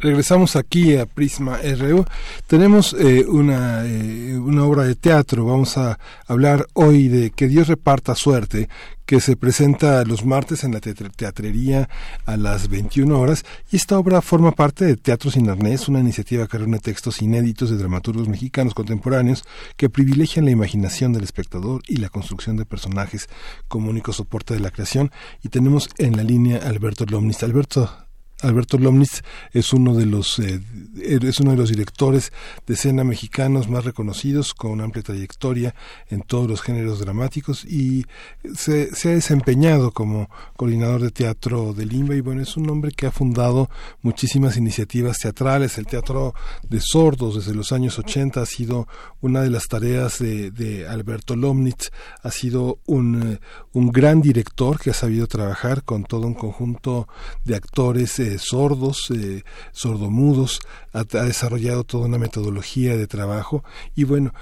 Regresamos 0.00 0.54
aquí 0.54 0.96
a 0.96 1.06
Prisma 1.06 1.58
RU. 1.58 2.04
Tenemos 2.46 2.94
eh, 2.94 3.26
una, 3.26 3.84
eh, 3.84 4.38
una 4.38 4.64
obra 4.64 4.84
de 4.84 4.94
teatro. 4.94 5.44
Vamos 5.44 5.76
a 5.76 5.98
hablar 6.28 6.68
hoy 6.74 7.08
de 7.08 7.30
Que 7.32 7.48
Dios 7.48 7.66
reparta 7.66 8.14
suerte, 8.14 8.68
que 9.06 9.20
se 9.20 9.36
presenta 9.36 10.04
los 10.04 10.24
martes 10.24 10.62
en 10.62 10.72
la 10.72 10.80
teatrería 10.80 11.88
a 12.26 12.36
las 12.36 12.68
21 12.68 13.18
horas. 13.18 13.44
Y 13.72 13.76
esta 13.76 13.98
obra 13.98 14.22
forma 14.22 14.52
parte 14.52 14.84
de 14.84 14.96
Teatro 14.96 15.32
Sin 15.32 15.50
Arnés, 15.50 15.88
una 15.88 15.98
iniciativa 15.98 16.46
que 16.46 16.58
reúne 16.58 16.78
textos 16.78 17.20
inéditos 17.20 17.68
de 17.68 17.76
dramaturgos 17.76 18.28
mexicanos 18.28 18.74
contemporáneos 18.74 19.42
que 19.76 19.90
privilegian 19.90 20.44
la 20.44 20.52
imaginación 20.52 21.12
del 21.12 21.24
espectador 21.24 21.82
y 21.88 21.96
la 21.96 22.08
construcción 22.08 22.56
de 22.56 22.66
personajes 22.66 23.28
como 23.66 23.90
único 23.90 24.12
soporte 24.12 24.54
de 24.54 24.60
la 24.60 24.70
creación. 24.70 25.10
Y 25.42 25.48
tenemos 25.48 25.88
en 25.98 26.16
la 26.16 26.22
línea 26.22 26.58
Alberto 26.58 27.04
Lomnis. 27.04 27.42
Alberto, 27.42 28.07
Alberto 28.40 28.78
Lomnitz 28.78 29.22
es 29.52 29.72
uno 29.72 29.94
de 29.94 30.06
los 30.06 30.38
eh, 30.38 30.60
es 31.02 31.40
uno 31.40 31.52
de 31.52 31.56
los 31.56 31.70
directores 31.70 32.32
de 32.66 32.74
escena 32.74 33.02
mexicanos 33.02 33.68
más 33.68 33.84
reconocidos 33.84 34.54
con 34.54 34.72
una 34.72 34.84
amplia 34.84 35.02
trayectoria 35.02 35.74
en 36.08 36.22
todos 36.22 36.48
los 36.48 36.62
géneros 36.62 37.00
dramáticos 37.00 37.64
y 37.64 38.06
se, 38.54 38.94
se 38.94 39.08
ha 39.10 39.14
desempeñado 39.14 39.90
como 39.90 40.30
coordinador 40.56 41.02
de 41.02 41.10
teatro 41.10 41.72
de 41.72 41.86
Limba 41.86 42.14
y 42.14 42.20
bueno 42.20 42.42
es 42.42 42.56
un 42.56 42.70
hombre 42.70 42.92
que 42.92 43.06
ha 43.06 43.10
fundado 43.10 43.70
muchísimas 44.02 44.56
iniciativas 44.56 45.18
teatrales. 45.18 45.78
El 45.78 45.86
teatro 45.86 46.34
de 46.68 46.80
sordos 46.80 47.36
desde 47.36 47.54
los 47.54 47.72
años 47.72 47.98
80 47.98 48.40
ha 48.40 48.46
sido 48.46 48.86
una 49.20 49.42
de 49.42 49.50
las 49.50 49.66
tareas 49.66 50.18
de, 50.18 50.50
de 50.50 50.86
Alberto 50.86 51.34
Lomnitz. 51.34 51.90
Ha 52.22 52.30
sido 52.30 52.78
un, 52.86 53.32
eh, 53.32 53.40
un 53.72 53.90
gran 53.90 54.20
director 54.20 54.78
que 54.78 54.90
ha 54.90 54.94
sabido 54.94 55.26
trabajar 55.26 55.82
con 55.82 56.04
todo 56.04 56.26
un 56.26 56.34
conjunto 56.34 57.08
de 57.44 57.56
actores 57.56 58.18
eh, 58.18 58.27
sordos, 58.36 59.10
eh, 59.10 59.42
sordomudos, 59.72 60.60
ha, 60.92 61.04
desarrollado 61.04 61.84
toda 61.84 62.06
una 62.06 62.18
metodología 62.18 62.96
de 62.96 63.06
trabajo 63.06 63.64
y 63.94 64.04
bueno, 64.04 64.32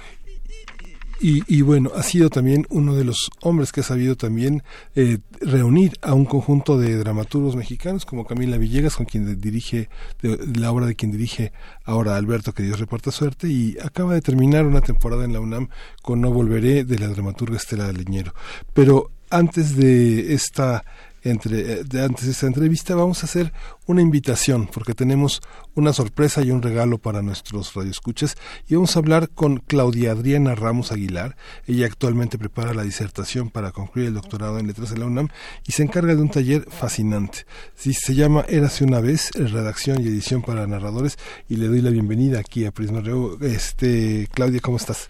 y, 1.19 1.61
bueno, 1.63 1.91
ha 1.95 2.03
sido 2.03 2.29
también 2.29 2.67
uno 2.69 2.93
de 2.93 3.03
los 3.03 3.31
hombres 3.41 3.71
que 3.71 3.79
ha 3.79 3.83
sabido 3.83 4.15
también 4.15 4.61
eh, 4.95 5.17
reunir 5.41 5.93
a 6.03 6.13
un 6.13 6.25
conjunto 6.25 6.77
de 6.77 6.95
dramaturgos 6.95 7.55
mexicanos 7.55 8.05
como 8.05 8.27
Camila 8.27 8.57
Villegas, 8.57 8.95
con 8.95 9.07
quien 9.07 9.39
dirige 9.41 9.89
de, 10.21 10.37
de 10.37 10.59
la 10.59 10.71
obra 10.71 10.85
de 10.85 10.93
quien 10.93 11.11
dirige 11.11 11.53
ahora 11.85 12.17
Alberto, 12.17 12.53
que 12.53 12.61
Dios 12.61 12.79
reporta 12.79 13.09
suerte, 13.09 13.47
y 13.47 13.77
acaba 13.83 14.13
de 14.13 14.21
terminar 14.21 14.67
una 14.67 14.81
temporada 14.81 15.25
en 15.25 15.33
la 15.33 15.39
UNAM 15.39 15.69
con 16.03 16.21
No 16.21 16.29
Volveré 16.29 16.83
de 16.83 16.99
la 16.99 17.07
dramaturga 17.07 17.57
Estela 17.57 17.91
Leñero. 17.91 18.35
Pero 18.73 19.09
antes 19.29 19.75
de 19.75 20.33
esta 20.33 20.83
entre, 21.29 21.83
de 21.83 22.03
antes 22.03 22.25
de 22.25 22.31
esta 22.31 22.47
entrevista, 22.47 22.95
vamos 22.95 23.23
a 23.23 23.25
hacer 23.25 23.53
una 23.85 24.01
invitación, 24.01 24.67
porque 24.67 24.93
tenemos 24.93 25.41
una 25.75 25.93
sorpresa 25.93 26.41
y 26.41 26.51
un 26.51 26.61
regalo 26.61 26.97
para 26.97 27.21
nuestros 27.21 27.73
radioescuchas, 27.73 28.35
y 28.67 28.75
vamos 28.75 28.95
a 28.95 28.99
hablar 28.99 29.29
con 29.29 29.57
Claudia 29.57 30.11
Adriana 30.11 30.55
Ramos 30.55 30.91
Aguilar. 30.91 31.37
Ella 31.65 31.85
actualmente 31.85 32.37
prepara 32.37 32.73
la 32.73 32.83
disertación 32.83 33.49
para 33.49 33.71
concluir 33.71 34.07
el 34.07 34.13
doctorado 34.15 34.59
en 34.59 34.67
Letras 34.67 34.89
de 34.89 34.97
la 34.97 35.05
UNAM 35.05 35.29
y 35.65 35.71
se 35.71 35.83
encarga 35.83 36.15
de 36.15 36.21
un 36.21 36.29
taller 36.29 36.65
fascinante. 36.69 37.45
Se 37.75 38.15
llama 38.15 38.45
Érase 38.47 38.83
una 38.83 38.99
vez, 38.99 39.31
redacción 39.31 40.01
y 40.01 40.07
edición 40.07 40.41
para 40.41 40.67
narradores, 40.67 41.17
y 41.47 41.57
le 41.57 41.67
doy 41.67 41.81
la 41.81 41.89
bienvenida 41.89 42.39
aquí 42.39 42.65
a 42.65 42.71
Prisma 42.71 43.01
Este, 43.41 44.27
Claudia, 44.33 44.59
¿cómo 44.59 44.77
estás? 44.77 45.09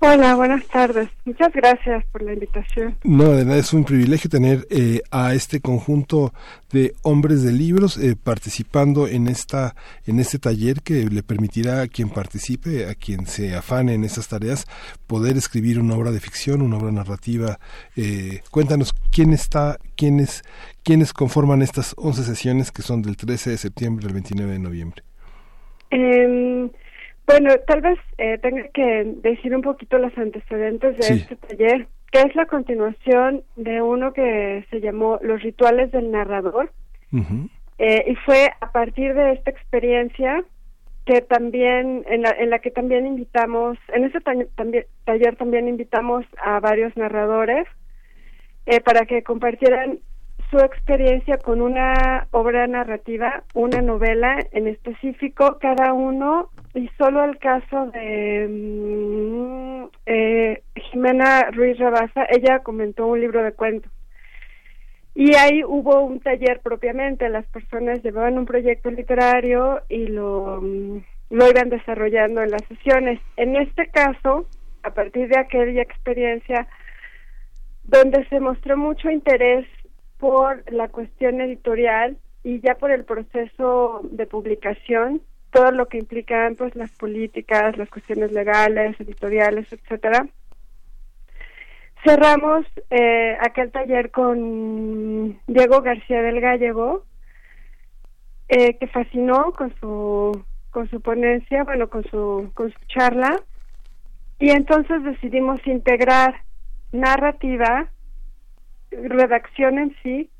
Hola, 0.00 0.34
buenas 0.34 0.66
tardes. 0.66 1.08
Muchas 1.24 1.52
gracias 1.52 2.04
por 2.12 2.22
la 2.22 2.34
invitación. 2.34 2.96
No, 3.04 3.32
de 3.32 3.44
nada, 3.44 3.58
es 3.58 3.72
un 3.72 3.84
privilegio 3.84 4.28
tener 4.28 4.66
eh, 4.68 5.00
a 5.10 5.34
este 5.34 5.60
conjunto 5.60 6.32
de 6.70 6.94
hombres 7.02 7.42
de 7.42 7.52
libros 7.52 7.96
eh, 7.96 8.14
participando 8.22 9.08
en 9.08 9.28
esta 9.28 9.74
en 10.06 10.18
este 10.18 10.38
taller 10.38 10.82
que 10.82 11.04
le 11.04 11.22
permitirá 11.22 11.82
a 11.82 11.88
quien 11.88 12.10
participe, 12.10 12.86
a 12.86 12.94
quien 12.94 13.26
se 13.26 13.54
afane 13.54 13.94
en 13.94 14.04
estas 14.04 14.28
tareas, 14.28 14.66
poder 15.06 15.36
escribir 15.36 15.80
una 15.80 15.94
obra 15.94 16.10
de 16.10 16.20
ficción, 16.20 16.60
una 16.60 16.76
obra 16.76 16.92
narrativa. 16.92 17.58
Eh, 17.96 18.40
cuéntanos 18.50 18.94
quién 19.10 19.32
está, 19.32 19.78
quiénes 19.96 20.42
quiénes 20.82 21.12
conforman 21.14 21.62
estas 21.62 21.94
11 21.96 22.24
sesiones 22.24 22.70
que 22.70 22.82
son 22.82 23.00
del 23.00 23.16
13 23.16 23.50
de 23.50 23.56
septiembre 23.56 24.06
al 24.06 24.12
29 24.12 24.52
de 24.52 24.58
noviembre. 24.58 25.02
Eh, 25.90 26.70
bueno, 27.26 27.54
tal 27.66 27.80
vez 27.80 27.98
eh, 28.18 28.38
tenga 28.38 28.68
que 28.68 29.04
decir 29.22 29.54
un 29.54 29.62
poquito 29.62 29.98
los 29.98 30.16
antecedentes 30.18 30.96
de 30.98 31.14
este 31.14 31.36
taller, 31.36 31.86
que 32.12 32.20
es 32.20 32.36
la 32.36 32.46
continuación 32.46 33.42
de 33.56 33.80
uno 33.82 34.12
que 34.12 34.64
se 34.70 34.80
llamó 34.80 35.18
Los 35.22 35.42
rituales 35.42 35.90
del 35.92 36.10
narrador. 36.10 36.72
eh, 37.78 38.04
y 38.08 38.14
fue 38.16 38.50
a 38.60 38.72
partir 38.72 39.14
de 39.14 39.32
esta 39.32 39.50
experiencia 39.50 40.44
que 41.06 41.20
también, 41.20 42.04
en 42.08 42.22
la, 42.22 42.30
en 42.30 42.50
la 42.50 42.58
que 42.60 42.70
también 42.70 43.06
invitamos, 43.06 43.78
en 43.92 44.04
ese 44.04 44.20
también, 44.20 44.86
taller 45.04 45.36
también 45.36 45.68
invitamos 45.68 46.24
a 46.42 46.60
varios 46.60 46.96
narradores 46.96 47.66
eh, 48.66 48.80
para 48.80 49.04
que 49.04 49.22
compartieran 49.22 49.98
su 50.50 50.58
experiencia 50.58 51.36
con 51.38 51.60
una 51.60 52.26
obra 52.30 52.66
narrativa, 52.66 53.44
una 53.54 53.82
novela 53.82 54.38
en 54.52 54.68
específico, 54.68 55.58
cada 55.60 55.92
uno, 55.92 56.50
y 56.74 56.88
solo 56.98 57.24
el 57.24 57.38
caso 57.38 57.86
de 57.92 58.48
mm, 58.48 59.84
eh, 60.06 60.62
Jimena 60.74 61.50
Ruiz 61.52 61.78
Rabasa, 61.78 62.26
ella 62.28 62.60
comentó 62.60 63.06
un 63.06 63.20
libro 63.20 63.42
de 63.42 63.52
cuentos. 63.52 63.90
Y 65.14 65.36
ahí 65.36 65.62
hubo 65.64 66.00
un 66.00 66.18
taller 66.18 66.60
propiamente, 66.60 67.28
las 67.28 67.46
personas 67.46 68.02
llevaban 68.02 68.36
un 68.36 68.46
proyecto 68.46 68.90
literario 68.90 69.82
y 69.88 70.08
lo, 70.08 70.60
mm, 70.60 70.98
lo 71.30 71.48
iban 71.48 71.68
desarrollando 71.68 72.42
en 72.42 72.50
las 72.50 72.64
sesiones. 72.64 73.20
En 73.36 73.54
este 73.54 73.88
caso, 73.88 74.46
a 74.82 74.90
partir 74.90 75.28
de 75.28 75.38
aquella 75.38 75.82
experiencia, 75.82 76.66
donde 77.84 78.26
se 78.28 78.40
mostró 78.40 78.76
mucho 78.76 79.10
interés 79.10 79.66
por 80.18 80.64
la 80.72 80.88
cuestión 80.88 81.40
editorial 81.40 82.16
y 82.42 82.60
ya 82.60 82.74
por 82.74 82.90
el 82.90 83.04
proceso 83.04 84.00
de 84.10 84.26
publicación, 84.26 85.22
todo 85.54 85.70
lo 85.70 85.86
que 85.86 85.98
implican 85.98 86.56
pues 86.56 86.74
las 86.74 86.90
políticas, 86.90 87.78
las 87.78 87.88
cuestiones 87.88 88.32
legales, 88.32 88.98
editoriales, 88.98 89.72
etcétera. 89.72 90.26
Cerramos 92.04 92.66
eh, 92.90 93.36
aquel 93.40 93.70
taller 93.70 94.10
con 94.10 95.38
Diego 95.46 95.80
García 95.80 96.22
del 96.22 96.40
Gallego, 96.40 97.04
eh, 98.48 98.76
que 98.78 98.88
fascinó 98.88 99.52
con 99.52 99.72
su 99.80 100.44
con 100.72 100.90
su 100.90 101.00
ponencia, 101.00 101.62
bueno, 101.62 101.88
con 101.88 102.02
su 102.10 102.50
con 102.54 102.72
su 102.72 102.78
charla, 102.88 103.40
y 104.40 104.50
entonces 104.50 105.04
decidimos 105.04 105.64
integrar 105.68 106.34
narrativa 106.90 107.88
redacción 108.90 109.78
en 109.78 109.96
sí 110.02 110.30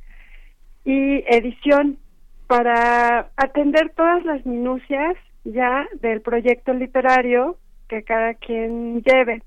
y 0.85 1.25
edición 1.29 1.99
para 2.47 3.31
atender 3.37 3.91
todas 3.97 4.25
las 4.25 4.45
minucias 4.47 5.17
ya 5.45 5.87
del 6.01 6.21
proyecto 6.21 6.73
literario 6.73 7.59
que 7.89 8.03
cada 8.03 8.35
quien 8.35 9.03
lleve. 9.03 9.43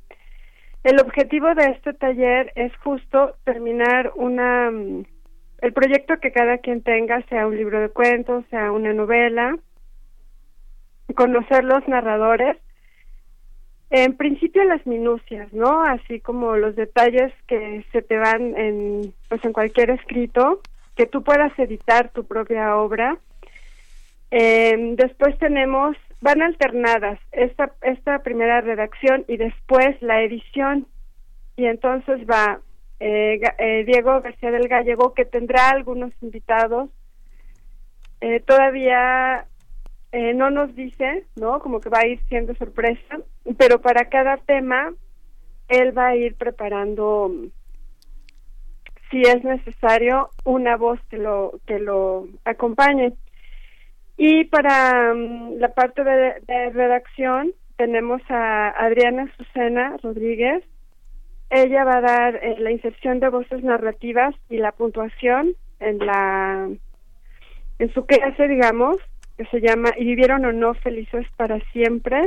El 0.84 1.00
objetivo 1.02 1.54
de 1.56 1.66
este 1.72 1.94
taller 1.94 2.52
es 2.56 2.76
justo 2.78 3.36
terminar 3.44 4.12
una 4.16 4.70
el 5.60 5.74
proyecto 5.74 6.20
que 6.20 6.32
cada 6.32 6.60
quien 6.60 6.84
tenga, 6.84 7.22
sea 7.30 7.48
un 7.48 7.58
libro 7.58 7.80
de 7.80 7.90
cuentos, 7.90 8.46
sea 8.52 8.72
una 8.72 8.94
novela, 8.94 9.58
conocer 11.16 11.64
los 11.64 11.88
narradores 11.88 12.58
en 13.90 14.18
principio 14.18 14.64
las 14.66 14.86
minucias, 14.86 15.52
¿no? 15.54 15.84
Así 15.84 16.20
como 16.20 16.58
los 16.58 16.76
detalles 16.76 17.34
que 17.48 17.86
se 17.92 18.02
te 18.02 18.18
van 18.18 18.58
en, 18.58 19.14
pues 19.30 19.44
en 19.46 19.54
cualquier 19.54 19.92
escrito, 19.92 20.62
que 20.98 21.06
tú 21.06 21.24
puedas 21.24 21.58
editar 21.60 22.10
tu 22.10 22.26
propia 22.26 22.76
obra. 22.76 23.18
Eh, 24.32 24.96
después 24.98 25.38
tenemos, 25.38 25.96
van 26.20 26.42
alternadas 26.42 27.20
esta, 27.32 27.72
esta 27.82 28.20
primera 28.24 28.62
redacción 28.62 29.24
y 29.28 29.38
después 29.38 30.02
la 30.02 30.22
edición. 30.24 30.88
Y 31.56 31.66
entonces 31.66 32.28
va 32.28 32.60
eh, 33.00 33.40
eh, 33.60 33.84
Diego 33.86 34.20
García 34.22 34.52
del 34.52 34.68
Gallego, 34.68 35.14
que 35.14 35.26
tendrá 35.26 35.70
algunos 35.70 36.12
invitados. 36.22 36.90
Eh, 38.20 38.40
todavía 38.40 39.46
eh, 40.12 40.34
no 40.34 40.50
nos 40.50 40.76
dice, 40.76 41.26
¿no? 41.36 41.60
Como 41.60 41.80
que 41.80 41.90
va 41.90 42.00
a 42.00 42.08
ir 42.08 42.20
siendo 42.28 42.56
sorpresa, 42.56 43.20
pero 43.58 43.80
para 43.82 44.10
cada 44.10 44.38
tema 44.38 44.94
él 45.68 45.96
va 45.96 46.08
a 46.08 46.16
ir 46.16 46.36
preparando 46.36 47.32
si 49.10 49.22
es 49.22 49.44
necesario 49.44 50.30
una 50.44 50.78
voz 50.78 51.00
que 51.10 51.18
lo 51.18 51.60
que 51.66 51.80
lo 51.80 52.28
acompañe. 52.46 53.14
Y 54.18 54.46
para 54.46 55.14
mm, 55.14 55.58
la 55.60 55.70
parte 55.70 56.04
de, 56.04 56.70
redacción 56.72 57.52
tenemos 57.78 58.22
a 58.30 58.70
Adriana 58.70 59.32
Susana 59.38 59.98
Rodríguez. 60.02 60.64
Ella 61.50 61.86
va 61.86 61.98
a 61.98 62.02
dar 62.02 62.36
eh, 62.36 62.56
la 62.60 62.72
inserción 62.72 63.20
de 63.20 63.30
voces 63.30 63.64
narrativas 63.64 64.36
y 64.50 64.58
la 64.58 64.72
puntuación 64.72 65.56
en 65.80 66.00
la 66.00 66.70
en 67.80 67.94
su 67.94 68.06
clase, 68.08 68.48
digamos, 68.48 68.98
que 69.38 69.46
se 69.46 69.62
llama 69.62 69.92
Y 69.98 70.06
vivieron 70.06 70.46
o 70.46 70.52
no 70.52 70.74
felices 70.74 71.28
para 71.38 71.60
siempre. 71.72 72.24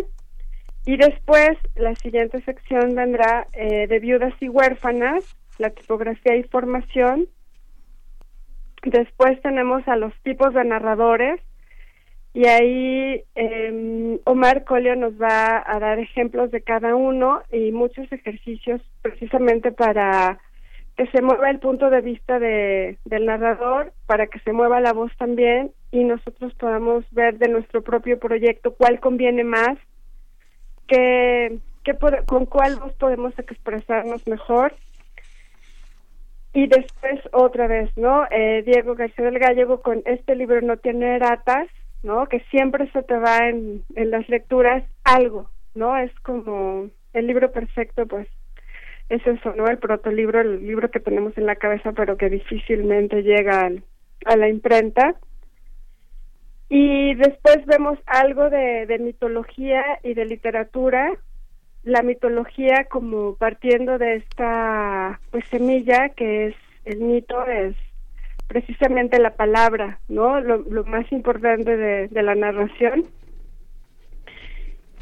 Y 0.87 0.97
después 0.97 1.59
la 1.75 1.95
siguiente 1.97 2.41
sección 2.43 2.95
vendrá 2.95 3.47
eh, 3.53 3.87
de 3.89 3.99
viudas 3.99 4.33
y 4.41 4.49
huérfanas, 4.49 5.37
la 5.61 5.71
tipografía 5.71 6.37
y 6.37 6.43
formación. 6.45 7.29
Después 8.83 9.41
tenemos 9.43 9.87
a 9.87 9.97
los 9.97 10.13
tipos 10.23 10.55
de 10.55 10.65
narradores 10.65 11.41
y 12.33 12.47
ahí 12.47 13.23
eh, 13.35 14.19
Omar 14.25 14.65
Colio 14.65 14.97
nos 14.97 15.21
va 15.21 15.63
a 15.67 15.79
dar 15.79 15.99
ejemplos 15.99 16.51
de 16.51 16.63
cada 16.63 16.95
uno 16.95 17.43
y 17.53 17.73
muchos 17.73 18.11
ejercicios 18.11 18.81
precisamente 19.03 19.71
para 19.71 20.39
que 20.97 21.07
se 21.09 21.23
mueva 21.23 21.51
el 21.51 21.59
punto 21.59 21.91
de 21.91 22.01
vista 22.01 22.39
de, 22.39 22.99
del 23.05 23.27
narrador, 23.27 23.93
para 24.07 24.29
que 24.29 24.39
se 24.41 24.53
mueva 24.53 24.81
la 24.81 24.93
voz 24.93 25.13
también 25.19 25.73
y 25.91 26.05
nosotros 26.05 26.55
podamos 26.55 27.05
ver 27.11 27.39
de 27.39 27.49
nuestro 27.49 27.83
propio 27.83 28.19
proyecto 28.19 28.75
cuál 28.75 29.01
conviene 29.01 29.45
más, 29.45 29.77
qué 30.87 31.59
con 32.27 32.47
cuál 32.47 32.77
voz 32.77 32.93
podemos 32.95 33.37
expresarnos 33.39 34.27
mejor. 34.27 34.75
Y 36.53 36.67
después 36.67 37.21
otra 37.33 37.69
vez, 37.69 37.91
¿no? 37.97 38.25
Eh, 38.31 38.63
Diego 38.65 38.95
García 38.95 39.25
del 39.25 39.39
Gallego 39.39 39.83
con 39.83 40.03
este 40.05 40.35
libro 40.35 40.61
no 40.61 40.79
tiene 40.79 41.19
ratas, 41.19 41.69
¿no? 42.03 42.27
Que 42.27 42.41
siempre 42.51 42.91
se 42.91 43.03
te 43.03 43.17
va 43.17 43.49
en, 43.49 43.85
en 43.95 44.11
las 44.11 44.29
lecturas 44.29 44.85
algo, 45.05 45.49
¿no? 45.75 45.97
Es 45.97 46.13
como 46.21 46.89
el 47.13 47.27
libro 47.27 47.53
perfecto, 47.53 48.07
pues 48.07 48.27
es 49.09 49.25
eso, 49.27 49.55
¿no? 49.55 49.67
El 49.67 49.79
protolibro, 49.79 50.41
el 50.41 50.67
libro 50.67 50.91
que 50.91 51.01
tenemos 51.01 51.37
en 51.37 51.47
la 51.47 51.57
cabeza, 51.57 51.93
pero 51.93 52.17
que 52.17 52.31
difícilmente 52.31 53.23
llega 53.23 53.71
a 54.25 54.37
la 54.37 54.49
imprenta. 54.49 55.15
Y 56.69 57.15
después 57.17 57.67
vemos 57.67 57.99
algo 58.07 58.49
de, 58.51 58.87
de 58.87 58.99
mitología 58.99 59.83
y 60.05 60.15
de 60.15 60.25
literatura, 60.25 61.13
la 61.83 62.03
mitología 62.03 62.87
como 62.91 63.37
partiendo 63.37 63.99
de 63.99 64.17
esta 64.17 65.21
pues 65.31 65.45
semilla 65.49 66.11
que 66.11 66.49
es 66.49 66.57
el 66.85 67.01
mito 67.01 67.45
es 67.47 67.77
precisamente 68.49 69.19
la 69.21 69.37
palabra, 69.37 70.01
¿no? 70.09 70.41
Lo, 70.41 70.85
más 70.85 71.11
importante 71.13 71.77
de, 71.77 72.09
de, 72.09 72.23
la 72.23 72.35
narración. 72.35 73.05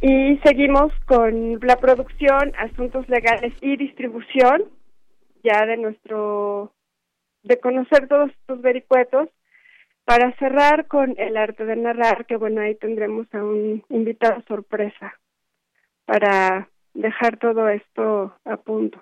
Y 0.02 0.38
seguimos 0.44 0.92
con 1.06 1.59
la 1.62 1.76
producción, 1.76 2.52
asuntos 2.59 3.09
legales 3.09 3.55
y 3.62 3.76
distribución, 3.76 4.64
ya 5.42 5.64
de 5.64 5.78
nuestro 5.78 6.72
de 7.42 7.59
conocer 7.59 8.09
todos 8.09 8.30
estos 8.30 8.60
vericuetos 8.60 9.28
para 10.05 10.32
cerrar 10.36 10.86
con 10.86 11.14
el 11.16 11.36
arte 11.36 11.64
de 11.64 11.76
narrar, 11.76 12.26
que 12.26 12.36
bueno, 12.36 12.60
ahí 12.60 12.74
tendremos 12.74 13.26
a 13.32 13.42
un 13.42 13.82
invitado 13.88 14.42
sorpresa 14.46 15.14
para 16.09 16.70
dejar 16.94 17.39
todo 17.39 17.68
esto 17.68 18.35
a 18.47 18.56
punto 18.56 18.98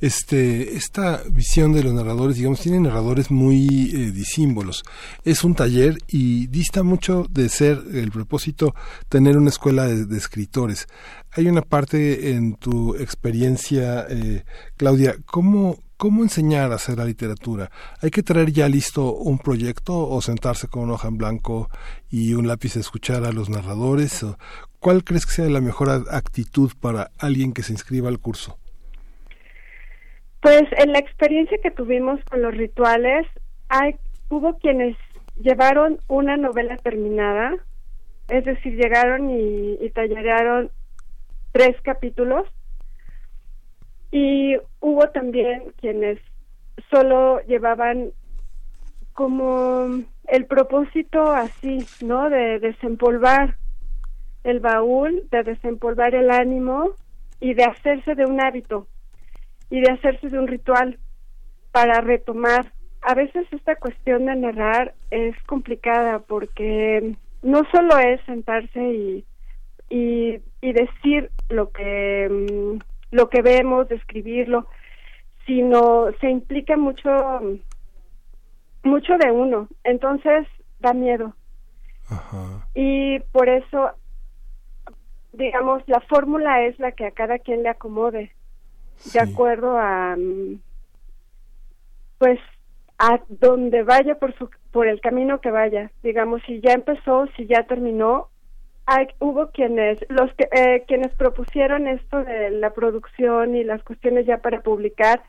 este, 0.00 0.76
esta 0.76 1.22
visión 1.30 1.72
de 1.72 1.82
los 1.82 1.92
narradores, 1.92 2.36
digamos, 2.36 2.60
tiene 2.60 2.80
narradores 2.80 3.30
muy 3.30 3.90
eh, 3.94 4.10
disímbolos. 4.12 4.82
Es 5.24 5.44
un 5.44 5.54
taller 5.54 5.98
y 6.08 6.46
dista 6.46 6.82
mucho 6.82 7.26
de 7.30 7.48
ser 7.48 7.82
el 7.92 8.10
propósito 8.10 8.74
tener 9.08 9.36
una 9.36 9.50
escuela 9.50 9.86
de, 9.86 10.16
escritores. 10.16 10.86
Hay 11.32 11.48
una 11.48 11.62
parte 11.62 12.30
en 12.30 12.54
tu 12.54 12.94
experiencia, 12.96 14.06
eh, 14.08 14.44
Claudia, 14.76 15.16
¿cómo, 15.26 15.78
¿Cómo 16.00 16.22
enseñar 16.22 16.72
a 16.72 16.76
hacer 16.76 16.96
la 16.96 17.04
literatura? 17.04 17.70
¿Hay 18.00 18.10
que 18.10 18.22
traer 18.22 18.52
ya 18.52 18.66
listo 18.70 19.12
un 19.12 19.38
proyecto 19.38 20.08
o 20.08 20.22
sentarse 20.22 20.66
con 20.66 20.84
una 20.84 20.94
hoja 20.94 21.08
en 21.08 21.18
blanco 21.18 21.68
y 22.08 22.32
un 22.32 22.48
lápiz 22.48 22.76
a 22.76 22.80
escuchar 22.80 23.24
a 23.24 23.32
los 23.32 23.50
narradores? 23.50 24.24
¿Cuál 24.80 25.04
crees 25.04 25.26
que 25.26 25.32
sea 25.32 25.48
la 25.50 25.60
mejor 25.60 25.90
actitud 26.10 26.72
para 26.80 27.10
alguien 27.18 27.52
que 27.52 27.62
se 27.62 27.72
inscriba 27.72 28.08
al 28.08 28.18
curso? 28.18 28.58
Pues 30.40 30.62
en 30.78 30.92
la 30.92 30.98
experiencia 30.98 31.58
que 31.62 31.70
tuvimos 31.70 32.18
con 32.24 32.40
los 32.40 32.54
rituales, 32.56 33.26
hay, 33.68 33.96
hubo 34.30 34.56
quienes 34.58 34.96
llevaron 35.38 35.98
una 36.08 36.38
novela 36.38 36.78
terminada, 36.78 37.56
es 38.28 38.46
decir, 38.46 38.74
llegaron 38.74 39.28
y, 39.28 39.76
y 39.84 39.90
tallerearon 39.90 40.70
tres 41.52 41.76
capítulos, 41.82 42.48
y 44.10 44.56
hubo 44.80 45.10
también 45.10 45.74
quienes 45.78 46.18
solo 46.90 47.40
llevaban 47.46 48.12
como 49.12 50.02
el 50.26 50.46
propósito 50.46 51.32
así, 51.32 51.86
¿no? 52.00 52.30
De 52.30 52.58
desempolvar 52.60 53.56
el 54.44 54.60
baúl, 54.60 55.24
de 55.30 55.42
desempolvar 55.42 56.14
el 56.14 56.30
ánimo 56.30 56.90
y 57.40 57.54
de 57.54 57.64
hacerse 57.64 58.14
de 58.14 58.24
un 58.24 58.40
hábito 58.40 58.86
y 59.70 59.80
de 59.80 59.90
hacerse 59.90 60.28
de 60.28 60.38
un 60.38 60.48
ritual 60.48 60.98
para 61.72 62.00
retomar. 62.00 62.72
A 63.02 63.14
veces 63.14 63.46
esta 63.52 63.76
cuestión 63.76 64.26
de 64.26 64.36
narrar 64.36 64.94
es 65.10 65.36
complicada 65.44 66.18
porque 66.18 67.14
no 67.42 67.62
solo 67.70 67.98
es 67.98 68.20
sentarse 68.26 68.82
y, 68.82 69.24
y, 69.88 70.40
y 70.60 70.72
decir 70.72 71.30
lo 71.48 71.70
que, 71.70 72.28
mm, 72.28 72.78
lo 73.10 73.28
que 73.28 73.42
vemos, 73.42 73.88
describirlo, 73.88 74.66
sino 75.46 76.06
se 76.20 76.30
implica 76.30 76.76
mucho, 76.76 77.10
mucho 78.82 79.16
de 79.18 79.30
uno. 79.30 79.68
Entonces 79.84 80.46
da 80.80 80.92
miedo. 80.92 81.34
Y 82.74 83.20
por 83.32 83.48
eso, 83.48 83.90
digamos, 85.32 85.82
la 85.86 86.00
fórmula 86.00 86.64
es 86.64 86.78
la 86.78 86.92
que 86.92 87.06
a 87.06 87.10
cada 87.10 87.38
quien 87.38 87.62
le 87.62 87.68
acomode 87.68 88.32
de 89.12 89.20
acuerdo 89.20 89.78
a 89.78 90.16
pues 92.18 92.38
a 92.98 93.18
donde 93.28 93.82
vaya 93.82 94.16
por 94.16 94.36
su 94.36 94.50
por 94.72 94.86
el 94.86 95.00
camino 95.00 95.40
que 95.40 95.50
vaya. 95.50 95.90
Digamos 96.02 96.42
si 96.46 96.60
ya 96.60 96.72
empezó 96.72 97.26
si 97.36 97.46
ya 97.46 97.62
terminó 97.64 98.28
hay, 98.86 99.06
hubo 99.20 99.50
quienes 99.52 100.04
los 100.08 100.32
que 100.34 100.48
eh, 100.52 100.84
quienes 100.86 101.14
propusieron 101.14 101.86
esto 101.86 102.24
de 102.24 102.50
la 102.50 102.70
producción 102.70 103.54
y 103.54 103.64
las 103.64 103.82
cuestiones 103.84 104.26
ya 104.26 104.38
para 104.38 104.62
publicar 104.62 105.22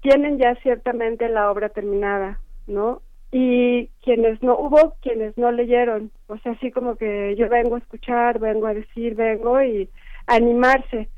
tienen 0.00 0.38
ya 0.38 0.54
ciertamente 0.56 1.28
la 1.28 1.50
obra 1.50 1.68
terminada 1.68 2.40
no 2.66 3.02
y 3.36 3.88
quienes 4.00 4.40
no 4.44 4.56
hubo 4.56 4.94
quienes 5.02 5.36
no 5.36 5.50
leyeron 5.50 6.12
o 6.28 6.38
sea 6.38 6.52
así 6.52 6.70
como 6.70 6.94
que 6.94 7.34
yo 7.36 7.48
vengo 7.48 7.74
a 7.74 7.78
escuchar 7.78 8.38
vengo 8.38 8.68
a 8.68 8.74
decir 8.74 9.16
vengo 9.16 9.60
y 9.60 9.88
animarse 10.28 11.08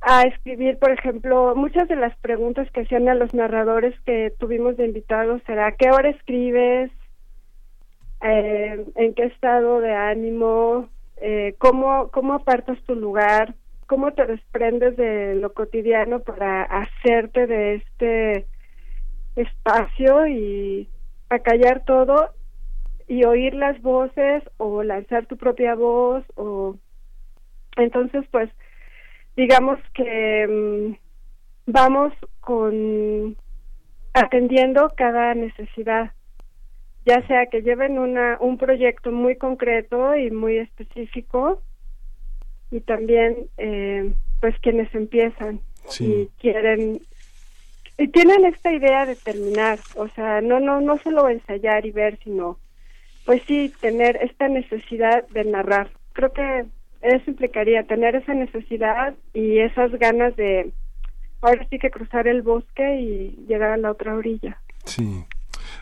a 0.00 0.22
escribir, 0.22 0.78
por 0.78 0.92
ejemplo, 0.92 1.54
muchas 1.56 1.88
de 1.88 1.96
las 1.96 2.16
preguntas 2.18 2.70
que 2.70 2.82
hacían 2.82 3.08
a 3.08 3.14
los 3.14 3.34
narradores 3.34 3.98
que 4.04 4.32
tuvimos 4.38 4.76
de 4.76 4.86
invitados 4.86 5.42
será 5.46 5.72
¿qué 5.72 5.90
hora 5.90 6.10
escribes? 6.10 6.92
Eh, 8.22 8.84
¿En 8.94 9.14
qué 9.14 9.24
estado 9.24 9.80
de 9.80 9.92
ánimo? 9.92 10.88
Eh, 11.16 11.56
¿cómo, 11.58 12.10
¿Cómo 12.12 12.34
apartas 12.34 12.78
tu 12.84 12.94
lugar? 12.94 13.54
¿Cómo 13.88 14.12
te 14.12 14.26
desprendes 14.26 14.96
de 14.96 15.34
lo 15.36 15.52
cotidiano 15.52 16.20
para 16.20 16.62
hacerte 16.62 17.46
de 17.46 17.74
este 17.74 18.46
espacio 19.34 20.26
y 20.28 20.88
acallar 21.28 21.84
todo 21.84 22.30
y 23.08 23.24
oír 23.24 23.54
las 23.54 23.80
voces 23.82 24.42
o 24.56 24.82
lanzar 24.82 25.26
tu 25.26 25.36
propia 25.36 25.74
voz 25.74 26.24
o 26.34 26.76
entonces 27.76 28.24
pues 28.30 28.50
digamos 29.36 29.78
que 29.94 30.46
mm, 30.48 31.70
vamos 31.70 32.12
con 32.40 33.36
atendiendo 34.14 34.92
cada 34.96 35.34
necesidad 35.34 36.12
ya 37.04 37.24
sea 37.28 37.46
que 37.46 37.62
lleven 37.62 37.98
una 37.98 38.38
un 38.40 38.58
proyecto 38.58 39.12
muy 39.12 39.36
concreto 39.36 40.16
y 40.16 40.30
muy 40.30 40.58
específico 40.58 41.62
y 42.70 42.80
también 42.80 43.48
eh, 43.58 44.12
pues 44.40 44.58
quienes 44.60 44.92
empiezan 44.94 45.60
y 46.00 46.26
quieren 46.40 47.00
y 47.98 48.08
tienen 48.08 48.44
esta 48.44 48.72
idea 48.72 49.06
de 49.06 49.16
terminar 49.16 49.78
o 49.96 50.08
sea 50.08 50.40
no 50.40 50.60
no 50.60 50.80
no 50.80 50.98
solo 50.98 51.28
ensayar 51.28 51.86
y 51.86 51.92
ver 51.92 52.18
sino 52.22 52.58
pues 53.24 53.42
sí 53.46 53.72
tener 53.80 54.16
esta 54.22 54.48
necesidad 54.48 55.26
de 55.28 55.44
narrar 55.44 55.90
creo 56.12 56.32
que 56.32 56.66
eso 57.02 57.30
implicaría 57.30 57.84
tener 57.84 58.16
esa 58.16 58.34
necesidad 58.34 59.14
y 59.32 59.58
esas 59.58 59.92
ganas 59.92 60.34
de 60.36 60.72
ahora 61.40 61.66
sí 61.70 61.78
que 61.78 61.90
cruzar 61.90 62.26
el 62.26 62.42
bosque 62.42 63.00
y 63.00 63.46
llegar 63.46 63.72
a 63.72 63.76
la 63.76 63.90
otra 63.90 64.14
orilla. 64.14 64.60
Sí. 64.84 65.24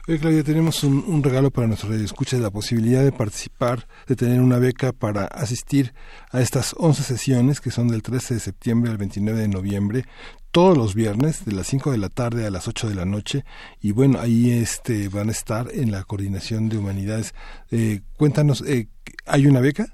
Oye, 0.07 0.19
Claudia, 0.19 0.43
tenemos 0.43 0.85
un, 0.85 1.23
regalo 1.23 1.51
para 1.51 1.67
nuestros 1.67 1.91
radioescuchas, 1.93 2.41
la 2.41 2.51
posibilidad 2.51 3.03
de 3.03 3.13
participar, 3.13 3.87
de 4.07 4.17
tener 4.17 4.41
una 4.41 4.59
beca 4.59 4.93
para 4.93 5.25
asistir 5.25 5.95
a 6.31 6.41
estas 6.41 6.75
11 6.79 7.03
sesiones 7.03 7.61
que 7.61 7.71
son 7.71 7.89
del 7.89 8.03
13 8.03 8.35
de 8.35 8.41
septiembre 8.41 8.91
al 8.91 8.99
29 8.99 9.41
de 9.41 9.49
noviembre, 9.49 10.05
todos 10.51 10.77
los 10.77 10.95
viernes 10.95 11.45
de 11.45 11.53
las 11.53 11.67
5 11.69 11.91
de 11.91 11.99
la 11.99 12.09
tarde 12.11 12.47
a 12.47 12.51
las 12.51 12.69
8 12.69 12.89
de 12.89 12.95
la 12.95 13.05
noche 13.05 13.45
y 13.81 13.93
bueno, 13.93 14.21
ahí 14.21 14.51
este 14.51 15.09
van 15.09 15.29
a 15.29 15.33
estar 15.33 15.67
en 15.73 15.91
la 15.91 16.05
coordinación 16.05 16.69
de 16.69 16.79
humanidades. 16.79 17.35
Eh, 17.71 18.01
cuéntanos, 18.17 18.63
eh, 18.69 18.89
¿hay 19.27 19.47
una 19.47 19.61
beca? 19.61 19.87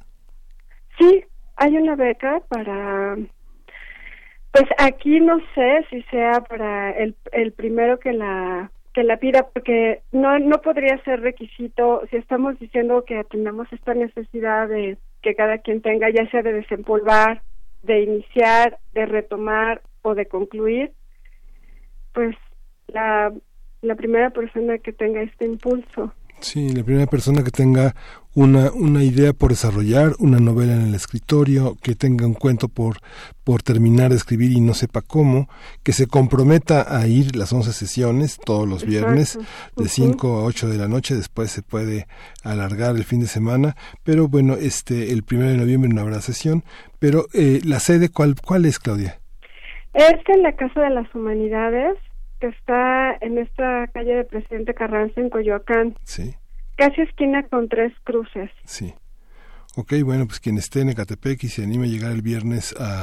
Sí, 0.98 1.24
hay 1.56 1.76
una 1.76 1.94
beca 1.94 2.40
para, 2.48 3.16
pues 4.52 4.64
aquí 4.78 5.20
no 5.20 5.38
sé 5.54 5.86
si 5.88 6.02
sea 6.10 6.40
para 6.42 6.90
el, 6.92 7.16
el 7.32 7.52
primero 7.52 7.98
que 7.98 8.12
la 8.12 8.70
que 8.92 9.04
la 9.04 9.18
pida 9.18 9.48
porque 9.52 10.02
no 10.12 10.38
no 10.38 10.60
podría 10.60 11.02
ser 11.04 11.20
requisito 11.20 12.02
si 12.10 12.16
estamos 12.16 12.58
diciendo 12.58 13.04
que 13.04 13.18
atendamos 13.18 13.72
esta 13.72 13.94
necesidad 13.94 14.68
de 14.68 14.98
que 15.22 15.34
cada 15.34 15.58
quien 15.58 15.80
tenga 15.80 16.08
ya 16.10 16.28
sea 16.30 16.42
de 16.42 16.52
desempolvar, 16.52 17.42
de 17.82 18.02
iniciar, 18.02 18.78
de 18.92 19.06
retomar 19.06 19.82
o 20.02 20.14
de 20.14 20.26
concluir, 20.26 20.92
pues 22.12 22.36
la 22.88 23.32
la 23.82 23.94
primera 23.94 24.30
persona 24.30 24.78
que 24.78 24.92
tenga 24.92 25.22
este 25.22 25.46
impulso 25.46 26.12
Sí, 26.40 26.70
la 26.70 26.82
primera 26.82 27.06
persona 27.06 27.42
que 27.44 27.50
tenga 27.50 27.94
una, 28.34 28.70
una 28.72 29.02
idea 29.04 29.32
por 29.32 29.50
desarrollar, 29.50 30.12
una 30.18 30.38
novela 30.38 30.74
en 30.74 30.82
el 30.82 30.94
escritorio, 30.94 31.76
que 31.82 31.94
tenga 31.94 32.26
un 32.26 32.34
cuento 32.34 32.68
por, 32.68 32.98
por 33.44 33.62
terminar 33.62 34.10
de 34.10 34.16
escribir 34.16 34.52
y 34.52 34.60
no 34.60 34.72
sepa 34.72 35.02
cómo, 35.02 35.48
que 35.82 35.92
se 35.92 36.06
comprometa 36.06 36.96
a 36.96 37.06
ir 37.06 37.36
las 37.36 37.52
11 37.52 37.72
sesiones 37.72 38.38
todos 38.44 38.68
los 38.68 38.86
viernes 38.86 39.38
de 39.76 39.88
5 39.88 40.38
a 40.38 40.44
8 40.44 40.68
de 40.68 40.78
la 40.78 40.88
noche, 40.88 41.14
después 41.14 41.50
se 41.50 41.62
puede 41.62 42.06
alargar 42.42 42.96
el 42.96 43.04
fin 43.04 43.20
de 43.20 43.26
semana, 43.26 43.76
pero 44.02 44.28
bueno, 44.28 44.54
este 44.54 45.12
el 45.12 45.22
primero 45.24 45.50
de 45.50 45.56
noviembre 45.56 45.90
no 45.92 46.00
habrá 46.00 46.20
sesión, 46.20 46.64
pero 46.98 47.26
eh, 47.34 47.60
la 47.64 47.80
sede, 47.80 48.08
¿cuál, 48.08 48.36
¿cuál 48.40 48.64
es, 48.64 48.78
Claudia? 48.78 49.20
Es 49.92 50.14
en 50.28 50.42
la 50.42 50.54
Casa 50.54 50.80
de 50.80 50.90
las 50.90 51.12
Humanidades, 51.14 51.96
que 52.40 52.48
está 52.48 53.16
en 53.20 53.38
esta 53.38 53.86
calle 53.88 54.16
de 54.16 54.24
Presidente 54.24 54.74
Carranza 54.74 55.20
en 55.20 55.30
Coyoacán. 55.30 55.96
Sí. 56.04 56.34
Casi 56.76 57.02
esquina 57.02 57.42
con 57.44 57.68
tres 57.68 57.92
cruces. 58.04 58.50
Sí. 58.64 58.94
Ok, 59.80 59.94
bueno, 60.04 60.26
pues 60.26 60.40
quien 60.40 60.58
esté 60.58 60.82
en 60.82 60.90
Ecatepec 60.90 61.42
y 61.42 61.48
se 61.48 61.62
anime 61.62 61.86
a 61.86 61.88
llegar 61.88 62.12
el 62.12 62.20
viernes 62.20 62.74
a, 62.78 63.02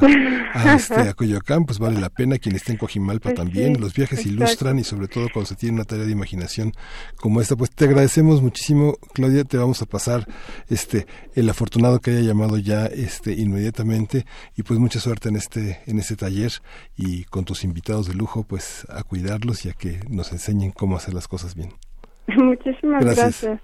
este, 0.75 0.93
a 0.93 1.13
Coyoacán, 1.15 1.65
pues 1.65 1.79
vale 1.79 1.99
la 1.99 2.09
pena. 2.09 2.37
Quien 2.37 2.55
esté 2.55 2.71
en 2.71 2.77
Cojimalpa 2.77 3.29
pues 3.29 3.35
también. 3.35 3.81
Los 3.81 3.95
viajes 3.95 4.23
ilustran 4.27 4.77
y 4.77 4.83
sobre 4.83 5.07
todo 5.07 5.25
cuando 5.33 5.47
se 5.47 5.55
tiene 5.55 5.73
una 5.73 5.85
tarea 5.85 6.05
de 6.05 6.11
imaginación 6.11 6.73
como 7.15 7.41
esta. 7.41 7.55
Pues 7.55 7.71
te 7.71 7.85
agradecemos 7.85 8.43
muchísimo, 8.43 8.95
Claudia. 9.15 9.43
Te 9.43 9.57
vamos 9.57 9.81
a 9.81 9.87
pasar 9.87 10.27
este 10.69 11.07
el 11.33 11.49
afortunado 11.49 11.99
que 11.99 12.11
haya 12.11 12.21
llamado 12.21 12.59
ya 12.59 12.85
este 12.85 13.33
inmediatamente 13.33 14.27
y 14.55 14.61
pues 14.61 14.79
mucha 14.79 14.99
suerte 14.99 15.29
en 15.29 15.35
este 15.35 15.79
en 15.87 15.97
este 15.97 16.15
taller 16.15 16.51
y 16.95 17.23
con 17.23 17.43
tus 17.43 17.63
invitados 17.63 18.07
de 18.07 18.13
lujo, 18.13 18.43
pues 18.43 18.85
a 18.89 19.01
cuidarlos 19.01 19.65
y 19.65 19.69
a 19.69 19.73
que 19.73 20.01
nos 20.09 20.31
enseñen 20.31 20.71
cómo 20.71 20.95
hacer 20.95 21.15
las 21.15 21.27
cosas 21.27 21.55
bien. 21.55 21.73
Muchísimas 22.37 23.03
gracias. 23.03 23.59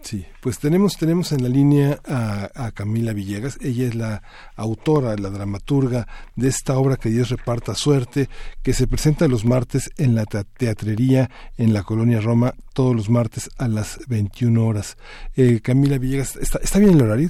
Sí, 0.00 0.24
pues 0.40 0.58
tenemos, 0.58 0.96
tenemos 0.96 1.32
en 1.32 1.42
la 1.42 1.48
línea 1.48 1.98
a, 2.06 2.70
Camila 2.72 3.12
Villegas. 3.12 3.58
Ella 3.60 3.88
es 3.88 3.94
la 3.94 4.22
autora, 4.56 5.16
la 5.16 5.30
dramaturga 5.30 6.06
de 6.36 6.48
esta 6.48 6.78
obra 6.78 6.96
que 6.96 7.08
Dios 7.08 7.30
reparta 7.30 7.74
suerte, 7.74 8.28
que 8.62 8.72
se 8.72 8.86
presenta 8.86 9.28
los 9.28 9.44
martes 9.44 9.90
en 9.98 10.14
la 10.14 10.24
teatrería 10.24 11.28
en 11.56 11.74
la 11.74 11.82
colonia 11.82 12.20
Roma, 12.20 12.54
todos 12.74 12.94
los 12.94 13.10
martes 13.10 13.50
a 13.58 13.66
las 13.66 13.98
21 14.08 14.64
horas. 14.64 14.96
Eh, 15.36 15.60
Camila 15.60 15.98
Villegas, 15.98 16.36
¿está, 16.36 16.58
¿está 16.62 16.78
bien 16.78 16.94
el 16.94 17.02
horario? 17.02 17.28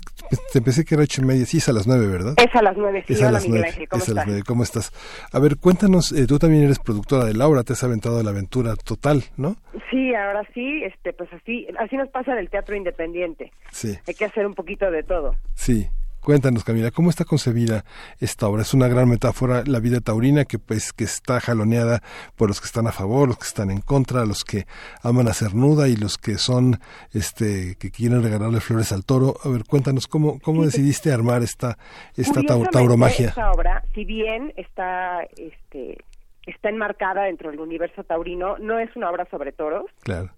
Te 0.52 0.60
pensé 0.60 0.84
que 0.84 0.94
era 0.94 1.04
ocho 1.04 1.22
y 1.22 1.24
media, 1.24 1.46
sí, 1.46 1.56
es 1.58 1.68
a 1.68 1.72
las 1.72 1.86
nueve, 1.86 2.06
¿verdad? 2.06 2.34
Es 2.36 2.54
a 2.54 2.62
las 2.62 2.76
nueve, 2.76 3.02
sí. 3.06 3.14
Es 3.14 3.22
a 3.22 3.30
las 3.30 3.48
nueve, 3.48 3.88
¿cómo, 3.88 4.02
es 4.02 4.08
a 4.08 4.14
las 4.14 4.26
nueve. 4.26 4.42
¿cómo 4.46 4.62
estás? 4.62 4.92
A 5.32 5.38
ver, 5.38 5.56
cuéntanos, 5.56 6.12
eh, 6.12 6.26
tú 6.26 6.38
también 6.38 6.64
eres 6.64 6.78
productora 6.78 7.24
de 7.24 7.34
la 7.34 7.48
obra, 7.48 7.62
te 7.62 7.72
has 7.72 7.82
aventado 7.82 8.22
la 8.22 8.30
aventura 8.30 8.76
total, 8.76 9.24
¿no? 9.36 9.56
Sí, 9.90 10.14
ahora 10.14 10.42
sí, 10.52 10.82
este, 10.84 11.12
pues 11.14 11.32
así, 11.32 11.66
así 11.78 11.96
nos 11.96 12.08
pasa 12.10 12.32
en 12.32 12.38
el 12.38 12.50
teatro 12.68 12.76
independiente. 12.76 13.52
Sí. 13.72 13.98
Hay 14.06 14.14
que 14.14 14.24
hacer 14.26 14.46
un 14.46 14.54
poquito 14.54 14.90
de 14.90 15.02
todo. 15.02 15.34
Sí. 15.54 15.88
Cuéntanos, 16.20 16.64
Camila, 16.64 16.90
¿cómo 16.90 17.08
está 17.08 17.24
concebida 17.24 17.84
esta 18.20 18.48
obra? 18.48 18.60
Es 18.60 18.74
una 18.74 18.88
gran 18.88 19.08
metáfora, 19.08 19.62
la 19.64 19.78
vida 19.78 20.00
taurina, 20.00 20.44
que 20.44 20.58
pues 20.58 20.92
que 20.92 21.04
está 21.04 21.40
jaloneada 21.40 22.02
por 22.36 22.48
los 22.48 22.60
que 22.60 22.66
están 22.66 22.86
a 22.86 22.92
favor, 22.92 23.28
los 23.28 23.38
que 23.38 23.46
están 23.46 23.70
en 23.70 23.80
contra, 23.80 24.26
los 24.26 24.44
que 24.44 24.66
aman 25.02 25.28
a 25.28 25.32
ser 25.32 25.54
nuda 25.54 25.88
y 25.88 25.96
los 25.96 26.18
que 26.18 26.36
son, 26.36 26.80
este, 27.14 27.76
que 27.78 27.90
quieren 27.90 28.22
regalarle 28.22 28.60
flores 28.60 28.92
al 28.92 29.06
toro. 29.06 29.36
A 29.42 29.48
ver, 29.48 29.62
cuéntanos 29.64 30.06
cómo, 30.06 30.38
cómo 30.40 30.64
decidiste 30.64 31.12
armar 31.12 31.42
esta, 31.42 31.78
esta 32.14 32.42
tauromagia. 32.42 33.28
Esta 33.28 33.52
obra, 33.52 33.84
si 33.94 34.04
bien 34.04 34.52
está, 34.56 35.22
este, 35.36 35.98
está 36.46 36.68
enmarcada 36.68 37.22
dentro 37.22 37.50
del 37.50 37.60
universo 37.60 38.04
taurino, 38.04 38.58
no 38.58 38.78
es 38.80 38.94
una 38.96 39.08
obra 39.08 39.26
sobre 39.30 39.52
toros. 39.52 39.86
Claro. 40.02 40.30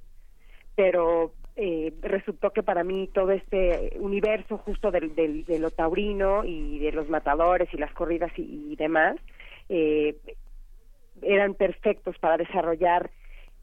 Pero 0.77 1.33
eh, 1.63 1.93
resultó 2.01 2.55
que 2.55 2.63
para 2.63 2.85
mí 2.85 3.07
todo 3.13 3.33
este 3.33 3.93
universo 3.99 4.57
justo 4.57 4.91
del, 4.91 5.15
del, 5.15 5.45
de 5.45 5.59
lo 5.59 5.71
taurino 5.71 6.43
y 6.43 6.79
de 6.79 6.91
los 6.91 7.11
matadores 7.11 7.69
y 7.75 7.77
las 7.77 7.93
corridas 7.93 8.33
y, 8.39 8.75
demás 8.77 9.17
eh, 9.69 10.17
eran 11.21 11.53
perfectos 11.53 12.17
para 12.19 12.39
desarrollar 12.39 13.11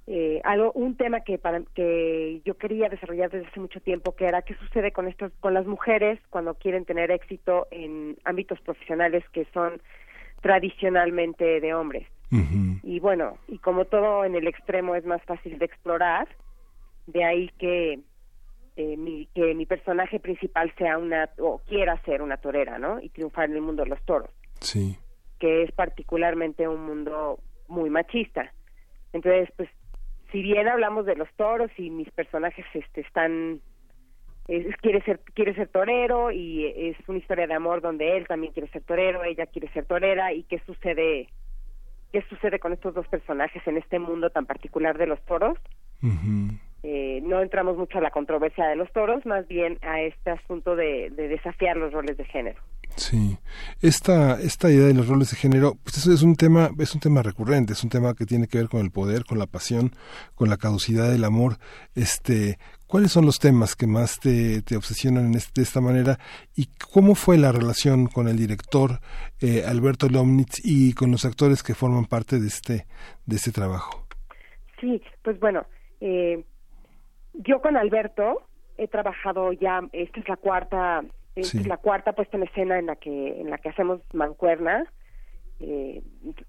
eh, 0.05 0.41
algo 0.43 0.71
un 0.73 0.95
tema 0.95 1.21
que 1.21 1.39
para 1.39 1.63
que 1.73 2.39
yo 2.45 2.55
quería 2.55 2.87
desarrollar 2.87 3.31
desde 3.31 3.47
hace 3.47 3.59
mucho 3.59 3.79
tiempo 3.79 4.15
que 4.15 4.25
era 4.25 4.43
qué 4.43 4.53
sucede 4.53 4.91
con 4.91 5.07
estos 5.07 5.31
con 5.39 5.55
las 5.55 5.65
mujeres 5.65 6.19
cuando 6.29 6.53
quieren 6.53 6.85
tener 6.85 7.09
éxito 7.09 7.65
en 7.71 8.15
ámbitos 8.25 8.61
profesionales 8.61 9.23
que 9.31 9.47
son 9.55 9.81
tradicionalmente 10.41 11.59
de 11.59 11.73
hombres. 11.73 12.07
Y 12.83 12.99
bueno 12.99 13.39
y 13.47 13.57
como 13.57 13.85
todo 13.85 14.23
en 14.23 14.35
el 14.35 14.47
extremo 14.47 14.93
es 14.93 15.03
más 15.03 15.23
fácil 15.23 15.57
de 15.57 15.65
explorar 15.65 16.27
de 17.07 17.23
ahí 17.23 17.49
que 17.57 17.99
eh, 18.75 18.95
mi, 18.95 19.27
que 19.33 19.55
mi 19.55 19.65
personaje 19.65 20.19
principal 20.19 20.71
sea 20.77 20.99
una 20.99 21.29
o 21.39 21.59
quiera 21.65 21.99
ser 22.03 22.21
una 22.21 22.37
torera, 22.37 22.77
¿no? 22.77 23.01
Y 23.01 23.09
triunfar 23.09 23.49
en 23.49 23.55
el 23.55 23.61
mundo 23.61 23.83
de 23.83 23.89
los 23.89 24.01
toros. 24.05 24.29
Sí. 24.59 24.97
Que 25.39 25.63
es 25.63 25.71
particularmente 25.71 26.67
un 26.67 26.85
mundo 26.85 27.39
muy 27.67 27.89
machista. 27.89 28.53
Entonces, 29.13 29.49
pues, 29.57 29.69
si 30.31 30.43
bien 30.43 30.67
hablamos 30.67 31.05
de 31.05 31.15
los 31.15 31.27
toros 31.37 31.71
y 31.77 31.89
mis 31.89 32.11
personajes 32.11 32.65
este, 32.73 33.01
están 33.01 33.61
quiere 34.81 35.01
ser 35.03 35.19
quiere 35.33 35.53
ser 35.55 35.67
torero 35.67 36.31
y 36.31 36.65
es 36.65 36.95
una 37.09 37.17
historia 37.17 37.47
de 37.47 37.53
amor 37.53 37.81
donde 37.81 38.15
él 38.15 38.27
también 38.27 38.53
quiere 38.53 38.69
ser 38.69 38.81
torero, 38.83 39.23
ella 39.23 39.45
quiere 39.45 39.69
ser 39.73 39.85
torera 39.85 40.31
y 40.31 40.43
qué 40.43 40.59
sucede 40.59 41.27
qué 42.13 42.21
sucede 42.29 42.59
con 42.59 42.71
estos 42.71 42.93
dos 42.93 43.07
personajes 43.07 43.61
en 43.67 43.77
este 43.77 43.99
mundo 43.99 44.29
tan 44.29 44.45
particular 44.45 44.97
de 44.97 45.07
los 45.07 45.21
toros. 45.25 45.57
Eh, 46.83 47.21
no 47.23 47.41
entramos 47.41 47.75
mucho 47.75 47.97
a 47.97 48.01
la 48.01 48.11
controversia 48.11 48.67
de 48.67 48.75
los 48.75 48.91
toros, 48.91 49.25
más 49.25 49.47
bien 49.47 49.79
a 49.81 50.01
este 50.01 50.29
asunto 50.29 50.75
de, 50.75 51.09
desafiar 51.09 51.75
los 51.75 51.91
roles 51.91 52.17
de 52.17 52.25
género. 52.25 52.61
Sí, 52.95 53.37
esta, 53.81 54.39
esta 54.41 54.71
idea 54.71 54.87
de 54.87 54.93
los 54.93 55.07
roles 55.07 55.31
de 55.31 55.37
género, 55.37 55.73
pues 55.83 55.97
eso 55.97 56.13
es 56.13 56.21
un 56.21 56.35
tema, 56.35 56.69
es 56.79 56.95
un 56.95 57.01
tema 57.01 57.21
recurrente, 57.21 57.73
es 57.73 57.83
un 57.83 57.89
tema 57.89 58.13
que 58.13 58.25
tiene 58.25 58.47
que 58.47 58.57
ver 58.57 58.69
con 58.69 58.81
el 58.81 58.91
poder, 58.91 59.23
con 59.25 59.37
la 59.37 59.47
pasión, 59.47 59.91
con 60.35 60.49
la 60.49 60.57
caducidad 60.57 61.11
del 61.11 61.23
amor. 61.23 61.57
Este, 61.95 62.57
¿cuáles 62.87 63.11
son 63.11 63.25
los 63.25 63.39
temas 63.39 63.75
que 63.75 63.85
más 63.85 64.19
te, 64.19 64.61
te 64.61 64.77
obsesionan 64.77 65.31
de 65.31 65.61
esta 65.61 65.81
manera? 65.81 66.17
¿Y 66.55 66.69
cómo 66.91 67.15
fue 67.15 67.37
la 67.37 67.51
relación 67.51 68.07
con 68.07 68.27
el 68.27 68.37
director 68.37 68.99
eh, 69.41 69.63
Alberto 69.67 70.09
Lomnitz 70.09 70.59
y 70.63 70.93
con 70.93 71.11
los 71.11 71.25
actores 71.25 71.63
que 71.63 71.75
forman 71.75 72.05
parte 72.05 72.39
de 72.39 72.47
este, 72.47 72.85
de 73.25 73.35
este 73.35 73.51
trabajo? 73.51 74.07
Sí, 74.79 75.01
pues 75.23 75.39
bueno, 75.39 75.65
eh, 76.01 76.43
yo 77.37 77.61
con 77.61 77.77
Alberto 77.77 78.43
he 78.77 78.87
trabajado 78.87 79.53
ya, 79.53 79.81
esta 79.91 80.19
es 80.19 80.29
la 80.29 80.37
cuarta, 80.37 81.03
esta 81.35 81.57
es 81.57 81.67
la 81.67 81.77
cuarta 81.77 82.13
puesta 82.13 82.37
en 82.37 82.43
escena 82.43 82.79
en 82.79 82.87
la 82.87 82.95
que, 82.95 83.41
en 83.41 83.49
la 83.49 83.57
que 83.57 83.69
hacemos 83.69 84.01
mancuerna. 84.13 84.85
Eh, 85.59 86.03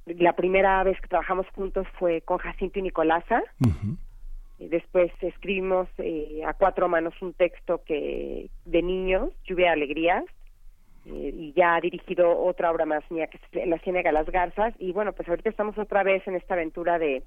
la 0.06 0.35
primera 0.35 0.82
vez 0.85 1.01
que 1.01 1.09
trabajamos 1.09 1.47
juntos 1.55 1.86
fue 1.98 2.20
con 2.23 2.39
Jacinto 2.39 2.78
y 2.78 2.82
Nicolasa. 2.82 3.43
después 4.59 5.12
escribimos 5.20 5.89
eh, 5.98 6.43
a 6.44 6.52
cuatro 6.52 6.89
manos 6.89 7.15
un 7.23 7.32
texto 7.32 7.82
que 7.85 8.51
de 8.65 8.82
niños, 8.82 9.31
Lluvia 9.44 9.66
de 9.66 9.73
Alegrías, 9.73 10.24
eh, 11.06 11.32
y 11.35 11.52
ya 11.55 11.77
ha 11.77 11.81
dirigido 11.81 12.39
otra 12.39 12.70
obra 12.70 12.85
más 12.85 13.09
mía 13.10 13.28
que 13.28 13.39
es 13.39 13.69
La 13.69 13.78
Ciénaga 13.78 14.12
Las 14.12 14.28
Garzas. 14.31 14.74
Y 14.78 14.93
bueno, 14.93 15.12
pues 15.12 15.28
ahorita 15.28 15.48
estamos 15.48 15.78
otra 15.78 16.02
vez 16.02 16.27
en 16.27 16.35
esta 16.35 16.55
aventura 16.55 16.98
de 16.98 17.23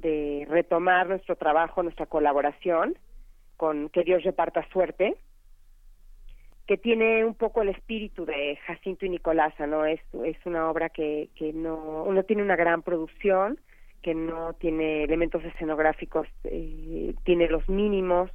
de 0.00 0.46
retomar 0.48 1.08
nuestro 1.08 1.36
trabajo, 1.36 1.82
nuestra 1.82 2.06
colaboración 2.06 2.96
con 3.56 3.90
Que 3.90 4.04
Dios 4.04 4.22
reparta 4.22 4.66
suerte, 4.72 5.16
que 6.66 6.78
tiene 6.78 7.24
un 7.24 7.34
poco 7.34 7.60
el 7.60 7.68
espíritu 7.68 8.24
de 8.24 8.56
Jacinto 8.66 9.04
y 9.04 9.10
Nicolasa, 9.10 9.66
¿no? 9.66 9.84
Es, 9.84 10.00
es 10.24 10.36
una 10.46 10.70
obra 10.70 10.88
que, 10.88 11.28
que 11.34 11.52
no, 11.52 12.06
no 12.10 12.22
tiene 12.22 12.42
una 12.42 12.56
gran 12.56 12.82
producción, 12.82 13.60
que 14.02 14.14
no 14.14 14.54
tiene 14.54 15.04
elementos 15.04 15.44
escenográficos, 15.44 16.26
eh, 16.44 17.14
tiene 17.24 17.48
los 17.48 17.68
mínimos, 17.68 18.30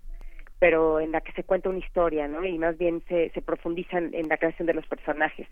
pero 0.59 0.99
en 0.99 1.11
la 1.11 1.21
que 1.21 1.31
se 1.31 1.43
cuenta 1.43 1.69
una 1.69 1.79
historia, 1.79 2.27
¿no? 2.27 2.45
Y 2.45 2.59
más 2.59 2.77
bien 2.77 3.01
se, 3.07 3.29
se 3.31 3.41
profundiza 3.41 3.97
en 3.97 4.27
la 4.27 4.37
creación 4.37 4.67
de 4.67 4.73
los 4.75 4.85
personajes. 4.85 5.47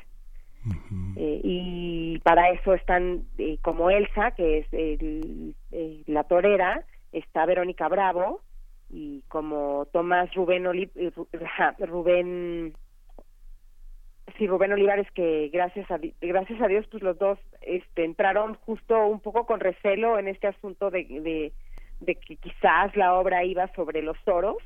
Eh, 1.16 1.42
y 1.44 2.20
para 2.20 2.50
eso 2.52 2.74
están 2.74 3.24
eh, 3.38 3.58
como 3.62 3.90
Elsa, 3.90 4.32
que 4.32 4.60
es 4.60 4.74
el, 4.74 5.56
eh, 5.72 6.04
la 6.08 6.24
torera, 6.24 6.84
está 7.12 7.46
Verónica 7.46 7.88
Bravo, 7.88 8.42
y 8.90 9.24
como 9.28 9.88
Tomás 9.92 10.34
Rubén, 10.34 10.66
Rubén 11.80 12.74
sí, 14.38 14.48
Rubén 14.48 14.74
Olivares, 14.74 15.10
que 15.12 15.50
gracias 15.52 15.90
a, 15.92 16.00
gracias 16.22 16.62
a 16.62 16.68
Dios, 16.68 16.86
pues 16.90 17.04
los 17.04 17.18
dos 17.18 17.40
este, 17.62 18.06
entraron 18.06 18.56
justo 18.56 19.06
un 19.06 19.20
poco 19.20 19.46
con 19.46 19.60
recelo 19.60 20.18
en 20.18 20.28
este 20.28 20.48
asunto 20.48 20.90
de, 20.90 21.06
de, 21.06 21.54
de 22.00 22.16
que 22.16 22.38
quizás 22.38 22.96
la 22.96 23.16
obra 23.16 23.44
iba 23.44 23.68
sobre 23.76 24.02
los 24.02 24.18
toros, 24.24 24.58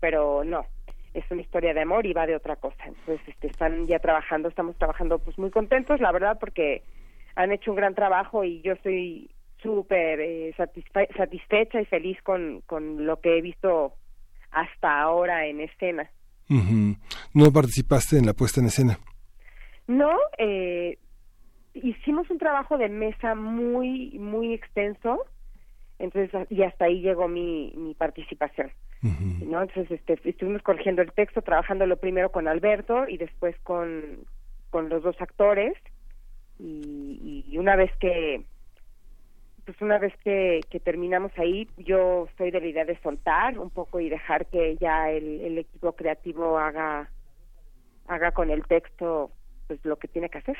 pero 0.00 0.44
no, 0.44 0.66
es 1.14 1.24
una 1.30 1.42
historia 1.42 1.72
de 1.72 1.82
amor 1.82 2.04
y 2.06 2.12
va 2.12 2.26
de 2.26 2.36
otra 2.36 2.56
cosa. 2.56 2.84
Entonces, 2.84 3.20
este, 3.28 3.46
están 3.46 3.86
ya 3.86 3.98
trabajando, 4.00 4.48
estamos 4.48 4.76
trabajando 4.76 5.18
pues 5.18 5.38
muy 5.38 5.50
contentos, 5.50 6.00
la 6.00 6.12
verdad, 6.12 6.38
porque 6.38 6.82
han 7.36 7.52
hecho 7.52 7.70
un 7.70 7.76
gran 7.76 7.94
trabajo 7.94 8.44
y 8.44 8.60
yo 8.62 8.72
estoy 8.72 9.30
súper 9.62 10.20
eh, 10.20 10.54
satisfecha 11.16 11.80
y 11.80 11.86
feliz 11.86 12.20
con, 12.22 12.60
con 12.66 13.06
lo 13.06 13.20
que 13.20 13.38
he 13.38 13.40
visto 13.40 13.94
hasta 14.50 15.00
ahora 15.00 15.46
en 15.46 15.60
escena. 15.60 16.10
¿No 17.32 17.50
participaste 17.52 18.18
en 18.18 18.26
la 18.26 18.34
puesta 18.34 18.60
en 18.60 18.66
escena? 18.66 18.98
No, 19.86 20.10
eh, 20.38 20.98
hicimos 21.72 22.30
un 22.30 22.38
trabajo 22.38 22.76
de 22.76 22.88
mesa 22.88 23.34
muy, 23.34 24.18
muy 24.18 24.52
extenso, 24.52 25.24
entonces, 26.04 26.46
y 26.50 26.62
hasta 26.62 26.86
ahí 26.86 27.00
llegó 27.00 27.28
mi, 27.28 27.72
mi 27.76 27.94
participación. 27.94 28.70
¿no? 29.02 29.60
Entonces 29.60 29.90
este, 29.90 30.18
estuvimos 30.24 30.62
corrigiendo 30.62 31.02
el 31.02 31.12
texto, 31.12 31.42
trabajándolo 31.42 31.98
primero 31.98 32.32
con 32.32 32.48
Alberto 32.48 33.06
y 33.06 33.18
después 33.18 33.54
con, 33.62 34.24
con 34.70 34.88
los 34.88 35.02
dos 35.02 35.20
actores 35.20 35.74
y, 36.58 37.56
una 37.58 37.76
vez 37.76 37.90
que 37.98 38.44
pues 39.64 39.80
una 39.80 39.98
vez 39.98 40.12
que, 40.22 40.60
que, 40.68 40.78
terminamos 40.78 41.32
ahí, 41.38 41.68
yo 41.78 42.28
soy 42.36 42.50
de 42.50 42.60
la 42.60 42.66
idea 42.66 42.84
de 42.84 43.00
soltar 43.00 43.58
un 43.58 43.70
poco 43.70 43.98
y 43.98 44.10
dejar 44.10 44.44
que 44.46 44.76
ya 44.76 45.10
el, 45.10 45.40
el 45.40 45.58
equipo 45.58 45.92
creativo 45.92 46.58
haga 46.58 47.08
haga 48.06 48.32
con 48.32 48.50
el 48.50 48.66
texto 48.66 49.30
pues 49.66 49.82
lo 49.84 49.96
que 49.96 50.08
tiene 50.08 50.28
que 50.28 50.38
hacer. 50.38 50.56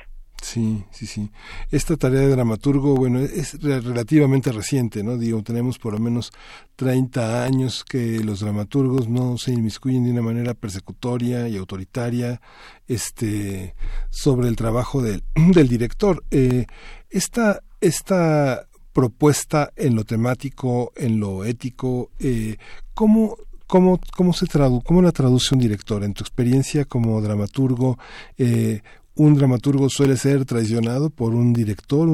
Sí, 0.54 0.84
sí, 0.92 1.08
sí. 1.08 1.30
Esta 1.72 1.96
tarea 1.96 2.20
de 2.20 2.28
dramaturgo, 2.28 2.94
bueno, 2.94 3.18
es 3.18 3.60
relativamente 3.60 4.52
reciente, 4.52 5.02
¿no? 5.02 5.18
Digo, 5.18 5.42
tenemos 5.42 5.80
por 5.80 5.94
lo 5.94 5.98
menos 5.98 6.30
30 6.76 7.42
años 7.42 7.82
que 7.82 8.20
los 8.20 8.38
dramaturgos 8.38 9.08
no 9.08 9.36
se 9.36 9.50
inmiscuyen 9.50 10.04
de 10.04 10.12
una 10.12 10.22
manera 10.22 10.54
persecutoria 10.54 11.48
y 11.48 11.56
autoritaria 11.56 12.40
este, 12.86 13.74
sobre 14.10 14.46
el 14.46 14.54
trabajo 14.54 15.02
del, 15.02 15.24
director. 15.68 16.22
Eh, 16.30 16.66
esta, 17.10 17.60
esta 17.80 18.68
propuesta 18.92 19.72
en 19.74 19.96
lo 19.96 20.04
temático, 20.04 20.92
en 20.94 21.18
lo 21.18 21.44
ético, 21.44 22.12
eh, 22.20 22.58
¿cómo, 22.94 23.38
cómo, 23.66 23.98
cómo, 24.16 24.32
se 24.32 24.46
tradu 24.46 24.82
cómo 24.82 25.02
la 25.02 25.10
traduce 25.10 25.52
un 25.52 25.60
director? 25.62 26.04
En 26.04 26.14
tu 26.14 26.22
experiencia 26.22 26.84
como 26.84 27.20
dramaturgo, 27.20 27.98
eh, 28.38 28.82
un 29.16 29.34
dramaturgo 29.34 29.88
suele 29.88 30.16
ser 30.16 30.44
traicionado 30.44 31.08
por 31.08 31.34
un 31.34 31.52
director, 31.52 32.08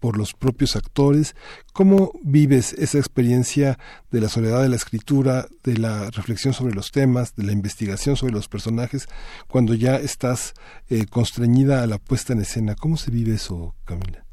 por 0.00 0.16
los 0.16 0.32
propios 0.32 0.74
actores. 0.74 1.34
¿Cómo 1.74 2.12
vives 2.22 2.72
esa 2.72 2.98
experiencia 2.98 3.76
de 4.10 4.20
la 4.22 4.28
soledad 4.28 4.62
de 4.62 4.70
la 4.70 4.76
escritura, 4.76 5.46
de 5.62 5.76
la 5.76 6.10
reflexión 6.10 6.54
sobre 6.54 6.74
los 6.74 6.90
temas, 6.92 7.36
de 7.36 7.44
la 7.44 7.52
investigación 7.52 8.16
sobre 8.16 8.32
los 8.32 8.48
personajes, 8.48 9.06
cuando 9.48 9.74
ya 9.74 9.96
estás 9.96 10.54
eh, 10.88 11.04
constreñida 11.10 11.82
a 11.82 11.86
la 11.86 11.98
puesta 11.98 12.32
en 12.32 12.40
escena? 12.40 12.74
¿Cómo 12.74 12.96
se 12.96 13.10
vive 13.10 13.34
eso, 13.34 13.74
Camila? 13.84 14.24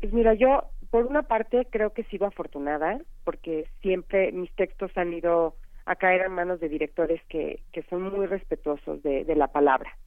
pues 0.00 0.12
mira, 0.12 0.32
yo 0.34 0.62
por 0.90 1.06
una 1.06 1.22
parte 1.22 1.66
creo 1.70 1.92
que 1.92 2.04
sigo 2.04 2.24
afortunada, 2.24 3.00
porque 3.24 3.66
siempre 3.80 4.30
mis 4.30 4.52
textos 4.52 4.92
han 4.94 5.12
ido 5.12 5.56
a 5.86 5.96
caer 5.96 6.22
en 6.22 6.32
manos 6.32 6.60
de 6.60 6.68
directores 6.68 7.20
que, 7.28 7.60
que 7.72 7.82
son 7.90 8.02
muy 8.02 8.26
respetuosos 8.26 9.02
de 9.02 9.34
la 9.34 9.48
palabra 9.48 9.98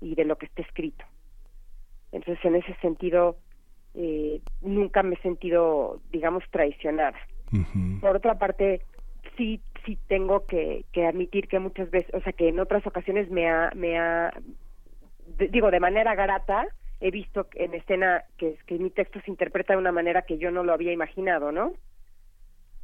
y 0.00 0.14
de 0.14 0.24
lo 0.24 0.36
que 0.36 0.46
está 0.46 0.62
escrito. 0.62 1.04
Entonces, 2.12 2.44
en 2.44 2.56
ese 2.56 2.74
sentido, 2.76 3.36
eh, 3.94 4.40
nunca 4.60 5.02
me 5.02 5.16
he 5.16 5.22
sentido, 5.22 6.00
digamos, 6.10 6.44
traicionada. 6.50 7.18
Por 8.00 8.16
otra 8.16 8.38
parte, 8.38 8.82
sí, 9.36 9.60
sí 9.84 9.98
tengo 10.08 10.46
que, 10.46 10.84
que 10.92 11.06
admitir 11.06 11.48
que 11.48 11.58
muchas 11.58 11.90
veces, 11.90 12.12
o 12.14 12.20
sea, 12.20 12.32
que 12.32 12.48
en 12.48 12.60
otras 12.60 12.86
ocasiones 12.86 13.30
me 13.30 13.48
ha, 13.48 13.70
me 13.74 13.98
ha, 13.98 14.32
digo, 15.50 15.70
de 15.70 15.80
manera 15.80 16.14
grata, 16.14 16.66
he 17.00 17.10
visto 17.10 17.46
en 17.54 17.74
escena 17.74 18.24
que, 18.36 18.58
que 18.66 18.78
mi 18.78 18.90
texto 18.90 19.20
se 19.24 19.30
interpreta 19.30 19.74
de 19.74 19.78
una 19.78 19.92
manera 19.92 20.22
que 20.22 20.38
yo 20.38 20.50
no 20.50 20.64
lo 20.64 20.72
había 20.72 20.92
imaginado, 20.92 21.52
¿no? 21.52 21.74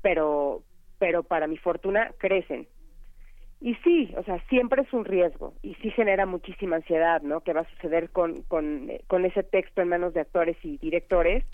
Pero, 0.02 0.62
pero 0.98 1.22
para 1.22 1.46
mi 1.46 1.56
fortuna 1.56 2.12
crecen. 2.18 2.66
Y 3.62 3.76
sí, 3.76 4.12
o 4.16 4.24
sea, 4.24 4.40
siempre 4.48 4.82
es 4.82 4.92
un 4.92 5.04
riesgo 5.04 5.54
y 5.62 5.74
sí 5.76 5.92
genera 5.92 6.26
muchísima 6.26 6.76
ansiedad, 6.76 7.22
¿no? 7.22 7.42
¿Qué 7.42 7.52
va 7.52 7.60
a 7.60 7.70
suceder 7.70 8.10
con, 8.10 8.42
con, 8.42 8.90
eh, 8.90 9.02
con 9.06 9.24
ese 9.24 9.44
texto 9.44 9.80
en 9.80 9.88
manos 9.88 10.14
de 10.14 10.20
actores 10.20 10.56
y 10.64 10.78
directores? 10.78 11.44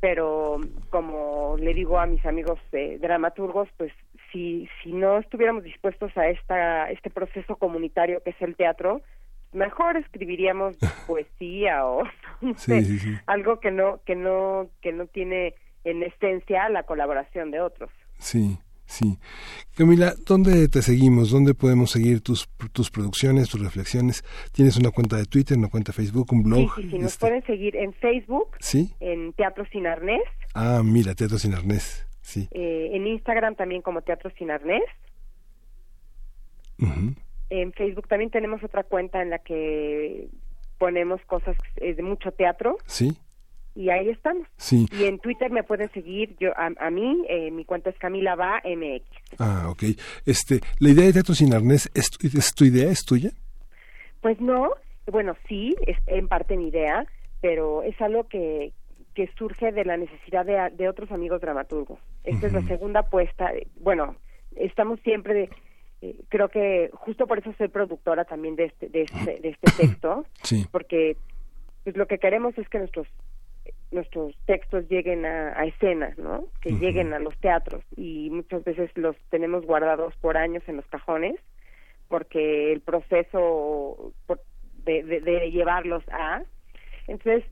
Pero 0.00 0.58
como 0.88 1.56
le 1.58 1.74
digo 1.74 1.98
a 1.98 2.06
mis 2.06 2.24
amigos 2.24 2.58
dramaturgos, 2.72 3.68
pues 3.76 3.92
si, 4.32 4.66
si 4.82 4.92
no 4.92 5.18
estuviéramos 5.18 5.62
dispuestos 5.62 6.16
a 6.16 6.26
esta, 6.28 6.90
este 6.90 7.10
proceso 7.10 7.56
comunitario 7.56 8.22
que 8.22 8.30
es 8.30 8.40
el 8.40 8.56
teatro, 8.56 9.02
mejor 9.52 9.98
escribiríamos 9.98 10.78
poesía 11.06 11.84
o 11.84 12.04
algo 13.26 13.60
que 13.60 13.70
no, 13.70 14.00
que 14.06 14.16
no, 14.16 14.70
que 14.80 14.92
no 14.92 15.06
tiene 15.06 15.52
en 15.84 16.02
esencia 16.02 16.66
la 16.70 16.84
colaboración 16.84 17.50
de 17.50 17.60
otros. 17.60 17.90
Sí. 18.16 18.58
Sí. 18.86 19.18
Camila, 19.76 20.14
¿dónde 20.24 20.68
te 20.68 20.80
seguimos? 20.80 21.30
¿Dónde 21.30 21.54
podemos 21.54 21.90
seguir 21.90 22.20
tus, 22.20 22.48
tus 22.72 22.90
producciones, 22.90 23.48
tus 23.48 23.60
reflexiones? 23.60 24.24
¿Tienes 24.52 24.76
una 24.76 24.90
cuenta 24.90 25.16
de 25.16 25.24
Twitter, 25.24 25.58
una 25.58 25.68
cuenta 25.68 25.92
de 25.92 25.96
Facebook, 25.96 26.32
un 26.32 26.44
blog? 26.44 26.74
Sí, 26.76 26.82
sí, 26.82 26.90
sí. 26.90 26.98
Nos 26.98 27.12
este 27.12 27.20
pueden 27.20 27.44
seguir 27.44 27.76
en 27.76 27.92
Facebook. 27.94 28.56
Sí. 28.60 28.94
En 29.00 29.32
Teatro 29.32 29.64
Sin 29.72 29.86
Arnés. 29.86 30.22
Ah, 30.54 30.82
mira, 30.84 31.14
Teatro 31.14 31.38
Sin 31.38 31.54
Arnés. 31.54 32.06
Sí. 32.22 32.48
Eh, 32.52 32.90
en 32.92 33.06
Instagram 33.06 33.56
también 33.56 33.82
como 33.82 34.02
Teatro 34.02 34.30
Sin 34.38 34.50
Arnés. 34.50 34.84
En 37.48 37.72
Facebook 37.72 38.06
también 38.08 38.30
tenemos 38.30 38.62
otra 38.62 38.84
cuenta 38.84 39.22
en 39.22 39.30
la 39.30 39.38
que 39.38 40.28
ponemos 40.78 41.20
cosas 41.26 41.56
de 41.76 42.02
mucho 42.02 42.32
teatro. 42.32 42.76
Sí 42.86 43.16
y 43.76 43.90
ahí 43.90 44.08
estamos. 44.08 44.48
Sí. 44.56 44.86
Y 44.90 45.04
en 45.04 45.18
Twitter 45.18 45.50
me 45.50 45.62
pueden 45.62 45.90
seguir, 45.92 46.34
yo 46.40 46.50
a, 46.56 46.90
mí, 46.90 47.24
eh, 47.28 47.50
mi 47.50 47.64
cuenta 47.64 47.90
es 47.90 47.98
Camila 47.98 48.34
Va 48.34 48.62
MX. 48.64 49.04
Ah, 49.38 49.68
ok. 49.68 49.82
Este, 50.24 50.60
¿La 50.80 50.88
idea 50.88 51.04
de 51.04 51.12
Teatro 51.12 51.34
Sin 51.34 51.54
Arnés 51.54 51.90
es, 51.94 52.10
tu 52.54 52.64
idea, 52.64 52.90
es 52.90 53.04
tuya? 53.04 53.30
Pues 54.22 54.40
no, 54.40 54.70
bueno, 55.12 55.36
sí, 55.46 55.76
es 55.86 55.98
en 56.06 56.26
parte 56.26 56.56
mi 56.56 56.68
idea, 56.68 57.06
pero 57.42 57.82
es 57.82 58.00
algo 58.00 58.24
que, 58.24 58.72
que 59.14 59.30
surge 59.38 59.70
de 59.70 59.84
la 59.84 59.98
necesidad 59.98 60.46
de, 60.46 60.70
de 60.74 60.88
otros 60.88 61.12
amigos 61.12 61.42
dramaturgos. 61.42 61.98
Esta 62.24 62.46
es 62.46 62.54
la 62.54 62.62
segunda 62.62 63.00
apuesta, 63.00 63.52
bueno, 63.80 64.16
estamos 64.56 64.98
siempre 65.00 65.34
de, 65.34 65.50
eh, 66.00 66.16
creo 66.28 66.48
que 66.48 66.90
justo 66.94 67.26
por 67.26 67.38
eso 67.38 67.52
soy 67.58 67.68
productora 67.68 68.24
también 68.24 68.56
de 68.56 68.64
este, 68.64 68.88
de 68.88 69.02
este, 69.02 69.38
de 69.40 69.48
este 69.50 69.70
texto, 69.76 70.24
sí. 70.42 70.66
porque 70.72 71.16
pues 71.84 71.96
lo 71.96 72.06
que 72.06 72.18
queremos 72.18 72.56
es 72.58 72.68
que 72.68 72.78
nuestros 72.78 73.06
nuestros 73.90 74.34
textos 74.46 74.88
lleguen 74.88 75.24
a, 75.24 75.58
a 75.58 75.64
escenas, 75.66 76.18
¿no? 76.18 76.46
Que 76.60 76.72
lleguen 76.72 77.12
a 77.14 77.18
los 77.18 77.36
teatros. 77.38 77.84
Y 77.96 78.30
muchas 78.30 78.64
veces 78.64 78.90
los 78.96 79.16
tenemos 79.30 79.64
guardados 79.64 80.14
por 80.16 80.36
años 80.36 80.62
en 80.66 80.76
los 80.76 80.86
cajones 80.86 81.36
porque 82.08 82.72
el 82.72 82.80
proceso 82.80 84.12
de, 84.84 85.02
de, 85.02 85.50
llevarlos 85.50 86.02
a 86.10 86.42
entonces 87.08 87.44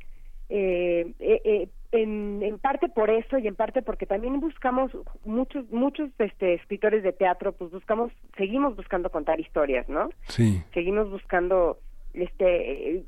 eh, 0.49 1.13
eh, 1.19 1.41
eh, 1.45 1.69
en, 1.93 2.43
en, 2.43 2.59
parte 2.59 2.89
por 2.89 3.11
eso 3.11 3.39
y 3.39 3.49
en 3.49 3.57
parte 3.57 3.83
porque 3.83 4.07
también 4.07 4.39
buscamos 4.41 4.93
muchos 5.25 5.69
muchos 5.71 6.11
este 6.19 6.55
escritores 6.55 7.03
de 7.03 7.13
teatro 7.13 7.53
pues 7.53 7.71
buscamos 7.73 8.13
seguimos 8.37 8.77
buscando 8.77 9.11
contar 9.11 9.41
historias 9.41 9.89
no 9.89 10.11
sí. 10.29 10.63
Seguimos 10.73 11.11
buscando 11.11 11.79
este 12.13 13.05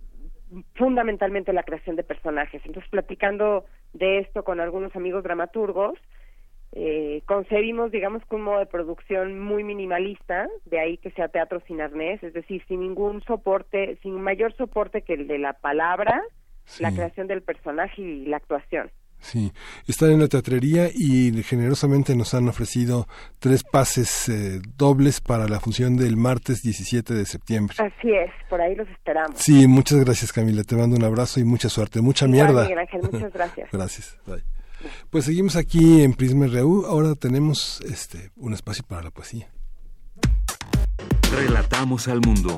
fundamentalmente 0.74 1.52
la 1.52 1.62
creación 1.62 1.96
de 1.96 2.04
personajes. 2.04 2.62
Entonces, 2.64 2.90
platicando 2.90 3.64
de 3.92 4.18
esto 4.18 4.44
con 4.44 4.60
algunos 4.60 4.94
amigos 4.94 5.22
dramaturgos, 5.24 5.98
eh, 6.72 7.22
concebimos, 7.26 7.90
digamos, 7.90 8.24
con 8.26 8.40
un 8.40 8.46
modo 8.46 8.58
de 8.58 8.66
producción 8.66 9.40
muy 9.40 9.64
minimalista, 9.64 10.46
de 10.66 10.78
ahí 10.78 10.98
que 10.98 11.10
sea 11.12 11.28
teatro 11.28 11.60
sin 11.66 11.80
arnés, 11.80 12.22
es 12.22 12.34
decir, 12.34 12.62
sin 12.68 12.80
ningún 12.80 13.22
soporte, 13.22 13.98
sin 14.02 14.20
mayor 14.20 14.54
soporte 14.56 15.02
que 15.02 15.14
el 15.14 15.26
de 15.26 15.38
la 15.38 15.54
palabra, 15.54 16.22
la 16.80 16.92
creación 16.92 17.28
del 17.28 17.42
personaje 17.42 18.02
y 18.02 18.26
la 18.26 18.36
actuación. 18.36 18.90
Sí, 19.26 19.52
están 19.88 20.12
en 20.12 20.20
la 20.20 20.28
teatrería 20.28 20.88
y 20.88 21.42
generosamente 21.42 22.14
nos 22.14 22.32
han 22.32 22.48
ofrecido 22.48 23.08
tres 23.40 23.64
pases 23.64 24.28
eh, 24.28 24.60
dobles 24.76 25.20
para 25.20 25.48
la 25.48 25.58
función 25.58 25.96
del 25.96 26.16
martes 26.16 26.62
17 26.62 27.12
de 27.12 27.26
septiembre. 27.26 27.74
Así 27.80 28.12
es, 28.12 28.30
por 28.48 28.60
ahí 28.60 28.76
los 28.76 28.88
esperamos. 28.88 29.36
Sí, 29.40 29.66
muchas 29.66 30.04
gracias 30.04 30.32
Camila, 30.32 30.62
te 30.62 30.76
mando 30.76 30.94
un 30.94 31.02
abrazo 31.02 31.40
y 31.40 31.44
mucha 31.44 31.68
suerte, 31.68 32.00
mucha 32.00 32.28
mierda. 32.28 32.62
Miguel 32.62 32.78
Ángel, 32.78 33.00
muchas 33.10 33.32
gracias. 33.32 33.68
gracias. 33.72 34.16
Pues 35.10 35.24
seguimos 35.24 35.56
aquí 35.56 36.02
en 36.02 36.12
Prisma 36.12 36.46
RU, 36.46 36.86
ahora 36.86 37.16
tenemos 37.16 37.80
este 37.80 38.30
un 38.36 38.54
espacio 38.54 38.84
para 38.86 39.02
la 39.02 39.10
poesía. 39.10 39.48
Relatamos 41.32 42.06
al 42.06 42.20
mundo. 42.20 42.56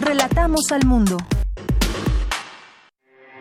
Relatamos 0.00 0.72
al 0.72 0.86
mundo. 0.86 1.18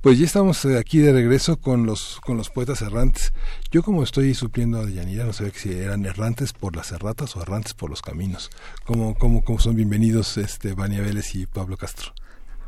Pues 0.00 0.18
ya 0.18 0.26
estamos 0.26 0.64
eh, 0.64 0.78
aquí 0.78 0.98
de 0.98 1.12
regreso 1.12 1.56
con 1.56 1.86
los 1.86 2.20
con 2.20 2.36
los 2.36 2.50
poetas 2.50 2.82
errantes. 2.82 3.32
Yo 3.72 3.82
como 3.82 4.04
estoy 4.04 4.32
supliendo 4.34 4.80
a 4.80 4.88
Yanira, 4.88 5.24
no 5.24 5.32
sé 5.32 5.50
si 5.50 5.72
eran 5.72 6.04
errantes 6.04 6.52
por 6.52 6.76
las 6.76 6.92
erratas 6.92 7.34
o 7.34 7.42
errantes 7.42 7.74
por 7.74 7.90
los 7.90 8.00
caminos. 8.00 8.52
¿Cómo, 8.84 9.16
cómo, 9.16 9.42
cómo 9.42 9.58
son 9.58 9.74
bienvenidos 9.74 10.36
este 10.36 10.74
Vania 10.74 11.00
Vélez 11.00 11.34
y 11.34 11.46
Pablo 11.46 11.76
Castro? 11.76 12.12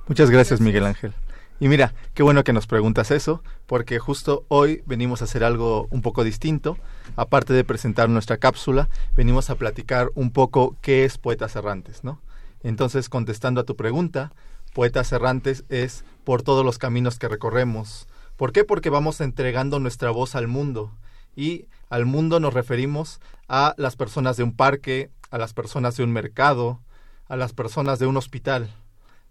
Muchas 0.08 0.30
gracias, 0.30 0.60
Miguel 0.60 0.86
Ángel. 0.86 1.12
Y 1.58 1.68
mira, 1.68 1.94
qué 2.12 2.22
bueno 2.22 2.44
que 2.44 2.52
nos 2.52 2.66
preguntas 2.66 3.10
eso, 3.10 3.42
porque 3.66 3.98
justo 3.98 4.44
hoy 4.48 4.82
venimos 4.84 5.22
a 5.22 5.24
hacer 5.24 5.42
algo 5.42 5.88
un 5.90 6.02
poco 6.02 6.22
distinto. 6.22 6.76
Aparte 7.16 7.54
de 7.54 7.64
presentar 7.64 8.10
nuestra 8.10 8.36
cápsula, 8.36 8.90
venimos 9.16 9.48
a 9.48 9.54
platicar 9.54 10.10
un 10.14 10.32
poco 10.32 10.76
qué 10.82 11.06
es 11.06 11.16
Poetas 11.16 11.56
Errantes, 11.56 12.04
¿no? 12.04 12.20
Entonces, 12.62 13.08
contestando 13.08 13.62
a 13.62 13.64
tu 13.64 13.74
pregunta, 13.74 14.32
Poetas 14.74 15.10
Errantes 15.12 15.64
es 15.70 16.04
por 16.24 16.42
todos 16.42 16.62
los 16.62 16.76
caminos 16.76 17.18
que 17.18 17.28
recorremos. 17.28 18.06
¿Por 18.36 18.52
qué? 18.52 18.64
Porque 18.64 18.90
vamos 18.90 19.22
entregando 19.22 19.78
nuestra 19.78 20.10
voz 20.10 20.34
al 20.34 20.48
mundo. 20.48 20.92
Y 21.34 21.66
al 21.88 22.04
mundo 22.04 22.38
nos 22.38 22.52
referimos 22.52 23.20
a 23.48 23.74
las 23.78 23.96
personas 23.96 24.36
de 24.36 24.42
un 24.42 24.54
parque, 24.54 25.10
a 25.30 25.38
las 25.38 25.54
personas 25.54 25.96
de 25.96 26.04
un 26.04 26.12
mercado, 26.12 26.80
a 27.28 27.36
las 27.36 27.54
personas 27.54 27.98
de 27.98 28.06
un 28.06 28.18
hospital. 28.18 28.74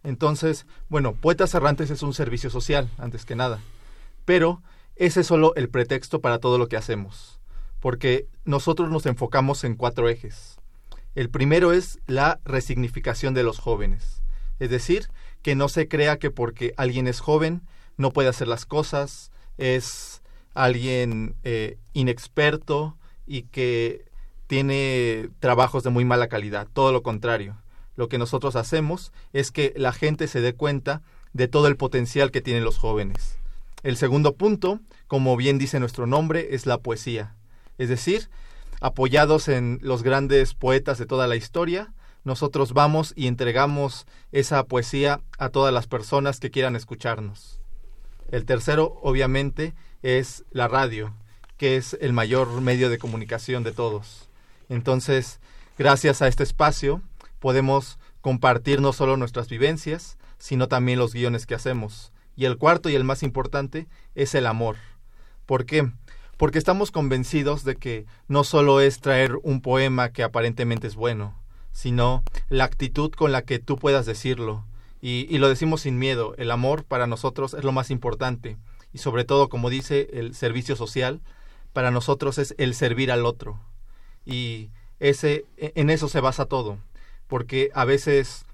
Entonces, 0.06 0.68
bueno, 0.88 1.14
Poetas 1.14 1.54
Errantes 1.56 1.90
es 1.90 2.04
un 2.04 2.14
servicio 2.14 2.50
social, 2.50 2.90
antes 2.98 3.26
que 3.26 3.36
nada. 3.36 3.60
Pero 4.24 4.62
ese 4.96 5.22
es 5.22 5.28
solo 5.28 5.54
el 5.56 5.68
pretexto 5.68 6.22
para 6.22 6.40
todo 6.40 6.58
lo 6.58 6.68
que 6.68 6.78
hacemos, 6.78 7.40
porque 7.80 8.28
nosotros 8.46 8.90
nos 8.90 9.06
enfocamos 9.08 9.64
en 9.64 9.76
cuatro 9.76 10.08
ejes. 10.08 10.60
El 11.16 11.30
primero 11.30 11.74
es 11.74 12.00
la 12.08 12.40
resignificación 12.46 13.34
de 13.34 13.44
los 13.44 13.60
jóvenes, 13.60 14.22
es 14.60 14.70
decir, 14.70 15.10
que 15.42 15.56
no 15.56 15.70
se 15.70 15.88
crea 15.88 16.18
que 16.18 16.32
porque 16.32 16.74
alguien 16.78 17.08
es 17.08 17.20
joven 17.20 17.62
no 17.98 18.12
puede 18.12 18.30
hacer 18.30 18.48
las 18.48 18.66
cosas, 18.66 19.32
es 19.58 20.22
alguien 20.54 21.36
eh, 21.44 21.78
inexperto 21.94 22.98
y 23.26 23.44
que 23.44 24.06
tiene 24.48 25.30
trabajos 25.40 25.84
de 25.84 25.90
muy 25.90 26.06
mala 26.06 26.28
calidad, 26.28 26.68
todo 26.74 26.92
lo 26.92 27.04
contrario 27.04 27.56
lo 27.96 28.10
que 28.10 28.18
nosotros 28.18 28.56
hacemos 28.56 29.12
es 29.34 29.52
que 29.52 29.74
la 29.76 29.92
gente 29.92 30.28
se 30.28 30.42
dé 30.42 30.54
cuenta 30.54 31.02
de 31.34 31.48
todo 31.48 31.68
el 31.68 31.78
potencial 31.78 32.32
que 32.32 32.42
tienen 32.42 32.64
los 32.64 32.78
jóvenes. 32.78 33.38
El 33.84 33.98
segundo 33.98 34.36
punto, 34.36 34.80
como 35.08 35.38
bien 35.38 35.58
dice 35.58 35.80
nuestro 35.80 36.08
nombre, 36.08 36.56
es 36.56 36.66
la 36.66 36.78
poesía. 36.80 37.36
Es 37.78 37.90
decir, 37.90 38.30
apoyados 38.82 39.48
en 39.48 39.80
los 39.82 40.02
grandes 40.02 40.54
poetas 40.54 40.98
de 40.98 41.06
toda 41.06 41.28
la 41.28 41.36
historia, 41.36 41.94
nosotros 42.24 42.74
vamos 42.74 43.14
y 43.16 43.28
entregamos 43.28 44.08
esa 44.32 44.64
poesía 44.64 45.22
a 45.38 45.50
todas 45.50 45.74
las 45.74 45.88
personas 45.88 46.40
que 46.40 46.52
quieran 46.52 46.76
escucharnos. 46.76 47.60
El 48.32 48.46
tercero, 48.46 49.00
obviamente, 49.04 49.76
es 50.02 50.44
la 50.52 50.68
radio, 50.68 51.14
que 51.58 51.78
es 51.78 51.96
el 52.02 52.14
mayor 52.14 52.62
medio 52.62 52.90
de 52.90 52.98
comunicación 52.98 53.64
de 53.64 53.72
todos. 53.72 54.30
Entonces, 54.70 55.40
gracias 55.78 56.22
a 56.22 56.28
este 56.28 56.44
espacio, 56.44 57.02
podemos 57.46 58.00
compartir 58.22 58.82
no 58.82 58.92
solo 58.92 59.18
nuestras 59.18 59.50
vivencias, 59.50 60.18
sino 60.40 60.68
también 60.68 60.98
los 60.98 61.14
guiones 61.14 61.46
que 61.46 61.54
hacemos. 61.54 62.12
Y 62.36 62.46
el 62.46 62.58
cuarto 62.58 62.90
y 62.90 62.96
el 62.96 63.04
más 63.04 63.22
importante 63.22 63.88
es 64.16 64.34
el 64.34 64.48
amor. 64.48 64.78
¿Por 65.46 65.68
qué? 65.68 65.92
Porque 66.38 66.58
estamos 66.58 66.90
convencidos 66.90 67.64
de 67.64 67.76
que 67.76 68.08
no 68.28 68.44
solo 68.44 68.82
es 68.82 69.00
traer 69.00 69.36
un 69.44 69.62
poema 69.62 70.10
que 70.10 70.24
aparentemente 70.24 70.88
es 70.88 70.96
bueno, 70.96 71.40
sino 71.72 72.24
la 72.50 72.64
actitud 72.64 73.12
con 73.12 73.32
la 73.32 73.44
que 73.44 73.60
tú 73.60 73.76
puedas 73.76 74.08
decirlo. 74.08 74.66
Y, 75.00 75.28
y 75.30 75.38
lo 75.38 75.48
decimos 75.48 75.82
sin 75.82 76.00
miedo, 76.00 76.34
el 76.40 76.50
amor 76.50 76.84
para 76.84 77.06
nosotros 77.06 77.54
es 77.54 77.64
lo 77.64 77.72
más 77.72 77.92
importante. 77.92 78.58
Y 78.92 78.98
sobre 78.98 79.24
todo, 79.24 79.50
como 79.50 79.70
dice 79.70 80.10
el 80.14 80.34
servicio 80.34 80.76
social, 80.76 81.22
para 81.74 81.92
nosotros 81.92 82.40
es 82.40 82.56
el 82.58 82.74
servir 82.74 83.12
al 83.12 83.24
otro. 83.24 83.60
Y 84.26 84.72
ese, 85.00 85.46
en 85.58 85.92
eso 85.92 86.10
se 86.10 86.22
basa 86.22 86.48
todo 86.48 86.80
porque 87.28 87.70
a 87.74 87.86
veces 87.86 88.46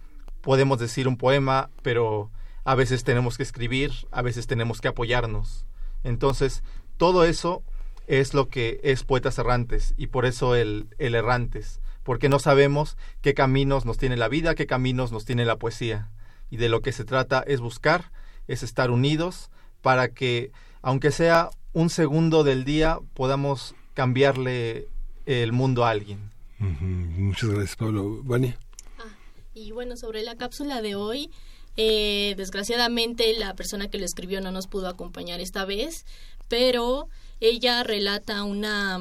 podemos 0.41 0.79
decir 0.79 1.07
un 1.07 1.17
poema, 1.17 1.69
pero 1.81 2.29
a 2.63 2.75
veces 2.75 3.03
tenemos 3.03 3.37
que 3.37 3.43
escribir, 3.43 3.91
a 4.11 4.21
veces 4.21 4.47
tenemos 4.47 4.81
que 4.81 4.87
apoyarnos. 4.87 5.65
Entonces, 6.03 6.63
todo 6.97 7.25
eso 7.25 7.63
es 8.07 8.33
lo 8.33 8.49
que 8.49 8.79
es 8.83 9.03
Poetas 9.03 9.37
Errantes 9.37 9.93
y 9.97 10.07
por 10.07 10.25
eso 10.25 10.55
el, 10.55 10.87
el 10.97 11.15
Errantes, 11.15 11.81
porque 12.03 12.29
no 12.29 12.39
sabemos 12.39 12.97
qué 13.21 13.33
caminos 13.33 13.85
nos 13.85 13.97
tiene 13.97 14.17
la 14.17 14.27
vida, 14.27 14.55
qué 14.55 14.67
caminos 14.67 15.11
nos 15.11 15.25
tiene 15.25 15.45
la 15.45 15.57
poesía. 15.57 16.09
Y 16.49 16.57
de 16.57 16.69
lo 16.69 16.81
que 16.81 16.91
se 16.91 17.05
trata 17.05 17.43
es 17.47 17.61
buscar, 17.61 18.11
es 18.47 18.63
estar 18.63 18.91
unidos 18.91 19.49
para 19.81 20.09
que, 20.09 20.51
aunque 20.81 21.11
sea 21.11 21.49
un 21.73 21.89
segundo 21.89 22.43
del 22.43 22.65
día, 22.65 22.99
podamos 23.13 23.75
cambiarle 23.93 24.87
el 25.25 25.51
mundo 25.53 25.85
a 25.85 25.91
alguien. 25.91 26.30
Muchas 26.61 27.49
gracias, 27.49 27.75
Pablo. 27.75 28.21
Vania. 28.23 28.57
Ah, 28.99 29.15
y 29.55 29.71
bueno, 29.71 29.97
sobre 29.97 30.21
la 30.21 30.35
cápsula 30.35 30.81
de 30.81 30.93
hoy, 30.93 31.31
eh, 31.75 32.35
desgraciadamente 32.37 33.33
la 33.37 33.55
persona 33.55 33.89
que 33.89 33.97
lo 33.97 34.05
escribió 34.05 34.41
no 34.41 34.51
nos 34.51 34.67
pudo 34.67 34.87
acompañar 34.87 35.39
esta 35.39 35.65
vez, 35.65 36.05
pero 36.47 37.07
ella 37.39 37.81
relata 37.83 38.43
una, 38.43 38.99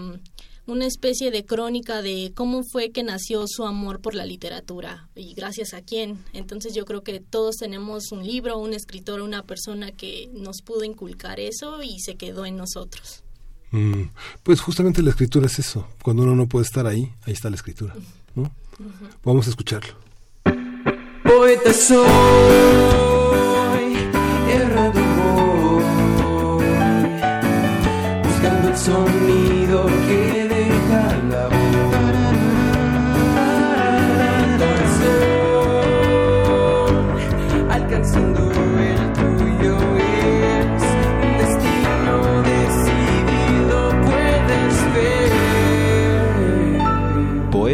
una 0.67 0.87
especie 0.87 1.31
de 1.31 1.45
crónica 1.45 2.01
de 2.01 2.33
cómo 2.35 2.63
fue 2.63 2.93
que 2.93 3.03
nació 3.03 3.45
su 3.47 3.65
amor 3.65 4.01
por 4.01 4.15
la 4.15 4.25
literatura 4.25 5.11
y 5.15 5.35
gracias 5.35 5.75
a 5.75 5.83
quién. 5.83 6.25
Entonces 6.33 6.75
yo 6.75 6.87
creo 6.87 7.03
que 7.03 7.21
todos 7.21 7.57
tenemos 7.57 8.11
un 8.13 8.27
libro, 8.27 8.57
un 8.57 8.73
escritor, 8.73 9.21
una 9.21 9.43
persona 9.43 9.93
que 9.93 10.31
nos 10.33 10.63
pudo 10.63 10.85
inculcar 10.85 11.41
eso 11.41 11.83
y 11.83 12.01
se 12.01 12.15
quedó 12.15 12.47
en 12.47 12.57
nosotros. 12.57 13.23
Mm, 13.73 14.11
pues 14.43 14.61
justamente 14.61 15.03
la 15.03 15.11
escritura 15.11 15.47
es 15.47 15.59
eso. 15.59 15.87
Cuando 16.03 16.23
uno 16.25 16.35
no 16.35 16.47
puede 16.47 16.65
estar 16.65 16.87
ahí, 16.87 17.13
ahí 17.27 17.33
está 17.33 17.51
la 17.51 17.57
escritura. 17.57 17.95
Vamos 19.25 19.47
a 19.47 19.51
escucharlo. 19.51 19.95
Poeta 21.23 21.73
soy, 21.73 22.07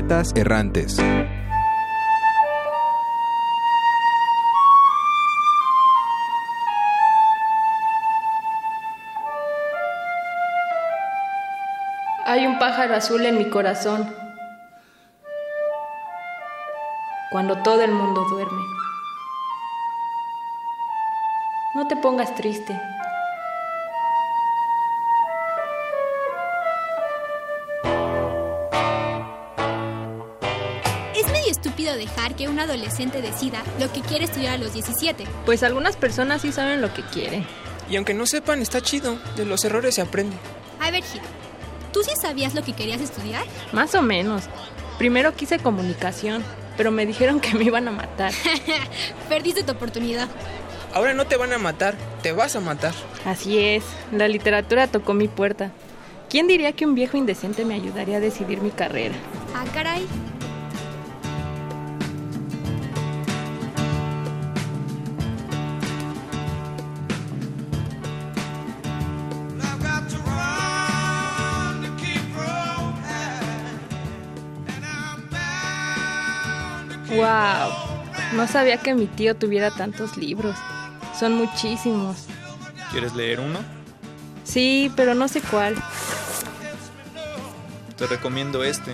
Errantes. 0.08 0.98
Hay 12.24 12.46
un 12.46 12.56
pájaro 12.60 12.94
azul 12.94 13.26
en 13.26 13.36
mi 13.36 13.50
corazón. 13.50 14.08
Cuando 17.32 17.60
todo 17.64 17.82
el 17.82 17.90
mundo 17.90 18.24
duerme. 18.30 18.62
No 21.74 21.88
te 21.88 21.96
pongas 21.96 22.32
triste. 22.36 22.80
Dejar 32.16 32.34
que 32.34 32.48
un 32.48 32.58
adolescente 32.58 33.20
decida 33.20 33.62
lo 33.78 33.92
que 33.92 34.00
quiere 34.00 34.24
estudiar 34.24 34.54
a 34.54 34.58
los 34.58 34.72
17. 34.72 35.24
Pues 35.44 35.62
algunas 35.62 35.96
personas 35.96 36.42
sí 36.42 36.50
saben 36.50 36.80
lo 36.80 36.92
que 36.92 37.02
quieren. 37.02 37.46
Y 37.90 37.96
aunque 37.96 38.14
no 38.14 38.26
sepan, 38.26 38.62
está 38.62 38.80
chido. 38.80 39.18
De 39.36 39.44
los 39.44 39.64
errores 39.64 39.94
se 39.94 40.00
aprende. 40.00 40.34
A 40.80 40.90
ver, 40.90 41.04
Giro, 41.04 41.24
¿tú 41.92 42.02
sí 42.02 42.10
sabías 42.20 42.54
lo 42.54 42.62
que 42.62 42.72
querías 42.72 43.00
estudiar? 43.00 43.44
Más 43.72 43.94
o 43.94 44.02
menos. 44.02 44.44
Primero 44.98 45.34
quise 45.34 45.58
comunicación, 45.58 46.42
pero 46.76 46.90
me 46.90 47.04
dijeron 47.04 47.38
que 47.38 47.54
me 47.54 47.64
iban 47.64 47.86
a 47.86 47.92
matar. 47.92 48.32
Perdiste 49.28 49.62
tu 49.62 49.72
oportunidad. 49.72 50.28
Ahora 50.94 51.12
no 51.12 51.26
te 51.26 51.36
van 51.36 51.52
a 51.52 51.58
matar, 51.58 51.94
te 52.22 52.32
vas 52.32 52.56
a 52.56 52.60
matar. 52.60 52.94
Así 53.26 53.58
es, 53.58 53.84
la 54.10 54.28
literatura 54.28 54.86
tocó 54.86 55.12
mi 55.12 55.28
puerta. 55.28 55.70
¿Quién 56.30 56.48
diría 56.48 56.72
que 56.72 56.86
un 56.86 56.94
viejo 56.94 57.18
indecente 57.18 57.64
me 57.66 57.74
ayudaría 57.74 58.16
a 58.16 58.20
decidir 58.20 58.62
mi 58.62 58.70
carrera? 58.70 59.14
Ah, 59.54 59.64
caray. 59.74 60.06
¡Wow! 77.16 77.72
No 78.34 78.46
sabía 78.46 78.78
que 78.78 78.94
mi 78.94 79.06
tío 79.06 79.36
tuviera 79.36 79.70
tantos 79.70 80.16
libros. 80.16 80.56
Son 81.18 81.34
muchísimos. 81.34 82.26
¿Quieres 82.90 83.14
leer 83.14 83.40
uno? 83.40 83.58
Sí, 84.44 84.92
pero 84.96 85.14
no 85.14 85.28
sé 85.28 85.40
cuál. 85.40 85.74
Te 87.96 88.06
recomiendo 88.06 88.62
este. 88.62 88.92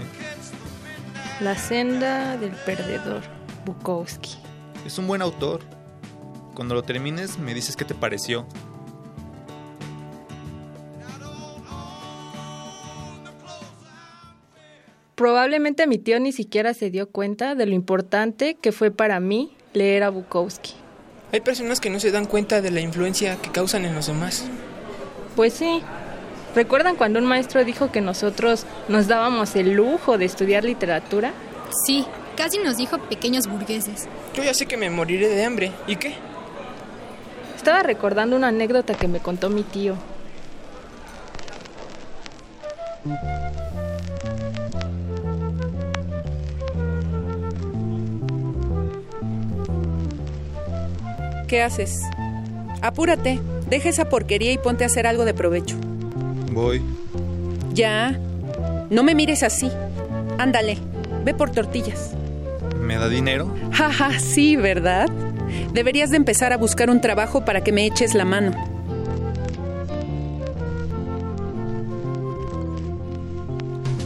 La 1.41 1.57
senda 1.57 2.37
del 2.37 2.53
perdedor, 2.53 3.23
Bukowski. 3.65 4.37
Es 4.87 4.99
un 4.99 5.07
buen 5.07 5.23
autor. 5.23 5.61
Cuando 6.55 6.75
lo 6.75 6.83
termines 6.83 7.39
me 7.39 7.55
dices 7.55 7.77
qué 7.77 7.85
te 7.85 7.95
pareció. 7.95 8.47
Probablemente 15.23 15.87
mi 15.87 15.99
tío 15.99 16.19
ni 16.19 16.33
siquiera 16.33 16.75
se 16.75 16.91
dio 16.91 17.09
cuenta 17.09 17.55
de 17.55 17.65
lo 17.65 17.75
importante 17.75 18.57
que 18.61 18.73
fue 18.73 18.91
para 18.91 19.21
mí 19.21 19.57
leer 19.73 20.03
a 20.03 20.09
Bukowski. 20.09 20.73
Hay 21.31 21.41
personas 21.41 21.79
que 21.79 21.91
no 21.91 22.01
se 22.01 22.11
dan 22.11 22.27
cuenta 22.27 22.61
de 22.61 22.73
la 22.73 22.81
influencia 22.81 23.37
que 23.37 23.53
causan 23.53 23.85
en 23.85 23.95
los 23.95 24.09
demás. 24.09 24.45
Pues 25.37 25.53
sí. 25.53 25.81
¿Recuerdan 26.57 26.97
cuando 26.97 27.21
un 27.21 27.27
maestro 27.27 27.65
dijo 27.65 27.93
que 27.93 28.01
nosotros 28.01 28.67
nos 28.89 29.07
dábamos 29.07 29.55
el 29.55 29.75
lujo 29.75 30.19
de 30.19 30.25
estudiar 30.25 30.65
literatura? 30.65 31.33
Sí, 31.87 32.05
casi 32.37 32.59
nos 32.59 32.77
dijo 32.77 32.99
pequeños 32.99 33.47
burgueses. 33.47 34.09
Yo 34.35 34.43
ya 34.43 34.55
sé 34.55 34.67
que 34.67 34.77
me 34.77 34.91
moriré 34.91 35.29
de 35.29 35.45
hambre. 35.45 35.71
¿Y 35.87 35.95
qué? 35.95 36.15
Estaba 37.55 37.85
recordando 37.85 38.35
una 38.35 38.49
anécdota 38.49 38.95
que 38.95 39.07
me 39.07 39.21
contó 39.21 39.51
mi 39.51 39.63
tío. 39.63 39.95
¿Qué 51.53 51.61
haces? 51.61 52.01
Apúrate, 52.81 53.39
deja 53.69 53.91
esa 53.91 54.09
porquería 54.09 54.53
y 54.53 54.57
ponte 54.57 54.85
a 54.85 54.87
hacer 54.87 55.07
algo 55.07 55.27
de 55.27 55.35
provecho. 55.35 55.77
Voy. 56.51 56.81
Ya. 57.75 58.19
No 58.89 59.03
me 59.03 59.15
mires 59.15 59.43
así. 59.43 59.71
Ándale, 60.39 60.79
ve 61.27 61.35
por 61.35 61.51
tortillas. 61.51 62.13
¿Me 62.81 62.97
da 62.97 63.11
dinero? 63.11 63.55
Jaja, 63.71 64.19
sí, 64.19 64.57
¿verdad? 64.57 65.11
Deberías 65.75 66.09
de 66.09 66.17
empezar 66.17 66.55
a 66.55 66.57
buscar 66.57 66.89
un 66.89 67.03
trabajo 67.03 67.45
para 67.45 67.63
que 67.63 67.71
me 67.71 67.85
eches 67.85 68.15
la 68.15 68.25
mano. 68.25 68.53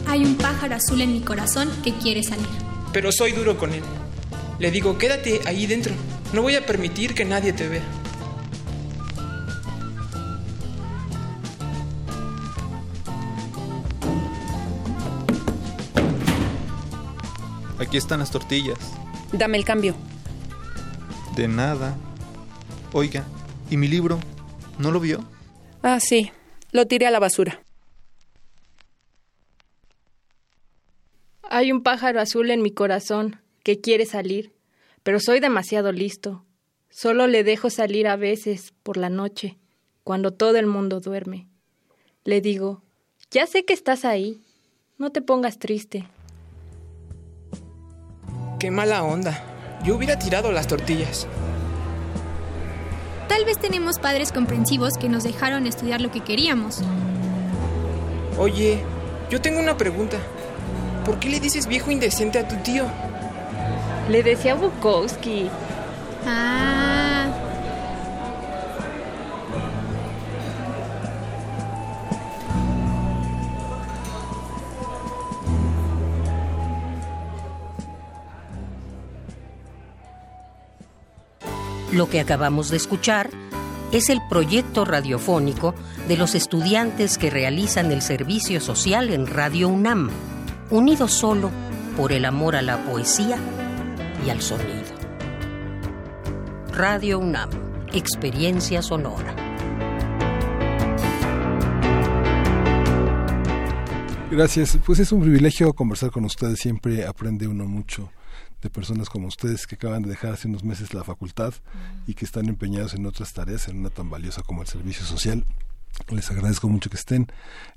Hay 0.05 0.25
un 0.25 0.35
pájaro 0.35 0.75
azul 0.75 0.99
en 0.99 1.13
mi 1.13 1.21
corazón 1.21 1.69
que 1.81 1.93
quiere 1.93 2.23
salir. 2.23 2.45
Pero 2.91 3.13
soy 3.13 3.31
duro 3.31 3.57
con 3.57 3.71
él. 3.71 3.83
Le 4.59 4.69
digo, 4.69 4.97
quédate 4.97 5.39
ahí 5.45 5.65
dentro. 5.65 5.93
No 6.33 6.41
voy 6.41 6.55
a 6.55 6.65
permitir 6.65 7.13
que 7.15 7.25
nadie 7.25 7.53
te 7.53 7.67
vea. 7.67 7.83
Aquí 17.79 17.97
están 17.97 18.19
las 18.19 18.31
tortillas. 18.31 18.77
Dame 19.31 19.57
el 19.57 19.63
cambio. 19.65 19.95
De 21.35 21.47
nada. 21.47 21.95
Oiga, 22.91 23.23
¿y 23.69 23.77
mi 23.77 23.87
libro? 23.87 24.19
¿No 24.79 24.91
lo 24.91 24.99
vio? 24.99 25.23
Ah, 25.83 25.99
sí. 25.99 26.31
Lo 26.71 26.85
tiré 26.87 27.07
a 27.07 27.11
la 27.11 27.19
basura. 27.19 27.61
Hay 31.49 31.71
un 31.71 31.81
pájaro 31.81 32.19
azul 32.19 32.51
en 32.51 32.61
mi 32.61 32.71
corazón 32.71 33.39
que 33.63 33.79
quiere 33.79 34.05
salir, 34.05 34.53
pero 35.07 35.21
soy 35.21 35.39
demasiado 35.39 35.93
listo. 35.93 36.43
Solo 36.89 37.27
le 37.27 37.45
dejo 37.45 37.69
salir 37.69 38.09
a 38.09 38.17
veces 38.17 38.73
por 38.83 38.97
la 38.97 39.07
noche, 39.07 39.57
cuando 40.03 40.31
todo 40.33 40.57
el 40.57 40.65
mundo 40.65 40.99
duerme. 40.99 41.47
Le 42.25 42.41
digo, 42.41 42.83
ya 43.31 43.47
sé 43.47 43.63
que 43.63 43.71
estás 43.71 44.03
ahí, 44.03 44.41
no 44.97 45.13
te 45.13 45.21
pongas 45.21 45.59
triste. 45.59 46.09
Qué 48.59 48.69
mala 48.69 49.01
onda. 49.01 49.79
Yo 49.85 49.95
hubiera 49.95 50.19
tirado 50.19 50.51
las 50.51 50.67
tortillas. 50.67 51.25
Tal 53.29 53.45
vez 53.45 53.59
tenemos 53.59 53.99
padres 53.99 54.33
comprensivos 54.33 54.97
que 54.97 55.07
nos 55.07 55.23
dejaron 55.23 55.67
estudiar 55.67 56.01
lo 56.01 56.11
que 56.11 56.19
queríamos. 56.19 56.81
Oye, 58.37 58.83
yo 59.31 59.39
tengo 59.39 59.61
una 59.61 59.77
pregunta. 59.77 60.17
¿Por 61.05 61.17
qué 61.17 61.29
le 61.29 61.39
dices 61.39 61.65
viejo 61.65 61.91
indecente 61.91 62.39
a 62.39 62.47
tu 62.49 62.57
tío? 62.57 62.83
Le 64.09 64.23
decía 64.23 64.55
Bukowski. 64.55 65.49
Ah. 66.25 67.27
Lo 81.91 82.09
que 82.09 82.21
acabamos 82.21 82.69
de 82.69 82.77
escuchar 82.77 83.29
es 83.91 84.09
el 84.09 84.21
proyecto 84.29 84.85
radiofónico 84.85 85.73
de 86.07 86.15
los 86.15 86.35
estudiantes 86.35 87.17
que 87.17 87.29
realizan 87.29 87.91
el 87.91 88.01
servicio 88.01 88.61
social 88.61 89.09
en 89.09 89.27
Radio 89.27 89.67
UNAM, 89.67 90.09
unidos 90.69 91.11
solo 91.11 91.49
por 91.97 92.13
el 92.13 92.25
amor 92.25 92.55
a 92.55 92.61
la 92.61 92.77
poesía 92.85 93.37
y 94.25 94.29
al 94.29 94.41
sonido. 94.41 94.95
Radio 96.73 97.19
UNAM, 97.19 97.49
experiencia 97.93 98.81
sonora. 98.81 99.35
Gracias, 104.29 104.77
pues 104.85 104.99
es 104.99 105.11
un 105.11 105.21
privilegio 105.21 105.73
conversar 105.73 106.11
con 106.11 106.25
ustedes, 106.25 106.59
siempre 106.59 107.05
aprende 107.05 107.47
uno 107.47 107.65
mucho 107.65 108.11
de 108.61 108.69
personas 108.69 109.09
como 109.09 109.27
ustedes 109.27 109.67
que 109.67 109.75
acaban 109.75 110.03
de 110.03 110.09
dejar 110.09 110.33
hace 110.33 110.47
unos 110.47 110.63
meses 110.63 110.93
la 110.93 111.03
facultad 111.03 111.53
y 112.07 112.13
que 112.13 112.25
están 112.25 112.47
empeñados 112.47 112.93
en 112.93 113.05
otras 113.05 113.33
tareas, 113.33 113.67
en 113.67 113.79
una 113.79 113.89
tan 113.89 114.09
valiosa 114.09 114.41
como 114.41 114.61
el 114.61 114.67
servicio 114.67 115.05
social. 115.05 115.45
Les 116.09 116.29
agradezco 116.29 116.67
mucho 116.67 116.89
que 116.89 116.97
estén. 116.97 117.27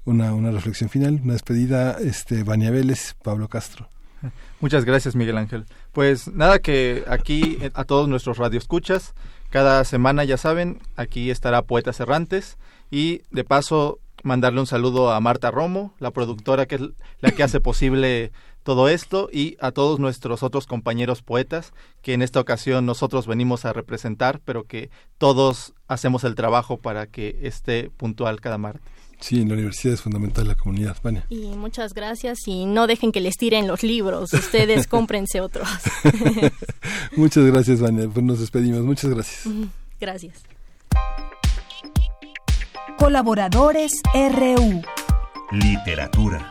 Una, 0.04 0.50
reflexión 0.50 0.90
final, 0.90 1.20
una 1.22 1.34
despedida, 1.34 1.98
este, 2.00 2.42
Vania 2.42 2.70
Vélez, 2.70 3.14
Pablo 3.22 3.48
Castro. 3.48 3.88
Muchas 4.60 4.84
gracias, 4.84 5.16
Miguel 5.16 5.38
Ángel. 5.38 5.64
Pues 5.92 6.28
nada, 6.28 6.58
que 6.58 7.04
aquí 7.08 7.58
eh, 7.60 7.70
a 7.74 7.84
todos 7.84 8.08
nuestros 8.08 8.38
radioescuchas, 8.38 9.14
cada 9.50 9.84
semana, 9.84 10.24
ya 10.24 10.36
saben, 10.36 10.80
aquí 10.96 11.30
estará 11.30 11.62
Poetas 11.62 12.00
Errantes 12.00 12.58
y 12.90 13.22
de 13.30 13.44
paso 13.44 13.98
mandarle 14.22 14.60
un 14.60 14.66
saludo 14.66 15.12
a 15.12 15.20
Marta 15.20 15.50
Romo, 15.50 15.94
la 15.98 16.10
productora 16.10 16.66
que 16.66 16.76
es 16.76 16.82
la 17.20 17.30
que 17.30 17.42
hace 17.42 17.60
posible 17.60 18.32
todo 18.62 18.88
esto 18.88 19.28
y 19.32 19.56
a 19.60 19.72
todos 19.72 19.98
nuestros 19.98 20.42
otros 20.42 20.66
compañeros 20.66 21.22
poetas 21.22 21.72
que 22.02 22.12
en 22.12 22.22
esta 22.22 22.40
ocasión 22.40 22.84
nosotros 22.84 23.26
venimos 23.26 23.64
a 23.64 23.72
representar, 23.72 24.40
pero 24.44 24.64
que 24.64 24.90
todos 25.18 25.72
hacemos 25.88 26.24
el 26.24 26.34
trabajo 26.34 26.76
para 26.76 27.06
que 27.06 27.38
esté 27.42 27.90
puntual 27.96 28.40
cada 28.40 28.58
martes. 28.58 28.99
Sí, 29.20 29.42
en 29.42 29.48
la 29.48 29.54
universidad 29.54 29.94
es 29.94 30.00
fundamental 30.00 30.48
la 30.48 30.54
comunidad, 30.54 30.96
Vania. 31.02 31.26
Y 31.28 31.46
muchas 31.56 31.92
gracias 31.92 32.38
y 32.46 32.64
no 32.64 32.86
dejen 32.86 33.12
que 33.12 33.20
les 33.20 33.36
tiren 33.36 33.66
los 33.66 33.82
libros, 33.82 34.32
ustedes 34.32 34.86
cómprense 34.88 35.40
otros. 35.40 35.68
Muchas 37.16 37.44
gracias, 37.44 37.80
Vania. 37.80 38.08
Pues 38.12 38.24
nos 38.24 38.40
despedimos. 38.40 38.80
Muchas 38.80 39.10
gracias. 39.10 39.54
Gracias. 40.00 40.42
Colaboradores 42.98 43.92
RU. 44.14 44.82
Literatura. 45.52 46.50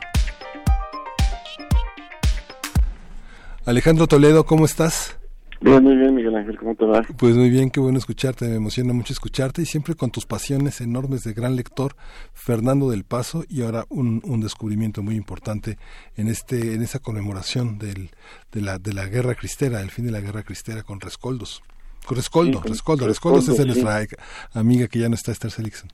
Alejandro 3.66 4.08
Toledo, 4.08 4.46
¿cómo 4.46 4.66
estás? 4.66 5.19
Bien, 5.62 5.84
muy 5.84 5.96
bien, 5.98 6.16
Miguel 6.16 6.36
Ángel, 6.36 6.58
¿cómo 6.58 6.74
te 6.76 6.86
va? 6.86 7.02
Pues 7.18 7.36
muy 7.36 7.50
bien, 7.50 7.70
qué 7.70 7.82
bueno 7.82 7.98
escucharte, 7.98 8.48
me 8.48 8.56
emociona 8.56 8.94
mucho 8.94 9.12
escucharte 9.12 9.62
y 9.62 9.66
siempre 9.66 9.94
con 9.96 10.10
tus 10.10 10.26
pasiones 10.26 10.80
enormes 10.80 11.24
de 11.26 11.34
gran 11.34 11.58
lector, 11.58 11.96
Fernando 12.34 12.90
del 12.90 13.04
Paso, 13.04 13.44
y 13.50 13.64
ahora 13.64 13.84
un, 13.90 14.22
un 14.24 14.40
descubrimiento 14.40 15.04
muy 15.04 15.16
importante 15.16 15.78
en 16.16 16.30
este 16.30 16.76
en 16.76 16.82
esa 16.82 17.00
conmemoración 17.00 17.78
del, 17.78 18.10
de, 18.54 18.62
la, 18.62 18.80
de 18.80 18.94
la 18.94 19.06
guerra 19.08 19.36
cristera, 19.36 19.82
el 19.82 19.90
fin 19.92 20.06
de 20.06 20.12
la 20.12 20.22
guerra 20.22 20.44
cristera 20.44 20.84
con 20.84 21.02
Rescoldos. 21.02 21.62
Con 22.06 22.16
Rescoldo, 22.16 22.62
Sí, 22.64 22.70
Rescoldo, 22.70 23.08
Rescoldo, 23.08 23.40
Rescoldos 23.40 23.50
es 23.50 23.58
de 23.58 23.74
sí. 23.74 23.82
nuestra 23.84 24.18
amiga 24.54 24.88
que 24.88 25.00
ya 25.00 25.10
no 25.10 25.16
está, 25.16 25.34
Esther 25.34 25.52
Seligson. 25.52 25.90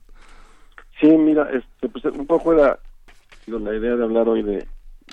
Sí, 1.00 1.08
mira, 1.08 1.48
este, 1.52 1.88
pues 1.88 2.04
un 2.04 2.26
poco 2.26 2.52
era, 2.52 2.78
digo, 3.46 3.58
la 3.58 3.74
idea 3.74 3.96
de 3.96 4.04
hablar 4.04 4.28
hoy 4.28 4.42
de, 4.42 4.66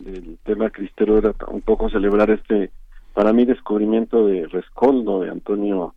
del 0.04 0.38
tema 0.44 0.70
cristero 0.70 1.18
era 1.18 1.34
un 1.48 1.62
poco 1.62 1.90
celebrar 1.90 2.30
este, 2.30 2.72
para 3.14 3.32
mí, 3.34 3.46
descubrimiento 3.46 4.26
de 4.28 4.48
Rescoldo, 4.48 5.22
de 5.22 5.30
Antonio 5.30 5.94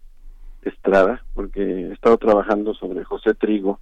Estrada, 0.63 1.23
porque 1.35 1.63
he 1.63 1.93
estado 1.93 2.19
trabajando 2.19 2.75
sobre 2.75 3.05
José 3.05 3.35
Trigo, 3.35 3.81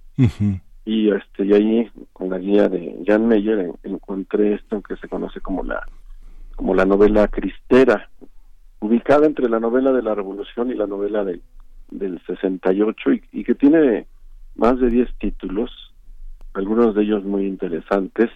y 0.85 1.09
este 1.09 1.45
y 1.45 1.53
ahí 1.53 1.91
con 2.13 2.29
la 2.29 2.37
guía 2.37 2.69
de 2.69 2.95
Jan 3.05 3.27
Meyer 3.27 3.59
en- 3.59 3.75
encontré 3.83 4.53
esto 4.53 4.81
que 4.81 4.95
se 4.97 5.07
conoce 5.07 5.39
como 5.41 5.63
la 5.63 5.81
como 6.55 6.73
la 6.75 6.85
novela 6.85 7.27
cristera 7.27 8.09
ubicada 8.79 9.25
entre 9.25 9.49
la 9.49 9.59
novela 9.59 9.91
de 9.91 10.03
la 10.03 10.13
revolución 10.15 10.69
y 10.71 10.75
la 10.75 10.85
novela 10.87 11.23
de, 11.25 11.41
del 11.89 12.21
68 12.27 13.13
y, 13.13 13.23
y 13.33 13.43
que 13.43 13.55
tiene 13.55 14.05
más 14.55 14.79
de 14.79 14.89
10 14.89 15.09
títulos 15.17 15.71
algunos 16.53 16.93
de 16.95 17.01
ellos 17.03 17.23
muy 17.25 17.45
interesantes 17.47 18.29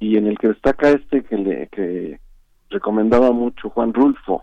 y 0.00 0.16
en 0.16 0.26
el 0.26 0.36
que 0.36 0.48
destaca 0.48 0.90
este 0.90 1.22
que 1.22 1.38
le 1.38 1.68
que 1.68 2.18
recomendaba 2.70 3.32
mucho 3.32 3.70
Juan 3.70 3.92
Rulfo 3.94 4.42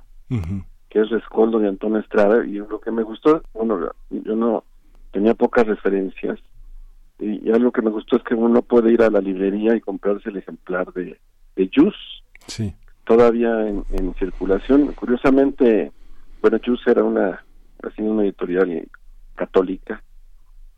que 0.89 1.01
es 1.01 1.09
Rescoldo 1.09 1.59
de 1.59 1.67
Antonio 1.67 1.99
Estrada, 1.99 2.45
y 2.45 2.53
lo 2.53 2.79
que 2.79 2.89
me 2.89 3.03
gustó, 3.03 3.41
bueno, 3.53 3.91
yo 4.09 4.35
no 4.35 4.63
tenía 5.11 5.33
pocas 5.33 5.67
referencias, 5.67 6.39
y, 7.19 7.47
y 7.47 7.51
algo 7.51 7.71
que 7.71 7.81
me 7.81 7.89
gustó 7.91 8.15
es 8.15 8.23
que 8.23 8.33
uno 8.33 8.61
puede 8.61 8.91
ir 8.93 9.01
a 9.01 9.09
la 9.09 9.19
librería 9.19 9.75
y 9.75 9.81
comprarse 9.81 10.29
el 10.29 10.37
ejemplar 10.37 10.91
de, 10.93 11.19
de 11.57 11.69
Jus, 11.73 11.95
Sí. 12.47 12.73
todavía 13.05 13.67
en, 13.67 13.83
en 13.91 14.13
circulación. 14.15 14.93
Curiosamente, 14.93 15.91
bueno, 16.41 16.59
Jus 16.65 16.81
era 16.87 17.03
una, 17.03 17.43
así 17.83 18.01
una 18.01 18.23
editorial 18.23 18.87
católica, 19.35 20.01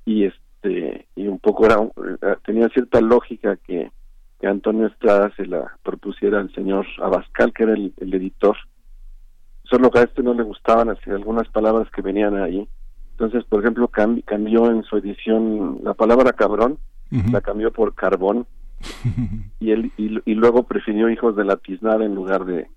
y 0.05 0.23
este, 0.25 1.05
y 1.15 1.27
un 1.27 1.37
poco 1.39 1.65
era, 1.67 1.75
eh, 1.83 2.35
tenía 2.43 2.69
cierta 2.69 3.01
lógica 3.01 3.55
que, 3.57 3.91
que 4.39 4.47
Antonio 4.47 4.87
Estrada 4.87 5.31
se 5.35 5.45
la 5.45 5.75
propusiera 5.83 6.39
al 6.39 6.53
señor 6.53 6.85
Abascal, 7.01 7.53
que 7.53 7.63
era 7.63 7.73
el, 7.73 7.93
el 7.97 8.13
editor, 8.13 8.55
solo 9.63 9.89
que 9.91 9.99
a 9.99 10.03
este 10.03 10.21
no 10.23 10.33
le 10.33 10.43
gustaban 10.43 10.89
así 10.89 11.09
algunas 11.09 11.47
palabras 11.49 11.89
que 11.91 12.01
venían 12.01 12.35
ahí. 12.37 12.67
Entonces, 13.11 13.43
por 13.45 13.61
ejemplo, 13.61 13.89
cam- 13.89 14.23
cambió 14.25 14.69
en 14.69 14.83
su 14.83 14.97
edición 14.97 15.79
la 15.83 15.93
palabra 15.95 16.33
cabrón, 16.33 16.77
la 17.31 17.41
cambió 17.41 17.71
por 17.71 17.95
carbón, 17.95 18.45
y, 19.59 19.71
él, 19.71 19.91
y, 19.97 20.19
y 20.29 20.35
luego 20.35 20.63
prefirió 20.63 21.09
Hijos 21.09 21.35
de 21.35 21.45
la 21.45 21.55
Tiznada 21.57 22.05
en 22.05 22.13
lugar 22.13 22.45
de, 22.45 22.67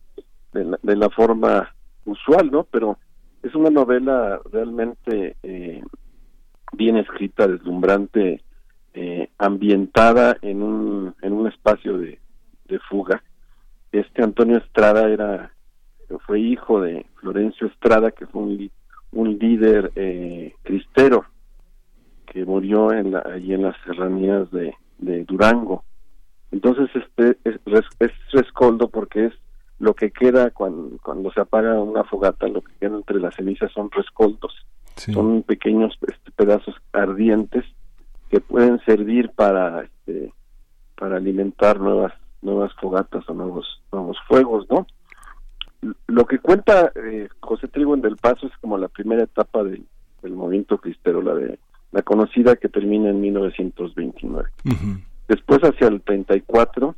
de, 0.53 0.65
la, 0.65 0.79
de 0.83 0.97
la 0.97 1.11
forma 1.11 1.75
usual, 2.07 2.51
¿no? 2.51 2.65
Pero 2.71 2.97
es 3.43 3.55
una 3.55 3.69
novela 3.71 4.41
realmente 4.51 5.37
eh, 5.43 5.83
bien 6.73 6.97
escrita, 6.97 7.47
deslumbrante, 7.47 8.43
eh, 8.95 9.29
ambientada 9.39 10.37
en 10.43 10.63
un, 10.63 11.15
en 11.23 11.33
un 11.33 11.47
espacio 11.49 11.99
de, 11.99 12.19
de 12.67 12.79
fuga. 12.81 13.23
Este 13.93 14.23
Antonio 14.23 14.59
Estrada 14.59 15.09
era 15.09 15.53
fue 16.27 16.41
hijo 16.41 16.81
de 16.81 17.07
Florencio 17.21 17.69
Estrada, 17.69 18.11
que 18.11 18.27
fue 18.27 18.43
un, 18.43 18.71
un 19.13 19.39
líder 19.39 19.93
eh, 19.95 20.55
cristero 20.63 21.25
que 22.27 22.45
murió 22.45 22.93
en 22.93 23.13
la, 23.13 23.21
allí 23.21 23.55
en 23.55 23.63
las 23.63 23.77
serranías 23.85 24.51
de, 24.51 24.75
de 24.99 25.25
Durango. 25.25 25.85
Entonces 26.51 26.89
este 26.95 27.39
es, 27.45 27.61
es 28.01 28.13
rescoldo 28.33 28.89
porque 28.89 29.27
es 29.27 29.35
lo 29.79 29.95
que 29.95 30.11
queda 30.11 30.51
cuando, 30.51 30.97
cuando 31.03 31.33
se 31.33 31.41
apaga 31.41 31.81
una 31.81 32.05
fogata, 32.05 32.49
lo 32.49 32.61
que 32.61 32.73
queda 32.81 32.97
entre 32.97 33.21
las 33.21 33.35
cenizas 33.35 33.73
son 33.73 33.91
rescoldos. 33.91 34.55
Son 34.97 35.43
pequeños 35.45 35.97
este, 36.03 36.31
pedazos 36.33 36.75
ardientes 36.93 37.65
que 38.31 38.41
pueden 38.41 38.79
servir 38.85 39.31
para 39.35 39.83
este, 39.83 40.33
para 40.97 41.17
alimentar 41.17 41.81
nuevas 41.81 42.13
nuevas 42.43 42.73
fogatas 42.81 43.29
o 43.29 43.35
nuevos 43.35 43.83
nuevos 43.93 44.17
fuegos, 44.29 44.67
¿no? 44.71 44.87
Lo 46.07 46.27
que 46.27 46.39
cuenta 46.39 46.93
eh, 46.95 47.29
José 47.41 47.69
Trigo 47.69 47.95
en 47.95 48.03
Del 48.03 48.17
Paso 48.17 48.47
es 48.47 48.53
como 48.61 48.77
la 48.79 48.89
primera 48.89 49.23
etapa 49.23 49.63
del, 49.65 49.85
del 50.23 50.33
movimiento 50.33 50.79
cristero, 50.79 51.23
la 51.23 51.35
de 51.35 51.59
la 51.93 52.03
conocida 52.03 52.57
que 52.57 52.69
termina 52.69 53.09
en 53.11 53.21
1929. 53.21 54.49
Después 55.29 55.61
hacia 55.63 55.89
el 55.89 56.01
34 56.03 56.95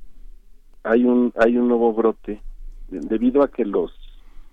hay 0.84 1.04
un 1.04 1.32
hay 1.38 1.56
un 1.56 1.68
nuevo 1.68 1.92
brote 1.92 2.40
de- 2.88 3.00
debido 3.00 3.42
a 3.42 3.48
que 3.48 3.64
los 3.64 3.92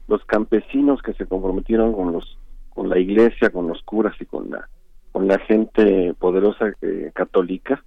los 0.08 0.24
campesinos 0.26 1.02
que 1.02 1.14
se 1.14 1.26
comprometieron 1.26 1.94
con 1.94 2.12
los 2.14 2.38
con 2.70 2.88
la 2.90 3.00
iglesia, 3.00 3.50
con 3.50 3.68
los 3.68 3.82
curas 3.84 4.16
y 4.22 4.26
con 4.26 4.50
la 4.50 4.68
con 5.12 5.28
la 5.28 5.40
gente 5.40 6.14
poderosa 6.20 6.74
eh, 6.82 7.12
católica 7.14 7.84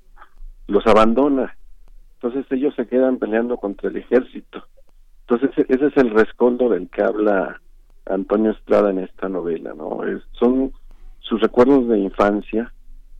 los 0.66 0.86
abandona. 0.86 1.56
Entonces 2.14 2.46
ellos 2.50 2.74
se 2.74 2.86
quedan 2.86 3.18
peleando 3.18 3.56
contra 3.56 3.90
el 3.90 3.96
ejército. 3.96 4.64
Entonces 5.26 5.50
e- 5.58 5.74
ese 5.74 5.86
es 5.86 5.96
el 5.96 6.10
rescoldo 6.10 6.68
del 6.68 6.88
que 6.88 7.02
habla 7.02 7.60
Antonio 8.06 8.52
Estrada 8.52 8.90
en 8.90 8.98
esta 8.98 9.28
novela, 9.28 9.74
¿no? 9.74 10.00
Son 10.32 10.72
sus 11.20 11.40
recuerdos 11.40 11.88
de 11.88 11.98
infancia. 11.98 12.72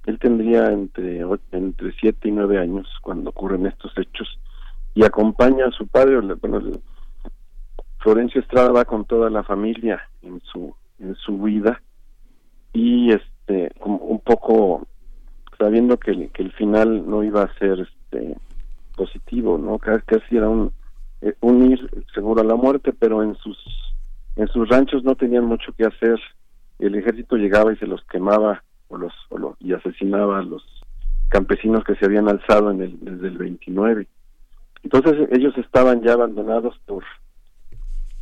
Él 0.07 0.19
tendría 0.19 0.73
entre 0.73 1.25
entre 1.53 1.93
siete 2.01 2.29
y 2.29 2.33
nueve 2.33 2.59
años 2.59 2.89
cuando 3.03 3.31
ocurren 3.31 3.67
estos 3.67 3.93
hechos 3.97 4.39
y 4.95 5.05
acompaña 5.05 5.67
a 5.67 5.71
su 5.71 5.87
padre. 5.87 6.19
Bueno, 6.21 6.61
Florencio 7.99 8.41
Estrada 8.41 8.73
va 8.73 8.85
con 8.85 9.05
toda 9.05 9.31
la 9.31 9.45
familia 9.45 10.01
en 10.23 10.41
su 10.41 10.75
en 10.99 11.15
su 11.17 11.39
vida 11.39 11.81
y 12.73 13.11
este 13.13 13.32
como 13.81 13.97
un 13.99 14.21
poco 14.21 14.87
sabiendo 15.59 15.99
que, 15.99 16.11
el- 16.13 16.31
final 16.53 17.09
no 17.09 17.23
iba 17.23 17.43
a 17.43 17.55
ser 17.59 17.81
este 17.81 18.37
positivo, 18.97 19.59
¿no? 19.59 19.79
Ca- 19.79 20.01
Casi 20.01 20.37
era 20.37 20.49
un 20.49 20.73
eh, 21.21 21.35
un 21.41 21.71
ir 21.71 21.89
seguro 22.15 22.41
a 22.41 22.45
la 22.45 22.57
muerte, 22.57 22.93
pero 22.93 23.23
en 23.23 23.35
sus 23.37 23.57
en 24.37 24.49
sus 24.49 24.69
ranchos 24.69 25.05
no 25.05 25.15
tenían 25.15 25.45
mucho 25.45 25.73
que 25.73 25.85
hacer. 25.85 26.19
El 26.79 26.95
ejército 26.97 27.37
llegaba 27.37 27.73
y 27.73 27.77
se 27.77 27.87
los 27.87 28.03
quemaba 28.07 28.63
o 28.89 28.97
los, 28.97 29.13
o 29.31 29.55
y 29.61 29.73
asesinaba 29.73 30.39
a 30.39 30.43
los 30.43 30.63
campesinos 31.29 31.85
que 31.85 31.95
se 31.95 32.07
habían 32.07 32.29
alzado 32.29 32.71
en 32.71 32.83
el, 32.83 32.99
desde 33.01 33.29
el 33.29 33.39
29. 33.39 34.07
Entonces 34.83 35.29
ellos 35.31 35.57
estaban 35.59 36.03
ya 36.03 36.15
abandonados 36.15 36.77
por 36.87 37.05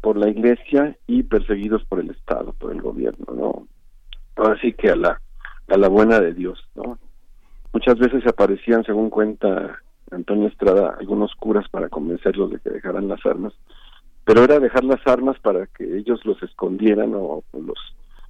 por 0.03 0.17
la 0.17 0.29
iglesia 0.31 0.97
y 1.07 1.23
perseguidos 1.25 1.85
por 1.85 2.01
el 2.01 2.11
Estado, 2.11 2.53
por 2.55 2.73
el 2.73 2.81
gobierno, 2.81 3.27
¿no? 3.35 3.67
Ahora 4.37 4.59
sí 4.61 4.73
que 4.73 4.91
a 4.91 4.97
la 4.97 5.21
a 5.69 5.77
la 5.77 5.89
buena 5.89 6.19
de 6.21 6.35
Dios, 6.35 6.59
¿no? 6.75 6.99
Muchas 7.73 7.97
veces 7.99 8.27
aparecían, 8.27 8.85
según 8.85 9.09
cuenta 9.09 9.81
Antonio 10.11 10.49
Estrada, 10.49 10.97
algunos 10.99 11.33
curas 11.37 11.69
para 11.69 11.89
convencerlos 11.89 12.51
de 12.51 12.59
que 12.59 12.71
dejaran 12.71 13.07
las 13.07 13.25
armas, 13.25 13.53
pero 14.25 14.43
era 14.43 14.59
dejar 14.59 14.83
las 14.83 15.07
armas 15.07 15.39
para 15.39 15.67
que 15.67 15.97
ellos 15.97 16.25
los 16.25 16.43
escondieran 16.43 17.13
o, 17.15 17.45
los 17.53 17.79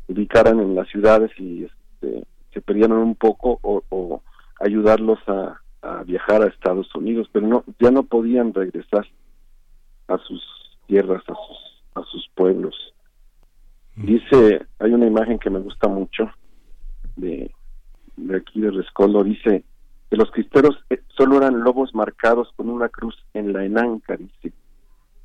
ubicaran 0.09 0.60
en 0.60 0.74
las 0.74 0.89
ciudades 0.89 1.31
y 1.39 1.64
este, 1.64 2.24
se 2.52 2.60
perdieran 2.60 2.98
un 2.98 3.14
poco 3.14 3.59
o, 3.62 3.82
o 3.89 4.22
ayudarlos 4.60 5.18
a, 5.27 5.60
a 5.82 6.02
viajar 6.02 6.43
a 6.43 6.48
Estados 6.48 6.94
Unidos, 6.94 7.28
pero 7.32 7.47
no 7.47 7.64
ya 7.78 7.90
no 7.90 8.02
podían 8.02 8.52
regresar 8.52 9.06
a 10.09 10.18
sus 10.18 10.43
tierras, 10.86 11.22
a 11.28 11.35
sus, 11.35 11.82
a 11.94 12.02
sus 12.05 12.28
pueblos. 12.35 12.74
Dice, 14.02 14.66
hay 14.78 14.93
una 14.93 15.06
imagen 15.06 15.39
que 15.39 15.51
me 15.51 15.59
gusta 15.59 15.86
mucho 15.86 16.31
de, 17.16 17.51
de 18.16 18.36
aquí 18.36 18.60
de 18.60 18.70
Rescoldo, 18.70 19.22
dice 19.22 19.62
que 20.09 20.16
los 20.16 20.31
cristeros 20.31 20.74
eh, 20.89 21.02
solo 21.09 21.36
eran 21.36 21.60
lobos 21.60 21.94
marcados 21.94 22.51
con 22.56 22.70
una 22.70 22.89
cruz 22.89 23.14
en 23.35 23.52
la 23.52 23.62
enanca, 23.62 24.16
dice. 24.16 24.52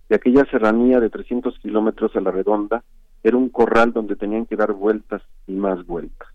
De 0.09 0.15
aquella 0.17 0.43
serranía 0.51 0.99
de 0.99 1.09
300 1.09 1.57
kilómetros 1.59 2.15
a 2.17 2.19
la 2.19 2.31
redonda 2.31 2.83
era 3.23 3.37
un 3.37 3.47
corral 3.47 3.93
donde 3.93 4.17
tenían 4.17 4.45
que 4.45 4.57
dar 4.57 4.73
vueltas 4.73 5.21
y 5.47 5.53
más 5.53 5.85
vueltas. 5.85 6.27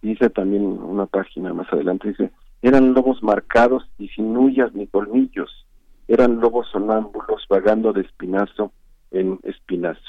Dice 0.00 0.30
también 0.30 0.64
una 0.64 1.04
página 1.04 1.52
más 1.52 1.70
adelante, 1.70 2.08
dice, 2.08 2.30
eran 2.62 2.94
lobos 2.94 3.22
marcados 3.22 3.86
y 3.98 4.08
sin 4.08 4.34
huyas 4.34 4.74
ni 4.74 4.86
colmillos, 4.86 5.66
eran 6.08 6.40
lobos 6.40 6.68
sonámbulos 6.72 7.46
vagando 7.50 7.92
de 7.92 8.00
espinazo 8.00 8.72
en 9.10 9.38
espinazo. 9.42 10.00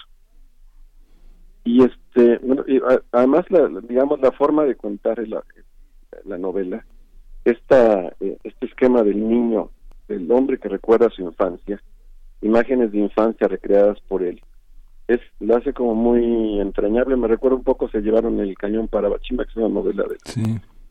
Y 1.66 1.84
este, 1.84 2.38
bueno, 2.44 2.64
y 2.68 2.80
además, 3.12 3.46
la, 3.50 3.68
la- 3.68 3.82
digamos, 3.82 4.22
la 4.22 4.32
forma 4.32 4.64
de 4.64 4.76
contar 4.76 5.28
la, 5.28 5.44
la 6.24 6.38
novela, 6.38 6.86
esta, 7.44 8.14
eh, 8.22 8.38
este 8.44 8.68
esquema 8.68 9.04
del 9.04 9.28
niño, 9.28 9.72
del 10.08 10.32
hombre 10.32 10.58
que 10.60 10.70
recuerda 10.70 11.10
su 11.10 11.24
infancia, 11.24 11.82
imágenes 12.42 12.92
de 12.92 13.00
infancia 13.00 13.48
recreadas 13.48 14.00
por 14.08 14.24
él, 14.24 14.42
es 15.08 15.20
lo 15.40 15.56
hace 15.58 15.74
como 15.74 15.94
muy 15.96 16.60
entrañable. 16.60 17.16
Me 17.16 17.28
recuerda 17.28 17.58
un 17.58 17.64
poco, 17.64 17.90
se 17.90 18.02
llevaron 18.02 18.40
el 18.40 18.56
cañón 18.58 18.88
para 18.88 19.10
Bachimba, 19.10 19.44
que 19.46 19.52
es 19.52 19.58
una 19.58 19.70
novela 19.70 20.04
de, 20.04 20.18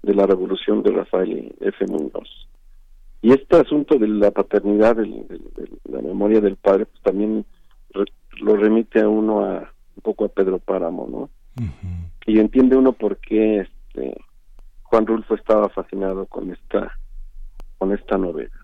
de 0.02 0.14
la 0.14 0.26
revolución 0.26 0.82
de 0.82 0.90
Rafael 0.92 1.54
F. 1.60 1.86
Muñoz. 1.86 2.48
Y 3.22 3.32
este 3.32 3.56
asunto 3.56 3.96
de 3.98 4.06
la 4.06 4.30
paternidad, 4.30 4.96
de 4.96 5.24
la 5.90 6.02
memoria 6.02 6.40
del 6.40 6.56
padre, 6.56 6.86
pues 6.86 7.00
también 7.02 7.44
re- 7.90 8.04
lo 8.40 8.54
remite 8.56 9.00
a 9.00 9.08
uno 9.08 9.44
a 9.44 9.72
un 9.96 10.02
poco 10.02 10.24
a 10.24 10.28
Pedro 10.28 10.58
Páramo, 10.58 11.08
¿no? 11.10 11.30
Y 12.26 12.38
entiende 12.38 12.76
uno 12.76 12.92
por 12.92 13.18
qué 13.18 13.60
este, 13.60 14.16
Juan 14.82 15.06
Rulfo 15.06 15.34
estaba 15.34 15.68
fascinado 15.68 16.26
con 16.26 16.50
esta 16.50 16.92
con 17.78 17.92
esta 17.92 18.16
novela. 18.16 18.54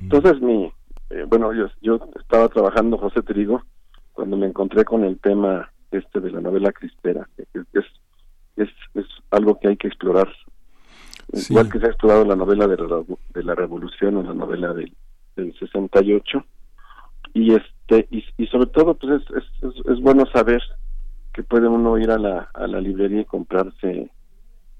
Entonces 0.00 0.40
mi 0.40 0.72
eh, 1.10 1.24
bueno 1.28 1.52
yo, 1.52 1.66
yo 1.80 2.00
estaba 2.20 2.48
trabajando 2.48 2.98
José 2.98 3.22
Trigo 3.22 3.62
cuando 4.12 4.36
me 4.36 4.46
encontré 4.46 4.84
con 4.84 5.04
el 5.04 5.18
tema 5.18 5.70
este 5.90 6.20
de 6.20 6.30
la 6.30 6.40
novela 6.40 6.72
cristera 6.72 7.28
que, 7.36 7.44
que 7.52 7.78
es, 7.78 7.86
es 8.56 8.68
es 8.94 9.06
algo 9.30 9.58
que 9.58 9.68
hay 9.68 9.76
que 9.76 9.88
explorar 9.88 10.28
igual 11.32 11.70
que 11.70 11.78
se 11.78 11.86
ha 11.86 11.90
explorado 11.90 12.24
la 12.24 12.36
novela 12.36 12.66
de 12.66 12.76
la, 12.76 13.04
de 13.34 13.44
la 13.44 13.54
revolución 13.54 14.16
o 14.16 14.22
la 14.22 14.34
novela 14.34 14.72
del, 14.74 14.94
del 15.36 15.56
68 15.58 16.44
y 17.34 17.54
este 17.54 18.06
y, 18.10 18.24
y 18.36 18.46
sobre 18.48 18.66
todo 18.66 18.94
pues 18.94 19.22
es, 19.22 19.36
es, 19.36 19.74
es, 19.86 20.00
bueno 20.00 20.26
saber 20.26 20.62
que 21.32 21.42
puede 21.42 21.68
uno 21.68 21.96
ir 21.98 22.10
a 22.10 22.18
la, 22.18 22.50
a 22.54 22.66
la 22.66 22.80
librería 22.80 23.20
y 23.20 23.24
comprarse 23.24 24.10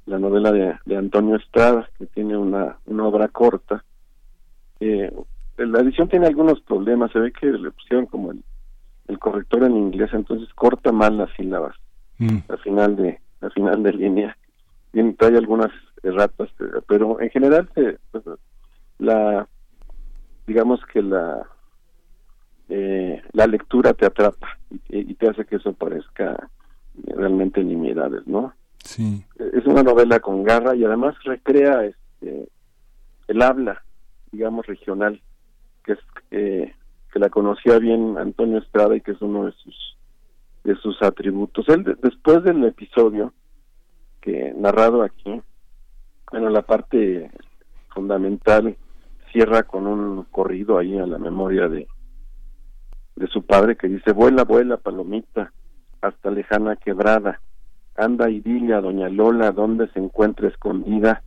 la 0.07 0.19
novela 0.19 0.51
de, 0.53 0.77
de 0.85 0.97
Antonio 0.97 1.37
Estrada 1.37 1.89
que 1.99 2.07
tiene 2.07 2.37
una, 2.37 2.79
una 2.87 3.07
obra 3.07 3.29
corta 3.29 3.85
eh, 4.81 5.13
la 5.59 5.81
edición 5.81 6.09
tiene 6.09 6.27
algunos 6.27 6.61
problemas 6.63 7.13
se 7.13 7.19
ve 7.19 7.33
que 7.33 7.47
le 7.47 7.71
pusieron 7.71 8.07
como 8.07 8.33
el, 8.33 8.43
el 9.09 9.19
corrector 9.19 9.65
en 9.65 9.77
inglés, 9.77 10.11
entonces 10.13 10.49
corta 10.55 10.93
mal 10.93 11.17
las 11.19 11.31
sílabas 11.37 11.75
Mm. 12.23 12.37
al 12.51 12.59
final 12.59 12.97
de 12.97 13.19
al 13.41 13.51
final 13.53 13.83
de 13.83 13.95
línea. 13.95 14.37
Bien, 14.93 15.17
trae 15.17 15.39
algunas 15.39 15.71
erratas, 16.03 16.51
pero- 16.87 17.19
en 17.19 17.31
general 17.31 17.67
se- 17.75 17.97
pues, 18.11 18.23
la 18.99 19.49
digamos 20.47 20.81
que 20.93 21.01
la 21.03 21.47
eh, 22.71 23.21
la 23.33 23.47
lectura 23.47 23.93
te 23.95 24.07
atrapa 24.07 24.59
y, 24.89 25.11
y 25.11 25.15
te 25.15 25.29
hace 25.29 25.45
que 25.45 25.57
eso 25.57 25.73
parezca 25.75 26.49
realmente 27.07 27.63
nimiedades, 27.63 28.27
¿no? 28.27 28.55
Sí. 28.83 29.23
es 29.39 29.67
una 29.67 29.83
novela 29.83 30.21
con 30.21 30.43
garra 30.43 30.75
y 30.75 30.85
además 30.85 31.15
recrea 31.25 31.85
este 31.85 32.49
el 33.29 33.43
habla 33.43 33.83
digamos 34.33 34.67
regional 34.67 35.21
que 35.85 35.93
es 35.93 35.99
eh, 36.31 36.75
que 37.13 37.19
la 37.19 37.29
conocía 37.29 37.79
bien 37.79 38.17
Antonio 38.17 38.57
Estrada 38.59 38.97
y 38.97 39.03
que 39.03 39.11
es 39.13 39.21
uno 39.21 39.45
de 39.47 39.53
sus 39.53 39.99
de 40.65 40.75
sus 40.77 41.01
atributos 41.03 41.69
él 41.69 41.85
de- 41.85 41.97
después 42.03 42.43
del 42.43 42.65
episodio 42.65 43.35
que 44.23 44.55
narrado 44.57 45.03
aquí 45.03 45.43
bueno 46.33 46.49
la 46.49 46.63
parte 46.63 47.31
fundamental 47.95 48.77
cierra 49.31 49.63
con 49.65 49.87
un 49.87 50.25
corrido 50.31 50.79
ahí 50.79 50.97
a 50.99 51.07
la 51.07 51.19
memoria 51.19 51.69
de 51.69 51.87
de 53.21 53.27
su 53.29 53.43
padre 53.43 53.77
que 53.77 53.87
dice 53.87 54.13
vuela 54.13 54.45
vuela 54.45 54.79
palomita 54.79 55.53
hasta 56.01 56.31
lejana 56.31 56.77
quebrada 56.77 57.41
anda 57.95 58.31
y 58.31 58.41
dile 58.41 58.81
doña 58.81 59.11
Lola 59.11 59.53
dónde 59.53 59.89
se 59.89 59.99
encuentra 59.99 60.49
escondida 60.49 61.23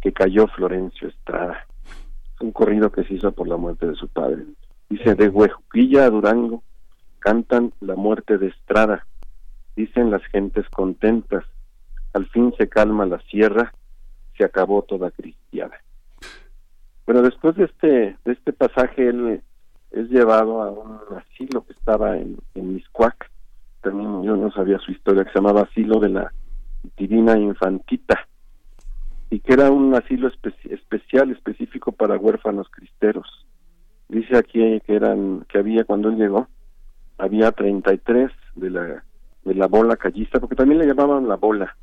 que 0.00 0.12
cayó 0.12 0.46
Florencio 0.48 1.08
Estrada. 1.08 1.66
Es 2.34 2.40
un 2.40 2.50
corrido 2.52 2.90
que 2.90 3.04
se 3.04 3.14
hizo 3.14 3.32
por 3.32 3.46
la 3.46 3.58
muerte 3.58 3.86
de 3.86 3.94
su 3.94 4.08
padre. 4.08 4.44
Dice, 4.88 5.14
de 5.14 5.28
Huejuquilla 5.28 6.06
a 6.06 6.10
Durango 6.10 6.62
cantan 7.18 7.72
la 7.80 7.94
muerte 7.94 8.38
de 8.38 8.48
Estrada. 8.48 9.06
Dicen 9.76 10.10
las 10.10 10.24
gentes 10.26 10.66
contentas, 10.70 11.44
al 12.14 12.26
fin 12.28 12.54
se 12.56 12.68
calma 12.68 13.04
la 13.04 13.20
sierra, 13.22 13.74
se 14.38 14.44
acabó 14.44 14.82
toda 14.82 15.10
cristiada. 15.10 15.76
Bueno, 17.06 17.20
después 17.20 17.54
de 17.56 17.64
este, 17.64 18.16
de 18.24 18.32
este 18.32 18.52
pasaje, 18.54 19.08
él 19.08 19.42
es 19.94 20.08
llevado 20.10 20.62
a 20.62 20.70
un 20.70 20.98
asilo 21.16 21.64
que 21.64 21.72
estaba 21.72 22.16
en, 22.16 22.36
en 22.54 22.74
Miscuac, 22.74 23.30
también 23.80 24.22
yo 24.24 24.36
no 24.36 24.50
sabía 24.50 24.78
su 24.78 24.90
historia, 24.92 25.24
que 25.24 25.30
se 25.30 25.38
llamaba 25.38 25.62
Asilo 25.62 26.00
de 26.00 26.08
la 26.08 26.32
Divina 26.96 27.38
Infantita, 27.38 28.26
y 29.30 29.40
que 29.40 29.52
era 29.52 29.70
un 29.70 29.94
asilo 29.94 30.30
espe- 30.30 30.54
especial, 30.70 31.30
específico 31.30 31.92
para 31.92 32.16
huérfanos 32.16 32.68
cristeros. 32.70 33.46
Dice 34.08 34.36
aquí 34.36 34.80
que 34.80 34.94
eran, 34.94 35.44
que 35.48 35.58
había 35.58 35.84
cuando 35.84 36.08
él 36.08 36.16
llegó, 36.16 36.48
había 37.18 37.52
33 37.52 38.30
de 38.56 38.70
la, 38.70 39.04
de 39.44 39.54
la 39.54 39.66
bola 39.66 39.96
callista, 39.96 40.40
porque 40.40 40.56
también 40.56 40.80
le 40.80 40.86
llamaban 40.86 41.28
la 41.28 41.36
bola, 41.36 41.76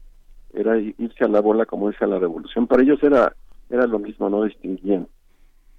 era 0.53 0.77
irse 0.77 1.23
a 1.23 1.27
la 1.29 1.39
bola 1.39 1.65
como 1.65 1.89
irse 1.89 2.03
a 2.03 2.07
la 2.07 2.19
revolución. 2.19 2.67
Para 2.67 2.83
ellos 2.83 3.01
era, 3.03 3.33
era 3.69 3.87
lo 3.87 3.99
mismo, 3.99 4.29
no 4.29 4.43
distinguían. 4.43 5.07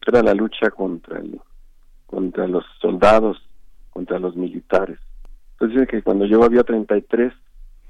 Era 0.07 0.23
la 0.23 0.35
lucha 0.35 0.71
contra 0.71 1.19
el, 1.19 1.39
contra 2.13 2.47
los 2.47 2.63
soldados, 2.79 3.43
contra 3.91 4.19
los 4.19 4.37
militares. 4.37 4.99
Entonces 5.53 5.81
dice 5.81 5.87
que 5.87 6.03
cuando 6.03 6.27
llegó 6.27 6.45
había 6.45 6.63
33 6.63 7.33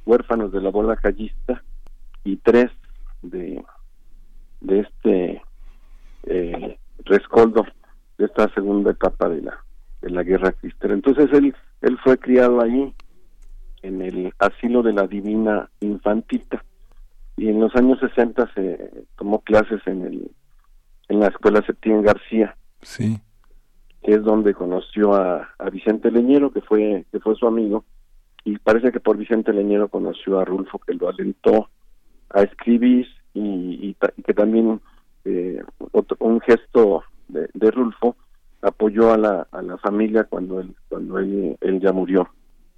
huérfanos 0.06 0.52
de 0.52 0.60
la 0.60 0.70
bola 0.70 0.94
callista 0.94 1.60
y 2.22 2.36
tres 2.36 2.70
de, 3.22 3.64
de 4.60 4.78
este 4.78 5.42
eh, 6.26 6.78
rescoldo 7.04 7.66
de 8.16 8.26
esta 8.26 8.48
segunda 8.54 8.92
etapa 8.92 9.28
de 9.28 9.42
la 9.42 9.58
de 10.02 10.10
la 10.10 10.22
guerra 10.22 10.52
cristera. 10.52 10.94
Entonces 10.94 11.28
él 11.32 11.54
él 11.80 11.98
fue 12.04 12.16
criado 12.16 12.60
allí 12.60 12.94
en 13.82 14.02
el 14.02 14.32
asilo 14.38 14.84
de 14.84 14.92
la 14.92 15.08
Divina 15.08 15.68
Infantita 15.80 16.64
y 17.36 17.48
en 17.48 17.58
los 17.58 17.74
años 17.74 17.98
60 17.98 18.52
se 18.54 19.06
tomó 19.16 19.40
clases 19.40 19.80
en 19.86 20.02
el 20.02 20.30
en 21.08 21.18
la 21.18 21.26
escuela 21.26 21.60
Septién 21.66 22.02
García 22.02 22.56
Sí. 22.82 23.20
Que 24.02 24.14
es 24.14 24.22
donde 24.22 24.54
conoció 24.54 25.14
a, 25.14 25.50
a 25.58 25.70
Vicente 25.70 26.10
Leñero, 26.10 26.52
que 26.52 26.60
fue, 26.60 27.04
que 27.12 27.20
fue 27.20 27.34
su 27.36 27.46
amigo, 27.46 27.84
y 28.44 28.58
parece 28.58 28.90
que 28.90 29.00
por 29.00 29.16
Vicente 29.16 29.52
Leñero 29.52 29.88
conoció 29.88 30.40
a 30.40 30.44
Rulfo, 30.44 30.78
que 30.80 30.94
lo 30.94 31.08
alentó 31.08 31.68
a 32.30 32.42
escribir, 32.42 33.06
y, 33.34 33.78
y 33.88 33.94
ta- 33.94 34.12
y 34.16 34.22
que 34.22 34.34
también 34.34 34.80
eh, 35.24 35.62
otro- 35.92 36.16
un 36.20 36.40
gesto 36.40 37.04
de, 37.28 37.48
de 37.54 37.70
Rulfo 37.70 38.16
apoyó 38.60 39.12
a 39.12 39.16
la, 39.18 39.46
a 39.52 39.62
la 39.62 39.78
familia 39.78 40.24
cuando 40.24 40.60
él, 40.60 40.74
cuando 40.88 41.18
él, 41.18 41.56
él 41.60 41.80
ya 41.80 41.92
murió, 41.92 42.28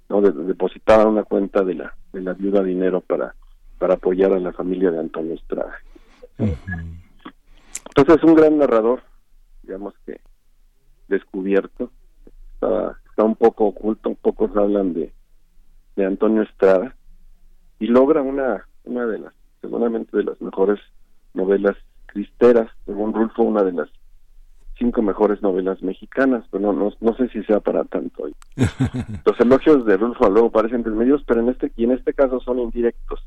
¿no? 0.09 0.21
De- 0.21 0.31
depositaba 0.31 1.05
una 1.07 1.23
cuenta 1.23 1.63
de 1.63 1.73
la, 1.75 1.93
de 2.13 2.21
la 2.21 2.33
viuda 2.33 2.61
dinero 2.63 3.01
para, 3.01 3.33
para 3.79 3.95
apoyar 3.95 4.31
a 4.33 4.39
la 4.39 4.53
familia 4.53 4.91
de 4.91 4.99
Antonio 4.99 5.33
Estrada. 5.33 5.73
Entonces 6.37 8.17
es 8.17 8.23
un 8.23 8.35
gran 8.35 8.57
narrador, 8.57 9.01
digamos 9.63 9.93
que 10.05 10.19
descubierto, 11.07 11.91
está, 12.53 12.97
está 13.09 13.23
un 13.23 13.35
poco 13.35 13.65
oculto, 13.65 14.15
pocos 14.15 14.55
hablan 14.55 14.93
de, 14.93 15.13
de 15.95 16.05
Antonio 16.05 16.43
Estrada, 16.43 16.95
y 17.79 17.87
logra 17.87 18.21
una, 18.21 18.65
una 18.85 19.05
de 19.05 19.19
las, 19.19 19.33
seguramente 19.61 20.17
de 20.17 20.23
las 20.23 20.41
mejores 20.41 20.79
novelas 21.33 21.75
cristeras, 22.05 22.69
según 22.85 23.13
Rulfo, 23.13 23.43
una 23.43 23.63
de 23.63 23.73
las 23.73 23.89
cinco 24.77 25.01
mejores 25.01 25.41
novelas 25.41 25.81
mexicanas, 25.81 26.45
pero 26.51 26.71
no, 26.71 26.73
no, 26.73 26.93
no 26.99 27.15
sé 27.15 27.29
si 27.29 27.43
sea 27.43 27.59
para 27.59 27.83
tanto 27.85 28.23
hoy. 28.23 28.35
Los 29.25 29.39
elogios 29.39 29.85
de 29.85 29.97
Rulfo 29.97 30.29
luego 30.29 30.51
parecen 30.51 30.83
desmedidos, 30.83 31.23
pero 31.25 31.41
en 31.41 31.49
este, 31.49 31.71
y 31.75 31.85
en 31.85 31.91
este 31.91 32.13
caso 32.13 32.39
son 32.39 32.59
indirectos. 32.59 33.21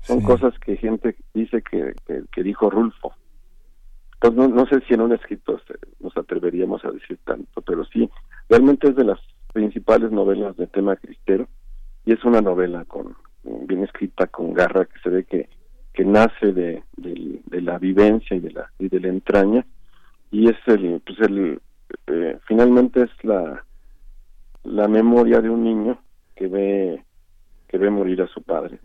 Son 0.00 0.22
cosas 0.22 0.58
que 0.60 0.76
gente 0.76 1.16
dice 1.34 1.60
que, 1.62 1.94
que, 2.06 2.22
que 2.32 2.42
dijo 2.42 2.70
Rulfo. 2.70 3.12
Pues 4.20 4.34
no, 4.34 4.48
no 4.48 4.66
sé 4.66 4.80
si 4.86 4.94
en 4.94 5.02
un 5.02 5.12
escrito 5.12 5.60
nos 6.00 6.16
atreveríamos 6.16 6.84
a 6.84 6.90
decir 6.90 7.18
tanto, 7.24 7.60
pero 7.62 7.84
sí, 7.84 8.10
realmente 8.48 8.88
es 8.88 8.96
de 8.96 9.04
las 9.04 9.20
principales 9.52 10.10
novelas 10.10 10.56
de 10.56 10.66
tema 10.66 10.96
cristero 10.96 11.48
y 12.04 12.12
es 12.12 12.24
una 12.24 12.40
novela 12.40 12.84
con 12.84 13.16
bien 13.44 13.84
escrita, 13.84 14.26
con 14.26 14.52
garra, 14.52 14.86
que 14.86 14.98
se 15.00 15.10
ve 15.10 15.24
que, 15.24 15.48
que 15.94 16.04
nace 16.04 16.52
de, 16.52 16.82
de 16.96 17.62
la 17.62 17.78
vivencia 17.78 18.36
y 18.36 18.40
de 18.40 18.50
la, 18.50 18.70
y 18.78 18.88
de 18.88 19.00
la 19.00 19.08
entraña 19.08 19.64
y 20.30 20.48
es 20.48 20.56
el, 20.66 21.00
pues 21.04 21.18
el, 21.20 21.60
eh, 22.06 22.38
finalmente 22.46 23.02
es 23.02 23.24
la, 23.24 23.64
la 24.64 24.88
memoria 24.88 25.40
de 25.40 25.50
un 25.50 25.64
niño 25.64 25.98
que 26.36 26.48
ve, 26.48 27.04
que 27.68 27.78
ve 27.78 27.90
morir 27.90 28.22
a 28.22 28.28
su 28.28 28.42
padre. 28.42 28.78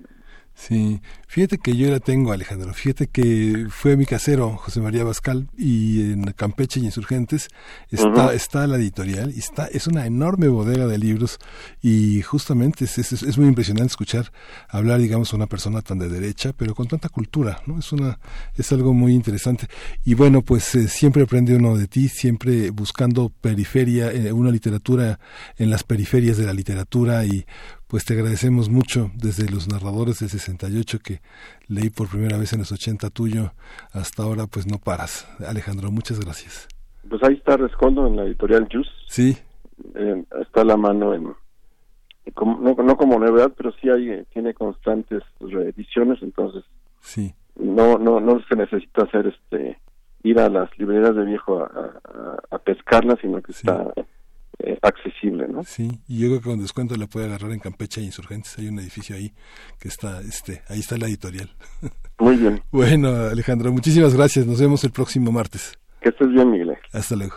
Sí, 0.55 1.01
fíjate 1.27 1.57
que 1.57 1.75
yo 1.75 1.89
la 1.89 1.99
tengo, 1.99 2.31
Alejandro. 2.31 2.73
Fíjate 2.73 3.07
que 3.07 3.65
fue 3.69 3.97
mi 3.97 4.05
casero, 4.05 4.55
José 4.57 4.81
María 4.81 5.03
Bascal, 5.03 5.49
y 5.57 6.11
en 6.11 6.23
Campeche 6.33 6.79
y 6.79 6.85
Insurgentes 6.85 7.47
está, 7.89 8.33
está 8.33 8.67
la 8.67 8.77
editorial, 8.77 9.33
y 9.35 9.39
está, 9.39 9.65
es 9.65 9.87
una 9.87 10.05
enorme 10.05 10.47
bodega 10.47 10.85
de 10.85 10.97
libros, 10.99 11.39
y 11.81 12.21
justamente 12.21 12.85
es, 12.85 12.97
es, 12.99 13.23
es 13.23 13.37
muy 13.37 13.47
impresionante 13.47 13.91
escuchar 13.91 14.31
hablar, 14.69 14.99
digamos, 14.99 15.33
a 15.33 15.35
una 15.35 15.47
persona 15.47 15.81
tan 15.81 15.97
de 15.97 16.07
derecha, 16.07 16.53
pero 16.55 16.75
con 16.75 16.87
tanta 16.87 17.09
cultura, 17.09 17.61
¿no? 17.65 17.79
Es 17.79 17.91
una, 17.91 18.19
es 18.55 18.71
algo 18.71 18.93
muy 18.93 19.13
interesante. 19.13 19.67
Y 20.05 20.13
bueno, 20.13 20.43
pues 20.43 20.75
eh, 20.75 20.87
siempre 20.87 21.23
aprende 21.23 21.55
uno 21.55 21.75
de 21.75 21.87
ti, 21.87 22.09
siempre 22.09 22.69
buscando 22.69 23.29
periferia, 23.29 24.11
eh, 24.11 24.31
una 24.31 24.51
literatura 24.51 25.19
en 25.57 25.71
las 25.71 25.83
periferias 25.83 26.37
de 26.37 26.45
la 26.45 26.53
literatura 26.53 27.25
y 27.25 27.45
pues 27.93 28.05
te 28.05 28.15
agradecemos 28.15 28.69
mucho 28.69 29.11
desde 29.13 29.47
los 29.51 29.67
narradores 29.67 30.17
del 30.17 30.27
68 30.29 30.97
que 30.97 31.21
leí 31.67 31.91
por 31.91 32.09
primera 32.09 32.39
vez 32.39 32.51
en 32.51 32.57
los 32.57 32.71
80 32.71 33.11
tuyo 33.11 33.53
hasta 33.91 34.23
ahora 34.23 34.47
pues 34.47 34.65
no 34.65 34.79
paras. 34.79 35.27
Alejandro, 35.47 35.91
muchas 35.91 36.19
gracias. 36.19 36.67
Pues 37.07 37.21
ahí 37.21 37.35
está 37.35 37.55
Rescoldo 37.55 38.07
en 38.07 38.15
la 38.15 38.23
editorial 38.23 38.67
Jus. 38.71 38.87
Sí. 39.07 39.37
Eh, 39.93 40.23
está 40.41 40.61
a 40.61 40.65
la 40.65 40.75
mano 40.75 41.13
en 41.13 41.35
como- 42.33 42.57
no, 42.61 42.73
no 42.83 42.97
como 42.97 43.19
novedad, 43.19 43.53
pero 43.55 43.71
sí 43.79 43.87
hay, 43.91 44.09
eh, 44.09 44.25
tiene 44.33 44.55
constantes 44.55 45.21
reediciones, 45.39 46.17
entonces 46.23 46.63
Sí. 47.01 47.35
no 47.59 47.99
no 47.99 48.19
no 48.19 48.41
se 48.49 48.55
necesita 48.55 49.03
hacer 49.03 49.27
este 49.27 49.77
ir 50.23 50.39
a 50.39 50.49
las 50.49 50.75
librerías 50.79 51.15
de 51.15 51.25
viejo 51.25 51.59
a, 51.59 51.65
a, 51.67 52.55
a 52.55 52.57
pescarla, 52.57 53.19
sino 53.21 53.39
que 53.43 53.51
está 53.51 53.93
eh, 54.59 54.77
accesible, 54.81 55.47
¿no? 55.47 55.63
Sí, 55.63 55.89
y 56.07 56.19
yo 56.19 56.27
creo 56.27 56.39
que 56.39 56.49
con 56.49 56.59
descuento 56.59 56.95
la 56.95 57.07
puede 57.07 57.25
agarrar 57.25 57.51
en 57.51 57.59
Campeche 57.59 58.01
e 58.01 58.05
Insurgentes. 58.05 58.57
Hay 58.57 58.67
un 58.67 58.79
edificio 58.79 59.15
ahí 59.15 59.33
que 59.79 59.87
está, 59.87 60.21
este, 60.21 60.61
ahí 60.67 60.79
está 60.79 60.97
la 60.97 61.07
editorial. 61.07 61.49
Muy 62.19 62.37
bien. 62.37 62.61
Bueno, 62.71 63.09
Alejandro, 63.09 63.71
muchísimas 63.71 64.15
gracias. 64.15 64.45
Nos 64.45 64.59
vemos 64.59 64.83
el 64.83 64.91
próximo 64.91 65.31
martes. 65.31 65.77
Que 66.01 66.09
estés 66.09 66.29
bien, 66.29 66.51
Miguel. 66.51 66.77
Hasta 66.91 67.15
luego. 67.15 67.35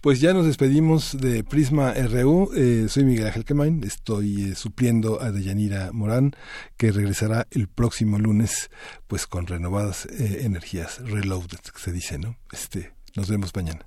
Pues 0.00 0.20
ya 0.20 0.34
nos 0.34 0.46
despedimos 0.46 1.16
de 1.18 1.44
Prisma 1.44 1.94
RU. 1.94 2.50
Eh, 2.54 2.86
soy 2.88 3.04
Miguel 3.04 3.26
Ángel 3.26 3.44
Quemain. 3.44 3.82
Estoy 3.84 4.50
eh, 4.50 4.54
supliendo 4.54 5.22
a 5.22 5.30
Deyanira 5.30 5.90
Morán, 5.92 6.32
que 6.76 6.92
regresará 6.92 7.46
el 7.50 7.68
próximo 7.68 8.18
lunes, 8.18 8.70
pues 9.06 9.26
con 9.26 9.46
renovadas 9.46 10.06
eh, 10.06 10.42
energías, 10.42 11.00
reloaded, 11.08 11.58
se 11.74 11.92
dice, 11.92 12.18
¿no? 12.18 12.36
Este, 12.52 12.92
nos 13.16 13.30
vemos 13.30 13.52
mañana. 13.54 13.86